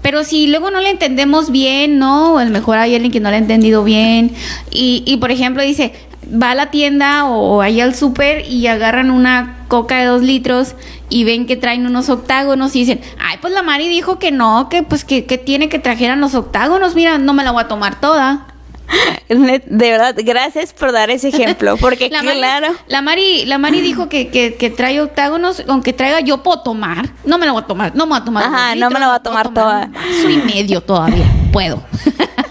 pero 0.00 0.22
si 0.22 0.46
luego 0.46 0.70
no 0.70 0.80
le 0.80 0.90
entendemos 0.90 1.50
bien, 1.50 1.98
¿no? 1.98 2.34
O 2.34 2.38
a 2.38 2.44
lo 2.44 2.50
mejor 2.50 2.78
hay 2.78 2.94
alguien 2.94 3.12
que 3.12 3.20
no 3.20 3.30
le 3.30 3.36
ha 3.36 3.38
entendido 3.38 3.82
bien 3.82 4.32
y, 4.70 5.02
y 5.06 5.16
por 5.16 5.32
ejemplo 5.32 5.62
dice, 5.62 5.92
va 6.30 6.50
a 6.52 6.54
la 6.54 6.70
tienda 6.70 7.26
o, 7.26 7.62
ahí 7.62 7.80
al 7.80 7.94
súper 7.94 8.46
y 8.48 8.66
agarran 8.66 9.10
una 9.10 9.64
coca 9.68 9.98
de 9.98 10.06
dos 10.06 10.22
litros 10.22 10.74
y 11.08 11.24
ven 11.24 11.46
que 11.46 11.56
traen 11.56 11.86
unos 11.86 12.08
octágonos 12.08 12.74
y 12.76 12.80
dicen, 12.80 13.00
ay, 13.18 13.38
pues 13.40 13.52
la 13.52 13.62
Mari 13.62 13.88
dijo 13.88 14.18
que 14.18 14.30
no, 14.30 14.68
que 14.68 14.82
pues 14.82 15.04
que, 15.04 15.22
tiene 15.22 15.68
que 15.68 15.78
trajeran 15.78 16.20
los 16.20 16.34
octágonos, 16.34 16.94
mira, 16.94 17.18
no 17.18 17.32
me 17.34 17.44
la 17.44 17.50
voy 17.50 17.62
a 17.62 17.68
tomar 17.68 18.00
toda. 18.00 18.46
De 19.28 19.90
verdad, 19.90 20.14
gracias 20.18 20.72
por 20.72 20.92
dar 20.92 21.10
ese 21.10 21.28
ejemplo, 21.28 21.76
porque 21.78 22.08
la 22.12 22.20
claro. 22.20 22.68
la 22.86 23.02
Mari, 23.02 23.44
la 23.46 23.58
Mari 23.58 23.80
dijo 23.82 24.08
que, 24.08 24.28
que, 24.28 24.70
trae 24.70 25.00
octágonos, 25.00 25.62
aunque 25.68 25.92
traiga 25.92 26.20
yo 26.20 26.42
puedo 26.42 26.60
tomar, 26.60 27.10
no 27.24 27.38
me 27.38 27.46
la 27.46 27.52
voy 27.52 27.62
a 27.62 27.66
tomar, 27.66 27.94
no 27.94 28.06
me 28.06 28.10
voy 28.10 28.20
a 28.20 28.24
tomar. 28.24 28.44
Ajá, 28.44 28.74
no 28.74 28.90
me 28.90 29.00
la 29.00 29.08
voy 29.08 29.16
a 29.16 29.20
tomar 29.20 29.52
toda. 29.52 29.90
Soy 30.22 30.36
medio 30.38 30.80
todavía, 30.82 31.26
puedo. 31.52 31.82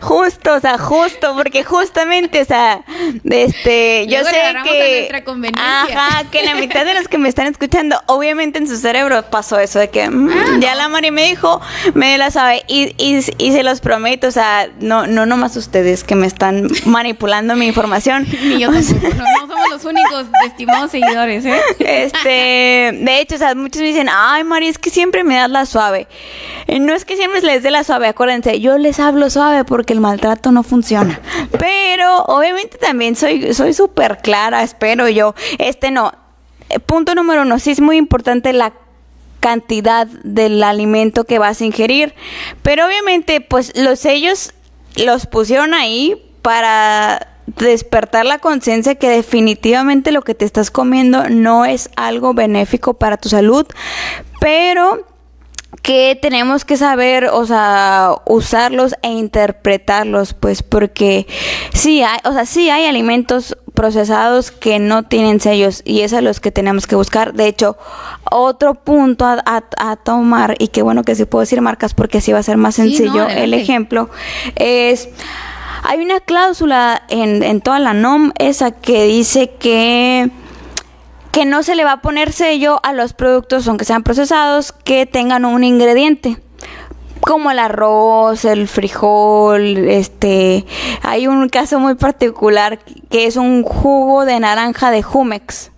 justo, 0.00 0.54
o 0.54 0.60
sea, 0.60 0.78
justo, 0.78 1.34
porque 1.36 1.64
justamente, 1.64 2.42
o 2.42 2.44
sea, 2.44 2.82
este, 3.24 4.06
yo 4.06 4.24
sé 4.24 4.36
que, 4.64 5.10
ajá, 5.56 6.24
que 6.30 6.42
la 6.44 6.54
mitad 6.54 6.84
de 6.84 6.94
los 6.94 7.08
que 7.08 7.18
me 7.18 7.28
están 7.28 7.46
escuchando, 7.46 8.00
obviamente 8.06 8.58
en 8.58 8.68
su 8.68 8.76
cerebro 8.76 9.22
pasó 9.30 9.58
eso 9.58 9.78
de 9.78 9.88
que 9.90 10.08
mm, 10.08 10.30
ah, 10.30 10.56
ya 10.60 10.74
la 10.74 10.88
Mari 10.88 11.10
me 11.10 11.24
dijo, 11.24 11.60
me 11.94 12.18
la 12.18 12.30
sabe, 12.30 12.64
y, 12.68 12.94
y, 12.98 13.18
y, 13.38 13.52
se 13.52 13.62
los 13.62 13.80
prometo, 13.80 14.28
o 14.28 14.30
sea, 14.30 14.68
no, 14.80 15.06
no 15.06 15.26
nomás 15.26 15.56
ustedes 15.56 16.04
que 16.04 16.14
me 16.14 16.26
están 16.26 16.68
manipulando 16.84 17.56
mi 17.56 17.66
información. 17.66 18.26
Ni 18.44 18.58
yo 18.58 18.70
tampoco, 18.72 19.08
no, 19.16 19.24
no, 19.24 19.54
somos 19.54 19.70
los 19.70 19.84
únicos 19.84 20.26
estimados 20.46 20.90
seguidores, 20.90 21.44
¿eh? 21.44 21.60
Este, 21.78 22.28
de 22.28 23.20
hecho, 23.20 23.36
o 23.36 23.38
sea, 23.38 23.54
muchos 23.54 23.80
me 23.80 23.88
dicen, 23.88 24.08
ay, 24.10 24.44
Mari, 24.44 24.68
es 24.68 24.78
que 24.78 24.90
siempre 24.90 25.24
me 25.24 25.36
das 25.36 25.50
la 25.50 25.66
suave. 25.66 26.06
Eh, 26.66 26.80
no 26.80 26.94
es 26.94 27.04
que 27.04 27.16
siempre 27.16 27.40
les 27.42 27.62
dé 27.62 27.70
la 27.70 27.84
suave, 27.84 28.08
acuérdense, 28.08 28.60
yo 28.60 28.78
les 28.78 28.98
hablo 28.98 29.30
suave 29.30 29.64
porque 29.64 29.75
el 29.92 30.00
maltrato 30.00 30.52
no 30.52 30.62
funciona. 30.62 31.20
Pero 31.58 32.22
obviamente 32.24 32.78
también 32.78 33.16
soy 33.16 33.54
soy 33.54 33.72
súper 33.74 34.18
clara, 34.18 34.62
espero 34.62 35.08
yo. 35.08 35.34
Este 35.58 35.90
no. 35.90 36.12
Eh, 36.68 36.78
punto 36.80 37.14
número 37.14 37.42
uno, 37.42 37.58
sí 37.58 37.70
es 37.70 37.80
muy 37.80 37.96
importante 37.96 38.52
la 38.52 38.72
cantidad 39.40 40.06
del 40.06 40.62
alimento 40.62 41.24
que 41.24 41.38
vas 41.38 41.60
a 41.60 41.64
ingerir. 41.64 42.14
Pero 42.62 42.86
obviamente, 42.86 43.40
pues 43.40 43.72
los 43.76 44.00
sellos 44.00 44.52
los 44.96 45.26
pusieron 45.26 45.74
ahí 45.74 46.22
para 46.42 47.28
despertar 47.46 48.26
la 48.26 48.38
conciencia 48.38 48.96
que 48.96 49.08
definitivamente 49.08 50.10
lo 50.10 50.22
que 50.22 50.34
te 50.34 50.44
estás 50.44 50.70
comiendo 50.70 51.28
no 51.28 51.64
es 51.64 51.90
algo 51.96 52.34
benéfico 52.34 52.94
para 52.94 53.16
tu 53.16 53.28
salud, 53.28 53.66
pero 54.40 55.06
que 55.86 56.18
tenemos 56.20 56.64
que 56.64 56.76
saber, 56.76 57.26
o 57.26 57.46
sea, 57.46 58.10
usarlos 58.26 58.96
e 59.02 59.10
interpretarlos, 59.10 60.34
pues 60.34 60.64
porque 60.64 61.28
sí 61.72 62.02
hay, 62.02 62.18
o 62.24 62.32
sea, 62.32 62.44
sí 62.44 62.68
hay 62.70 62.86
alimentos 62.86 63.56
procesados 63.72 64.50
que 64.50 64.80
no 64.80 65.04
tienen 65.04 65.38
sellos 65.38 65.82
y 65.84 66.00
es 66.00 66.12
a 66.12 66.22
los 66.22 66.40
que 66.40 66.50
tenemos 66.50 66.88
que 66.88 66.96
buscar. 66.96 67.34
De 67.34 67.46
hecho, 67.46 67.78
otro 68.32 68.74
punto 68.74 69.24
a, 69.26 69.96
tomar 70.02 70.56
y 70.58 70.68
qué 70.68 70.82
bueno 70.82 71.04
que 71.04 71.14
sí 71.14 71.24
puedo 71.24 71.42
decir 71.42 71.60
marcas 71.60 71.94
porque 71.94 72.18
así 72.18 72.32
va 72.32 72.40
a 72.40 72.42
ser 72.42 72.56
más 72.56 72.74
sencillo 72.74 73.28
el 73.28 73.54
ejemplo 73.54 74.10
es 74.56 75.08
hay 75.84 76.00
una 76.00 76.20
cláusula 76.20 77.02
en, 77.08 77.42
en 77.44 77.60
toda 77.60 77.78
la 77.78 77.94
NOM 77.94 78.32
esa 78.38 78.72
que 78.72 79.04
dice 79.04 79.52
que 79.58 80.30
que 81.36 81.44
no 81.44 81.62
se 81.62 81.74
le 81.74 81.84
va 81.84 81.92
a 81.92 82.00
poner 82.00 82.32
sello 82.32 82.80
a 82.82 82.94
los 82.94 83.12
productos, 83.12 83.68
aunque 83.68 83.84
sean 83.84 84.02
procesados, 84.02 84.72
que 84.72 85.04
tengan 85.04 85.44
un 85.44 85.64
ingrediente. 85.64 86.38
Como 87.20 87.50
el 87.50 87.58
arroz, 87.58 88.46
el 88.46 88.66
frijol, 88.68 89.76
este, 89.86 90.64
hay 91.02 91.26
un 91.26 91.50
caso 91.50 91.78
muy 91.78 91.94
particular 91.94 92.78
que 93.10 93.26
es 93.26 93.36
un 93.36 93.64
jugo 93.64 94.24
de 94.24 94.40
naranja 94.40 94.90
de 94.90 95.02
Jumex. 95.02 95.72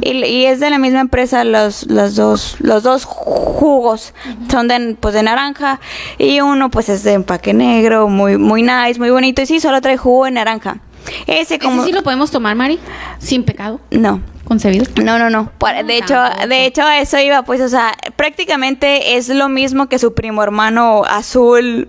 Y, 0.00 0.44
es 0.44 0.60
de 0.60 0.70
la 0.70 0.78
misma 0.78 1.00
empresa 1.00 1.44
los, 1.44 1.84
los 1.90 2.14
dos 2.14 2.56
los 2.60 2.82
dos 2.82 3.04
jugos. 3.04 4.14
Son 4.48 4.68
de 4.68 4.96
pues 4.98 5.12
de 5.12 5.22
naranja 5.22 5.80
y 6.16 6.40
uno 6.40 6.70
pues 6.70 6.88
es 6.88 7.02
de 7.02 7.12
empaque 7.12 7.52
negro 7.52 8.08
muy 8.08 8.38
muy 8.38 8.62
nice 8.62 8.98
muy 8.98 9.10
bonito. 9.10 9.42
Y 9.42 9.46
sí 9.46 9.60
solo 9.60 9.80
trae 9.80 9.96
jugo 9.96 10.26
de 10.26 10.30
naranja 10.30 10.78
ese 11.26 11.58
como 11.58 11.82
¿Ese 11.82 11.90
sí 11.90 11.92
lo 11.92 12.02
podemos 12.02 12.30
tomar 12.30 12.54
Mari 12.56 12.78
sin 13.18 13.44
pecado 13.44 13.80
no 13.90 14.20
concebido. 14.44 14.84
No, 15.02 15.18
no, 15.18 15.30
no. 15.30 15.50
De 15.86 15.96
hecho, 15.96 16.16
de 16.48 16.66
hecho 16.66 16.88
eso 16.88 17.18
iba, 17.18 17.42
pues, 17.42 17.60
o 17.60 17.68
sea, 17.68 17.94
prácticamente 18.16 19.16
es 19.16 19.28
lo 19.28 19.48
mismo 19.48 19.88
que 19.88 19.98
su 19.98 20.14
primo 20.14 20.42
hermano 20.42 21.02
azul 21.04 21.88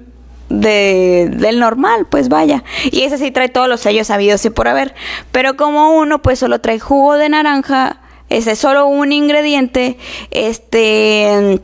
de, 0.50 1.30
del 1.32 1.60
normal, 1.60 2.08
pues 2.10 2.30
vaya. 2.30 2.64
Y 2.92 3.02
ese 3.02 3.18
sí 3.18 3.32
trae 3.32 3.50
todos 3.50 3.68
los 3.68 3.82
sellos 3.82 4.08
sabidos 4.08 4.44
y 4.46 4.50
por 4.50 4.68
haber. 4.68 4.96
Pero 5.32 5.56
como 5.56 5.98
uno, 5.98 6.22
pues 6.22 6.40
solo 6.40 6.60
trae 6.62 6.80
jugo 6.80 7.16
de 7.16 7.30
naranja, 7.30 7.98
ese 8.30 8.52
es 8.52 8.60
solo 8.60 8.88
un 8.88 9.12
ingrediente, 9.12 9.98
este, 10.32 11.62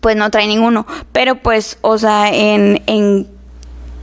pues 0.00 0.16
no 0.16 0.30
trae 0.30 0.46
ninguno. 0.46 0.86
Pero 1.12 1.36
pues, 1.36 1.78
o 1.80 1.98
sea, 1.98 2.30
en, 2.32 2.82
en 2.86 3.26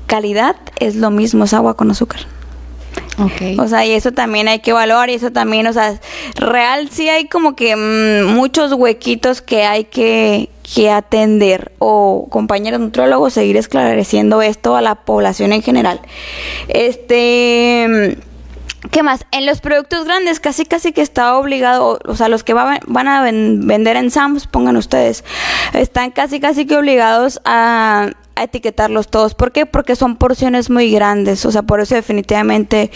calidad 0.08 0.56
es 0.80 0.96
lo 0.96 1.12
mismo, 1.12 1.46
es 1.46 1.54
agua 1.54 1.76
con 1.76 1.92
azúcar. 1.92 2.22
O 3.58 3.68
sea, 3.68 3.86
y 3.86 3.92
eso 3.92 4.12
también 4.12 4.48
hay 4.48 4.60
que 4.60 4.72
evaluar 4.72 5.10
y 5.10 5.16
eso 5.16 5.32
también, 5.32 5.68
o 5.68 5.74
sea, 5.74 6.00
real 6.36 6.90
sí 6.90 7.10
hay 7.10 7.28
como 7.28 7.56
que 7.56 7.76
mm, 7.76 8.34
muchos 8.34 8.74
huequitos 8.74 9.42
que 9.42 9.64
hay 9.64 9.86
que, 9.86 10.50
que 10.76 10.90
atender 10.90 11.72
o 11.80 12.28
compañeros 12.30 12.80
nutrólogos 12.80 13.34
seguir 13.34 13.58
esclareciendo 13.58 14.42
esto 14.42 14.76
a 14.76 14.82
la 14.82 14.96
población 14.96 15.54
en 15.54 15.62
general. 15.62 16.02
Este... 16.68 18.18
¿Qué 18.92 19.02
más? 19.02 19.26
En 19.32 19.46
los 19.46 19.62
productos 19.62 20.04
grandes 20.04 20.42
casi 20.42 20.66
casi 20.66 20.92
que 20.92 21.02
está 21.02 21.38
obligado, 21.38 22.00
o 22.06 22.16
sea, 22.18 22.28
los 22.28 22.44
que 22.44 22.52
van 22.54 23.08
a 23.08 23.24
vender 23.24 23.96
en 23.96 24.12
Sam's, 24.12 24.46
pongan 24.46 24.76
ustedes, 24.76 25.24
están 25.72 26.12
casi 26.12 26.42
casi 26.42 26.66
que 26.66 26.76
obligados 26.76 27.40
a, 27.46 28.10
a 28.36 28.44
etiquetarlos 28.44 29.08
todos. 29.08 29.36
¿Por 29.36 29.52
qué? 29.52 29.66
Porque 29.66 29.96
son 29.96 30.16
porciones 30.16 30.70
muy 30.70 30.92
grandes. 30.92 31.46
O 31.46 31.52
sea, 31.52 31.64
por 31.64 31.80
eso 31.80 31.96
definitivamente 31.96 32.92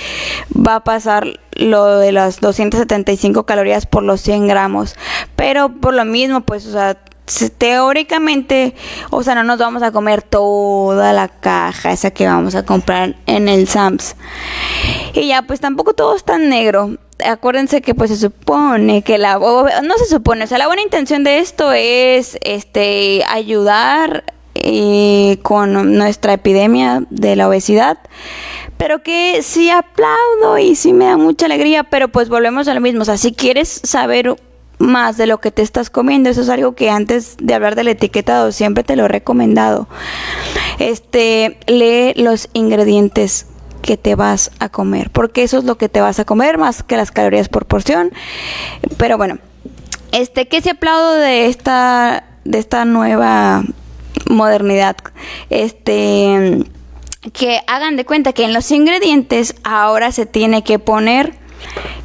va 0.55 0.76
a 0.76 0.84
pasar 0.84 1.39
lo 1.53 1.97
de 1.97 2.11
las 2.11 2.39
275 2.39 3.45
calorías 3.45 3.85
por 3.85 4.03
los 4.03 4.22
100 4.22 4.47
gramos. 4.47 4.95
Pero 5.35 5.69
por 5.69 5.93
lo 5.93 6.05
mismo, 6.05 6.41
pues, 6.41 6.65
o 6.65 6.72
sea, 6.72 6.97
teóricamente, 7.57 8.73
o 9.09 9.22
sea, 9.22 9.35
no 9.35 9.43
nos 9.43 9.59
vamos 9.59 9.84
a 9.84 9.91
comer 9.91 10.22
toda 10.22 11.14
la 11.14 11.27
caja 11.27 11.91
esa 11.91 12.11
que 12.11 12.26
vamos 12.26 12.55
a 12.55 12.64
comprar 12.64 13.15
en 13.26 13.49
el 13.49 13.68
Sams. 13.68 14.15
Y 15.14 15.27
ya, 15.27 15.41
pues 15.41 15.59
tampoco 15.59 15.93
todo 15.93 16.15
es 16.15 16.23
tan 16.23 16.49
negro. 16.49 16.97
Acuérdense 17.26 17.81
que 17.81 17.95
pues 17.95 18.11
se 18.11 18.18
supone 18.18 19.01
que 19.01 19.18
la 19.18 19.39
no 19.39 19.97
se 19.97 20.05
supone, 20.05 20.43
o 20.43 20.47
sea, 20.47 20.59
la 20.59 20.68
buena 20.68 20.84
intención 20.84 21.23
de 21.23 21.39
esto 21.39 21.72
es 21.72 22.38
este 22.43 23.23
ayudar 23.27 24.23
eh, 24.63 25.39
con 25.41 25.95
nuestra 25.95 26.34
epidemia 26.34 27.03
de 27.09 27.35
la 27.35 27.47
obesidad, 27.47 27.97
pero 28.77 29.03
que 29.03 29.41
sí 29.41 29.69
aplaudo 29.69 30.57
y 30.57 30.75
sí 30.75 30.93
me 30.93 31.05
da 31.05 31.17
mucha 31.17 31.45
alegría, 31.45 31.84
pero 31.84 32.09
pues 32.09 32.29
volvemos 32.29 32.67
a 32.67 32.73
lo 32.73 32.81
mismo, 32.81 33.01
o 33.01 33.05
sea, 33.05 33.17
si 33.17 33.34
quieres 33.34 33.81
saber 33.84 34.35
más 34.79 35.17
de 35.17 35.25
lo 35.25 35.39
que 35.39 35.51
te 35.51 35.61
estás 35.61 35.89
comiendo, 35.89 36.29
eso 36.29 36.41
es 36.41 36.49
algo 36.49 36.75
que 36.75 36.89
antes 36.89 37.35
de 37.41 37.53
hablar 37.53 37.75
del 37.75 37.88
etiquetado 37.88 38.51
siempre 38.51 38.84
te 38.84 38.95
lo 38.95 39.05
he 39.05 39.07
recomendado. 39.07 39.88
Este, 40.79 41.57
lee 41.65 42.13
los 42.15 42.49
ingredientes 42.53 43.47
que 43.81 43.97
te 43.97 44.15
vas 44.15 44.51
a 44.59 44.69
comer, 44.69 45.09
porque 45.09 45.43
eso 45.43 45.57
es 45.57 45.63
lo 45.63 45.77
que 45.77 45.89
te 45.89 46.01
vas 46.01 46.19
a 46.19 46.25
comer 46.25 46.57
más 46.57 46.84
que 46.84 46.97
las 46.97 47.11
calorías 47.11 47.49
por 47.49 47.65
porción. 47.65 48.11
Pero 48.97 49.17
bueno, 49.17 49.39
este, 50.11 50.47
¿qué 50.47 50.61
se 50.61 50.71
aplaudo 50.71 51.13
de 51.13 51.47
esta 51.47 52.23
de 52.47 52.59
esta 52.59 52.85
nueva 52.85 53.63
modernidad. 54.30 54.98
Este 55.49 56.64
que 57.34 57.60
hagan 57.68 57.98
de 57.98 58.06
cuenta 58.06 58.34
que 58.34 58.45
en 58.45 58.53
los 58.53 58.72
ingredientes 58.72 59.56
ahora 59.64 60.11
se 60.11 60.26
tiene 60.26 60.64
que 60.64 60.80
poner 60.80 61.34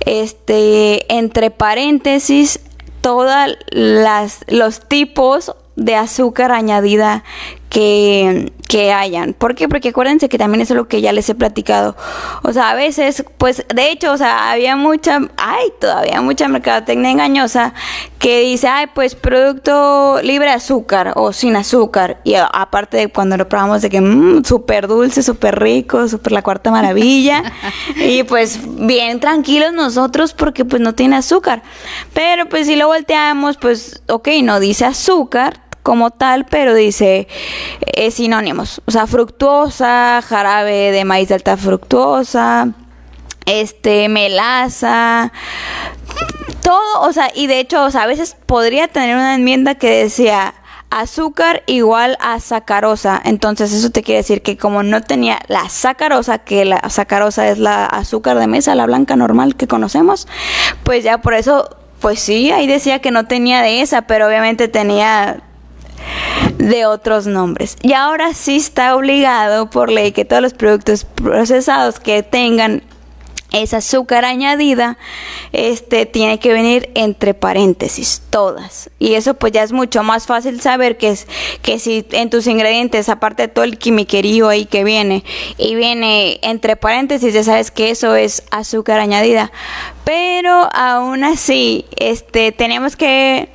este 0.05 1.13
entre 1.15 1.51
paréntesis 1.51 2.61
todas 3.01 3.57
las 3.71 4.45
los 4.49 4.81
tipos 4.81 5.55
de 5.77 5.97
azúcar 5.97 6.53
añadida 6.53 7.25
que, 7.73 8.53
que 8.69 8.93
hayan. 8.93 9.33
¿Por 9.33 9.55
qué? 9.55 9.67
Porque 9.67 9.89
acuérdense 9.89 10.29
que 10.29 10.37
también 10.37 10.61
eso 10.61 10.75
es 10.75 10.77
lo 10.77 10.89
que 10.89 11.01
ya 11.01 11.11
les 11.11 11.27
he 11.31 11.35
platicado. 11.35 11.97
O 12.43 12.53
sea, 12.53 12.69
a 12.69 12.75
veces, 12.75 13.25
pues, 13.39 13.65
de 13.75 13.91
hecho, 13.91 14.13
o 14.13 14.19
sea, 14.19 14.51
había 14.51 14.77
mucha, 14.77 15.21
hay 15.39 15.73
todavía 15.81 16.21
mucha 16.21 16.49
mercadotecnia 16.49 17.11
engañosa 17.11 17.73
que 18.19 18.41
dice, 18.41 18.69
ay, 18.69 18.89
pues, 18.95 19.15
producto 19.15 20.21
libre 20.23 20.49
de 20.49 20.57
azúcar 20.57 21.15
o 21.17 21.33
sin 21.33 21.57
azúcar. 21.57 22.21
Y 22.25 22.35
aparte 22.35 22.99
de 22.99 23.09
cuando 23.09 23.39
lo 23.39 23.49
probamos 23.49 23.81
de 23.81 23.89
que, 23.89 24.03
mmm, 24.03 24.45
súper 24.45 24.87
dulce, 24.87 25.23
súper 25.23 25.59
rico, 25.59 26.07
súper 26.09 26.33
la 26.33 26.43
cuarta 26.43 26.71
maravilla. 26.71 27.43
y 27.97 28.23
pues, 28.25 28.61
bien 28.67 29.19
tranquilos 29.19 29.73
nosotros 29.73 30.35
porque 30.35 30.67
pues 30.67 30.83
no 30.83 30.95
tiene 30.95 31.17
azúcar. 31.17 31.63
Pero 32.13 32.51
pues 32.51 32.67
si 32.67 32.77
lo 32.77 32.89
volteamos, 32.89 33.57
pues, 33.57 34.03
ok, 34.09 34.29
no 34.43 34.61
dice 34.61 34.85
azúcar, 34.85 35.63
como 35.83 36.11
tal, 36.11 36.47
pero 36.47 36.75
dice 36.75 37.29
eh, 37.81 38.11
sinónimos. 38.11 38.83
O 38.87 38.91
sea, 38.91 39.07
fructuosa, 39.07 40.23
jarabe 40.23 40.93
de 40.93 41.05
maíz 41.05 41.29
de 41.29 41.35
alta 41.35 41.57
fructuosa, 41.57 42.69
este, 43.47 44.09
melaza, 44.09 45.33
todo, 46.63 47.03
o 47.03 47.13
sea, 47.13 47.31
y 47.35 47.47
de 47.47 47.61
hecho, 47.61 47.85
o 47.85 47.91
sea, 47.91 48.03
a 48.03 48.07
veces 48.07 48.37
podría 48.47 48.89
tener 48.89 49.17
una 49.17 49.35
enmienda 49.35 49.75
que 49.75 49.91
decía 49.91 50.55
azúcar 50.93 51.63
igual 51.67 52.19
a 52.21 52.39
sacarosa. 52.39 53.21
Entonces 53.25 53.73
eso 53.73 53.91
te 53.91 54.03
quiere 54.03 54.19
decir 54.19 54.43
que 54.43 54.57
como 54.57 54.83
no 54.83 55.01
tenía 55.03 55.41
la 55.49 55.69
sacarosa, 55.69 56.39
que 56.39 56.65
la 56.65 56.89
sacarosa 56.91 57.49
es 57.49 57.59
la 57.59 57.87
azúcar 57.87 58.39
de 58.39 58.47
mesa, 58.47 58.75
la 58.75 58.87
blanca 58.87 59.17
normal 59.17 59.57
que 59.57 59.67
conocemos, 59.67 60.29
pues 60.85 61.03
ya 61.03 61.19
por 61.19 61.35
eso, 61.35 61.77
pues 62.01 62.21
sí, 62.21 62.51
ahí 62.51 62.67
decía 62.67 63.01
que 63.01 63.11
no 63.11 63.27
tenía 63.27 63.63
de 63.63 63.81
esa, 63.81 64.03
pero 64.03 64.27
obviamente 64.27 64.69
tenía 64.69 65.41
de 66.59 66.87
otros 66.87 67.27
nombres. 67.27 67.77
Y 67.83 67.93
ahora 67.93 68.35
sí 68.35 68.57
está 68.57 68.95
obligado 68.97 69.71
por 69.71 69.91
ley 69.91 70.13
que 70.13 70.25
todos 70.25 70.43
los 70.43 70.55
productos 70.55 71.05
procesados 71.05 72.01
que 72.01 72.23
tengan 72.23 72.83
esa 73.53 73.79
azúcar 73.79 74.25
añadida, 74.25 74.97
este 75.53 76.07
tiene 76.07 76.39
que 76.39 76.53
venir 76.53 76.91
entre 76.95 77.35
paréntesis, 77.35 78.23
todas. 78.31 78.91
Y 78.99 79.15
eso 79.15 79.35
pues 79.35 79.53
ya 79.53 79.63
es 79.63 79.73
mucho 79.73 80.03
más 80.03 80.27
fácil 80.27 80.61
saber 80.61 80.97
que 80.97 81.11
es 81.11 81.27
que 81.61 81.79
si 81.79 82.07
en 82.13 82.31
tus 82.31 82.47
ingredientes, 82.47 83.09
aparte 83.09 83.43
de 83.43 83.49
todo 83.49 83.65
el 83.65 83.79
quimiquerío 83.79 84.49
ahí 84.49 84.65
que 84.65 84.85
viene, 84.85 85.25
y 85.59 85.75
viene 85.75 86.39
entre 86.43 86.77
paréntesis, 86.77 87.35
ya 87.35 87.45
sabes 87.45 87.71
que 87.71 87.91
eso 87.91 88.15
es 88.15 88.45
azúcar 88.51 89.01
añadida. 89.01 89.53
Pero 90.05 90.69
aún 90.73 91.25
así, 91.25 91.87
este 91.97 92.53
tenemos 92.53 92.97
que 92.97 93.49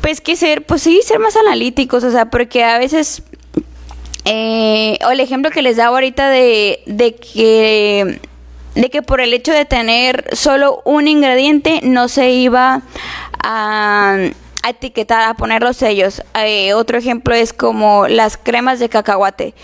pues 0.00 0.20
que 0.20 0.36
ser, 0.36 0.64
pues 0.64 0.82
sí, 0.82 1.00
ser 1.04 1.18
más 1.18 1.36
analíticos, 1.36 2.04
o 2.04 2.10
sea, 2.10 2.26
porque 2.26 2.64
a 2.64 2.78
veces 2.78 3.22
eh, 4.24 4.98
o 5.06 5.10
el 5.10 5.20
ejemplo 5.20 5.50
que 5.50 5.62
les 5.62 5.76
daba 5.76 5.96
ahorita 5.96 6.28
de, 6.28 6.82
de 6.86 7.14
que 7.14 8.20
de 8.74 8.88
que 8.88 9.02
por 9.02 9.20
el 9.20 9.32
hecho 9.34 9.52
de 9.52 9.64
tener 9.64 10.24
solo 10.32 10.82
un 10.84 11.08
ingrediente 11.08 11.80
no 11.82 12.08
se 12.08 12.30
iba 12.30 12.82
a, 13.42 14.16
etiquetar, 14.68 15.28
a 15.28 15.34
poner 15.34 15.62
los 15.62 15.76
sellos. 15.76 16.22
Eh, 16.34 16.74
otro 16.74 16.98
ejemplo 16.98 17.34
es 17.34 17.52
como 17.52 18.06
las 18.08 18.36
cremas 18.36 18.78
de 18.78 18.88
cacahuate. 18.88 19.54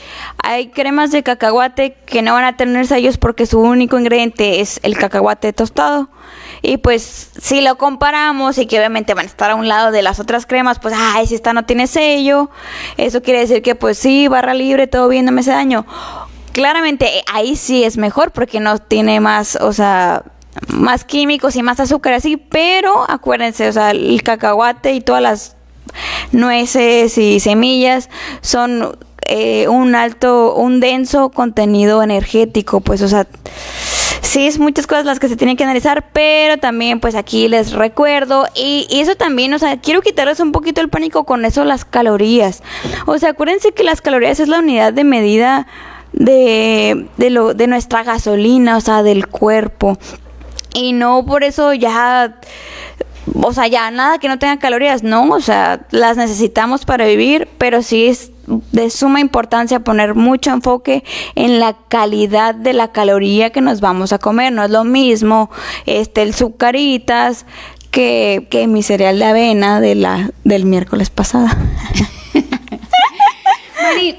Hay 0.42 0.68
cremas 0.68 1.10
de 1.12 1.22
cacahuate 1.22 1.96
que 2.06 2.22
no 2.22 2.32
van 2.32 2.44
a 2.44 2.56
tener 2.56 2.86
sellos 2.86 3.18
porque 3.18 3.46
su 3.46 3.60
único 3.60 3.98
ingrediente 3.98 4.60
es 4.60 4.80
el 4.82 4.96
cacahuate 4.96 5.52
tostado. 5.52 6.08
Y 6.62 6.78
pues 6.78 7.30
si 7.40 7.60
lo 7.60 7.76
comparamos 7.76 8.58
y 8.58 8.66
que 8.66 8.78
obviamente 8.78 9.14
van 9.14 9.26
a 9.26 9.28
estar 9.28 9.50
a 9.50 9.54
un 9.54 9.68
lado 9.68 9.90
de 9.92 10.02
las 10.02 10.18
otras 10.18 10.46
cremas, 10.46 10.78
pues, 10.78 10.94
ay, 10.96 11.26
si 11.26 11.34
esta 11.34 11.52
no 11.52 11.64
tiene 11.64 11.86
sello, 11.86 12.50
eso 12.96 13.22
quiere 13.22 13.40
decir 13.40 13.62
que 13.62 13.74
pues 13.74 13.98
sí, 13.98 14.26
barra 14.28 14.54
libre, 14.54 14.86
todo 14.86 15.08
bien, 15.08 15.26
no 15.26 15.32
me 15.32 15.42
hace 15.42 15.50
daño 15.50 15.86
claramente 16.56 17.18
eh, 17.18 17.22
ahí 17.30 17.54
sí 17.54 17.84
es 17.84 17.98
mejor 17.98 18.30
porque 18.30 18.60
no 18.60 18.78
tiene 18.78 19.20
más, 19.20 19.56
o 19.56 19.74
sea, 19.74 20.22
más 20.68 21.04
químicos 21.04 21.56
y 21.56 21.62
más 21.62 21.80
azúcar 21.80 22.14
así, 22.14 22.36
pero 22.36 23.08
acuérdense, 23.08 23.68
o 23.68 23.72
sea, 23.72 23.90
el 23.90 24.22
cacahuate 24.22 24.92
y 24.92 25.00
todas 25.00 25.22
las 25.22 25.56
nueces 26.32 27.16
y 27.18 27.40
semillas 27.40 28.10
son 28.40 28.98
eh, 29.28 29.66
un 29.68 29.94
alto, 29.94 30.54
un 30.54 30.80
denso 30.80 31.30
contenido 31.30 32.02
energético, 32.02 32.80
pues, 32.80 33.02
o 33.02 33.08
sea, 33.08 33.26
sí 34.22 34.46
es 34.46 34.58
muchas 34.58 34.86
cosas 34.86 35.04
las 35.04 35.18
que 35.18 35.28
se 35.28 35.36
tienen 35.36 35.56
que 35.56 35.64
analizar, 35.64 36.10
pero 36.12 36.58
también 36.58 37.00
pues 37.00 37.14
aquí 37.14 37.48
les 37.48 37.72
recuerdo 37.72 38.46
y, 38.54 38.86
y, 38.90 39.00
eso 39.00 39.14
también, 39.14 39.54
o 39.54 39.58
sea, 39.58 39.80
quiero 39.80 40.02
quitarles 40.02 40.40
un 40.40 40.52
poquito 40.52 40.80
el 40.80 40.88
pánico 40.88 41.24
con 41.24 41.44
eso 41.44 41.64
las 41.64 41.84
calorías. 41.84 42.62
O 43.06 43.18
sea, 43.18 43.30
acuérdense 43.30 43.72
que 43.72 43.82
las 43.82 44.00
calorías 44.00 44.38
es 44.40 44.48
la 44.48 44.58
unidad 44.58 44.92
de 44.92 45.04
medida 45.04 45.66
de, 46.12 47.08
de, 47.16 47.30
lo, 47.30 47.54
de 47.54 47.66
nuestra 47.66 48.02
gasolina, 48.02 48.76
o 48.76 48.80
sea, 48.80 49.02
del 49.02 49.26
cuerpo. 49.26 49.98
Y 50.76 50.92
no 50.92 51.24
por 51.24 51.42
eso 51.42 51.72
ya, 51.72 52.38
o 53.34 53.52
sea, 53.54 53.66
ya 53.66 53.90
nada 53.90 54.18
que 54.18 54.28
no 54.28 54.38
tenga 54.38 54.58
calorías, 54.58 55.02
no, 55.02 55.24
o 55.30 55.40
sea, 55.40 55.86
las 55.90 56.18
necesitamos 56.18 56.84
para 56.84 57.06
vivir, 57.06 57.48
pero 57.56 57.80
sí 57.82 58.06
es 58.08 58.30
de 58.72 58.90
suma 58.90 59.20
importancia 59.20 59.80
poner 59.80 60.14
mucho 60.14 60.50
enfoque 60.50 61.02
en 61.34 61.58
la 61.58 61.74
calidad 61.88 62.54
de 62.54 62.74
la 62.74 62.92
caloría 62.92 63.50
que 63.50 63.62
nos 63.62 63.80
vamos 63.80 64.12
a 64.12 64.18
comer. 64.18 64.52
No 64.52 64.62
es 64.62 64.70
lo 64.70 64.84
mismo 64.84 65.50
este 65.86 66.20
el 66.22 66.34
sucaritas 66.34 67.46
que, 67.90 68.46
que 68.50 68.66
mi 68.66 68.82
cereal 68.82 69.18
de 69.18 69.24
avena 69.24 69.80
de 69.80 69.94
la, 69.94 70.30
del 70.44 70.66
miércoles 70.66 71.08
pasado. 71.08 71.48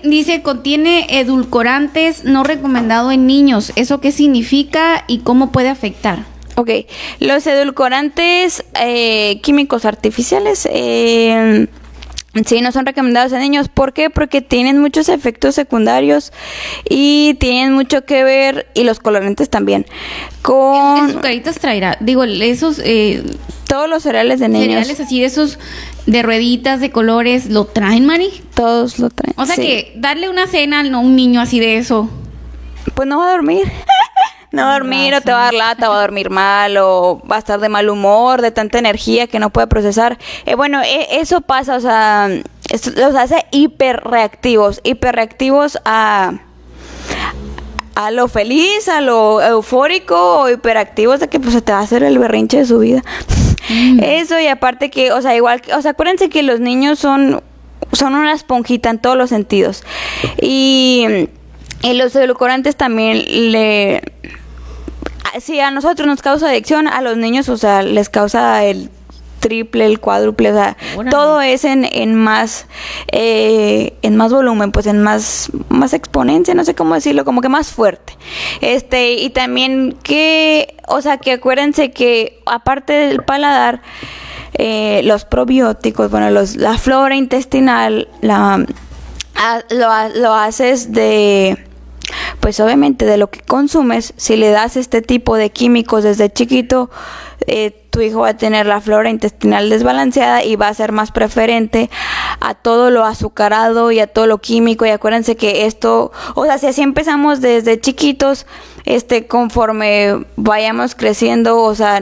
dice, 0.03 0.41
contiene 0.41 1.19
edulcorantes 1.19 2.23
no 2.23 2.43
recomendado 2.43 3.11
en 3.11 3.27
niños. 3.27 3.71
¿Eso 3.75 3.99
qué 4.01 4.11
significa 4.11 5.03
y 5.07 5.19
cómo 5.19 5.51
puede 5.51 5.69
afectar? 5.69 6.25
Ok, 6.59 6.71
los 7.19 7.45
edulcorantes 7.45 8.65
eh, 8.81 9.39
químicos 9.43 9.85
artificiales 9.85 10.67
eh, 10.71 11.67
sí 12.47 12.61
no 12.61 12.71
son 12.71 12.87
recomendados 12.87 13.31
en 13.31 13.41
niños. 13.41 13.69
¿Por 13.69 13.93
qué? 13.93 14.09
Porque 14.09 14.41
tienen 14.41 14.79
muchos 14.79 15.07
efectos 15.07 15.53
secundarios 15.53 16.33
y 16.89 17.35
tienen 17.35 17.73
mucho 17.73 18.05
que 18.05 18.23
ver, 18.23 18.65
y 18.73 18.85
los 18.85 18.99
colorantes 18.99 19.51
también, 19.51 19.85
con... 20.41 21.21
¿Qué 21.21 21.39
traerá? 21.59 21.95
Digo, 21.99 22.23
esos... 22.23 22.81
Eh, 22.83 23.23
todos 23.67 23.87
los 23.87 24.01
cereales 24.01 24.39
de 24.39 24.49
niños. 24.49 24.87
Cereales 24.87 24.99
así 24.99 25.19
de 25.19 25.25
esos 25.27 25.59
de 26.07 26.23
rueditas 26.23 26.79
de 26.79 26.89
colores, 26.89 27.51
¿lo 27.51 27.65
traen, 27.65 28.05
Mari? 28.05 28.29
Todos 28.55 28.97
lo 28.97 29.11
traen. 29.11 29.35
O 29.37 29.45
sea 29.45 29.57
que 29.57 29.93
darle 29.95 30.29
una 30.29 30.47
cena 30.47 30.79
a 30.79 30.97
un 30.99 31.15
niño 31.15 31.39
así 31.39 31.59
de 31.59 31.77
eso. 31.77 32.09
Pues 32.95 33.07
no 33.07 33.19
va 33.19 33.27
a 33.27 33.31
dormir. 33.33 33.63
no 34.51 34.71
dormir 34.71 35.13
o 35.13 35.21
te 35.21 35.31
va 35.31 35.41
a 35.41 35.43
dar 35.45 35.53
lata, 35.53 35.89
va 35.89 35.97
a 35.97 36.01
dormir 36.01 36.29
mal 36.29 36.77
o 36.77 37.21
va 37.29 37.37
a 37.37 37.39
estar 37.39 37.59
de 37.59 37.69
mal 37.69 37.89
humor, 37.89 38.41
de 38.41 38.51
tanta 38.51 38.79
energía 38.79 39.27
que 39.27 39.39
no 39.39 39.49
puede 39.49 39.67
procesar. 39.67 40.17
Eh, 40.45 40.55
bueno, 40.55 40.81
e, 40.81 41.19
eso 41.19 41.41
pasa, 41.41 41.75
o 41.75 41.79
sea, 41.79 42.29
los 42.95 43.15
hace 43.15 43.45
hiperreactivos, 43.51 44.81
hiperreactivos 44.83 45.79
a 45.85 46.33
a 47.97 48.11
lo 48.11 48.27
feliz, 48.27 48.87
a 48.89 49.01
lo 49.01 49.41
eufórico 49.41 50.41
o 50.41 50.49
hiperactivos 50.49 51.19
de 51.19 51.29
que 51.29 51.39
pues 51.39 51.53
se 51.53 51.63
te 51.63 51.71
va 51.71 51.79
a 51.79 51.81
hacer 51.81 52.03
el 52.03 52.19
berrinche 52.19 52.57
de 52.57 52.65
su 52.65 52.77
vida. 52.77 53.01
Mm. 53.69 53.99
Eso 54.03 54.39
y 54.39 54.45
aparte 54.45 54.91
que, 54.91 55.11
o 55.11 55.19
sea, 55.19 55.35
igual, 55.35 55.63
o 55.75 55.81
sea, 55.81 55.91
acuérdense 55.91 56.29
que 56.29 56.43
los 56.43 56.59
niños 56.59 56.99
son, 56.99 57.41
son 57.93 58.13
una 58.13 58.33
esponjita 58.33 58.91
en 58.91 58.99
todos 58.99 59.17
los 59.17 59.31
sentidos. 59.31 59.83
Y, 60.39 61.27
y 61.81 61.93
los 61.93 62.15
edulcorantes 62.15 62.75
también 62.75 63.51
le... 63.51 64.03
Si 65.39 65.59
a 65.59 65.71
nosotros 65.71 66.07
nos 66.07 66.21
causa 66.21 66.49
adicción, 66.49 66.87
a 66.87 67.01
los 67.01 67.17
niños, 67.17 67.49
o 67.49 67.57
sea, 67.57 67.81
les 67.83 68.09
causa 68.09 68.63
el 68.63 68.89
triple, 69.39 69.85
el 69.85 69.99
cuádruple, 69.99 70.51
o 70.51 70.55
sea, 70.55 70.77
todo 71.09 71.41
es 71.41 71.63
en, 71.63 71.85
en 71.85 72.15
más 72.15 72.65
eh, 73.11 73.93
en 74.01 74.15
más 74.15 74.31
volumen, 74.31 74.71
pues 74.71 74.87
en 74.87 75.01
más 75.01 75.51
más 75.69 75.93
exponencia, 75.93 76.53
no 76.53 76.63
sé 76.63 76.75
cómo 76.75 76.95
decirlo, 76.95 77.23
como 77.23 77.41
que 77.41 77.49
más 77.49 77.71
fuerte. 77.71 78.17
Este, 78.61 79.13
y 79.13 79.29
también 79.29 79.95
que, 80.03 80.75
o 80.87 81.01
sea, 81.01 81.17
que 81.17 81.33
acuérdense 81.33 81.91
que 81.91 82.41
aparte 82.45 82.93
del 82.93 83.23
paladar 83.23 83.81
eh, 84.53 85.01
los 85.03 85.25
probióticos, 85.25 86.09
bueno, 86.09 86.29
los, 86.31 86.55
la 86.55 86.77
flora 86.77 87.15
intestinal 87.15 88.07
la 88.21 88.65
lo, 89.69 90.19
lo 90.19 90.33
haces 90.33 90.91
de 90.91 91.67
pues 92.39 92.59
obviamente 92.59 93.05
de 93.05 93.17
lo 93.17 93.29
que 93.29 93.41
consumes, 93.41 94.13
si 94.17 94.35
le 94.35 94.49
das 94.49 94.77
este 94.77 95.01
tipo 95.01 95.35
de 95.35 95.49
químicos 95.49 96.03
desde 96.03 96.31
chiquito, 96.31 96.89
eh, 97.45 97.87
tu 97.91 98.01
hijo 98.01 98.21
va 98.21 98.29
a 98.29 98.37
tener 98.37 98.65
la 98.65 98.81
flora 98.81 99.09
intestinal 99.09 99.69
desbalanceada 99.69 100.43
y 100.43 100.55
va 100.55 100.67
a 100.67 100.73
ser 100.73 100.91
más 100.91 101.11
preferente 101.11 101.89
a 102.39 102.53
todo 102.53 102.91
lo 102.91 103.05
azucarado 103.05 103.91
y 103.91 103.99
a 103.99 104.07
todo 104.07 104.27
lo 104.27 104.39
químico. 104.39 104.85
Y 104.85 104.89
acuérdense 104.89 105.35
que 105.35 105.65
esto, 105.65 106.11
o 106.35 106.45
sea, 106.45 106.57
si 106.57 106.67
así 106.67 106.81
empezamos 106.81 107.41
desde 107.41 107.79
chiquitos, 107.79 108.45
este, 108.85 109.27
conforme 109.27 110.25
vayamos 110.35 110.95
creciendo, 110.95 111.61
o 111.61 111.75
sea, 111.75 111.99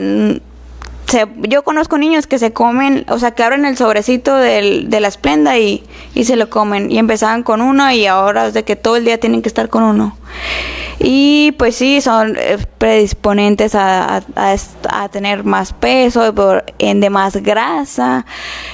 yo 1.41 1.63
conozco 1.63 1.97
niños 1.97 2.27
que 2.27 2.39
se 2.39 2.51
comen, 2.53 3.05
o 3.09 3.19
sea, 3.19 3.31
que 3.31 3.43
abren 3.43 3.65
el 3.65 3.77
sobrecito 3.77 4.35
de 4.35 4.99
la 4.99 5.07
esplenda 5.07 5.57
y, 5.57 5.83
se 6.23 6.35
lo 6.35 6.49
comen. 6.49 6.91
Y 6.91 6.97
empezaban 6.97 7.43
con 7.43 7.61
uno 7.61 7.91
y 7.91 8.05
ahora 8.05 8.47
es 8.47 8.53
de 8.53 8.63
que 8.63 8.75
todo 8.75 8.95
el 8.95 9.05
día 9.05 9.19
tienen 9.19 9.41
que 9.41 9.49
estar 9.49 9.69
con 9.69 9.83
uno. 9.83 10.17
Y 10.97 11.51
pues 11.57 11.75
sí, 11.75 11.99
son 11.99 12.37
eh, 12.37 12.57
predisponentes 12.77 13.75
a, 13.75 14.23
tener 15.11 15.43
más 15.43 15.73
peso, 15.73 16.33
por 16.33 16.63
ende 16.79 17.09
más 17.09 17.35
grasa. 17.37 18.25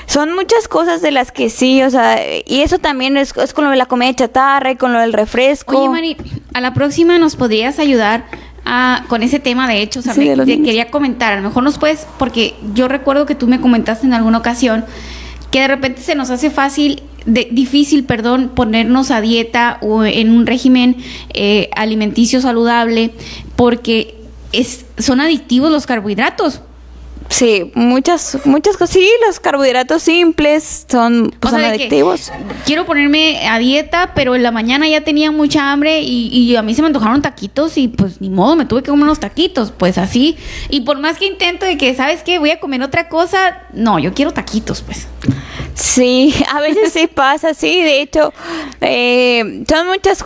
Son 0.06 0.34
muchas 0.34 0.68
cosas 0.68 1.02
de 1.02 1.12
las 1.12 1.32
que 1.32 1.50
sí, 1.50 1.82
o 1.82 1.90
sea, 1.90 2.20
y 2.46 2.62
eso 2.62 2.78
también 2.78 3.18
es, 3.18 3.36
es 3.36 3.54
con 3.54 3.66
lo 3.66 3.72
de 3.72 3.76
la 3.76 3.88
comida 3.88 4.14
chatarra 4.14 4.72
y 4.72 4.76
con 4.76 4.94
lo 4.94 5.00
del 5.00 5.14
refresco. 5.14 5.80
Oye, 5.80 5.90
Mari, 5.90 6.18
a 6.54 6.62
la 6.62 6.74
próxima 6.74 7.18
nos 7.18 7.36
podrías 7.36 7.80
ayudar 7.80 8.26
Ah, 8.66 9.06
con 9.08 9.24
ese 9.24 9.40
tema, 9.40 9.68
de 9.68 9.82
hecho, 9.82 10.00
o 10.00 10.04
sea, 10.04 10.14
te 10.14 10.36
quería 10.36 10.92
comentar, 10.92 11.34
a 11.34 11.38
lo 11.38 11.42
mejor 11.42 11.64
nos 11.64 11.80
puedes, 11.80 12.06
porque 12.20 12.56
yo 12.74 12.88
recuerdo 12.88 13.26
que 13.26 13.34
tú 13.34 13.48
me 13.48 13.60
comentaste 13.60 14.06
en 14.06 14.14
alguna 14.14 14.38
ocasión 14.38 14.86
que 15.50 15.60
de 15.60 15.68
repente 15.68 16.02
se 16.02 16.16
nos 16.16 16.30
hace 16.30 16.50
fácil, 16.50 17.04
de, 17.26 17.50
difícil, 17.52 18.06
perdón, 18.06 18.52
ponernos 18.56 19.12
a 19.12 19.22
dieta 19.22 19.78
o 19.82 20.06
en 20.06 20.32
un 20.32 20.48
régimen 20.48 20.98
eh, 21.34 21.70
alimenticio 21.76 22.40
saludable, 22.42 23.12
porque 23.56 24.16
es, 24.54 24.86
son 24.98 25.20
adictivos 25.20 25.72
los 25.72 25.86
carbohidratos. 25.86 26.62
Sí, 27.32 27.72
muchas, 27.76 28.40
muchas 28.44 28.76
cosas. 28.76 28.94
Sí, 28.94 29.10
los 29.26 29.40
carbohidratos 29.40 30.04
simples 30.04 30.86
son, 30.90 31.34
pues, 31.40 31.54
adictivos. 31.54 32.30
Quiero 32.66 32.86
ponerme 32.86 33.48
a 33.48 33.58
dieta, 33.58 34.12
pero 34.14 34.36
en 34.36 34.44
la 34.44 34.52
mañana 34.52 34.88
ya 34.90 35.02
tenía 35.02 35.32
mucha 35.32 35.72
hambre 35.72 36.02
y, 36.02 36.28
y, 36.28 36.56
a 36.58 36.62
mí 36.62 36.76
se 36.76 36.82
me 36.82 36.88
antojaron 36.88 37.22
taquitos 37.22 37.78
y 37.78 37.88
pues 37.88 38.20
ni 38.20 38.30
modo, 38.30 38.58
me 38.58 38.66
tuve 38.66 38.84
que 38.84 38.90
comer 38.90 39.06
unos 39.06 39.22
taquitos, 39.22 39.72
pues 39.72 39.98
así. 39.98 40.38
Y 40.70 40.82
por 40.82 41.00
más 41.00 41.18
que 41.18 41.26
intento 41.26 41.66
de 41.66 41.78
que, 41.78 41.96
¿sabes 41.96 42.22
qué? 42.22 42.38
Voy 42.38 42.52
a 42.52 42.60
comer 42.60 42.84
otra 42.84 43.08
cosa, 43.08 43.64
no, 43.72 43.98
yo 43.98 44.14
quiero 44.14 44.34
taquitos, 44.34 44.82
pues. 44.82 45.08
Sí, 45.74 46.36
a 46.54 46.60
veces 46.60 46.92
sí 46.92 47.08
pasa, 47.16 47.54
sí, 47.54 47.82
de 47.82 48.02
hecho, 48.02 48.34
eh, 48.82 49.64
son 49.70 49.88
muchas, 49.88 50.26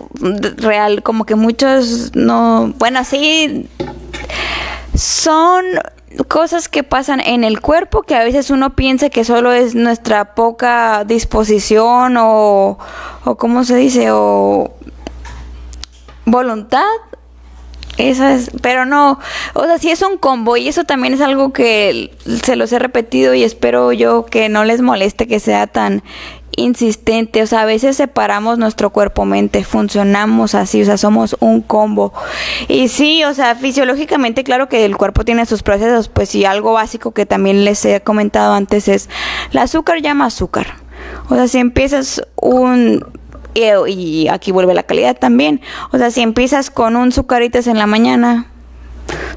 real, 0.58 1.04
como 1.04 1.26
que 1.26 1.36
muchos 1.36 2.16
no, 2.16 2.74
bueno, 2.80 3.04
sí, 3.04 3.68
son 4.96 5.66
cosas 6.28 6.70
que 6.70 6.84
pasan 6.84 7.20
en 7.20 7.44
el 7.44 7.62
cuerpo 7.62 8.04
que 8.04 8.16
a 8.16 8.24
veces 8.24 8.50
uno 8.50 8.76
piensa 8.76 9.10
que 9.10 9.24
solo 9.24 9.52
es 9.52 9.76
nuestra 9.76 10.36
poca 10.36 11.04
disposición 11.06 12.18
o, 12.18 12.78
o 13.24 13.36
¿cómo 13.36 13.64
se 13.64 13.76
dice? 13.76 14.08
o 14.12 14.72
voluntad 16.26 16.84
esa 17.98 18.34
es, 18.34 18.52
pero 18.62 18.86
no, 18.86 19.20
o 19.54 19.64
sea, 19.64 19.78
sí 19.78 19.90
es 19.90 20.02
un 20.02 20.18
combo 20.18 20.58
y 20.58 20.68
eso 20.68 20.84
también 20.84 21.14
es 21.14 21.22
algo 21.22 21.54
que 21.54 22.14
se 22.44 22.58
los 22.58 22.74
he 22.74 22.80
repetido 22.80 23.34
y 23.34 23.44
espero 23.44 23.94
yo 23.94 24.26
que 24.26 24.50
no 24.50 24.66
les 24.66 24.82
moleste 24.82 25.28
que 25.28 25.40
sea 25.40 25.68
tan 25.68 26.04
insistente, 26.58 27.42
o 27.42 27.48
sea, 27.48 27.62
a 27.62 27.66
veces 27.66 27.98
separamos 27.98 28.58
nuestro 28.58 28.90
cuerpo-mente, 28.90 29.64
funcionamos 29.64 30.56
así, 30.56 30.82
o 30.82 30.86
sea, 30.86 30.98
somos 30.98 31.36
un 31.40 31.62
combo. 31.62 32.14
Y 32.68 32.88
sí, 32.88 33.24
o 33.24 33.34
sea, 33.34 33.56
fisiológicamente, 33.56 34.44
claro 34.44 34.70
que 34.70 34.86
el 34.86 34.98
cuerpo 34.98 35.26
tiene 35.26 35.46
sus 35.46 35.64
procesos, 35.64 36.10
pues 36.10 36.30
sí, 36.30 36.46
algo 36.46 36.74
básico 36.74 37.12
que 37.12 37.26
también 37.26 37.66
les 37.66 37.84
he 37.86 38.02
comentado 38.02 38.54
antes 38.54 38.88
es, 38.88 39.10
el 39.52 39.60
azúcar 39.60 40.02
llama 40.02 40.26
azúcar. 40.26 40.68
O 41.30 41.36
sea, 41.36 41.48
si 41.48 41.60
empiezas 41.60 42.22
un 42.36 43.06
y, 43.56 44.28
aquí 44.28 44.52
vuelve 44.52 44.74
la 44.74 44.84
calidad 44.84 45.18
también. 45.18 45.62
O 45.92 45.98
sea, 45.98 46.12
si 46.12 46.22
empiezas 46.22 46.70
con 46.70 46.96
un 46.96 47.12
sucaritas 47.12 47.68
en 47.68 47.78
la 47.78 47.88
mañana, 47.88 48.48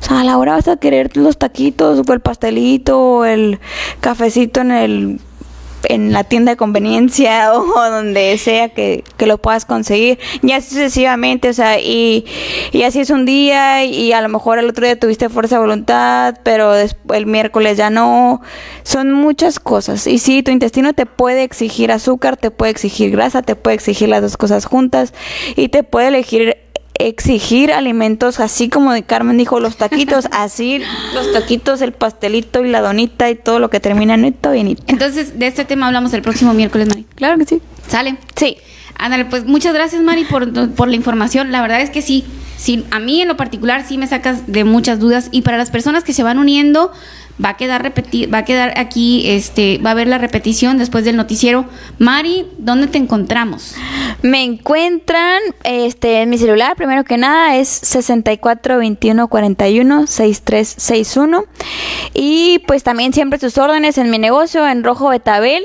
o 0.00 0.04
sea, 0.04 0.20
a 0.20 0.24
la 0.24 0.38
hora 0.38 0.52
vas 0.52 0.68
a 0.68 0.76
querer 0.76 1.16
los 1.16 1.38
taquitos 1.38 2.02
o 2.06 2.12
el 2.12 2.20
pastelito 2.20 3.00
o 3.00 3.24
el 3.24 3.60
cafecito 4.00 4.60
en 4.60 4.72
el 4.72 5.20
en 5.84 6.12
la 6.12 6.24
tienda 6.24 6.52
de 6.52 6.56
conveniencia 6.56 7.52
o 7.54 7.90
donde 7.90 8.36
sea 8.38 8.68
que, 8.70 9.04
lo 9.18 9.38
puedas 9.38 9.66
conseguir, 9.66 10.18
ya 10.40 10.60
sucesivamente, 10.60 11.50
o 11.50 11.52
sea, 11.52 11.78
y, 11.78 12.24
y, 12.72 12.82
así 12.84 13.00
es 13.00 13.10
un 13.10 13.26
día 13.26 13.84
y 13.84 14.12
a 14.12 14.22
lo 14.22 14.30
mejor 14.30 14.58
el 14.58 14.68
otro 14.70 14.86
día 14.86 14.98
tuviste 14.98 15.28
fuerza 15.28 15.56
de 15.56 15.60
voluntad, 15.60 16.36
pero 16.42 16.74
el 16.74 17.26
miércoles 17.26 17.76
ya 17.76 17.90
no, 17.90 18.40
son 18.84 19.12
muchas 19.12 19.60
cosas. 19.60 20.06
Y 20.06 20.18
sí, 20.18 20.42
tu 20.42 20.50
intestino 20.50 20.94
te 20.94 21.04
puede 21.04 21.42
exigir 21.42 21.92
azúcar, 21.92 22.38
te 22.38 22.50
puede 22.50 22.72
exigir 22.72 23.10
grasa, 23.10 23.42
te 23.42 23.54
puede 23.54 23.74
exigir 23.74 24.08
las 24.08 24.22
dos 24.22 24.38
cosas 24.38 24.64
juntas 24.64 25.12
y 25.56 25.68
te 25.68 25.82
puede 25.82 26.08
elegir 26.08 26.56
exigir 26.98 27.72
alimentos 27.72 28.40
así 28.40 28.68
como 28.68 28.92
de 28.92 29.02
Carmen 29.02 29.36
dijo 29.36 29.60
los 29.60 29.76
taquitos, 29.76 30.28
así 30.32 30.80
los 31.14 31.32
taquitos, 31.32 31.80
el 31.80 31.92
pastelito 31.92 32.64
y 32.64 32.68
la 32.68 32.80
donita 32.80 33.30
y 33.30 33.34
todo 33.34 33.58
lo 33.58 33.70
que 33.70 33.80
termina 33.80 34.14
en 34.14 34.24
esto 34.24 34.54
y 34.54 34.76
Entonces, 34.86 35.38
de 35.38 35.46
este 35.46 35.64
tema 35.64 35.86
hablamos 35.86 36.12
el 36.14 36.22
próximo 36.22 36.54
miércoles, 36.54 36.88
Mari. 36.88 37.06
Claro 37.14 37.38
que 37.38 37.44
sí. 37.44 37.62
¿Sale? 37.88 38.16
Sí. 38.36 38.56
Ándale, 38.98 39.26
pues 39.26 39.44
muchas 39.44 39.72
gracias, 39.74 40.02
Mari, 40.02 40.24
por, 40.24 40.72
por 40.74 40.88
la 40.88 40.96
información. 40.96 41.52
La 41.52 41.62
verdad 41.62 41.80
es 41.80 41.90
que 41.90 42.02
sí, 42.02 42.24
sí, 42.56 42.84
a 42.90 42.98
mí 42.98 43.22
en 43.22 43.28
lo 43.28 43.36
particular 43.36 43.84
sí 43.86 43.96
me 43.96 44.08
sacas 44.08 44.48
de 44.48 44.64
muchas 44.64 44.98
dudas 44.98 45.28
y 45.30 45.42
para 45.42 45.56
las 45.56 45.70
personas 45.70 46.02
que 46.02 46.12
se 46.12 46.24
van 46.24 46.38
uniendo, 46.38 46.90
va 47.42 47.50
a 47.50 47.56
quedar 47.56 47.82
repetir, 47.82 48.32
va 48.32 48.38
a 48.38 48.44
quedar 48.44 48.74
aquí, 48.76 49.22
este, 49.26 49.78
va 49.78 49.90
a 49.90 49.92
haber 49.92 50.08
la 50.08 50.18
repetición 50.18 50.78
después 50.78 51.04
del 51.04 51.16
noticiero. 51.16 51.66
Mari, 51.98 52.46
¿dónde 52.58 52.86
te 52.88 52.98
encontramos? 52.98 53.74
Me 54.22 54.42
encuentran 54.42 55.40
este 55.64 56.22
en 56.22 56.30
mi 56.30 56.38
celular, 56.38 56.76
primero 56.76 57.04
que 57.04 57.16
nada 57.16 57.56
es 57.56 57.68
64 57.68 58.78
21 58.78 59.28
41 59.28 60.06
6361 60.06 61.44
y 62.14 62.60
pues 62.66 62.82
también 62.82 63.12
siempre 63.12 63.38
sus 63.38 63.58
órdenes 63.58 63.98
en 63.98 64.10
mi 64.10 64.18
negocio 64.18 64.66
en 64.66 64.82
Rojo 64.84 65.08
Betabel. 65.08 65.62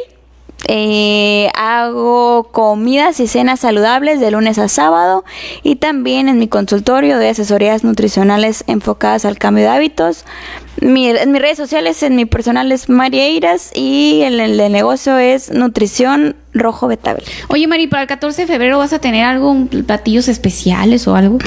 Eh, 0.67 1.49
hago 1.55 2.43
comidas 2.51 3.19
y 3.19 3.27
cenas 3.27 3.59
saludables 3.59 4.21
de 4.21 4.31
lunes 4.31 4.57
a 4.59 4.69
sábado 4.69 5.25
y 5.61 5.75
también 5.75 6.29
en 6.29 6.39
mi 6.39 6.47
consultorio 6.47 7.17
de 7.17 7.29
asesorías 7.29 7.83
nutricionales 7.83 8.63
enfocadas 8.67 9.25
al 9.25 9.37
cambio 9.37 9.65
de 9.65 9.69
hábitos. 9.69 10.25
Mi, 10.79 11.09
en 11.09 11.31
mis 11.31 11.41
redes 11.41 11.57
sociales, 11.57 12.01
en 12.01 12.15
mi 12.15 12.25
personal 12.25 12.71
es 12.71 12.89
Marieiras 12.89 13.71
y 13.75 14.21
el 14.23 14.57
de 14.57 14.69
negocio 14.69 15.17
es 15.17 15.51
Nutrición 15.51 16.35
Rojo 16.53 16.87
Betabel. 16.87 17.23
Oye, 17.49 17.67
Mari, 17.67 17.87
para 17.87 18.03
el 18.03 18.07
14 18.07 18.43
de 18.43 18.47
febrero 18.47 18.77
vas 18.77 18.93
a 18.93 18.99
tener 18.99 19.25
algo, 19.25 19.55
platillos 19.85 20.27
especiales 20.27 21.07
o 21.07 21.15
algo? 21.15 21.37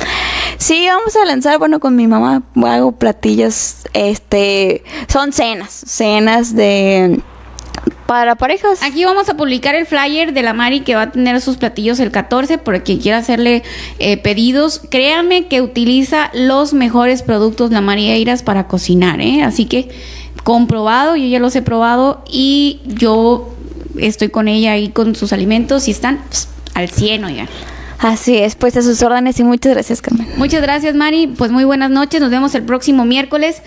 Sí, 0.58 0.86
vamos 0.88 1.16
a 1.16 1.24
lanzar, 1.24 1.58
bueno, 1.58 1.80
con 1.80 1.96
mi 1.96 2.06
mamá 2.06 2.42
hago 2.64 2.92
platillos, 2.92 3.86
este, 3.94 4.84
son 5.08 5.32
cenas, 5.32 5.70
cenas 5.70 6.54
de 6.54 7.20
para 8.06 8.36
parejas. 8.36 8.82
Aquí 8.82 9.04
vamos 9.04 9.28
a 9.28 9.36
publicar 9.36 9.74
el 9.74 9.86
flyer 9.86 10.32
de 10.32 10.42
la 10.42 10.52
Mari 10.52 10.80
que 10.80 10.94
va 10.94 11.02
a 11.02 11.10
tener 11.10 11.40
sus 11.40 11.56
platillos 11.56 12.00
el 12.00 12.10
14 12.10 12.58
por 12.58 12.82
quien 12.82 12.98
quiera 12.98 13.18
hacerle 13.18 13.62
eh, 13.98 14.16
pedidos. 14.16 14.80
Créanme 14.90 15.48
que 15.48 15.60
utiliza 15.60 16.30
los 16.32 16.72
mejores 16.72 17.22
productos 17.22 17.70
la 17.70 17.80
Mari 17.80 18.08
Eiras 18.10 18.42
para 18.42 18.68
cocinar, 18.68 19.20
¿eh? 19.20 19.42
Así 19.42 19.66
que 19.66 19.88
comprobado, 20.44 21.16
yo 21.16 21.26
ya 21.26 21.40
los 21.40 21.56
he 21.56 21.62
probado 21.62 22.22
y 22.30 22.80
yo 22.84 23.52
estoy 23.98 24.28
con 24.28 24.46
ella 24.48 24.72
ahí 24.72 24.88
con 24.88 25.14
sus 25.14 25.32
alimentos 25.32 25.88
y 25.88 25.90
están 25.90 26.20
al 26.74 26.88
100, 26.88 27.24
oigan. 27.24 27.48
Así 27.98 28.36
es, 28.36 28.56
pues 28.56 28.76
a 28.76 28.82
sus 28.82 29.02
órdenes 29.02 29.40
y 29.40 29.44
muchas 29.44 29.72
gracias, 29.72 30.02
Carmen. 30.02 30.28
Muchas 30.36 30.60
gracias, 30.60 30.94
Mari. 30.94 31.28
Pues 31.28 31.50
muy 31.50 31.64
buenas 31.64 31.90
noches, 31.90 32.20
nos 32.20 32.30
vemos 32.30 32.54
el 32.54 32.62
próximo 32.62 33.06
miércoles. 33.06 33.62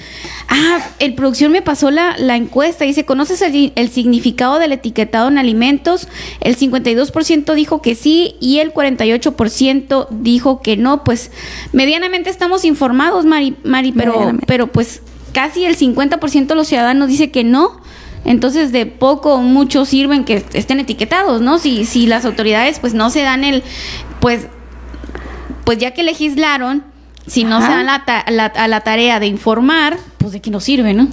Ah, 0.47 0.80
el 0.99 1.15
producción 1.15 1.51
me 1.51 1.61
pasó 1.61 1.89
la, 1.89 2.15
la 2.18 2.35
encuesta, 2.35 2.85
dice, 2.85 3.06
¿conoces 3.06 3.41
el, 3.41 3.73
el, 3.76 3.89
significado 3.89 4.60
del 4.60 4.72
etiquetado 4.72 5.30
en 5.30 5.39
alimentos? 5.39 6.07
El 6.41 6.57
52% 6.57 7.56
dijo 7.56 7.81
que 7.81 7.95
sí 7.95 8.35
y 8.39 8.60
el 8.60 8.72
48% 8.72 10.07
dijo 10.11 10.61
que 10.61 10.77
no. 10.77 11.03
Pues 11.03 11.31
medianamente 11.73 12.30
estamos 12.30 12.65
informados, 12.65 13.26
Mari, 13.26 13.56
Mari 13.64 13.91
pero, 13.93 14.34
pero 14.45 14.68
pues 14.68 15.01
casi 15.34 15.65
el 15.65 15.76
50% 15.76 16.47
de 16.47 16.56
los 16.56 16.68
ciudadanos 16.68 17.10
dice 17.10 17.31
que 17.31 17.43
no. 17.43 17.81
Entonces, 18.26 18.73
de 18.73 18.85
poco 18.85 19.35
o 19.35 19.41
mucho 19.41 19.85
sirven 19.85 20.26
que 20.26 20.43
estén 20.53 20.80
etiquetados, 20.81 21.41
¿no? 21.41 21.57
Si, 21.57 21.85
si 21.85 22.06
las 22.06 22.26
autoridades 22.26 22.80
pues 22.80 22.93
no 22.93 23.10
se 23.10 23.22
dan 23.22 23.45
el, 23.45 23.64
pues, 24.19 24.47
pues 25.63 25.77
ya 25.77 25.91
que 25.91 26.03
legislaron, 26.03 26.83
si 27.27 27.43
no 27.43 27.61
se 27.61 27.67
dan 27.67 27.85
la, 27.85 27.95
a 27.95 28.67
la 28.67 28.81
tarea 28.81 29.19
de 29.19 29.27
informar, 29.27 29.97
pues 30.17 30.33
de 30.33 30.41
qué 30.41 30.49
nos 30.49 30.63
sirve, 30.63 30.93
¿no? 30.93 31.07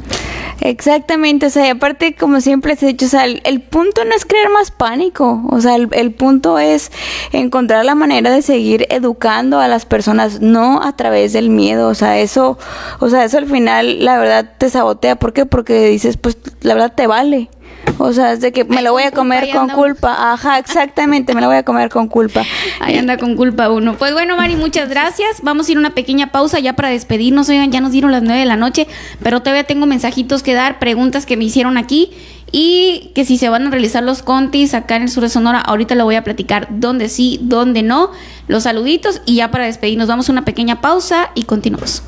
Exactamente, 0.60 1.46
o 1.46 1.50
sea, 1.50 1.66
y 1.66 1.70
aparte, 1.70 2.14
como 2.14 2.40
siempre 2.40 2.76
se 2.76 2.86
ha 2.86 2.88
dicho, 2.88 3.06
o 3.06 3.08
sea, 3.08 3.24
el, 3.24 3.60
punto 3.60 4.04
no 4.04 4.14
es 4.14 4.24
crear 4.24 4.50
más 4.50 4.70
pánico, 4.70 5.42
o 5.50 5.60
sea, 5.60 5.76
el, 5.76 5.88
el, 5.92 6.12
punto 6.12 6.58
es 6.58 6.90
encontrar 7.32 7.84
la 7.84 7.94
manera 7.94 8.30
de 8.30 8.40
seguir 8.40 8.86
educando 8.88 9.60
a 9.60 9.68
las 9.68 9.84
personas, 9.84 10.40
no 10.40 10.82
a 10.82 10.96
través 10.96 11.34
del 11.34 11.50
miedo, 11.50 11.88
o 11.88 11.94
sea, 11.94 12.18
eso, 12.18 12.58
o 13.00 13.10
sea, 13.10 13.24
eso 13.24 13.36
al 13.36 13.46
final, 13.46 14.02
la 14.04 14.18
verdad, 14.18 14.54
te 14.56 14.70
sabotea, 14.70 15.16
¿por 15.16 15.34
qué? 15.34 15.44
Porque 15.44 15.88
dices, 15.88 16.16
pues, 16.16 16.38
la 16.62 16.72
verdad 16.72 16.94
te 16.96 17.06
vale, 17.06 17.50
o 17.98 18.12
sea, 18.12 18.32
es 18.32 18.40
de 18.40 18.52
que 18.52 18.64
me 18.64 18.82
lo 18.82 18.92
voy 18.92 19.04
a 19.04 19.10
comer 19.10 19.48
con 19.52 19.68
culpa. 19.68 20.32
Ajá, 20.32 20.58
exactamente, 20.58 21.34
me 21.34 21.40
lo 21.40 21.46
voy 21.46 21.56
a 21.56 21.62
comer 21.62 21.88
con 21.88 22.08
culpa. 22.08 22.44
Ahí 22.80 22.96
anda 22.96 23.16
con 23.16 23.36
culpa 23.36 23.70
uno. 23.70 23.96
Pues 23.96 24.12
bueno, 24.12 24.36
Mari, 24.36 24.56
muchas 24.56 24.88
gracias. 24.88 25.40
Vamos 25.42 25.68
a 25.68 25.72
ir 25.72 25.78
a 25.78 25.80
una 25.80 25.90
pequeña 25.90 26.30
pausa 26.30 26.58
ya 26.58 26.74
para 26.74 26.90
despedirnos. 26.90 27.48
Oigan, 27.48 27.72
ya 27.72 27.80
nos 27.80 27.92
dieron 27.92 28.12
las 28.12 28.22
nueve 28.22 28.40
de 28.40 28.46
la 28.46 28.56
noche, 28.56 28.86
pero 29.22 29.40
todavía 29.40 29.64
tengo 29.64 29.86
mensajitos 29.86 30.42
que 30.42 30.54
dar, 30.54 30.78
preguntas 30.78 31.26
que 31.26 31.36
me 31.36 31.44
hicieron 31.44 31.78
aquí 31.78 32.10
y 32.52 33.12
que 33.14 33.24
si 33.24 33.38
se 33.38 33.48
van 33.48 33.66
a 33.66 33.70
realizar 33.70 34.02
los 34.02 34.22
contis 34.22 34.74
acá 34.74 34.96
en 34.96 35.02
el 35.02 35.08
sur 35.08 35.22
de 35.22 35.28
Sonora, 35.28 35.60
ahorita 35.60 35.94
lo 35.94 36.04
voy 36.04 36.14
a 36.14 36.22
platicar 36.22 36.68
dónde 36.70 37.08
sí, 37.08 37.38
dónde 37.42 37.82
no, 37.82 38.12
los 38.46 38.64
saluditos 38.64 39.20
y 39.26 39.36
ya 39.36 39.50
para 39.50 39.64
despedirnos 39.64 40.06
vamos 40.06 40.28
a 40.28 40.32
una 40.32 40.44
pequeña 40.44 40.80
pausa 40.80 41.30
y 41.34 41.42
continuamos. 41.44 42.02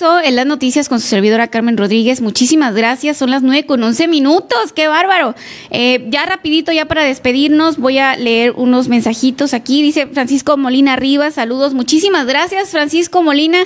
En 0.00 0.34
las 0.34 0.46
noticias 0.46 0.88
con 0.88 0.98
su 0.98 1.08
servidora 1.08 1.48
Carmen 1.48 1.76
Rodríguez. 1.76 2.22
Muchísimas 2.22 2.74
gracias. 2.74 3.18
Son 3.18 3.30
las 3.30 3.42
nueve 3.42 3.66
con 3.66 3.82
once 3.82 4.08
minutos. 4.08 4.72
¡Qué 4.74 4.88
bárbaro! 4.88 5.34
Eh, 5.70 6.06
ya 6.08 6.24
rapidito, 6.24 6.72
ya 6.72 6.86
para 6.86 7.04
despedirnos, 7.04 7.76
voy 7.76 7.98
a 7.98 8.16
leer 8.16 8.52
unos 8.56 8.88
mensajitos 8.88 9.52
aquí. 9.52 9.82
Dice 9.82 10.06
Francisco 10.06 10.56
Molina 10.56 10.96
Rivas, 10.96 11.34
saludos. 11.34 11.74
Muchísimas 11.74 12.26
gracias, 12.26 12.70
Francisco 12.70 13.22
Molina, 13.22 13.58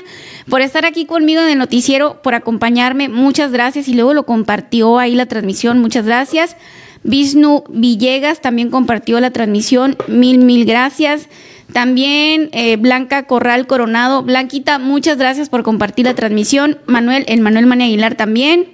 por 0.48 0.60
estar 0.60 0.84
aquí 0.84 1.04
conmigo 1.04 1.40
en 1.40 1.50
el 1.50 1.58
noticiero, 1.58 2.20
por 2.22 2.34
acompañarme. 2.34 3.08
Muchas 3.08 3.52
gracias. 3.52 3.86
Y 3.86 3.94
luego 3.94 4.12
lo 4.12 4.26
compartió 4.26 4.98
ahí 4.98 5.14
la 5.14 5.26
transmisión. 5.26 5.78
Muchas 5.78 6.04
gracias. 6.04 6.56
Vishnu 7.04 7.64
Villegas 7.68 8.40
también 8.40 8.70
compartió 8.70 9.20
la 9.20 9.30
transmisión. 9.30 9.96
Mil, 10.08 10.38
mil 10.38 10.64
gracias. 10.64 11.28
También 11.72 12.50
eh, 12.52 12.76
Blanca 12.76 13.26
Corral 13.26 13.66
Coronado. 13.66 14.22
Blanquita, 14.22 14.78
muchas 14.78 15.18
gracias 15.18 15.48
por 15.48 15.62
compartir 15.62 16.06
la 16.06 16.14
transmisión. 16.14 16.78
Manuel, 16.86 17.24
el 17.28 17.40
Manuel 17.40 17.66
Mani 17.66 17.84
Aguilar 17.84 18.14
también. 18.14 18.68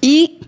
Y, 0.00 0.38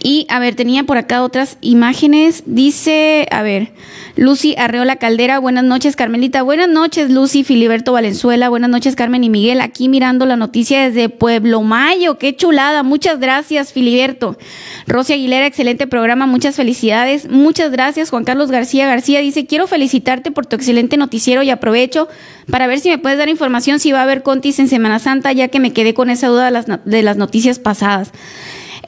y, 0.00 0.26
a 0.28 0.38
ver, 0.38 0.54
tenía 0.54 0.84
por 0.84 0.96
acá 0.96 1.22
otras 1.22 1.58
imágenes. 1.60 2.44
Dice, 2.46 3.26
a 3.30 3.42
ver, 3.42 3.72
Lucy 4.14 4.54
Arreola 4.56 4.96
Caldera, 4.96 5.38
buenas 5.38 5.64
noches, 5.64 5.96
Carmelita. 5.96 6.42
Buenas 6.42 6.68
noches, 6.68 7.10
Lucy 7.10 7.42
Filiberto 7.42 7.92
Valenzuela. 7.92 8.48
Buenas 8.48 8.70
noches, 8.70 8.94
Carmen 8.94 9.24
y 9.24 9.30
Miguel. 9.30 9.60
Aquí 9.60 9.88
mirando 9.88 10.24
la 10.24 10.36
noticia 10.36 10.88
desde 10.88 11.08
Pueblo 11.08 11.62
Mayo. 11.62 12.18
Qué 12.18 12.36
chulada. 12.36 12.84
Muchas 12.84 13.18
gracias, 13.18 13.72
Filiberto. 13.72 14.38
Rosy 14.86 15.14
Aguilera, 15.14 15.46
excelente 15.46 15.86
programa. 15.88 16.26
Muchas 16.26 16.54
felicidades. 16.54 17.28
Muchas 17.28 17.72
gracias, 17.72 18.10
Juan 18.10 18.24
Carlos 18.24 18.50
García 18.50 18.86
García. 18.86 19.20
Dice, 19.20 19.46
quiero 19.46 19.66
felicitarte 19.66 20.30
por 20.30 20.46
tu 20.46 20.54
excelente 20.54 20.96
noticiero 20.96 21.42
y 21.42 21.50
aprovecho 21.50 22.08
para 22.50 22.66
ver 22.66 22.78
si 22.80 22.88
me 22.88 22.98
puedes 22.98 23.18
dar 23.18 23.28
información 23.28 23.80
si 23.80 23.92
va 23.92 24.00
a 24.00 24.02
haber 24.04 24.22
contis 24.22 24.58
en 24.58 24.68
Semana 24.68 25.00
Santa, 25.00 25.32
ya 25.32 25.48
que 25.48 25.60
me 25.60 25.72
quedé 25.72 25.92
con 25.92 26.08
esa 26.08 26.28
duda 26.28 26.46
de 26.46 26.50
las, 26.52 26.66
de 26.84 27.02
las 27.02 27.16
noticias 27.16 27.58
pasadas. 27.58 28.12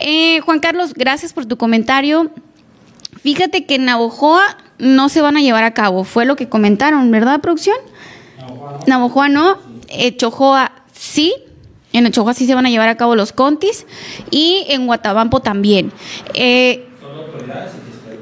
Eh, 0.00 0.40
Juan 0.40 0.60
Carlos, 0.60 0.94
gracias 0.94 1.32
por 1.32 1.46
tu 1.46 1.56
comentario. 1.56 2.30
Fíjate 3.22 3.66
que 3.66 3.76
en 3.76 3.84
Navojoa 3.84 4.56
no 4.78 5.08
se 5.08 5.20
van 5.20 5.36
a 5.36 5.40
llevar 5.40 5.64
a 5.64 5.74
cabo, 5.74 6.04
fue 6.04 6.24
lo 6.24 6.36
que 6.36 6.48
comentaron, 6.48 7.10
¿verdad, 7.10 7.40
producción? 7.40 7.76
Navojoa 8.86 9.28
no, 9.28 9.58
Echojoa 9.88 10.72
sí, 10.92 11.34
en 11.92 12.06
Echojoa 12.06 12.32
sí 12.34 12.46
se 12.46 12.54
van 12.54 12.64
a 12.66 12.70
llevar 12.70 12.88
a 12.88 12.96
cabo 12.96 13.14
los 13.14 13.32
contis 13.32 13.86
y 14.30 14.64
en 14.68 14.86
Guatabampo 14.86 15.40
también. 15.40 15.92
Eh, 16.34 16.86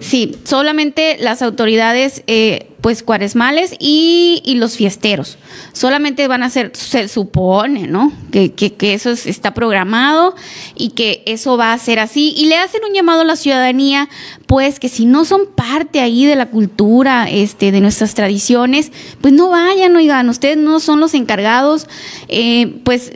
Sí, 0.01 0.37
solamente 0.45 1.17
las 1.21 1.43
autoridades, 1.43 2.23
eh, 2.27 2.71
pues 2.81 3.03
cuaresmales 3.03 3.75
y, 3.81 4.41
y, 4.45 4.55
los 4.55 4.77
fiesteros. 4.77 5.37
Solamente 5.73 6.29
van 6.29 6.45
a 6.45 6.51
ser, 6.51 6.71
se 6.75 7.09
supone, 7.09 7.89
¿no? 7.89 8.13
Que, 8.31 8.53
que, 8.53 8.75
que, 8.75 8.95
eso 8.95 9.11
está 9.11 9.53
programado 9.53 10.37
y 10.77 10.91
que 10.91 11.23
eso 11.27 11.57
va 11.57 11.73
a 11.73 11.79
ser 11.79 11.99
así. 11.99 12.35
Y 12.37 12.47
le 12.47 12.57
hacen 12.57 12.83
un 12.89 12.95
llamado 12.95 13.23
a 13.23 13.25
la 13.25 13.35
ciudadanía, 13.35 14.09
pues 14.47 14.79
que 14.79 14.89
si 14.89 15.07
no 15.07 15.25
son 15.25 15.47
parte 15.57 16.01
ahí 16.01 16.25
de 16.25 16.37
la 16.37 16.47
cultura, 16.47 17.29
este, 17.29 17.73
de 17.73 17.81
nuestras 17.81 18.15
tradiciones, 18.15 18.93
pues 19.21 19.35
no 19.35 19.49
vayan, 19.49 19.97
oigan, 19.97 20.29
ustedes 20.29 20.57
no 20.57 20.79
son 20.79 21.01
los 21.01 21.15
encargados, 21.15 21.89
eh, 22.29 22.81
pues 22.85 23.13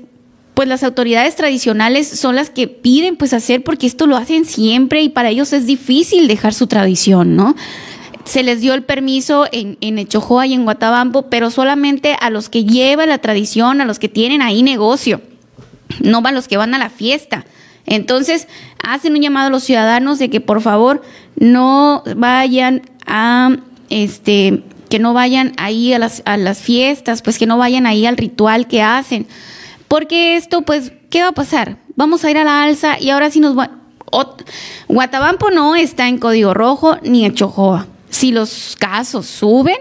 pues 0.55 0.69
las 0.69 0.83
autoridades 0.83 1.35
tradicionales 1.35 2.07
son 2.09 2.37
las 2.37 2.51
que 2.51 2.69
piden 2.69 3.17
pues 3.17 3.33
hacer 3.33 3.65
porque 3.65 3.87
esto 3.87 4.07
lo 4.07 4.17
hacen 4.17 4.45
siempre 4.45 5.03
y 5.03 5.09
para 5.09 5.31
ellos 5.31 5.53
es 5.53 5.67
difícil 5.67 6.29
dejar 6.29 6.53
su 6.53 6.67
tradición, 6.67 7.37
¿no? 7.37 7.57
Se 8.25 8.43
les 8.43 8.61
dio 8.61 8.75
el 8.75 8.85
permiso 8.85 9.47
en, 9.51 9.79
en 9.81 9.99
Echojoa 9.99 10.47
y 10.47 10.55
en 10.55 10.65
Guatabampo, 10.65 11.23
pero 11.29 11.51
solamente 11.51 12.17
a 12.21 12.31
los 12.31 12.49
que 12.49 12.65
llevan 12.65 13.09
la 13.09 13.19
tradición, 13.19 13.81
a 13.81 13.85
los 13.85 13.99
que 13.99 14.09
tienen 14.09 14.43
ahí 14.43 14.63
negocio, 14.63 15.21
no 16.01 16.23
a 16.25 16.33
los 16.33 16.49
que 16.49 16.57
van 16.57 16.75
a 16.75 16.79
la 16.79 16.91
fiesta. 16.91 17.45
Entonces, 17.85 18.49
hacen 18.83 19.15
un 19.15 19.23
llamado 19.23 19.49
a 19.49 19.51
los 19.51 19.65
ciudadanos 19.65 20.19
de 20.19 20.31
que 20.31 20.41
por 20.41 20.61
favor 20.61 21.03
no 21.37 22.05
vayan 22.17 22.83
a 23.07 23.57
este 23.91 24.63
que 24.89 24.99
no 24.99 25.15
vayan 25.15 25.55
ahí 25.57 25.95
a 25.95 25.99
las, 25.99 26.21
a 26.27 26.37
las 26.37 26.61
fiestas, 26.61 27.23
pues 27.23 27.39
que 27.39 27.47
no 27.47 27.57
vayan 27.57 27.87
ahí 27.87 28.05
al 28.05 28.19
ritual 28.19 28.69
que 28.69 28.83
hacen 28.83 29.27
porque 29.93 30.37
esto, 30.37 30.63
pues, 30.63 30.91
¿qué 31.11 31.21
va 31.21 31.29
a 31.29 31.33
pasar? 31.33 31.77
Vamos 31.97 32.25
a 32.25 32.31
ir 32.31 32.39
a 32.39 32.45
la 32.45 32.63
alza 32.63 32.99
y 32.99 33.11
ahora 33.11 33.31
sí 33.31 33.41
nos 33.41 33.59
va... 33.59 33.73
Guatabampo 34.89 35.51
no 35.51 35.77
está 35.77 36.09
en 36.09 36.17
código 36.17 36.55
rojo 36.55 36.97
ni 37.03 37.27
en 37.27 37.35
Chojoa. 37.35 37.87
Si 38.23 38.31
los 38.31 38.77
casos 38.79 39.27
suben, 39.27 39.75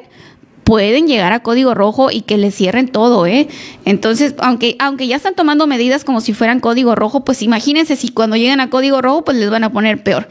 pueden 0.63 1.05
llegar 1.05 1.31
a 1.31 1.43
código 1.43 1.75
rojo 1.75 2.09
y 2.09 2.21
que 2.21 2.39
le 2.39 2.49
cierren 2.49 2.87
todo, 2.87 3.27
¿eh? 3.27 3.47
Entonces, 3.85 4.33
aunque, 4.39 4.75
aunque 4.79 5.05
ya 5.05 5.15
están 5.15 5.35
tomando 5.35 5.67
medidas 5.67 6.03
como 6.03 6.21
si 6.21 6.33
fueran 6.33 6.59
código 6.59 6.95
rojo, 6.95 7.23
pues 7.23 7.43
imagínense 7.43 7.95
si 7.95 8.09
cuando 8.09 8.37
llegan 8.37 8.59
a 8.59 8.71
código 8.71 8.99
rojo, 8.99 9.23
pues 9.25 9.37
les 9.37 9.51
van 9.51 9.63
a 9.63 9.71
poner 9.71 10.01
peor. 10.01 10.27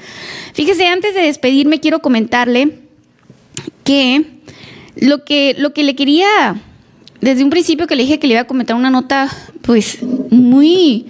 Fíjese, 0.54 0.88
antes 0.88 1.14
de 1.14 1.20
despedirme, 1.20 1.78
quiero 1.78 2.00
comentarle 2.00 2.80
que 3.84 4.24
lo 4.96 5.24
que, 5.24 5.54
lo 5.56 5.72
que 5.72 5.84
le 5.84 5.94
quería 5.94 6.60
desde 7.20 7.44
un 7.44 7.50
principio 7.50 7.86
que 7.86 7.94
le 7.94 8.02
dije 8.02 8.18
que 8.18 8.26
le 8.26 8.32
iba 8.32 8.40
a 8.40 8.46
comentar 8.48 8.74
una 8.74 8.90
nota, 8.90 9.30
pues, 9.62 10.02
muy 10.02 11.06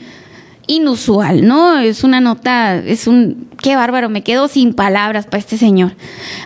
inusual, 0.66 1.46
¿no? 1.46 1.78
Es 1.78 2.04
una 2.04 2.20
nota, 2.20 2.76
es 2.76 3.06
un, 3.06 3.48
qué 3.62 3.76
bárbaro, 3.76 4.08
me 4.08 4.22
quedo 4.22 4.48
sin 4.48 4.74
palabras 4.74 5.26
para 5.26 5.38
este 5.38 5.58
señor. 5.58 5.92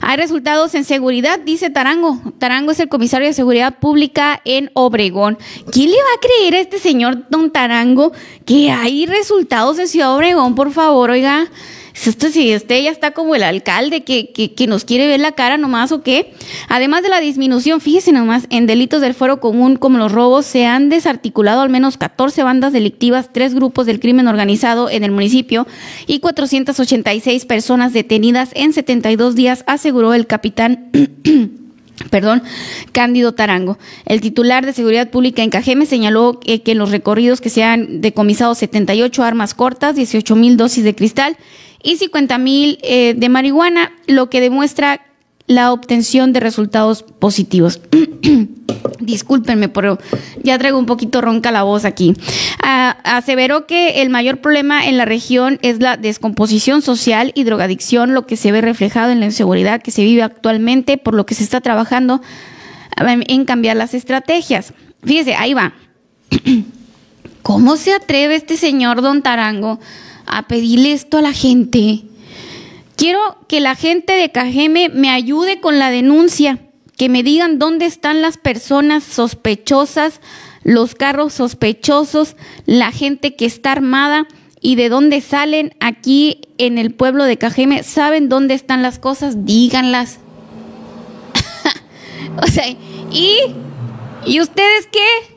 Hay 0.00 0.16
resultados 0.16 0.74
en 0.74 0.84
seguridad, 0.84 1.38
dice 1.38 1.70
Tarango. 1.70 2.20
Tarango 2.38 2.72
es 2.72 2.80
el 2.80 2.88
comisario 2.88 3.26
de 3.26 3.32
seguridad 3.32 3.78
pública 3.78 4.40
en 4.44 4.70
Obregón. 4.74 5.38
¿Quién 5.70 5.90
le 5.90 5.96
va 5.96 6.14
a 6.16 6.20
creer 6.20 6.54
a 6.54 6.60
este 6.60 6.78
señor, 6.78 7.28
don 7.30 7.50
Tarango, 7.50 8.12
que 8.44 8.70
hay 8.70 9.06
resultados 9.06 9.78
en 9.78 9.88
Ciudad 9.88 10.14
Obregón, 10.14 10.54
por 10.54 10.72
favor, 10.72 11.10
oiga? 11.10 11.48
Esto 11.94 12.28
si 12.28 12.48
ya 12.48 12.90
está 12.90 13.12
como 13.12 13.34
el 13.36 13.44
alcalde 13.44 14.02
que, 14.02 14.32
que, 14.32 14.66
nos 14.66 14.84
quiere 14.84 15.06
ver 15.06 15.20
la 15.20 15.32
cara 15.32 15.56
nomás 15.56 15.92
o 15.92 16.02
qué. 16.02 16.34
Además 16.68 17.02
de 17.02 17.08
la 17.08 17.20
disminución, 17.20 17.80
fíjese 17.80 18.10
nomás, 18.10 18.46
en 18.50 18.66
delitos 18.66 19.00
del 19.00 19.14
foro 19.14 19.40
común 19.40 19.76
como 19.76 19.98
los 19.98 20.10
robos, 20.10 20.44
se 20.44 20.66
han 20.66 20.88
desarticulado 20.88 21.62
al 21.62 21.70
menos 21.70 21.96
14 21.96 22.42
bandas 22.42 22.72
delictivas, 22.72 23.30
tres 23.32 23.54
grupos 23.54 23.86
del 23.86 24.00
crimen 24.00 24.26
organizado 24.26 24.90
en 24.90 25.04
el 25.04 25.12
municipio 25.12 25.66
y 26.06 26.18
486 26.18 27.46
personas 27.46 27.92
detenidas 27.92 28.50
en 28.54 28.72
72 28.72 29.36
días, 29.36 29.64
aseguró 29.66 30.14
el 30.14 30.26
capitán. 30.26 30.90
Perdón, 32.10 32.42
Cándido 32.90 33.32
Tarango. 33.34 33.78
El 34.04 34.20
titular 34.20 34.66
de 34.66 34.72
Seguridad 34.72 35.10
Pública 35.10 35.44
en 35.44 35.50
Cajeme 35.50 35.86
señaló 35.86 36.40
que, 36.40 36.60
que 36.60 36.72
en 36.72 36.78
los 36.78 36.90
recorridos 36.90 37.40
que 37.40 37.50
se 37.50 37.62
han 37.62 38.00
decomisado 38.00 38.54
78 38.56 39.22
armas 39.22 39.54
cortas, 39.54 39.94
18 39.94 40.34
mil 40.34 40.56
dosis 40.56 40.82
de 40.82 40.96
cristal 40.96 41.36
y 41.84 41.98
50 41.98 42.38
mil 42.38 42.78
eh, 42.82 43.14
de 43.16 43.28
marihuana, 43.28 43.92
lo 44.06 44.30
que 44.30 44.40
demuestra 44.40 45.02
la 45.46 45.72
obtención 45.72 46.32
de 46.32 46.40
resultados 46.40 47.02
positivos. 47.02 47.80
Discúlpenme, 49.00 49.68
pero 49.68 49.98
ya 50.42 50.58
traigo 50.58 50.78
un 50.78 50.86
poquito 50.86 51.20
ronca 51.20 51.50
la 51.50 51.62
voz 51.62 51.84
aquí. 51.84 52.14
Aseveró 52.60 53.66
que 53.66 54.00
el 54.00 54.08
mayor 54.08 54.38
problema 54.38 54.86
en 54.86 54.96
la 54.96 55.04
región 55.04 55.58
es 55.60 55.80
la 55.80 55.98
descomposición 55.98 56.80
social 56.80 57.32
y 57.34 57.44
drogadicción, 57.44 58.14
lo 58.14 58.26
que 58.26 58.36
se 58.36 58.50
ve 58.52 58.62
reflejado 58.62 59.12
en 59.12 59.20
la 59.20 59.26
inseguridad 59.26 59.82
que 59.82 59.90
se 59.90 60.02
vive 60.02 60.22
actualmente, 60.22 60.96
por 60.96 61.14
lo 61.14 61.26
que 61.26 61.34
se 61.34 61.44
está 61.44 61.60
trabajando 61.60 62.22
en 62.96 63.44
cambiar 63.44 63.76
las 63.76 63.92
estrategias. 63.92 64.72
Fíjese, 65.02 65.34
ahí 65.34 65.52
va. 65.52 65.74
¿Cómo 67.42 67.76
se 67.76 67.92
atreve 67.92 68.36
este 68.36 68.56
señor 68.56 69.02
don 69.02 69.20
Tarango 69.20 69.78
a 70.26 70.46
pedirle 70.48 70.92
esto 70.92 71.18
a 71.18 71.22
la 71.22 71.32
gente. 71.32 72.02
Quiero 72.96 73.20
que 73.48 73.60
la 73.60 73.74
gente 73.74 74.12
de 74.12 74.30
Cajeme 74.30 74.88
me 74.88 75.10
ayude 75.10 75.60
con 75.60 75.78
la 75.78 75.90
denuncia, 75.90 76.58
que 76.96 77.08
me 77.08 77.22
digan 77.22 77.58
dónde 77.58 77.86
están 77.86 78.22
las 78.22 78.38
personas 78.38 79.02
sospechosas, 79.02 80.20
los 80.62 80.94
carros 80.94 81.34
sospechosos, 81.34 82.36
la 82.66 82.92
gente 82.92 83.34
que 83.34 83.46
está 83.46 83.72
armada 83.72 84.26
y 84.60 84.76
de 84.76 84.88
dónde 84.88 85.20
salen 85.20 85.74
aquí 85.80 86.40
en 86.56 86.78
el 86.78 86.94
pueblo 86.94 87.24
de 87.24 87.36
Cajeme. 87.36 87.82
¿Saben 87.82 88.28
dónde 88.28 88.54
están 88.54 88.82
las 88.82 88.98
cosas? 88.98 89.44
Díganlas. 89.44 90.20
o 92.42 92.46
sea, 92.46 92.64
¿y, 93.10 93.38
¿y 94.24 94.40
ustedes 94.40 94.88
qué? 94.90 95.33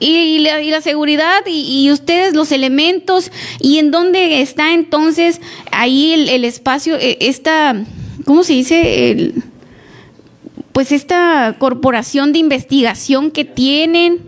Y 0.00 0.38
la, 0.38 0.80
seguridad 0.80 1.44
y, 1.46 1.90
ustedes 1.90 2.34
los 2.34 2.52
elementos 2.52 3.32
y 3.60 3.78
en 3.78 3.90
dónde 3.90 4.42
está 4.42 4.72
entonces 4.74 5.40
ahí 5.72 6.28
el, 6.28 6.44
espacio, 6.44 6.96
eh, 6.96 7.18
esta, 7.20 7.74
¿cómo 8.24 8.44
se 8.44 8.52
dice? 8.52 9.32
pues 10.78 10.92
esta 10.92 11.56
corporación 11.58 12.32
de 12.32 12.38
investigación 12.38 13.32
que 13.32 13.44
tienen. 13.44 14.20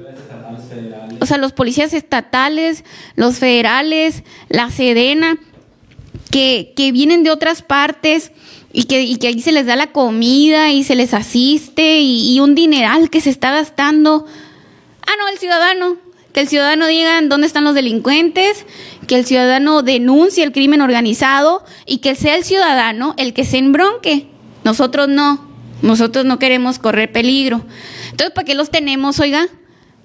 O 1.20 1.26
sea, 1.26 1.38
los 1.38 1.52
policías 1.52 1.94
estatales, 1.94 2.82
los 3.14 3.38
federales, 3.38 4.24
la 4.48 4.68
Sedena, 4.68 5.38
que, 6.32 6.72
que 6.74 6.90
vienen 6.90 7.22
de 7.22 7.30
otras 7.30 7.62
partes 7.62 8.32
y 8.72 8.86
que, 8.86 9.02
y 9.02 9.14
que 9.18 9.28
ahí 9.28 9.40
se 9.40 9.52
les 9.52 9.66
da 9.66 9.76
la 9.76 9.92
comida 9.92 10.72
y 10.72 10.82
se 10.82 10.97
les 10.97 11.14
asiste 11.14 12.01
y, 12.01 12.34
y 12.34 12.40
un 12.40 12.56
dineral 12.56 13.10
que 13.10 13.20
se 13.20 13.30
está 13.30 13.52
gastando 13.52 14.26
Ah, 15.10 15.16
no, 15.18 15.28
el 15.28 15.38
ciudadano. 15.38 15.96
que 16.32 16.42
el 16.42 16.46
ciudadano 16.46 16.86
diga 16.86 17.20
dónde 17.22 17.48
están 17.48 17.64
los 17.64 17.74
delincuentes, 17.74 18.64
que 19.08 19.16
el 19.16 19.26
ciudadano 19.26 19.82
denuncie 19.82 20.44
el 20.44 20.52
crimen 20.52 20.80
organizado 20.80 21.64
y 21.84 21.98
que 21.98 22.14
sea 22.14 22.36
el 22.36 22.44
ciudadano 22.44 23.14
el 23.16 23.34
que 23.34 23.44
se 23.44 23.58
embronque. 23.58 24.28
Nosotros 24.62 25.08
no, 25.08 25.50
nosotros 25.82 26.24
no 26.26 26.38
queremos 26.38 26.78
correr 26.78 27.10
peligro. 27.10 27.64
Entonces, 28.12 28.30
¿para 28.32 28.44
qué 28.44 28.54
los 28.54 28.70
tenemos, 28.70 29.18
oiga? 29.18 29.48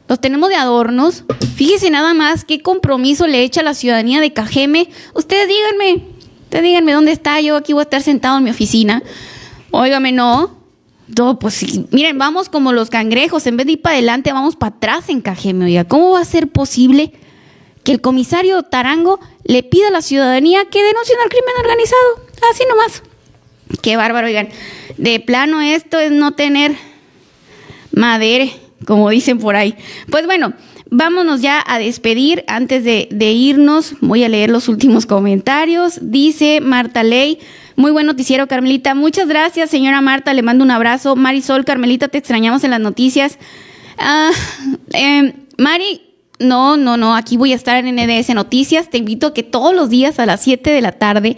Los 0.07 0.19
tenemos 0.19 0.49
de 0.49 0.55
adornos. 0.55 1.23
Fíjese 1.55 1.91
nada 1.91 2.15
más 2.15 2.43
qué 2.43 2.63
compromiso 2.63 3.27
le 3.27 3.43
echa 3.43 3.61
la 3.61 3.75
ciudadanía 3.75 4.21
de 4.21 4.33
Cajeme. 4.33 4.89
Ustedes 5.13 5.47
díganme, 5.47 6.07
ustedes 6.45 6.63
díganme 6.63 6.93
dónde 6.93 7.11
está. 7.11 7.39
Yo 7.41 7.57
aquí 7.57 7.73
voy 7.73 7.81
a 7.81 7.83
estar 7.83 8.01
sentado 8.01 8.39
en 8.39 8.45
mi 8.45 8.49
oficina. 8.49 9.03
Óigame, 9.69 10.11
no. 10.11 10.64
No, 11.07 11.37
pues 11.39 11.53
sí. 11.53 11.85
Miren, 11.91 12.17
vamos 12.17 12.49
como 12.49 12.73
los 12.73 12.89
cangrejos. 12.89 13.45
En 13.47 13.57
vez 13.57 13.65
de 13.67 13.73
ir 13.73 13.81
para 13.81 13.95
adelante, 13.95 14.33
vamos 14.33 14.55
para 14.55 14.75
atrás 14.75 15.09
en 15.09 15.21
Cajeme. 15.21 15.65
Oiga, 15.65 15.83
¿cómo 15.83 16.11
va 16.11 16.21
a 16.21 16.25
ser 16.25 16.47
posible 16.47 17.13
que 17.83 17.91
el 17.91 18.01
comisario 18.01 18.63
Tarango 18.63 19.19
le 19.43 19.61
pida 19.63 19.89
a 19.89 19.91
la 19.91 20.01
ciudadanía 20.01 20.65
que 20.65 20.83
denuncien 20.83 21.19
al 21.23 21.29
crimen 21.29 21.53
organizado? 21.59 22.25
Así 22.51 22.63
nomás. 22.67 23.03
Qué 23.81 23.97
bárbaro, 23.97 24.27
oigan. 24.27 24.49
De 24.97 25.19
plano, 25.19 25.61
esto 25.61 25.99
es 25.99 26.11
no 26.11 26.31
tener 26.31 26.75
madere 27.91 28.65
como 28.85 29.09
dicen 29.09 29.39
por 29.39 29.55
ahí. 29.55 29.75
Pues 30.09 30.25
bueno, 30.25 30.53
vámonos 30.89 31.41
ya 31.41 31.63
a 31.65 31.79
despedir. 31.79 32.43
Antes 32.47 32.83
de, 32.83 33.31
irnos, 33.31 33.95
voy 34.01 34.23
a 34.23 34.29
leer 34.29 34.49
los 34.49 34.67
últimos 34.67 35.05
comentarios. 35.05 35.99
Dice 36.01 36.61
Marta 36.61 37.03
Ley. 37.03 37.39
Muy 37.75 37.91
buen 37.91 38.05
noticiero, 38.05 38.47
Carmelita. 38.47 38.95
Muchas 38.95 39.27
gracias, 39.27 39.69
señora 39.69 40.01
Marta. 40.01 40.33
Le 40.33 40.41
mando 40.41 40.63
un 40.63 40.71
abrazo. 40.71 41.15
Marisol, 41.15 41.65
Carmelita, 41.65 42.07
te 42.07 42.17
extrañamos 42.17 42.63
en 42.63 42.71
las 42.71 42.79
noticias. 42.79 43.37
Ah, 43.97 44.31
em, 44.93 45.33
Mari, 45.57 46.01
no, 46.39 46.77
no, 46.77 46.97
no. 46.97 47.15
Aquí 47.15 47.37
voy 47.37 47.51
a 47.51 47.55
estar 47.55 47.83
en 47.83 47.95
NDS 47.95 48.33
Noticias. 48.33 48.89
Te 48.89 48.97
invito 48.97 49.27
a 49.27 49.33
que 49.33 49.43
todos 49.43 49.75
los 49.75 49.89
días 49.89 50.19
a 50.19 50.25
las 50.25 50.41
7 50.41 50.71
de 50.71 50.81
la 50.81 50.93
tarde 50.93 51.37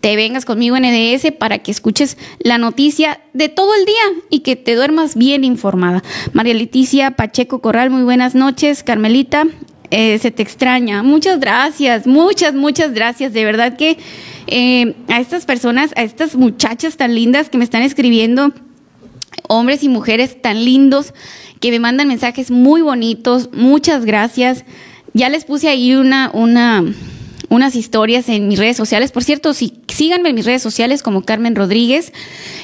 te 0.00 0.16
vengas 0.16 0.44
conmigo 0.44 0.76
en 0.76 0.84
EDS 0.84 1.32
para 1.32 1.60
que 1.60 1.70
escuches 1.70 2.18
la 2.38 2.58
noticia 2.58 3.20
de 3.32 3.48
todo 3.48 3.74
el 3.74 3.86
día 3.86 4.22
y 4.28 4.40
que 4.40 4.54
te 4.54 4.74
duermas 4.74 5.16
bien 5.16 5.44
informada. 5.44 6.02
María 6.34 6.52
Leticia 6.52 7.12
Pacheco 7.12 7.62
Corral, 7.62 7.88
muy 7.88 8.02
buenas 8.02 8.34
noches. 8.34 8.82
Carmelita, 8.82 9.46
eh, 9.90 10.18
se 10.18 10.30
te 10.30 10.42
extraña. 10.42 11.02
Muchas 11.02 11.40
gracias, 11.40 12.06
muchas, 12.06 12.52
muchas 12.52 12.92
gracias. 12.92 13.32
De 13.32 13.46
verdad 13.46 13.78
que 13.78 13.96
eh, 14.46 14.94
a 15.08 15.20
estas 15.20 15.46
personas, 15.46 15.92
a 15.96 16.02
estas 16.02 16.36
muchachas 16.36 16.96
tan 16.96 17.14
lindas 17.14 17.48
que 17.48 17.58
me 17.58 17.64
están 17.64 17.82
escribiendo, 17.82 18.52
hombres 19.48 19.82
y 19.82 19.88
mujeres 19.88 20.40
tan 20.40 20.64
lindos 20.64 21.14
que 21.60 21.70
me 21.70 21.78
mandan 21.78 22.08
mensajes 22.08 22.50
muy 22.50 22.82
bonitos, 22.82 23.50
muchas 23.52 24.04
gracias. 24.04 24.64
Ya 25.14 25.28
les 25.28 25.44
puse 25.44 25.68
ahí 25.68 25.94
una, 25.94 26.30
una, 26.34 26.84
unas 27.48 27.74
historias 27.76 28.28
en 28.28 28.48
mis 28.48 28.58
redes 28.58 28.76
sociales. 28.76 29.12
Por 29.12 29.24
cierto, 29.24 29.54
sí, 29.54 29.80
síganme 29.88 30.30
en 30.30 30.34
mis 30.34 30.44
redes 30.44 30.62
sociales 30.62 31.02
como 31.02 31.24
Carmen 31.24 31.54
Rodríguez 31.54 32.12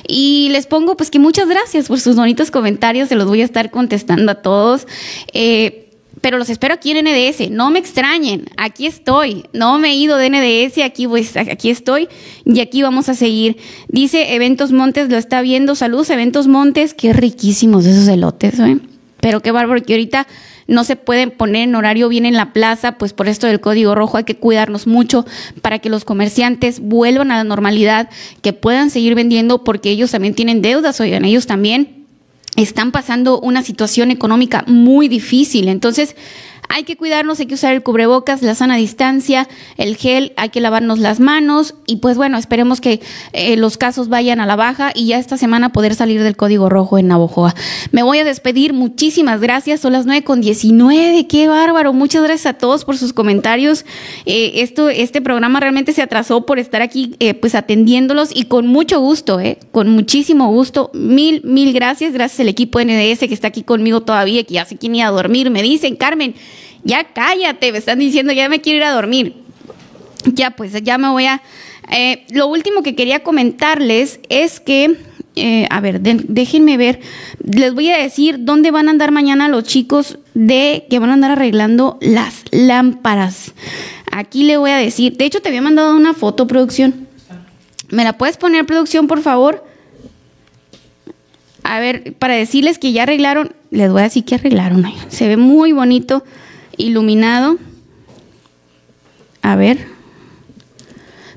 y 0.07 0.49
les 0.51 0.67
pongo 0.67 0.97
pues 0.97 1.11
que 1.11 1.19
muchas 1.19 1.49
gracias 1.49 1.89
por 1.89 2.01
sus 2.01 2.17
bonitos 2.17 2.51
comentarios, 2.51 3.09
se 3.09 3.15
los 3.15 3.27
voy 3.27 3.41
a 3.43 3.45
estar 3.45 3.71
contestando 3.71 4.33
a 4.33 4.37
todos. 4.37 4.87
Eh, 5.33 5.90
pero 6.21 6.39
los 6.39 6.51
espero 6.51 6.75
aquí 6.75 6.91
en 6.91 7.05
NDS, 7.05 7.51
no 7.51 7.71
me 7.71 7.79
extrañen, 7.79 8.47
aquí 8.57 8.87
estoy, 8.87 9.45
no 9.53 9.79
me 9.79 9.91
he 9.91 9.95
ido 9.95 10.17
de 10.17 10.31
NDS, 10.31 10.83
aquí, 10.85 11.07
pues, 11.07 11.37
aquí 11.37 11.71
estoy 11.71 12.09
y 12.45 12.61
aquí 12.61 12.83
vamos 12.83 13.09
a 13.09 13.15
seguir. 13.15 13.57
Dice 13.89 14.35
Eventos 14.35 14.73
Montes, 14.73 15.09
lo 15.09 15.17
está 15.17 15.41
viendo, 15.43 15.75
saludos 15.75 16.11
Eventos 16.11 16.47
Montes, 16.47 16.95
qué 16.95 17.13
riquísimos 17.13 17.87
esos 17.87 18.09
elotes, 18.09 18.59
¿eh? 18.59 18.79
pero 19.21 19.41
qué 19.41 19.51
bárbaro 19.51 19.83
que 19.83 19.95
ahorita 19.95 20.27
no 20.67 20.85
se 20.85 20.97
pueden 20.97 21.33
poner 21.33 21.63
en 21.63 21.75
horario 21.75 22.09
bien 22.09 22.27
en 22.27 22.35
la 22.35 22.53
plaza, 22.53 22.97
pues 22.97 23.13
por 23.13 23.29
esto 23.29 23.47
del 23.49 23.61
código 23.61 23.95
rojo. 23.95 24.17
Hay 24.17 24.25
que 24.25 24.37
cuidarnos 24.37 24.87
mucho 24.87 25.27
para 25.63 25.81
que 25.81 25.91
los 25.91 26.05
comerciantes 26.05 26.79
vuelvan 26.79 27.33
a 27.33 27.37
la 27.37 27.45
normalidad, 27.45 28.09
que 28.41 28.53
puedan 28.53 28.91
seguir 28.91 29.17
vendiendo 29.17 29.65
porque 29.65 29.91
ellos 29.91 30.13
también 30.13 30.35
tienen 30.35 30.63
deudas, 30.63 31.01
oigan, 31.01 31.25
ellos 31.25 31.47
también 31.47 32.00
están 32.57 32.93
pasando 32.93 33.41
una 33.41 33.63
situación 33.63 34.11
económica 34.11 34.65
muy 34.67 35.09
difícil. 35.09 35.69
Entonces, 35.69 36.17
hay 36.71 36.85
que 36.85 36.97
cuidarnos, 36.97 37.41
hay 37.41 37.47
que 37.47 37.55
usar 37.55 37.75
el 37.75 37.83
cubrebocas, 37.83 38.43
la 38.43 38.55
sana 38.55 38.77
distancia, 38.77 39.49
el 39.77 39.97
gel, 39.97 40.33
hay 40.37 40.51
que 40.51 40.61
lavarnos 40.61 41.01
las 41.01 41.19
manos 41.19 41.75
y 41.87 41.97
pues 41.97 42.17
bueno, 42.17 42.39
esperemos 42.39 42.81
que 42.81 43.01
eh, 43.33 43.57
los 43.57 43.77
casos 43.77 44.09
vayan 44.09 44.41
a 44.41 44.47
la 44.47 44.55
baja 44.55 44.93
y 44.95 45.07
ya 45.07 45.19
esta 45.19 45.37
semana 45.37 45.73
poder 45.73 45.97
salir 45.97 46.23
del 46.23 46.37
código 46.37 46.69
rojo 46.69 46.97
en 46.97 47.09
Navojoa. 47.09 47.55
Me 47.91 48.05
voy 48.05 48.21
a 48.21 48.25
despedir, 48.25 48.73
muchísimas 48.73 49.41
gracias, 49.41 49.81
son 49.81 49.93
las 49.93 50.07
9 50.07 50.23
con 50.23 50.41
19, 50.41 51.27
qué 51.27 51.49
bárbaro, 51.49 51.93
muchas 51.93 52.23
gracias 52.23 52.55
a 52.55 52.59
todos 52.59 52.85
por 52.85 52.97
sus 52.97 53.13
comentarios. 53.13 53.85
Eh, 54.25 54.53
esto, 54.63 54.89
este 54.89 55.21
programa 55.21 55.59
realmente 55.59 55.93
se 55.93 56.03
atrasó 56.03 56.47
por 56.47 56.61
estar 56.61 56.83
aquí 56.83 57.17
eh, 57.19 57.35
pues 57.35 57.57
atendiéndolos 57.57 58.31
y 58.35 58.45
con 58.45 58.69
mucho 58.69 59.01
gusto, 59.01 59.41
eh, 59.41 59.59
con 59.73 59.89
muchísimo 59.89 60.49
gusto, 60.53 60.91
mil, 60.95 61.43
mil 61.45 61.73
gracias, 61.73 62.13
gracias 62.13 62.41
al 62.41 62.49
equipo 62.49 62.81
NDS 62.81 63.21
que 63.21 63.35
está 63.35 63.49
aquí 63.49 63.65
conmigo 63.65 64.03
todavía, 64.03 64.45
que 64.45 64.55
ya 64.55 64.65
sé 64.65 64.77
quién 64.77 64.95
iba 64.95 65.09
a 65.09 65.11
dormir, 65.11 65.51
me 65.51 65.63
dicen, 65.63 65.97
Carmen, 65.97 66.35
ya 66.85 67.05
cállate, 67.13 67.73
me 67.73 67.79
están 67.79 67.99
diciendo, 67.99 68.33
ya 68.33 68.49
me 68.49 68.61
quiero 68.61 68.79
ir 68.79 68.85
a 68.85 68.93
dormir. 68.93 69.35
Ya, 70.25 70.51
pues 70.51 70.73
ya 70.83 70.99
me 70.99 71.09
voy 71.09 71.27
a... 71.27 71.43
Eh, 71.91 72.25
lo 72.31 72.47
último 72.47 72.83
que 72.83 72.95
quería 72.95 73.23
comentarles 73.23 74.21
es 74.29 74.61
que, 74.61 74.97
eh, 75.35 75.67
a 75.71 75.81
ver, 75.81 76.01
déjenme 76.01 76.77
ver, 76.77 77.01
les 77.43 77.75
voy 77.75 77.91
a 77.91 77.99
decir 77.99 78.37
dónde 78.41 78.71
van 78.71 78.89
a 78.89 78.93
andar 78.93 79.11
mañana 79.11 79.49
los 79.49 79.65
chicos 79.65 80.19
de 80.35 80.87
que 80.89 80.99
van 80.99 81.11
a 81.11 81.15
andar 81.15 81.33
arreglando 81.33 81.99
las 82.01 82.45
lámparas. 82.53 83.55
Aquí 84.13 84.45
le 84.45 84.57
voy 84.57 84.71
a 84.71 84.77
decir, 84.77 85.17
de 85.17 85.25
hecho 85.25 85.41
te 85.41 85.49
había 85.49 85.63
mandado 85.63 85.97
una 85.97 86.15
foto, 86.15 86.47
producción. 86.47 87.09
¿Me 87.89 88.05
la 88.05 88.17
puedes 88.17 88.37
poner, 88.37 88.67
producción, 88.67 89.09
por 89.09 89.21
favor? 89.21 89.65
A 91.65 91.81
ver, 91.81 92.15
para 92.15 92.35
decirles 92.35 92.79
que 92.79 92.93
ya 92.93 93.03
arreglaron, 93.03 93.53
les 93.71 93.91
voy 93.91 94.01
a 94.01 94.05
decir 94.05 94.25
que 94.25 94.37
arreglaron. 94.37 94.85
Se 95.09 95.27
ve 95.27 95.37
muy 95.37 95.73
bonito 95.73 96.25
iluminado. 96.81 97.59
A 99.43 99.57
ver. 99.57 99.87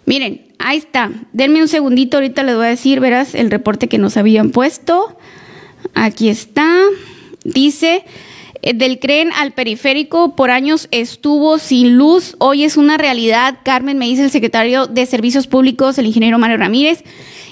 Miren, 0.06 0.48
ahí 0.60 0.78
está. 0.78 1.12
Denme 1.32 1.62
un 1.62 1.68
segundito, 1.68 2.18
ahorita 2.18 2.44
les 2.44 2.56
voy 2.56 2.66
a 2.66 2.70
decir, 2.70 3.00
verás, 3.00 3.36
el 3.36 3.52
reporte 3.52 3.88
que 3.88 3.98
nos 3.98 4.18
habían 4.18 4.52
puesto. 4.52 5.18
Aquí 5.94 6.30
está. 6.30 6.68
Dice, 7.44 8.04
eh, 8.62 8.74
del 8.74 9.00
CREN 9.00 9.32
al 9.34 9.52
periférico 9.52 10.36
por 10.36 10.50
años 10.50 10.88
estuvo 10.92 11.58
sin 11.60 11.98
luz, 11.98 12.36
hoy 12.40 12.64
es 12.64 12.78
una 12.78 12.98
realidad. 12.98 13.60
Carmen 13.64 13.98
me 13.98 14.06
dice 14.06 14.24
el 14.24 14.32
secretario 14.32 14.88
de 14.88 15.06
Servicios 15.06 15.48
Públicos, 15.48 15.98
el 15.98 16.06
ingeniero 16.06 16.40
Mario 16.40 16.58
Ramírez. 16.58 17.04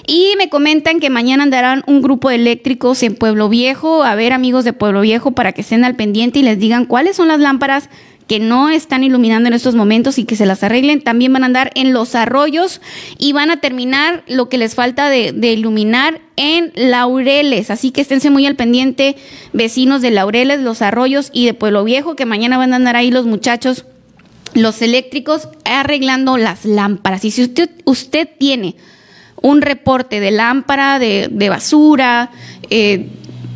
Y 0.06 0.34
me 0.36 0.48
comentan 0.48 0.98
que 0.98 1.10
mañana 1.10 1.44
andarán 1.44 1.84
un 1.86 2.02
grupo 2.02 2.28
de 2.28 2.36
eléctricos 2.36 3.02
en 3.02 3.14
Pueblo 3.14 3.48
Viejo, 3.48 4.02
a 4.02 4.14
ver 4.14 4.32
amigos 4.32 4.64
de 4.64 4.72
Pueblo 4.72 5.00
Viejo, 5.00 5.32
para 5.32 5.52
que 5.52 5.60
estén 5.60 5.84
al 5.84 5.94
pendiente 5.94 6.40
y 6.40 6.42
les 6.42 6.58
digan 6.58 6.86
cuáles 6.86 7.16
son 7.16 7.28
las 7.28 7.38
lámparas 7.38 7.88
que 8.26 8.40
no 8.40 8.70
están 8.70 9.04
iluminando 9.04 9.48
en 9.48 9.54
estos 9.54 9.74
momentos 9.74 10.18
y 10.18 10.24
que 10.24 10.36
se 10.36 10.46
las 10.46 10.62
arreglen. 10.62 11.02
También 11.02 11.32
van 11.32 11.42
a 11.42 11.46
andar 11.46 11.70
en 11.74 11.92
los 11.92 12.14
arroyos 12.14 12.80
y 13.18 13.32
van 13.32 13.50
a 13.50 13.60
terminar 13.60 14.24
lo 14.26 14.48
que 14.48 14.58
les 14.58 14.74
falta 14.74 15.08
de, 15.08 15.52
iluminar 15.52 16.20
en 16.36 16.72
Laureles. 16.74 17.70
Así 17.70 17.90
que 17.90 18.00
esténse 18.00 18.30
muy 18.30 18.46
al 18.46 18.56
pendiente, 18.56 19.16
vecinos 19.52 20.02
de 20.02 20.10
Laureles, 20.10 20.60
los 20.60 20.82
arroyos 20.82 21.30
y 21.32 21.46
de 21.46 21.54
Pueblo 21.54 21.84
Viejo, 21.84 22.16
que 22.16 22.26
mañana 22.26 22.58
van 22.58 22.72
a 22.72 22.76
andar 22.76 22.96
ahí 22.96 23.10
los 23.10 23.26
muchachos, 23.26 23.84
los 24.54 24.82
eléctricos, 24.82 25.48
arreglando 25.64 26.36
las 26.38 26.64
lámparas. 26.64 27.24
Y 27.24 27.30
si 27.30 27.42
usted, 27.42 27.70
usted 27.84 28.28
tiene 28.38 28.76
un 29.42 29.60
reporte 29.60 30.20
de 30.20 30.30
lámpara, 30.30 30.98
de, 30.98 31.48
basura, 31.48 32.30
eh, 32.70 33.08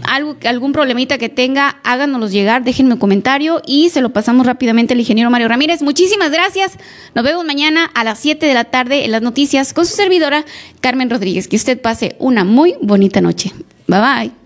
algo, 0.05 0.37
algún 0.45 0.73
problemita 0.73 1.19
que 1.19 1.29
tenga, 1.29 1.81
háganoslos 1.83 2.33
llegar, 2.33 2.65
déjenme 2.65 2.95
un 2.95 2.99
comentario 2.99 3.63
y 3.67 3.89
se 3.91 4.01
lo 4.01 4.11
pasamos 4.11 4.47
rápidamente 4.47 4.95
al 4.95 5.01
ingeniero 5.01 5.31
Mario 5.31 5.49
Ramírez. 5.49 5.83
Muchísimas 5.83 6.31
gracias. 6.31 6.73
Nos 7.15 7.25
vemos 7.25 7.45
mañana 7.45 7.91
a 7.95 8.05
las 8.05 8.19
7 8.19 8.45
de 8.45 8.55
la 8.55 8.65
tarde 8.65 9.05
en 9.05 9.13
las 9.13 9.23
noticias 9.23 9.73
con 9.73 9.87
su 9.87 9.95
servidora 9.95 10.45
Carmen 10.81 11.11
Rodríguez. 11.11 11.49
Que 11.49 11.57
usted 11.57 11.81
pase 11.81 12.17
una 12.19 12.45
muy 12.45 12.75
bonita 12.83 13.21
noche. 13.21 13.53
Bye 13.87 14.01
bye. 14.01 14.46